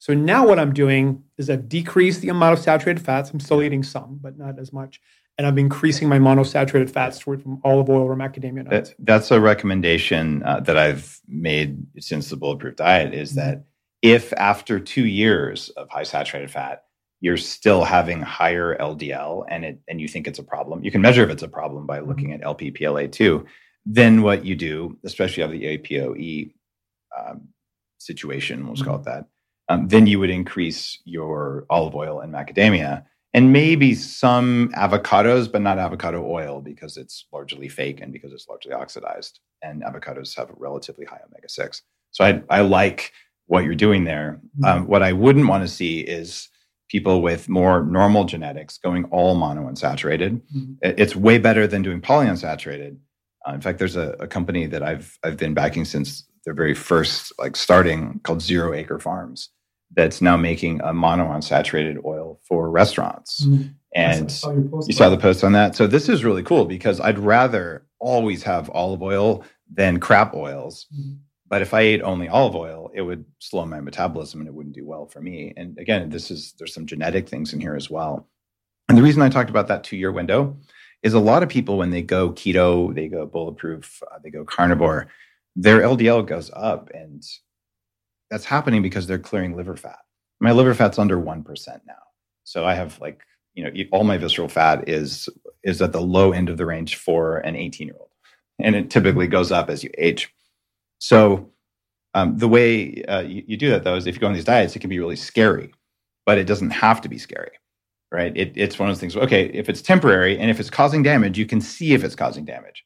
So 0.00 0.14
now 0.14 0.46
what 0.46 0.58
I'm 0.58 0.74
doing 0.74 1.22
is 1.38 1.48
I've 1.48 1.68
decreased 1.68 2.22
the 2.22 2.28
amount 2.28 2.58
of 2.58 2.62
saturated 2.62 3.02
fats. 3.02 3.30
I'm 3.30 3.40
still 3.40 3.62
eating 3.62 3.84
some, 3.84 4.18
but 4.20 4.36
not 4.36 4.58
as 4.58 4.72
much. 4.72 5.00
And 5.38 5.46
I'm 5.46 5.56
increasing 5.56 6.08
my 6.08 6.18
monosaturated 6.18 6.90
fats 6.90 7.20
toward 7.20 7.40
from 7.40 7.60
olive 7.64 7.88
oil 7.88 8.02
or 8.02 8.16
macadamia 8.16 8.64
nuts. 8.64 8.90
That, 8.90 8.96
that's 8.98 9.30
a 9.30 9.40
recommendation 9.40 10.42
uh, 10.42 10.60
that 10.60 10.76
I've 10.76 11.20
made 11.28 11.86
since 12.00 12.30
the 12.30 12.36
Bulletproof 12.36 12.76
Diet 12.76 13.14
is 13.14 13.36
that 13.36 13.64
if 14.02 14.32
after 14.34 14.78
two 14.78 15.06
years 15.06 15.70
of 15.70 15.88
high 15.88 16.02
saturated 16.02 16.50
fat, 16.50 16.84
you're 17.24 17.38
still 17.38 17.84
having 17.84 18.20
higher 18.20 18.76
LDL 18.76 19.46
and 19.48 19.64
it 19.64 19.80
and 19.88 19.98
you 19.98 20.06
think 20.06 20.28
it's 20.28 20.38
a 20.38 20.42
problem, 20.42 20.84
you 20.84 20.90
can 20.90 21.00
measure 21.00 21.24
if 21.24 21.30
it's 21.30 21.42
a 21.42 21.48
problem 21.48 21.86
by 21.86 22.00
looking 22.00 22.32
at 22.32 22.42
Lp-PLA2. 22.42 23.46
Then 23.86 24.20
what 24.20 24.44
you 24.44 24.54
do, 24.54 24.98
especially 25.06 25.42
of 25.42 25.50
the 25.50 25.64
APOE 25.64 26.52
um, 27.18 27.48
situation, 27.96 28.68
let's 28.68 28.82
call 28.82 28.96
it 28.96 29.04
that, 29.04 29.24
um, 29.70 29.88
then 29.88 30.06
you 30.06 30.18
would 30.20 30.28
increase 30.28 30.98
your 31.06 31.64
olive 31.70 31.94
oil 31.94 32.20
and 32.20 32.30
macadamia 32.30 33.06
and 33.32 33.54
maybe 33.54 33.94
some 33.94 34.70
avocados, 34.76 35.50
but 35.50 35.62
not 35.62 35.78
avocado 35.78 36.22
oil 36.30 36.60
because 36.60 36.98
it's 36.98 37.24
largely 37.32 37.70
fake 37.70 38.02
and 38.02 38.12
because 38.12 38.34
it's 38.34 38.48
largely 38.50 38.74
oxidized. 38.74 39.40
And 39.62 39.82
avocados 39.82 40.36
have 40.36 40.50
a 40.50 40.54
relatively 40.58 41.06
high 41.06 41.20
omega 41.26 41.48
6. 41.48 41.80
So 42.10 42.22
I, 42.22 42.42
I 42.50 42.60
like 42.60 43.12
what 43.46 43.64
you're 43.64 43.74
doing 43.74 44.04
there. 44.04 44.42
Mm-hmm. 44.58 44.64
Um, 44.64 44.86
what 44.88 45.02
I 45.02 45.14
wouldn't 45.14 45.48
want 45.48 45.64
to 45.64 45.68
see 45.68 46.00
is 46.00 46.50
people 46.88 47.22
with 47.22 47.48
more 47.48 47.84
normal 47.84 48.24
genetics 48.24 48.78
going 48.78 49.04
all 49.06 49.36
monounsaturated. 49.36 50.40
Mhm. 50.54 50.76
It- 50.82 50.98
It's 50.98 51.16
way 51.16 51.38
better 51.38 51.66
than 51.66 51.82
doing 51.82 52.00
polyunsaturated. 52.00 52.96
Uh, 53.46 53.52
in 53.54 53.60
fact, 53.60 53.78
there's 53.78 53.96
a, 53.96 54.10
a 54.20 54.26
company 54.26 54.66
that 54.66 54.82
I've 54.82 55.18
I've 55.24 55.36
been 55.36 55.54
backing 55.54 55.84
since 55.84 56.24
their 56.44 56.54
very 56.54 56.74
first 56.74 57.32
like 57.38 57.56
starting 57.56 58.20
called 58.22 58.42
Zero 58.42 58.72
Acre 58.74 58.98
Farms 58.98 59.50
that's 59.96 60.20
now 60.20 60.36
making 60.36 60.80
a 60.80 60.92
monounsaturated 60.92 62.04
oil 62.04 62.40
for 62.48 62.70
restaurants. 62.70 63.46
And 63.96 64.30
saw 64.32 64.50
you 64.50 64.92
saw 64.92 65.08
the 65.08 65.16
post 65.18 65.44
on 65.44 65.52
that. 65.52 65.76
So 65.76 65.86
this 65.86 66.08
is 66.08 66.24
really 66.24 66.42
cool 66.42 66.64
because 66.64 67.00
I'd 67.00 67.18
rather 67.18 67.86
always 68.00 68.42
have 68.42 68.68
olive 68.70 69.02
oil 69.02 69.44
than 69.72 70.00
crap 70.00 70.34
oils. 70.34 70.86
Mhm. 70.94 71.18
But 71.54 71.62
if 71.62 71.72
I 71.72 71.82
ate 71.82 72.02
only 72.02 72.28
olive 72.28 72.56
oil, 72.56 72.90
it 72.94 73.02
would 73.02 73.24
slow 73.38 73.64
my 73.64 73.80
metabolism 73.80 74.40
and 74.40 74.48
it 74.48 74.54
wouldn't 74.54 74.74
do 74.74 74.84
well 74.84 75.06
for 75.06 75.20
me. 75.20 75.54
And 75.56 75.78
again, 75.78 76.10
this 76.10 76.28
is 76.32 76.52
there's 76.58 76.74
some 76.74 76.84
genetic 76.84 77.28
things 77.28 77.52
in 77.52 77.60
here 77.60 77.76
as 77.76 77.88
well. 77.88 78.28
And 78.88 78.98
the 78.98 79.02
reason 79.02 79.22
I 79.22 79.28
talked 79.28 79.50
about 79.50 79.68
that 79.68 79.84
two 79.84 79.96
year 79.96 80.10
window 80.10 80.56
is 81.04 81.14
a 81.14 81.20
lot 81.20 81.44
of 81.44 81.48
people 81.48 81.78
when 81.78 81.90
they 81.90 82.02
go 82.02 82.32
keto, 82.32 82.92
they 82.92 83.06
go 83.06 83.24
bulletproof, 83.24 84.02
uh, 84.10 84.18
they 84.24 84.30
go 84.30 84.44
carnivore, 84.44 85.06
their 85.54 85.78
LDL 85.82 86.26
goes 86.26 86.50
up, 86.52 86.90
and 86.92 87.22
that's 88.32 88.46
happening 88.46 88.82
because 88.82 89.06
they're 89.06 89.20
clearing 89.20 89.54
liver 89.54 89.76
fat. 89.76 90.00
My 90.40 90.50
liver 90.50 90.74
fat's 90.74 90.98
under 90.98 91.20
one 91.20 91.44
percent 91.44 91.82
now, 91.86 92.02
so 92.42 92.64
I 92.64 92.74
have 92.74 93.00
like 93.00 93.22
you 93.54 93.62
know 93.62 93.70
all 93.92 94.02
my 94.02 94.18
visceral 94.18 94.48
fat 94.48 94.88
is 94.88 95.28
is 95.62 95.80
at 95.80 95.92
the 95.92 96.02
low 96.02 96.32
end 96.32 96.48
of 96.48 96.56
the 96.56 96.66
range 96.66 96.96
for 96.96 97.36
an 97.38 97.54
18 97.54 97.86
year 97.86 97.96
old, 97.96 98.10
and 98.58 98.74
it 98.74 98.90
typically 98.90 99.28
goes 99.28 99.52
up 99.52 99.70
as 99.70 99.84
you 99.84 99.90
age. 99.96 100.33
So 101.08 101.50
um, 102.14 102.38
the 102.38 102.48
way 102.48 103.02
uh, 103.04 103.20
you, 103.20 103.44
you 103.46 103.56
do 103.58 103.68
that 103.70 103.84
though 103.84 103.96
is 103.96 104.06
if 104.06 104.14
you 104.14 104.20
go 104.20 104.26
on 104.26 104.32
these 104.32 104.44
diets, 104.44 104.74
it 104.74 104.78
can 104.78 104.88
be 104.88 104.98
really 104.98 105.16
scary, 105.16 105.70
but 106.24 106.38
it 106.38 106.46
doesn't 106.46 106.70
have 106.70 107.02
to 107.02 107.08
be 107.10 107.18
scary, 107.18 107.50
right? 108.10 108.34
It, 108.34 108.52
it's 108.56 108.78
one 108.78 108.88
of 108.88 108.94
those 108.94 109.00
things. 109.00 109.14
Okay, 109.16 109.46
if 109.46 109.68
it's 109.68 109.82
temporary 109.82 110.38
and 110.38 110.50
if 110.50 110.58
it's 110.60 110.70
causing 110.70 111.02
damage, 111.02 111.36
you 111.38 111.44
can 111.44 111.60
see 111.60 111.92
if 111.92 112.04
it's 112.04 112.16
causing 112.16 112.46
damage. 112.46 112.84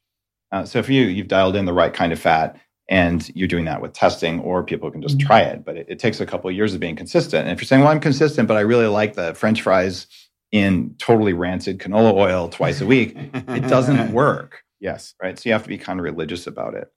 Uh, 0.50 0.64
so 0.64 0.82
for 0.82 0.90
you, 0.92 1.02
you've 1.04 1.28
dialed 1.28 1.54
in 1.54 1.64
the 1.64 1.72
right 1.72 1.94
kind 1.94 2.12
of 2.12 2.18
fat, 2.18 2.58
and 2.88 3.30
you're 3.36 3.46
doing 3.46 3.66
that 3.66 3.80
with 3.82 3.92
testing, 3.92 4.40
or 4.40 4.64
people 4.64 4.90
can 4.90 5.02
just 5.02 5.18
Mhm. 5.18 5.26
try 5.26 5.40
it. 5.42 5.64
But 5.64 5.76
it, 5.76 5.86
it 5.88 5.98
takes 6.00 6.20
a 6.20 6.26
couple 6.26 6.50
of 6.50 6.56
years 6.56 6.74
of 6.74 6.80
being 6.80 6.96
consistent. 6.96 7.42
And 7.46 7.52
if 7.52 7.60
you're 7.60 7.66
saying, 7.68 7.82
"Well, 7.82 7.92
I'm 7.92 8.00
consistent, 8.00 8.48
but 8.48 8.56
I 8.56 8.60
really 8.60 8.86
like 8.86 9.14
the 9.14 9.34
French 9.34 9.62
fries 9.62 10.06
in 10.50 10.94
totally 10.98 11.34
rancid 11.34 11.78
canola 11.78 12.14
oil 12.14 12.48
twice 12.48 12.80
a 12.80 12.86
week," 12.86 13.14
it 13.48 13.68
doesn't 13.68 14.12
work 14.22 14.64
Yes. 14.80 15.14
right? 15.22 15.38
So 15.38 15.48
you 15.48 15.52
have 15.52 15.62
to 15.64 15.68
be 15.68 15.78
kind 15.78 16.00
of 16.00 16.04
religious 16.04 16.46
about 16.48 16.74
it. 16.74 16.90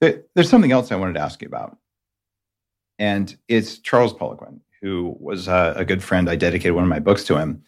There- 0.00 0.22
There's 0.34 0.48
something 0.48 0.72
else 0.72 0.90
I 0.92 0.96
wanted 0.96 1.14
to 1.14 1.20
ask 1.20 1.40
you 1.42 1.48
about, 1.48 1.76
and 2.98 3.36
it's 3.48 3.78
Charles 3.78 4.12
Poliquin, 4.14 4.60
who 4.80 5.16
was 5.20 5.48
a, 5.48 5.74
a 5.76 5.84
good 5.84 6.02
friend. 6.02 6.28
I 6.28 6.36
dedicated 6.36 6.74
one 6.74 6.84
of 6.84 6.90
my 6.90 6.98
books 7.00 7.24
to 7.24 7.36
him. 7.38 7.62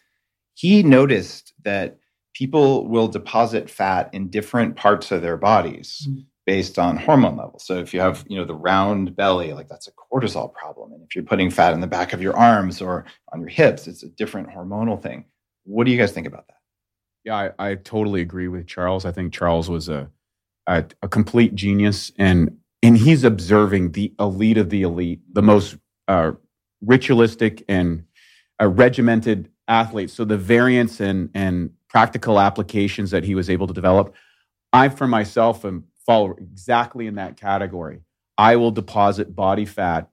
He 0.55 0.83
noticed 0.83 1.53
that 1.65 1.99
people 2.35 2.89
will 2.89 3.09
deposit 3.09 3.69
fat 3.69 4.11
in 4.13 4.29
different 4.29 4.77
parts 4.77 5.11
of 5.11 5.23
their 5.23 5.37
bodies 5.37 6.07
Mm. 6.09 6.25
based 6.47 6.79
on 6.79 6.97
hormone 6.97 7.37
levels. 7.37 7.65
So 7.65 7.79
if 7.79 7.93
you 7.95 8.01
have, 8.01 8.25
you 8.29 8.37
know, 8.39 8.45
the 8.45 8.55
round 8.55 9.15
belly, 9.15 9.53
like 9.53 9.69
that's 9.69 9.89
a 9.89 9.93
cortisol 9.93 10.53
problem, 10.53 10.93
and 10.93 11.03
if 11.03 11.15
you're 11.15 11.25
putting 11.25 11.51
fat 11.51 11.75
in 11.75 11.81
the 11.81 11.87
back 11.87 12.13
of 12.13 12.23
your 12.23 12.37
arms 12.37 12.81
or 12.83 13.05
on 13.33 13.41
your 13.41 13.49
hips, 13.51 13.87
it's 13.87 14.03
a 14.03 14.09
different 14.09 14.49
hormonal 14.49 15.01
thing. 15.01 15.27
What 15.65 15.85
do 15.85 15.93
you 15.93 15.99
guys 15.99 16.13
think 16.13 16.27
about 16.27 16.47
that? 16.49 16.57
Yeah, 17.25 17.53
I, 17.59 17.71
I 17.71 17.75
totally 17.77 18.21
agree 18.23 18.49
with 18.49 18.67
Charles. 18.67 19.05
I 19.05 19.13
think 19.13 19.33
Charles 19.33 19.69
was 19.71 19.89
a, 19.89 20.11
a 20.67 20.85
a 21.03 21.09
complete 21.09 21.55
genius, 21.55 22.13
and 22.19 22.57
and 22.83 22.97
he's 22.97 23.25
observing 23.25 23.93
the 23.93 24.13
elite 24.19 24.59
of 24.59 24.71
the 24.71 24.83
elite, 24.83 25.21
the 25.33 25.43
most 25.43 25.77
uh, 26.09 26.33
ritualistic 26.81 27.65
and 27.69 28.05
uh, 28.61 28.69
regimented 28.69 29.49
athletes. 29.69 30.13
So 30.13 30.25
the 30.25 30.37
variance 30.37 31.01
and 31.01 31.31
and 31.35 31.71
practical 31.89 32.41
applications 32.41 33.11
that 33.11 33.25
he 33.25 33.35
was 33.35 33.51
able 33.51 33.67
to 33.67 33.75
develop, 33.75 34.15
I 34.73 34.89
for 34.89 35.07
myself 35.07 35.65
am 35.65 35.85
fall 36.07 36.35
exactly 36.39 37.07
in 37.07 37.15
that 37.17 37.37
category. 37.37 38.01
I 38.39 38.57
will 38.57 38.71
deposit 38.71 39.37
body 39.37 39.65
fat 39.65 40.09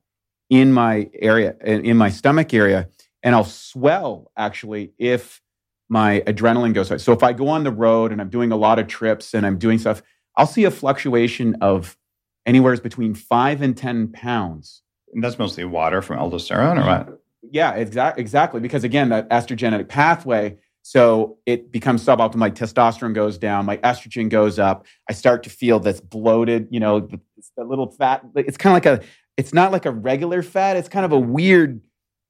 in 0.49 0.73
my 0.73 1.09
area, 1.13 1.55
in 1.63 1.85
in 1.85 1.97
my 1.97 2.09
stomach 2.09 2.53
area, 2.53 2.89
and 3.23 3.35
I'll 3.35 3.43
swell 3.45 4.31
actually 4.37 4.93
if 4.97 5.41
my 5.89 6.21
adrenaline 6.27 6.73
goes 6.73 6.89
high. 6.89 6.97
So 6.97 7.13
if 7.13 7.23
I 7.23 7.33
go 7.33 7.47
on 7.47 7.63
the 7.63 7.71
road 7.71 8.11
and 8.11 8.21
I'm 8.21 8.29
doing 8.29 8.51
a 8.51 8.55
lot 8.55 8.77
of 8.77 8.87
trips 8.87 9.33
and 9.33 9.45
I'm 9.45 9.57
doing 9.57 9.79
stuff, 9.79 10.03
I'll 10.35 10.47
see 10.47 10.63
a 10.63 10.71
fluctuation 10.71 11.55
of 11.61 11.97
anywhere 12.45 12.75
between 12.77 13.13
five 13.13 13.61
and 13.61 13.75
10 13.75 14.11
pounds. 14.11 14.81
And 15.13 15.23
that's 15.23 15.39
mostly 15.39 15.65
water 15.65 16.01
from 16.01 16.17
aldosterone, 16.17 16.81
or 16.81 16.85
what? 16.85 17.21
Yeah, 17.51 17.73
exactly. 17.73 18.21
Exactly. 18.21 18.59
Because 18.59 18.83
again, 18.83 19.09
that 19.09 19.29
estrogenic 19.29 19.87
pathway, 19.87 20.57
so 20.81 21.37
it 21.45 21.71
becomes 21.71 22.03
suboptimal. 22.05 22.35
My 22.35 22.49
testosterone 22.49 23.13
goes 23.13 23.37
down, 23.37 23.65
my 23.65 23.77
estrogen 23.77 24.29
goes 24.29 24.59
up. 24.59 24.85
I 25.09 25.13
start 25.13 25.43
to 25.43 25.49
feel 25.49 25.79
this 25.79 25.99
bloated, 25.99 26.67
you 26.69 26.79
know, 26.79 26.99
the 26.99 27.19
little 27.63 27.91
fat. 27.91 28.23
It's 28.35 28.57
kind 28.57 28.71
of 28.71 28.75
like 28.75 29.01
a, 29.01 29.05
it's 29.37 29.53
not 29.53 29.71
like 29.71 29.85
a 29.85 29.91
regular 29.91 30.41
fat. 30.43 30.77
It's 30.77 30.89
kind 30.89 31.05
of 31.05 31.11
a 31.11 31.19
weird 31.19 31.81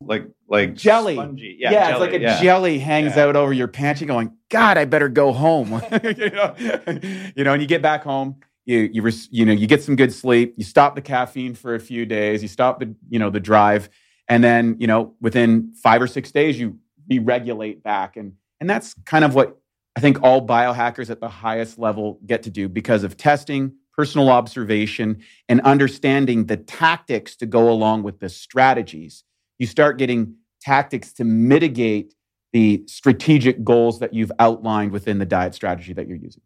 like 0.01 0.27
like 0.47 0.75
Jelly. 0.75 1.15
spongy. 1.15 1.57
Yeah, 1.59 1.71
jelly, 1.71 1.91
it's 1.91 1.99
like 1.99 2.13
a 2.13 2.19
yeah. 2.19 2.41
jelly 2.41 2.79
hangs 2.79 3.15
Yeah. 3.15 3.25
out 3.25 3.35
over 3.35 3.53
your 3.53 3.67
pants. 3.67 4.01
You're 4.01 4.07
going, 4.07 4.31
God, 4.49 4.77
I 4.77 4.85
better 4.85 5.09
go 5.09 5.33
home. 5.33 5.69
you, 6.03 6.29
know? 6.29 6.55
you 7.35 7.43
know, 7.43 7.53
and 7.53 7.61
you 7.61 7.67
get 7.67 7.81
back 7.81 8.03
home, 8.03 8.37
you 8.65 8.89
you 8.91 9.01
res- 9.01 9.27
you 9.31 9.45
know, 9.45 9.51
you 9.51 9.67
get 9.67 9.83
some 9.83 9.95
good 9.95 10.13
sleep. 10.13 10.53
You 10.57 10.63
stop 10.63 10.95
the 10.95 11.01
caffeine 11.01 11.53
for 11.53 11.75
a 11.75 11.79
few 11.79 12.05
days. 12.05 12.41
You 12.41 12.47
stop 12.47 12.79
the 12.79 12.95
you 13.09 13.19
know 13.19 13.29
the 13.29 13.39
drive, 13.39 13.89
and 14.27 14.43
then 14.43 14.77
you 14.79 14.87
know 14.87 15.13
within 15.21 15.73
five 15.83 16.01
or 16.01 16.07
six 16.07 16.31
days 16.31 16.59
you 16.59 16.77
re-regulate 17.09 17.83
back, 17.83 18.15
and 18.15 18.33
and 18.61 18.69
that's 18.69 18.93
kind 19.05 19.25
of 19.25 19.35
what 19.35 19.57
I 19.95 19.99
think 19.99 20.23
all 20.23 20.45
biohackers 20.45 21.09
at 21.09 21.19
the 21.19 21.29
highest 21.29 21.77
level 21.77 22.19
get 22.25 22.43
to 22.43 22.49
do 22.49 22.69
because 22.69 23.03
of 23.03 23.17
testing, 23.17 23.73
personal 23.93 24.29
observation, 24.29 25.21
and 25.49 25.59
understanding 25.61 26.45
the 26.45 26.57
tactics 26.57 27.35
to 27.37 27.45
go 27.45 27.69
along 27.69 28.03
with 28.03 28.19
the 28.19 28.29
strategies 28.29 29.23
you 29.59 29.67
start 29.67 29.97
getting 29.97 30.35
tactics 30.61 31.13
to 31.13 31.23
mitigate 31.23 32.15
the 32.51 32.83
strategic 32.87 33.63
goals 33.63 33.99
that 33.99 34.13
you've 34.13 34.31
outlined 34.39 34.91
within 34.91 35.19
the 35.19 35.25
diet 35.25 35.53
strategy 35.53 35.93
that 35.93 36.07
you're 36.07 36.17
using. 36.17 36.41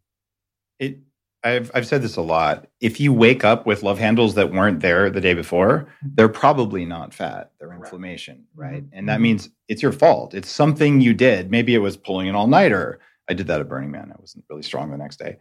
It, 0.80 1.00
I've 1.44 1.72
I've 1.74 1.88
said 1.88 2.02
this 2.02 2.16
a 2.16 2.22
lot. 2.22 2.68
If 2.80 3.00
you 3.00 3.14
wake 3.14 3.44
up 3.44 3.66
with 3.66 3.84
love 3.84 4.00
handles 4.00 4.36
that 4.36 4.52
weren't 4.52 4.80
there 4.80 5.10
the 5.10 5.22
day 5.22 5.34
before, 5.34 5.88
they're 6.02 6.30
probably 6.30 6.86
not 6.86 7.14
fat. 7.14 7.52
They're 7.60 7.74
inflammation, 7.74 8.46
right? 8.56 8.84
Mm-hmm. 8.84 8.98
And 8.98 9.10
that 9.10 9.16
mm-hmm. 9.16 9.24
means 9.24 9.50
it's 9.68 9.82
your 9.82 9.92
fault. 9.92 10.34
It's 10.34 10.50
something 10.50 11.02
you 11.02 11.14
did. 11.14 11.52
Maybe 11.52 11.76
it 11.76 11.80
was 11.80 11.98
pulling 11.98 12.30
an 12.30 12.36
all 12.36 12.48
nighter. 12.48 13.00
I 13.30 13.34
did 13.34 13.48
that 13.48 13.62
at 13.62 13.70
Burning 13.70 13.92
Man. 13.92 14.12
I 14.14 14.20
wasn't 14.20 14.46
really 14.50 14.64
strong 14.64 14.92
the 14.92 14.98
next 14.98 15.18
day. 15.18 15.38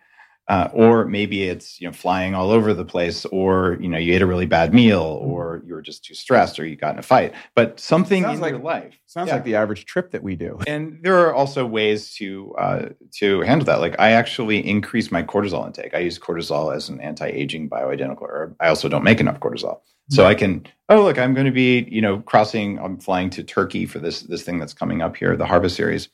Uh, 0.53 0.69
or 0.75 1.07
maybe 1.07 1.45
it's 1.53 1.81
you 1.81 1.87
know 1.89 1.93
flying 1.95 2.35
all 2.35 2.51
over 2.51 2.75
the 2.75 2.85
place, 2.85 3.25
or 3.39 3.79
you 3.81 3.89
know 3.89 3.97
you 3.97 4.13
ate 4.15 4.21
a 4.21 4.27
really 4.27 4.45
bad 4.45 4.75
meal, 4.75 5.01
or 5.23 5.63
you 5.67 5.73
were 5.73 5.81
just 5.91 6.05
too 6.05 6.15
stressed, 6.15 6.61
or 6.61 6.67
you 6.67 6.77
got 6.77 6.93
in 6.93 6.99
a 6.99 7.03
fight. 7.15 7.33
But 7.55 7.81
something 7.81 8.23
Sounds 8.23 8.37
in 8.37 8.43
like- 8.43 8.51
your 8.53 8.61
life 8.61 8.95
Sounds 9.07 9.29
Yeah. 9.29 9.35
like 9.37 9.45
the 9.45 9.57
average 9.57 9.87
trip 9.87 10.11
that 10.11 10.23
we 10.23 10.35
do. 10.37 10.59
and 10.67 10.99
there 11.05 11.19
are 11.25 11.33
also 11.41 11.65
ways 11.65 12.01
to 12.19 12.55
uh, 12.65 12.83
to 13.21 13.41
handle 13.49 13.65
that. 13.71 13.81
Like 13.81 13.97
I 13.99 14.11
actually 14.23 14.59
increase 14.75 15.09
my 15.11 15.23
cortisol 15.23 15.67
intake. 15.67 15.95
I 15.95 16.01
use 16.01 16.19
cortisol 16.19 16.65
as 16.77 16.91
an 16.91 17.01
anti-aging 17.01 17.71
bioidentical 17.71 18.27
herb. 18.29 18.55
I 18.61 18.69
also 18.69 18.91
don't 18.91 19.05
make 19.05 19.21
enough 19.21 19.41
cortisol, 19.41 19.81
so 20.11 20.27
I 20.27 20.35
can. 20.35 20.67
Oh, 20.91 21.03
look, 21.03 21.19
I'm 21.19 21.33
going 21.33 21.47
to 21.53 21.59
be 21.67 21.89
you 21.91 22.03
know 22.03 22.19
crossing. 22.31 22.79
I'm 22.79 22.99
flying 22.99 23.31
to 23.37 23.43
Turkey 23.43 23.87
for 23.87 24.01
this 24.01 24.21
this 24.33 24.43
thing 24.43 24.59
that's 24.59 24.75
coming 24.75 25.01
up 25.01 25.17
here, 25.17 25.35
the 25.35 25.47
Harvest 25.47 25.77
Series, 25.77 26.11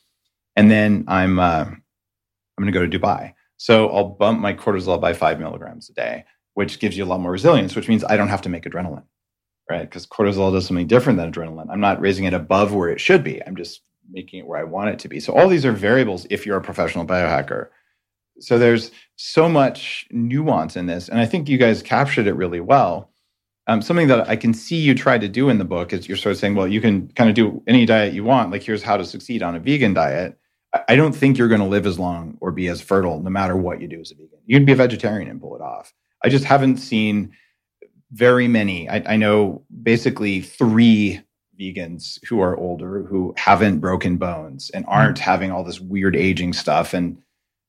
and 0.55 0.70
then 0.70 1.05
I'm 1.09 1.40
uh, 1.40 1.65
I'm 1.65 2.62
going 2.62 2.73
to 2.73 2.78
go 2.78 2.86
to 2.86 2.98
Dubai. 2.98 3.32
So 3.59 3.89
I'll 3.90 4.09
bump 4.09 4.40
my 4.40 4.55
cortisol 4.55 5.01
by 5.01 5.12
five 5.12 5.39
milligrams 5.39 5.90
a 5.90 5.93
day, 5.93 6.24
which 6.55 6.80
gives 6.80 6.97
you 6.97 7.05
a 7.05 7.06
lot 7.06 7.20
more 7.20 7.32
resilience. 7.32 7.76
Which 7.76 7.89
means 7.89 8.02
I 8.05 8.16
don't 8.16 8.28
have 8.28 8.43
to 8.43 8.48
make 8.48 8.64
adrenaline 8.64 9.05
right? 9.68 9.82
Because 9.82 10.06
cortisol 10.06 10.52
does 10.52 10.66
something 10.66 10.86
different 10.86 11.18
than 11.18 11.32
adrenaline. 11.32 11.66
I'm 11.70 11.80
not 11.80 12.01
raising 12.01 12.24
it 12.24 12.35
above 12.35 12.74
where 12.74 12.89
it 12.89 13.01
should 13.01 13.22
be. 13.22 13.43
I'm 13.44 13.56
just 13.56 13.82
making 14.10 14.40
it 14.40 14.47
where 14.47 14.59
I 14.59 14.64
want 14.64 14.90
it 14.90 14.98
to 15.01 15.09
be. 15.09 15.20
So 15.20 15.35
all 15.35 15.48
these 15.48 15.66
are 15.66 15.72
variables 15.72 16.26
if 16.30 16.47
you're 16.47 16.56
a 16.56 16.62
professional 16.62 17.05
biohacker. 17.05 17.68
So 18.40 18.59
there's 18.59 18.90
so 19.16 19.48
much 19.48 20.06
nuance 20.10 20.76
in 20.76 20.86
this, 20.86 21.09
and 21.09 21.20
I 21.20 21.26
think 21.26 21.48
you 21.48 21.59
guys 21.59 21.82
captured 21.82 22.26
it 22.26 22.35
really 22.35 22.60
well. 22.60 23.10
Um, 23.66 23.82
something 23.82 24.09
that 24.09 24.28
I 24.28 24.36
can 24.36 24.55
see 24.55 24.76
you 24.76 24.94
try 24.94 25.18
to 25.18 25.28
do 25.28 25.51
in 25.51 25.59
the 25.59 25.64
book 25.64 25.93
is 25.93 26.09
you're 26.09 26.16
sort 26.16 26.32
of 26.32 26.39
saying, 26.39 26.55
well, 26.55 26.68
you 26.68 26.80
can 26.80 27.09
kind 27.09 27.28
of 27.28 27.35
do 27.36 27.62
any 27.66 27.85
diet 27.85 28.14
you 28.14 28.24
want. 28.24 28.51
Like 28.51 28.62
here's 28.62 28.82
how 28.82 28.97
to 28.97 29.05
succeed 29.05 29.43
on 29.43 29.56
a 29.56 29.60
vegan 29.60 29.93
diet. 29.93 30.39
I- 30.89 30.97
don't 30.97 31.15
think 31.15 31.39
you're 31.39 31.49
going 31.49 31.61
to 31.61 31.66
live 31.66 31.86
as 31.86 31.99
long 31.99 32.36
or 32.40 32.53
be 32.53 32.69
as 32.69 32.81
fertile 32.81 33.20
no 33.20 33.31
matter 33.31 33.57
what 33.57 33.81
you 33.81 33.89
do 33.89 34.01
as 34.01 34.11
a 34.11 34.15
vegan. 34.15 34.39
You 34.47 34.57
can 34.57 34.65
be 34.66 34.73
a 34.73 34.77
vegetarian 34.77 35.31
and 35.31 35.40
pull 35.40 35.57
it 35.57 35.62
off. 35.62 35.93
I 36.24 36.28
just 36.28 36.45
haven't 36.45 36.78
seen 36.78 37.32
very 38.12 38.49
many. 38.49 38.89
I, 38.89 39.15
I 39.15 39.16
know 39.16 39.62
basically 39.82 40.40
three 40.40 41.20
vegans 41.61 42.19
who 42.28 42.40
are 42.40 42.57
older 42.57 43.03
who 43.05 43.35
haven't 43.36 43.81
broken 43.81 44.16
bones 44.16 44.70
and 44.70 44.85
aren't 44.86 45.19
having 45.19 45.51
all 45.51 45.65
this 45.65 45.81
weird 45.81 46.15
aging 46.15 46.53
stuff 46.53 46.95
and 46.95 47.19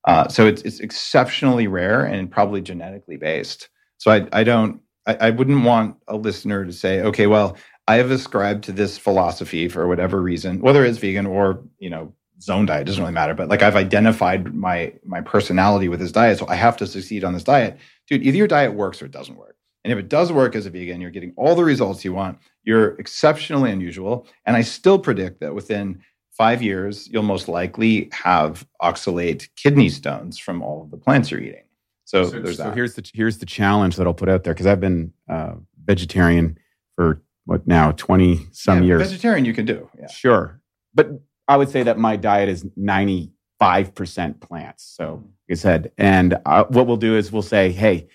uh, 0.06 0.28
so 0.28 0.48
it's 0.48 0.62
it's 0.62 0.80
exceptionally 0.80 1.68
rare 1.68 2.06
and 2.06 2.32
probably 2.32 2.62
genetically 2.62 3.18
based. 3.18 3.70
So 3.98 4.12
I 4.12 4.28
I 4.32 4.44
don't 4.44 4.82
I, 5.06 5.16
I 5.16 5.30
wouldn't 5.32 5.64
want 5.66 5.98
a 6.08 6.16
listener 6.16 6.66
to 6.66 6.72
say, 6.72 7.02
okay, 7.02 7.28
well, 7.28 7.58
I 7.88 7.96
have 7.96 8.12
ascribed 8.12 8.64
to 8.66 8.72
this 8.72 8.98
philosophy 8.98 9.68
for 9.68 9.88
whatever 9.88 10.22
reason, 10.22 10.62
whether 10.62 10.86
it's 10.86 11.00
vegan 11.00 11.26
or 11.26 11.64
you 11.80 11.90
know 11.90 12.14
zone 12.42 12.66
diet 12.66 12.88
doesn't 12.88 13.02
really 13.02 13.14
matter. 13.14 13.34
But 13.34 13.50
like 13.50 13.62
I've 13.62 13.76
identified 13.76 14.54
my 14.54 14.94
my 15.06 15.22
personality 15.22 15.90
with 15.90 16.00
this 16.00 16.12
diet, 16.12 16.38
so 16.40 16.48
I 16.48 16.56
have 16.56 16.78
to 16.78 16.88
succeed 16.88 17.24
on 17.24 17.34
this 17.34 17.44
diet, 17.44 17.78
dude. 18.08 18.24
Either 18.24 18.38
your 18.38 18.48
diet 18.48 18.74
works 18.74 19.02
or 19.02 19.06
it 19.06 19.12
doesn't 19.12 19.36
work. 19.38 19.56
And 19.84 19.94
if 19.94 20.00
it 20.00 20.10
does 20.10 20.32
work 20.32 20.56
as 20.56 20.66
a 20.66 20.70
vegan, 20.70 21.00
you're 21.00 21.10
getting 21.10 21.34
all 21.38 21.56
the 21.56 21.64
results 21.64 22.04
you 22.04 22.14
want. 22.14 22.38
You're 22.64 22.96
exceptionally 23.00 23.72
unusual, 23.72 24.28
and 24.46 24.56
I 24.56 24.62
still 24.62 25.00
predict 25.00 25.40
that 25.40 25.56
within 25.56 26.02
five 26.32 26.62
years, 26.62 27.08
you'll 27.10 27.24
most 27.24 27.48
likely 27.48 28.10
have 28.14 28.66
oxalate 28.82 29.50
kidney 29.56 29.90
stones 29.90 30.38
from 30.38 30.62
all 30.62 30.82
of 30.82 30.90
the 30.90 30.98
plants 30.98 31.32
you're 31.32 31.42
eating. 31.42 31.64
So, 32.06 32.24
so 32.26 32.40
there's 32.40 32.58
so 32.58 32.64
that. 32.64 32.76
here's 32.76 32.96
the 32.96 33.10
here's 33.14 33.38
the 33.38 33.46
challenge 33.46 33.98
that 33.98 34.08
I'll 34.08 34.14
put 34.14 34.30
out 34.30 34.44
there 34.44 34.54
because 34.54 34.66
I've 34.66 34.80
been 34.80 35.14
uh, 35.30 35.56
vegetarian 35.86 36.58
for 36.96 37.22
what 37.46 37.68
now 37.68 37.92
twenty 37.92 38.48
some 38.52 38.80
Yeah, 38.80 38.88
years. 38.88 39.10
Vegetarian, 39.10 39.46
you 39.46 39.54
can 39.54 39.66
do. 39.66 39.90
Yeah. 40.00 40.08
Sure, 40.08 40.60
but 40.94 41.22
I 41.50 41.58
would 41.58 41.70
say 41.70 41.84
that 41.84 41.98
my 41.98 42.16
diet 42.16 42.48
is 42.48 42.66
ninety 42.78 43.32
five 43.60 43.94
percent 43.94 44.40
plants. 44.40 44.84
So, 44.86 45.24
like 45.50 45.58
I 45.58 45.60
said, 45.60 45.92
and 45.98 46.38
uh, 46.46 46.64
what 46.70 46.88
we'll 46.88 46.96
do 46.98 47.18
is 47.18 47.32
we'll 47.32 47.42
say, 47.42 47.72
hey, 47.72 48.08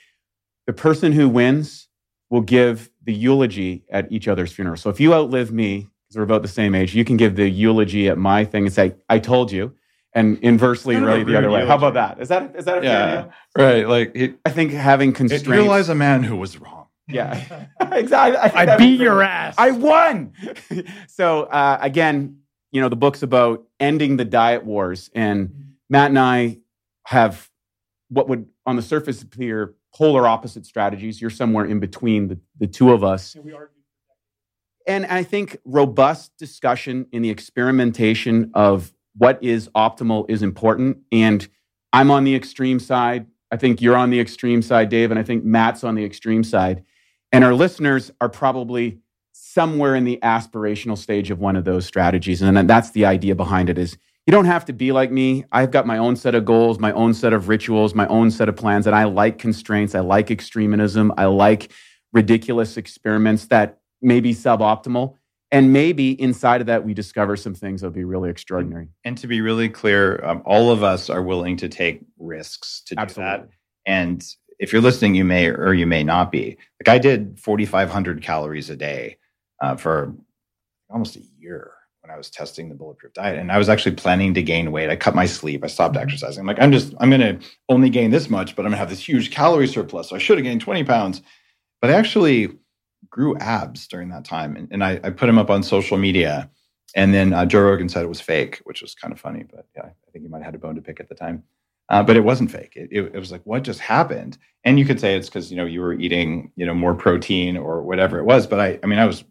the 0.66 0.73
person 0.73 1.12
who 1.12 1.28
wins 1.28 1.89
will 2.31 2.40
give 2.40 2.90
the 3.05 3.12
eulogy 3.12 3.85
at 3.90 4.11
each 4.11 4.28
other's 4.28 4.52
funeral. 4.52 4.77
So 4.78 4.89
if 4.89 4.98
you 5.01 5.12
outlive 5.12 5.52
me, 5.52 5.89
because 6.09 6.16
we're 6.16 6.23
about 6.23 6.43
the 6.43 6.48
same 6.48 6.74
age, 6.74 6.94
you 6.94 7.05
can 7.05 7.16
give 7.19 7.36
the 7.36 7.48
eulogy 7.48 8.09
at 8.09 8.16
my 8.16 8.44
thing 8.44 8.65
and 8.65 8.73
say, 8.73 8.94
I 9.11 9.19
told 9.19 9.52
you. 9.52 9.74
And 10.15 10.39
inversely, 10.39 10.94
Kind 10.94 11.06
really 11.06 11.24
the 11.24 11.36
other 11.36 11.48
rude 11.48 11.55
way. 11.55 11.66
How 11.66 11.74
about 11.77 11.94
that? 11.94 12.20
Is 12.20 12.28
that 12.28 12.55
is 12.56 12.65
that 12.66 12.78
a 12.78 12.81
fair 12.82 12.90
Yeah. 12.90 13.23
deal? 13.23 13.32
Right. 13.59 13.89
Like 13.89 14.12
it, 14.15 14.39
I 14.47 14.51
think 14.51 14.70
having 14.70 15.11
it 15.11 15.16
constraints. 15.16 15.48
realize 15.48 15.89
a 15.89 15.94
man 15.97 16.23
who 16.23 16.36
was 16.36 16.56
wrong. 16.61 16.86
yeah, 17.09 17.66
exactly. 17.93 18.39
I, 18.39 18.73
I 18.74 18.77
beat 18.77 19.01
your 19.01 19.23
ass. 19.23 19.56
I 19.59 19.73
won. 19.73 20.32
so 21.09 21.43
uh, 21.43 21.78
again, 21.82 22.39
you 22.74 22.80
know, 22.80 22.88
the 22.88 22.96
book's 22.96 23.22
about 23.22 23.64
ending 23.78 24.16
the 24.16 24.24
diet 24.24 24.64
wars, 24.64 25.09
and 25.14 25.74
Matt 25.88 26.10
and 26.10 26.18
I 26.18 26.59
have 27.05 27.48
what 28.09 28.28
would, 28.28 28.46
on 28.66 28.74
the 28.74 28.82
surface, 28.82 29.22
appear 29.22 29.76
polar 29.94 30.26
opposite 30.26 30.66
strategies. 30.66 31.20
You're 31.20 31.30
somewhere 31.30 31.66
in 31.66 31.78
between 31.78 32.26
the, 32.26 32.38
the 32.59 32.66
two 32.66 32.90
of 32.90 33.05
us, 33.05 33.36
argue. 33.36 33.68
and 34.88 35.06
I 35.06 35.22
think 35.22 35.59
robust 35.64 36.36
discussion 36.36 37.06
in 37.12 37.22
the 37.22 37.30
experimentation 37.30 38.51
of 38.55 38.92
what 39.16 39.40
is 39.40 39.68
optimal 39.76 40.28
is 40.28 40.42
important. 40.42 40.98
And 41.12 41.46
I'm 41.92 42.10
on 42.10 42.24
the 42.24 42.34
extreme 42.34 42.80
side. 42.80 43.26
I 43.52 43.56
think 43.56 43.82
you're 43.82 43.96
on 43.96 44.10
the 44.10 44.18
extreme 44.18 44.62
side, 44.62 44.88
Dave, 44.88 45.12
and 45.12 45.20
I 45.20 45.22
think 45.22 45.44
Matt's 45.44 45.84
on 45.84 45.94
the 45.94 46.05
extreme 46.05 46.42
side. 46.42 46.82
And 47.30 47.44
our 47.44 47.55
listeners 47.55 48.10
are 48.20 48.28
probably 48.28 48.98
somewhere 49.55 49.94
in 49.94 50.02
the 50.02 50.18
aspirational 50.22 50.98
stage 50.98 51.31
of 51.31 51.39
one 51.39 51.55
of 51.55 51.64
those 51.64 51.86
strategies. 51.86 52.43
And 52.43 52.68
that's 52.68 52.90
the 52.90 53.05
idea 53.05 53.36
behind 53.36 53.70
it 53.70 53.78
is 53.78 53.97
you 54.26 54.32
don't 54.32 54.47
have 54.47 54.64
to 54.64 54.72
be 54.72 54.90
like 54.90 55.12
me. 55.12 55.44
I've 55.52 55.70
got 55.70 55.86
my 55.86 55.97
own 55.97 56.16
set 56.16 56.35
of 56.35 56.44
goals, 56.44 56.81
my 56.81 56.90
own 56.93 57.14
set 57.14 57.32
of 57.32 57.48
rituals, 57.48 57.94
my 57.94 58.06
own 58.09 58.32
set 58.32 58.48
of 58.48 58.56
plans, 58.56 58.86
and 58.89 58.97
I 58.97 59.05
like 59.05 59.39
constraints. 59.39 59.94
I 59.94 60.01
like 60.01 60.31
extremism. 60.31 61.12
I 61.16 61.26
like 61.26 61.70
ridiculous 62.12 62.76
experiments 62.76 63.47
that 63.47 63.78
may 64.02 64.20
be 64.20 64.35
suboptimal. 64.35 65.14
And 65.52 65.72
maybe 65.72 66.20
inside 66.20 66.60
of 66.60 66.66
that, 66.66 66.85
we 66.85 66.93
discover 66.93 67.36
some 67.36 67.55
things 67.55 67.81
that'll 67.81 67.94
be 67.94 68.02
really 68.02 68.31
extraordinary. 68.31 68.89
And 69.05 69.16
to 69.18 69.28
be 69.28 69.40
really 69.40 69.68
clear, 69.68 70.24
um, 70.24 70.43
all 70.44 70.72
of 70.72 70.82
us 70.82 71.09
are 71.09 71.22
willing 71.22 71.56
to 71.59 71.68
take 71.68 72.01
risks 72.18 72.82
to 72.86 72.97
do 72.97 73.01
Absolutely. 73.02 73.47
that. 73.47 73.48
And 73.86 74.24
if 74.59 74.72
you're 74.72 74.82
listening, 74.82 75.14
you 75.14 75.24
may 75.24 75.48
or 75.48 75.74
you 75.74 75.86
may 75.86 76.02
not 76.02 76.32
be. 76.32 76.56
Like 76.81 76.93
I 76.93 76.98
did 76.98 77.39
4,500 77.39 78.20
calories 78.20 78.68
a 78.68 78.74
day 78.76 79.18
uh, 79.60 79.76
for 79.76 80.14
almost 80.90 81.16
a 81.16 81.22
year 81.39 81.72
when 82.02 82.10
I 82.10 82.18
was 82.18 82.31
testing 82.31 82.68
the 82.68 82.74
bulletproof 82.74 83.14
diet, 83.14 83.39
and 83.39 83.51
I 83.51 83.56
was 83.56 83.68
actually 83.68 83.97
planning 83.97 84.35
to 84.35 84.43
gain 84.43 84.72
weight. 84.72 84.90
I 84.90 84.97
cut 84.97 85.14
my 85.14 85.24
sleep. 85.24 85.64
I 85.64 85.68
stopped 85.68 85.97
exercising. 85.97 86.40
I'm 86.40 86.47
like, 86.47 86.60
I'm 86.60 86.70
just, 86.70 86.93
I'm 87.01 87.09
going 87.09 87.20
to 87.22 87.39
only 87.70 87.89
gain 87.89 88.10
this 88.10 88.28
much, 88.28 88.55
but 88.55 88.62
I'm 88.62 88.70
going 88.70 88.72
to 88.72 88.78
have 88.78 88.90
this 88.90 89.09
huge 89.09 89.31
calorie 89.31 89.66
surplus. 89.66 90.10
So 90.10 90.16
I 90.16 90.18
should 90.18 90.36
have 90.36 90.44
gained 90.44 90.60
20 90.60 90.85
pounds. 90.85 91.22
But 91.81 91.90
I 91.90 91.94
actually 91.94 92.51
grew 93.09 93.36
abs 93.39 93.86
during 93.86 94.10
that 94.10 94.24
time, 94.24 94.56
and, 94.56 94.68
and 94.70 94.85
I, 94.85 95.01
I 95.02 95.10
put 95.10 95.26
them 95.26 95.39
up 95.39 95.51
on 95.51 95.62
social 95.62 95.97
media. 95.97 96.51
And 96.94 97.14
then 97.14 97.32
uh, 97.32 97.47
Joe 97.47 97.62
Rogan 97.62 97.89
said 97.89 98.05
it 98.05 98.09
was 98.09 98.20
fake, 98.20 98.60
which 98.64 98.82
was 98.82 98.94
kind 98.94 99.12
of 99.12 99.18
funny. 99.18 99.44
But 99.51 99.66
yeah, 99.74 99.86
I 99.86 100.10
think 100.12 100.24
he 100.24 100.28
might 100.28 100.39
have 100.39 100.47
had 100.47 100.55
a 100.55 100.59
bone 100.59 100.74
to 100.74 100.82
pick 100.82 101.01
at 101.01 101.09
the 101.09 101.14
time. 101.14 101.43
Uh, 101.89 102.02
but 102.02 102.16
it 102.16 102.20
wasn't 102.24 102.51
fake. 102.51 102.72
It, 102.76 102.89
it, 102.90 103.14
it 103.14 103.18
was 103.18 103.32
like, 103.32 103.43
what 103.44 103.62
just 103.62 103.81
happened? 103.81 104.39
And 104.64 104.78
you 104.78 104.85
could 104.85 105.01
say 105.01 105.16
it's 105.16 105.28
because 105.28 105.51
you 105.51 105.56
know 105.56 105.66
you 105.66 105.81
were 105.81 105.93
eating 105.93 106.51
you 106.56 106.64
know 106.64 106.74
more 106.74 106.94
protein 106.94 107.56
or 107.56 107.82
whatever 107.82 108.18
it 108.18 108.24
was. 108.24 108.47
But 108.47 108.60
I, 108.60 108.78
I 108.82 108.86
mean, 108.86 108.98
I 108.98 109.05
was, 109.06 109.24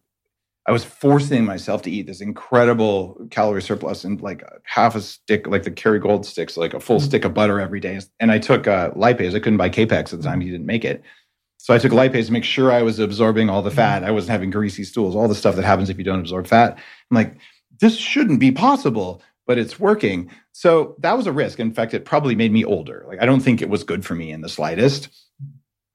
I 0.65 0.72
was 0.72 0.85
forcing 0.85 1.44
myself 1.44 1.81
to 1.81 1.91
eat 1.91 2.07
this 2.07 2.22
incredible 2.22 3.27
calorie 3.31 3.61
surplus 3.61 4.06
and 4.06 4.22
like 4.22 4.44
half 4.64 4.95
a 4.95 5.02
stick, 5.02 5.45
like 5.48 5.64
the 5.64 5.72
Kerrygold 5.72 6.23
sticks, 6.23 6.56
like 6.56 6.73
a 6.73 6.80
full 6.80 6.98
mm-hmm. 6.98 7.06
stick 7.06 7.26
of 7.26 7.34
butter 7.34 7.60
every 7.60 7.81
day. 7.81 7.99
And 8.19 8.31
I 8.31 8.40
took 8.40 8.65
uh, 8.65 8.91
lipase. 8.91 9.35
I 9.35 9.40
couldn't 9.40 9.57
buy 9.57 9.69
Kapex 9.69 10.14
at 10.14 10.22
the 10.22 10.23
time. 10.23 10.40
Mm-hmm. 10.40 10.41
He 10.41 10.52
didn't 10.52 10.65
make 10.65 10.85
it. 10.85 11.03
So 11.57 11.73
I 11.73 11.80
took 11.80 11.91
lipase 11.91 12.27
to 12.27 12.34
make 12.34 12.45
sure 12.45 12.72
I 12.72 12.81
was 12.81 12.99
absorbing 12.99 13.49
all 13.49 13.61
the 13.61 13.69
mm-hmm. 13.69 13.77
fat. 13.77 14.03
I 14.03 14.11
wasn't 14.11 14.31
having 14.31 14.52
greasy 14.52 14.85
stools, 14.85 15.15
all 15.15 15.27
the 15.27 15.35
stuff 15.35 15.56
that 15.56 15.65
happens 15.65 15.90
if 15.90 15.98
you 15.98 16.03
don't 16.03 16.19
absorb 16.19 16.48
fat. 16.48 16.77
I'm 16.77 17.15
like, 17.15 17.38
this 17.81 17.98
shouldn't 17.98 18.40
be 18.40 18.52
possible, 18.52 19.22
but 19.45 19.57
it's 19.57 19.80
working. 19.80 20.31
So 20.53 20.95
that 20.99 21.18
was 21.18 21.27
a 21.27 21.34
risk. 21.34 21.60
In 21.60 21.73
fact, 21.73 21.94
it 21.94 22.06
probably 22.06 22.35
made 22.35 22.53
me 22.53 22.64
older. 22.64 23.03
Like 23.07 23.22
I 23.22 23.26
don't 23.26 23.41
think 23.41 23.61
it 23.61 23.69
was 23.69 23.84
good 23.84 24.06
for 24.06 24.15
me 24.15 24.31
in 24.31 24.41
the 24.41 24.49
slightest. 24.49 25.10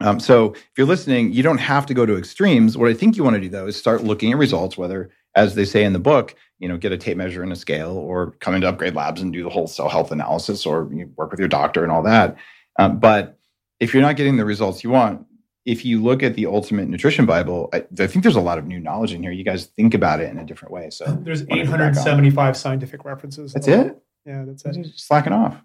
Um, 0.00 0.20
so 0.20 0.52
if 0.52 0.70
you're 0.76 0.86
listening, 0.86 1.32
you 1.32 1.42
don't 1.42 1.58
have 1.58 1.86
to 1.86 1.94
go 1.94 2.06
to 2.06 2.16
extremes. 2.16 2.76
What 2.76 2.88
I 2.88 2.94
think 2.94 3.16
you 3.16 3.24
want 3.24 3.34
to 3.34 3.40
do 3.40 3.48
though 3.48 3.66
is 3.66 3.76
start 3.76 4.04
looking 4.04 4.32
at 4.32 4.38
results, 4.38 4.78
whether, 4.78 5.10
as 5.34 5.54
they 5.54 5.64
say 5.64 5.84
in 5.84 5.92
the 5.92 5.98
book, 5.98 6.34
you 6.58 6.68
know, 6.68 6.76
get 6.76 6.92
a 6.92 6.96
tape 6.96 7.16
measure 7.16 7.42
and 7.42 7.52
a 7.52 7.56
scale, 7.56 7.96
or 7.96 8.32
come 8.40 8.54
into 8.54 8.68
Upgrade 8.68 8.94
Labs 8.94 9.20
and 9.20 9.32
do 9.32 9.42
the 9.42 9.50
whole 9.50 9.66
cell 9.66 9.88
health 9.88 10.10
analysis, 10.10 10.66
or 10.66 10.88
you 10.92 11.10
work 11.16 11.30
with 11.30 11.40
your 11.40 11.48
doctor 11.48 11.82
and 11.82 11.92
all 11.92 12.02
that. 12.02 12.36
Um, 12.78 12.98
but 12.98 13.38
if 13.80 13.92
you're 13.92 14.02
not 14.02 14.16
getting 14.16 14.36
the 14.36 14.44
results 14.44 14.82
you 14.82 14.90
want, 14.90 15.24
if 15.64 15.84
you 15.84 16.02
look 16.02 16.22
at 16.22 16.34
the 16.34 16.46
Ultimate 16.46 16.88
Nutrition 16.88 17.26
Bible, 17.26 17.68
I, 17.72 17.84
I 17.98 18.06
think 18.06 18.22
there's 18.22 18.36
a 18.36 18.40
lot 18.40 18.58
of 18.58 18.66
new 18.66 18.80
knowledge 18.80 19.12
in 19.12 19.22
here. 19.22 19.32
You 19.32 19.44
guys 19.44 19.66
think 19.66 19.94
about 19.94 20.20
it 20.20 20.30
in 20.30 20.38
a 20.38 20.44
different 20.44 20.72
way. 20.72 20.90
So 20.90 21.04
There's 21.04 21.44
wanna 21.44 21.64
go 21.64 21.72
back 21.72 21.80
on. 21.80 21.90
875 21.90 22.56
scientific 22.56 23.04
references. 23.04 23.52
that's 23.52 23.68
it. 23.68 24.02
Yeah, 24.24 24.44
that's 24.46 24.64
it. 24.64 24.82
Just 24.82 25.06
slacking 25.06 25.32
off. 25.32 25.62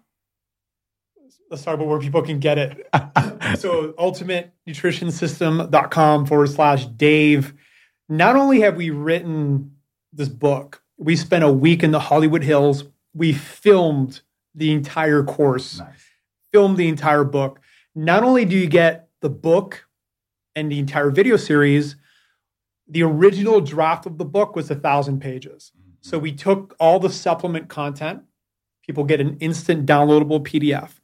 Let's 1.54 1.62
talk 1.62 1.76
about 1.76 1.86
where 1.86 2.00
people 2.00 2.20
can 2.20 2.40
get 2.40 2.58
it. 2.58 2.88
so 3.60 3.92
ultimatenutritionsystem.com 3.92 6.26
forward 6.26 6.50
slash 6.50 6.86
Dave. 6.86 7.54
Not 8.08 8.34
only 8.34 8.62
have 8.62 8.74
we 8.74 8.90
written 8.90 9.76
this 10.12 10.28
book, 10.28 10.82
we 10.96 11.14
spent 11.14 11.44
a 11.44 11.52
week 11.52 11.84
in 11.84 11.92
the 11.92 12.00
Hollywood 12.00 12.42
Hills. 12.42 12.82
We 13.14 13.32
filmed 13.32 14.20
the 14.56 14.72
entire 14.72 15.22
course, 15.22 15.78
Nice. 15.78 16.04
filmed 16.50 16.76
the 16.76 16.88
entire 16.88 17.22
book. 17.22 17.60
Not 17.94 18.24
only 18.24 18.44
do 18.44 18.56
you 18.56 18.66
get 18.66 19.08
the 19.20 19.30
book 19.30 19.86
and 20.56 20.72
the 20.72 20.80
entire 20.80 21.10
video 21.10 21.36
series, 21.36 21.94
the 22.88 23.04
original 23.04 23.60
draft 23.60 24.06
of 24.06 24.18
the 24.18 24.24
book 24.24 24.56
was 24.56 24.72
a 24.72 24.74
thousand 24.74 25.20
pages. 25.20 25.70
Mm-hmm. 25.78 25.90
So 26.00 26.18
we 26.18 26.32
took 26.32 26.74
all 26.80 26.98
the 26.98 27.10
supplement 27.10 27.68
content. 27.68 28.22
People 28.84 29.04
get 29.04 29.20
an 29.20 29.36
instant 29.38 29.86
downloadable 29.86 30.44
PDF. 30.44 30.94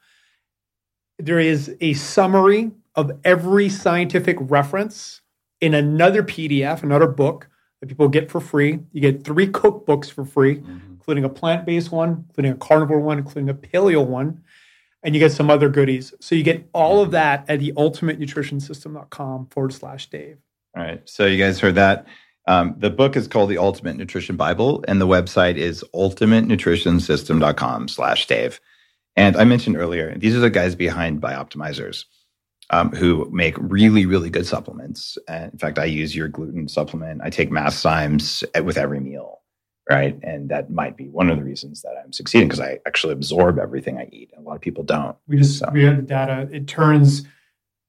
There 1.25 1.39
is 1.39 1.77
a 1.81 1.95
summary 1.95 2.71
of 2.95 3.13
every 3.25 3.69
scientific 3.69 4.37
reference 4.41 5.21
in 5.61 5.75
another 5.75 6.23
PDF, 6.23 6.83
another 6.83 7.07
book 7.07 7.49
that 7.81 7.89
people 7.89 8.09
get 8.09 8.31
for 8.31 8.41
free. 8.41 8.81
You 8.93 9.01
get 9.01 9.25
three 9.25 9.47
cookbooks 9.47 10.11
for 10.11 10.25
free, 10.25 10.63
including 10.91 11.25
a 11.25 11.29
plant 11.29 11.67
based 11.67 11.93
one, 11.93 12.25
including 12.29 12.53
a 12.53 12.57
carnivore 12.57 13.01
one, 13.01 13.19
including 13.19 13.49
a 13.49 13.55
paleo 13.55 14.05
one, 14.05 14.43
and 15.03 15.15
you 15.15 15.19
get 15.19 15.33
some 15.33 15.51
other 15.51 15.69
goodies. 15.69 16.15
So 16.21 16.35
you 16.35 16.43
get 16.43 16.69
all 16.73 17.03
of 17.03 17.11
that 17.13 17.45
at 17.49 17.61
the 17.61 17.73
ultimatenutritionsystem.com 17.73 19.47
forward 19.47 19.73
slash 19.73 20.09
Dave. 20.11 20.39
All 20.77 20.83
right. 20.83 21.01
So 21.09 21.27
you 21.27 21.43
guys 21.43 21.59
heard 21.61 21.75
that. 21.77 22.07
Um, 22.47 22.75
the 22.79 22.91
book 22.91 23.17
is 23.17 23.29
called 23.29 23.51
The 23.51 23.59
Ultimate 23.59 23.97
Nutrition 23.97 24.37
Bible, 24.37 24.85
and 24.89 25.01
the 25.01 25.07
website 25.07 25.57
is 25.57 25.85
ultimatenutritionsystem.com 25.95 27.89
slash 27.89 28.27
Dave. 28.27 28.61
And 29.17 29.37
I 29.37 29.45
mentioned 29.45 29.77
earlier, 29.77 30.15
these 30.17 30.37
are 30.37 30.41
the 30.41 30.51
guys 30.51 30.75
behind 30.75 31.21
Bioptimizers 31.21 32.05
um, 32.71 32.91
who 32.93 33.29
make 33.33 33.55
really, 33.59 34.07
really 34.07 34.31
good 34.31 34.47
supplements. 34.47 35.19
And 35.29 35.53
in 35.53 35.59
fact, 35.59 35.79
I 35.79 35.85
use 35.87 36.15
your 36.15 36.29
gluten 36.29 36.69
supplement. 36.69 37.21
I 37.23 37.31
take 37.31 37.51
MassZymes 37.51 38.45
with 38.65 38.77
every 38.79 39.01
meal, 39.01 39.41
right? 39.91 40.17
And 40.23 40.49
that 40.51 40.71
might 40.71 40.97
be 40.97 41.09
one 41.09 41.29
of 41.31 41.37
the 41.39 41.45
reasons 41.45 41.83
that 41.83 41.95
I'm 42.03 42.13
succeeding 42.13 42.49
because 42.49 42.61
I 42.61 42.79
actually 42.87 43.13
absorb 43.15 43.59
everything 43.59 43.99
I 43.99 44.09
eat. 44.13 44.31
And 44.37 44.47
a 44.47 44.49
lot 44.49 44.55
of 44.55 44.61
people 44.61 44.85
don't. 44.85 45.17
We 45.27 45.37
just 45.39 45.59
So- 45.59 45.69
we 45.73 45.83
had 45.85 45.99
the 45.99 46.03
data. 46.03 46.49
It 46.53 46.69
turns 46.69 47.25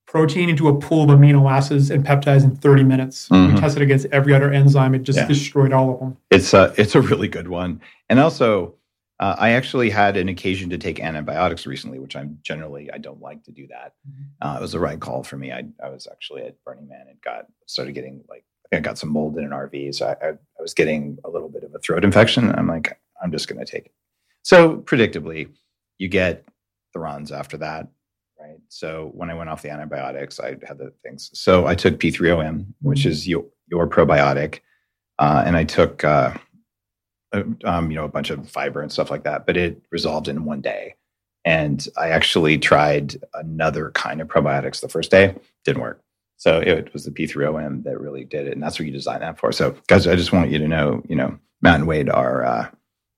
protein 0.07 0.49
into 0.49 0.68
a 0.68 0.77
pool 0.77 1.10
of 1.10 1.18
amino 1.18 1.49
acids 1.49 1.89
and 1.89 2.03
peptides 2.06 2.43
in 2.43 2.56
30 2.57 2.84
minutes. 2.84 3.30
Mhm. 3.30 3.53
We 3.53 3.60
tested 3.61 3.81
against 3.81 4.07
every 4.11 4.34
other 4.34 4.52
enzyme. 4.52 4.93
It 4.95 5.03
just 5.03 5.19
Yeah. 5.19 5.27
destroyed 5.27 5.72
all 5.72 5.93
of 5.93 5.99
them. 5.99 6.18
It's 6.31 6.53
a 6.53 6.73
it's 6.76 6.95
a 6.95 7.02
really 7.02 7.30
good 7.30 7.48
one. 7.48 7.80
And 8.10 8.19
also, 8.19 8.73
uh, 9.22 9.35
I 9.38 9.52
actually 9.52 9.91
had 9.91 10.18
an 10.18 10.30
occasion 10.30 10.72
to 10.72 10.80
take 10.80 10.99
antibiotics 10.99 11.68
recently, 11.68 11.99
which 11.99 12.15
I'm 12.15 12.39
generally 12.41 12.89
I 12.91 12.98
don't 12.98 13.22
like 13.22 13.43
to 13.43 13.52
do 13.52 13.68
that. 13.68 13.93
Uh, 14.41 14.56
it 14.57 14.61
was 14.61 14.72
the 14.72 14.80
right 14.80 14.99
call 14.99 15.23
for 15.23 15.38
me. 15.38 15.52
I 15.52 15.64
I 15.81 15.89
was 15.89 16.07
actually 16.11 16.41
at 16.41 16.61
Burning 16.65 16.88
Man 16.88 17.06
and 17.07 17.22
got 17.22 17.45
started 17.68 17.93
getting 17.93 18.23
like 18.27 18.43
I 18.73 18.80
got 18.80 18.98
some 18.98 19.10
mold 19.10 19.38
in 19.38 19.43
an 19.43 19.52
RV, 19.52 19.93
so 19.93 20.07
I, 20.07 20.26
I, 20.26 20.30
I 20.31 20.61
was 20.61 20.73
getting 20.73 21.19
a 21.23 21.30
little 21.30 21.49
bit 21.49 21.64
of 21.64 21.76
a 21.76 21.80
throat 21.80 22.03
infection. 22.03 22.52
I'm 22.56 22.68
like, 22.68 22.99
I'm 23.22 23.31
just 23.31 23.48
going 23.48 23.64
to 23.64 23.69
take 23.69 23.88
it. 23.88 23.91
So 24.43 24.77
predictably, 24.77 25.49
you 25.98 26.07
get 26.07 26.48
the 26.93 26.99
runs 26.99 27.31
after 27.31 27.57
that, 27.57 27.89
right? 28.39 28.57
So 28.69 29.11
when 29.14 29.30
I 29.30 29.35
went 29.35 29.49
off 29.49 29.61
the 29.61 29.69
antibiotics, 29.69 30.39
I 30.39 30.56
had 30.65 30.80
the 30.80 30.93
things. 31.03 31.30
So 31.34 31.68
I 31.68 31.76
took 31.76 31.99
P3OM, 31.99 32.65
which 32.81 33.06
is 33.06 33.27
your 33.27 33.45
your 33.68 33.88
probiotic, 33.88 34.61
uh, 35.19 35.43
and 35.45 35.56
I 35.56 35.64
took. 35.64 36.03
Uh, 37.34 37.44
um, 37.64 37.90
you 37.90 37.95
know, 37.95 38.03
a 38.03 38.10
bunch 38.10 38.30
of 38.30 38.49
fiber 38.49 38.82
and 38.82 38.91
stuff 38.91 39.10
like 39.10 39.24
that, 39.24 39.45
but 39.45 39.56
it 39.56 39.82
resolved 39.90 40.28
in 40.28 40.44
one 40.44 40.60
day. 40.62 40.95
And 41.45 41.88
I 41.98 42.10
actually 42.10 42.58
tried 42.58 43.16
another 43.34 43.91
kind 43.91 44.22
of 44.22 44.28
probiotics 44.28 44.82
the 44.82 44.90
first 44.90 45.12
day, 45.12 45.36
didn't 45.64 45.82
work. 45.82 46.02
So 46.38 46.60
it 46.60 46.91
was 46.91 47.06
the 47.06 47.12
P3OM 47.12 47.84
that 47.84 47.99
really 47.99 48.26
did 48.26 48.48
it, 48.48 48.53
and 48.53 48.64
that's 48.64 48.80
what 48.80 48.88
you 48.88 48.91
designed 48.91 49.22
that 49.22 49.40
for. 49.40 49.52
So, 49.52 49.76
guys, 49.88 50.08
I 50.08 50.16
just 50.16 50.34
want 50.34 50.49
you 50.49 50.58
to 50.58 50.68
know, 50.68 51.03
you 51.08 51.16
know, 51.16 51.38
Matt 51.62 51.76
and 51.76 51.88
Wade 51.88 52.10
are 52.10 52.44
uh, 52.44 52.70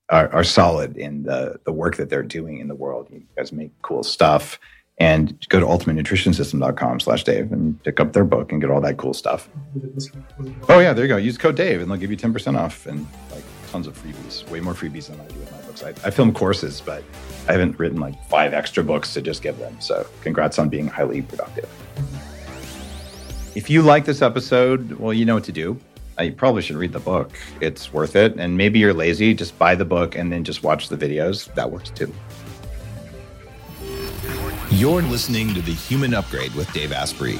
are, 0.09 0.27
are 0.33 0.43
solid 0.43 0.97
in 0.97 1.23
the 1.23 1.57
the 1.65 1.71
work 1.71 1.95
that 1.95 2.09
they're 2.09 2.21
doing 2.21 2.59
in 2.59 2.67
the 2.67 2.75
world. 2.75 3.07
You 3.09 3.23
guys 3.37 3.53
make 3.53 3.71
cool 3.81 4.03
stuff, 4.03 4.59
and 4.97 5.39
go 5.47 5.59
to 5.61 5.65
ultimatenutritionsystem.com 5.65 6.99
slash 6.99 7.23
Dave 7.23 7.53
and 7.53 7.81
pick 7.83 8.01
up 8.01 8.11
their 8.11 8.25
book 8.25 8.51
and 8.51 8.59
get 8.59 8.69
all 8.69 8.81
that 8.81 8.97
cool 8.97 9.13
stuff. 9.13 9.49
Oh 10.67 10.79
yeah, 10.79 10.91
there 10.91 11.05
you 11.05 11.09
go. 11.09 11.15
Use 11.15 11.37
code 11.37 11.55
Dave, 11.55 11.81
and 11.81 11.89
they'll 11.89 11.97
give 11.97 12.11
you 12.11 12.17
ten 12.17 12.33
percent 12.33 12.57
off 12.57 12.85
and 12.85 13.07
like 13.31 13.43
tons 13.73 13.87
of 13.87 13.97
freebies. 13.97 14.47
Way 14.51 14.59
more 14.59 14.75
freebies 14.75 15.07
than 15.07 15.19
I 15.19 15.25
do 15.25 15.39
with 15.39 15.51
my 15.51 15.59
books. 15.61 15.81
I, 15.83 15.89
I 16.05 16.11
film 16.11 16.31
courses, 16.31 16.79
but 16.79 17.03
I 17.47 17.53
haven't 17.53 17.79
written 17.79 17.99
like 17.99 18.13
five 18.29 18.53
extra 18.53 18.83
books 18.83 19.15
to 19.15 19.21
just 19.21 19.41
give 19.41 19.57
them. 19.57 19.75
So 19.81 20.05
congrats 20.21 20.59
on 20.59 20.69
being 20.69 20.87
highly 20.87 21.23
productive. 21.23 21.67
If 23.55 23.71
you 23.71 23.81
like 23.81 24.05
this 24.05 24.21
episode, 24.21 24.91
well, 24.99 25.11
you 25.11 25.25
know 25.25 25.33
what 25.33 25.43
to 25.45 25.51
do. 25.51 25.79
You 26.21 26.31
probably 26.33 26.61
should 26.61 26.75
read 26.75 26.93
the 26.93 26.99
book. 26.99 27.31
It's 27.61 27.91
worth 27.91 28.15
it. 28.15 28.35
And 28.37 28.55
maybe 28.55 28.77
you're 28.77 28.93
lazy, 28.93 29.33
just 29.33 29.57
buy 29.57 29.73
the 29.73 29.85
book 29.85 30.15
and 30.15 30.31
then 30.31 30.43
just 30.43 30.61
watch 30.61 30.89
the 30.89 30.97
videos. 30.97 31.51
That 31.55 31.71
works 31.71 31.89
too. 31.89 32.13
You're 34.69 35.01
listening 35.01 35.55
to 35.55 35.61
The 35.63 35.73
Human 35.73 36.13
Upgrade 36.13 36.53
with 36.53 36.71
Dave 36.73 36.91
Asprey. 36.91 37.39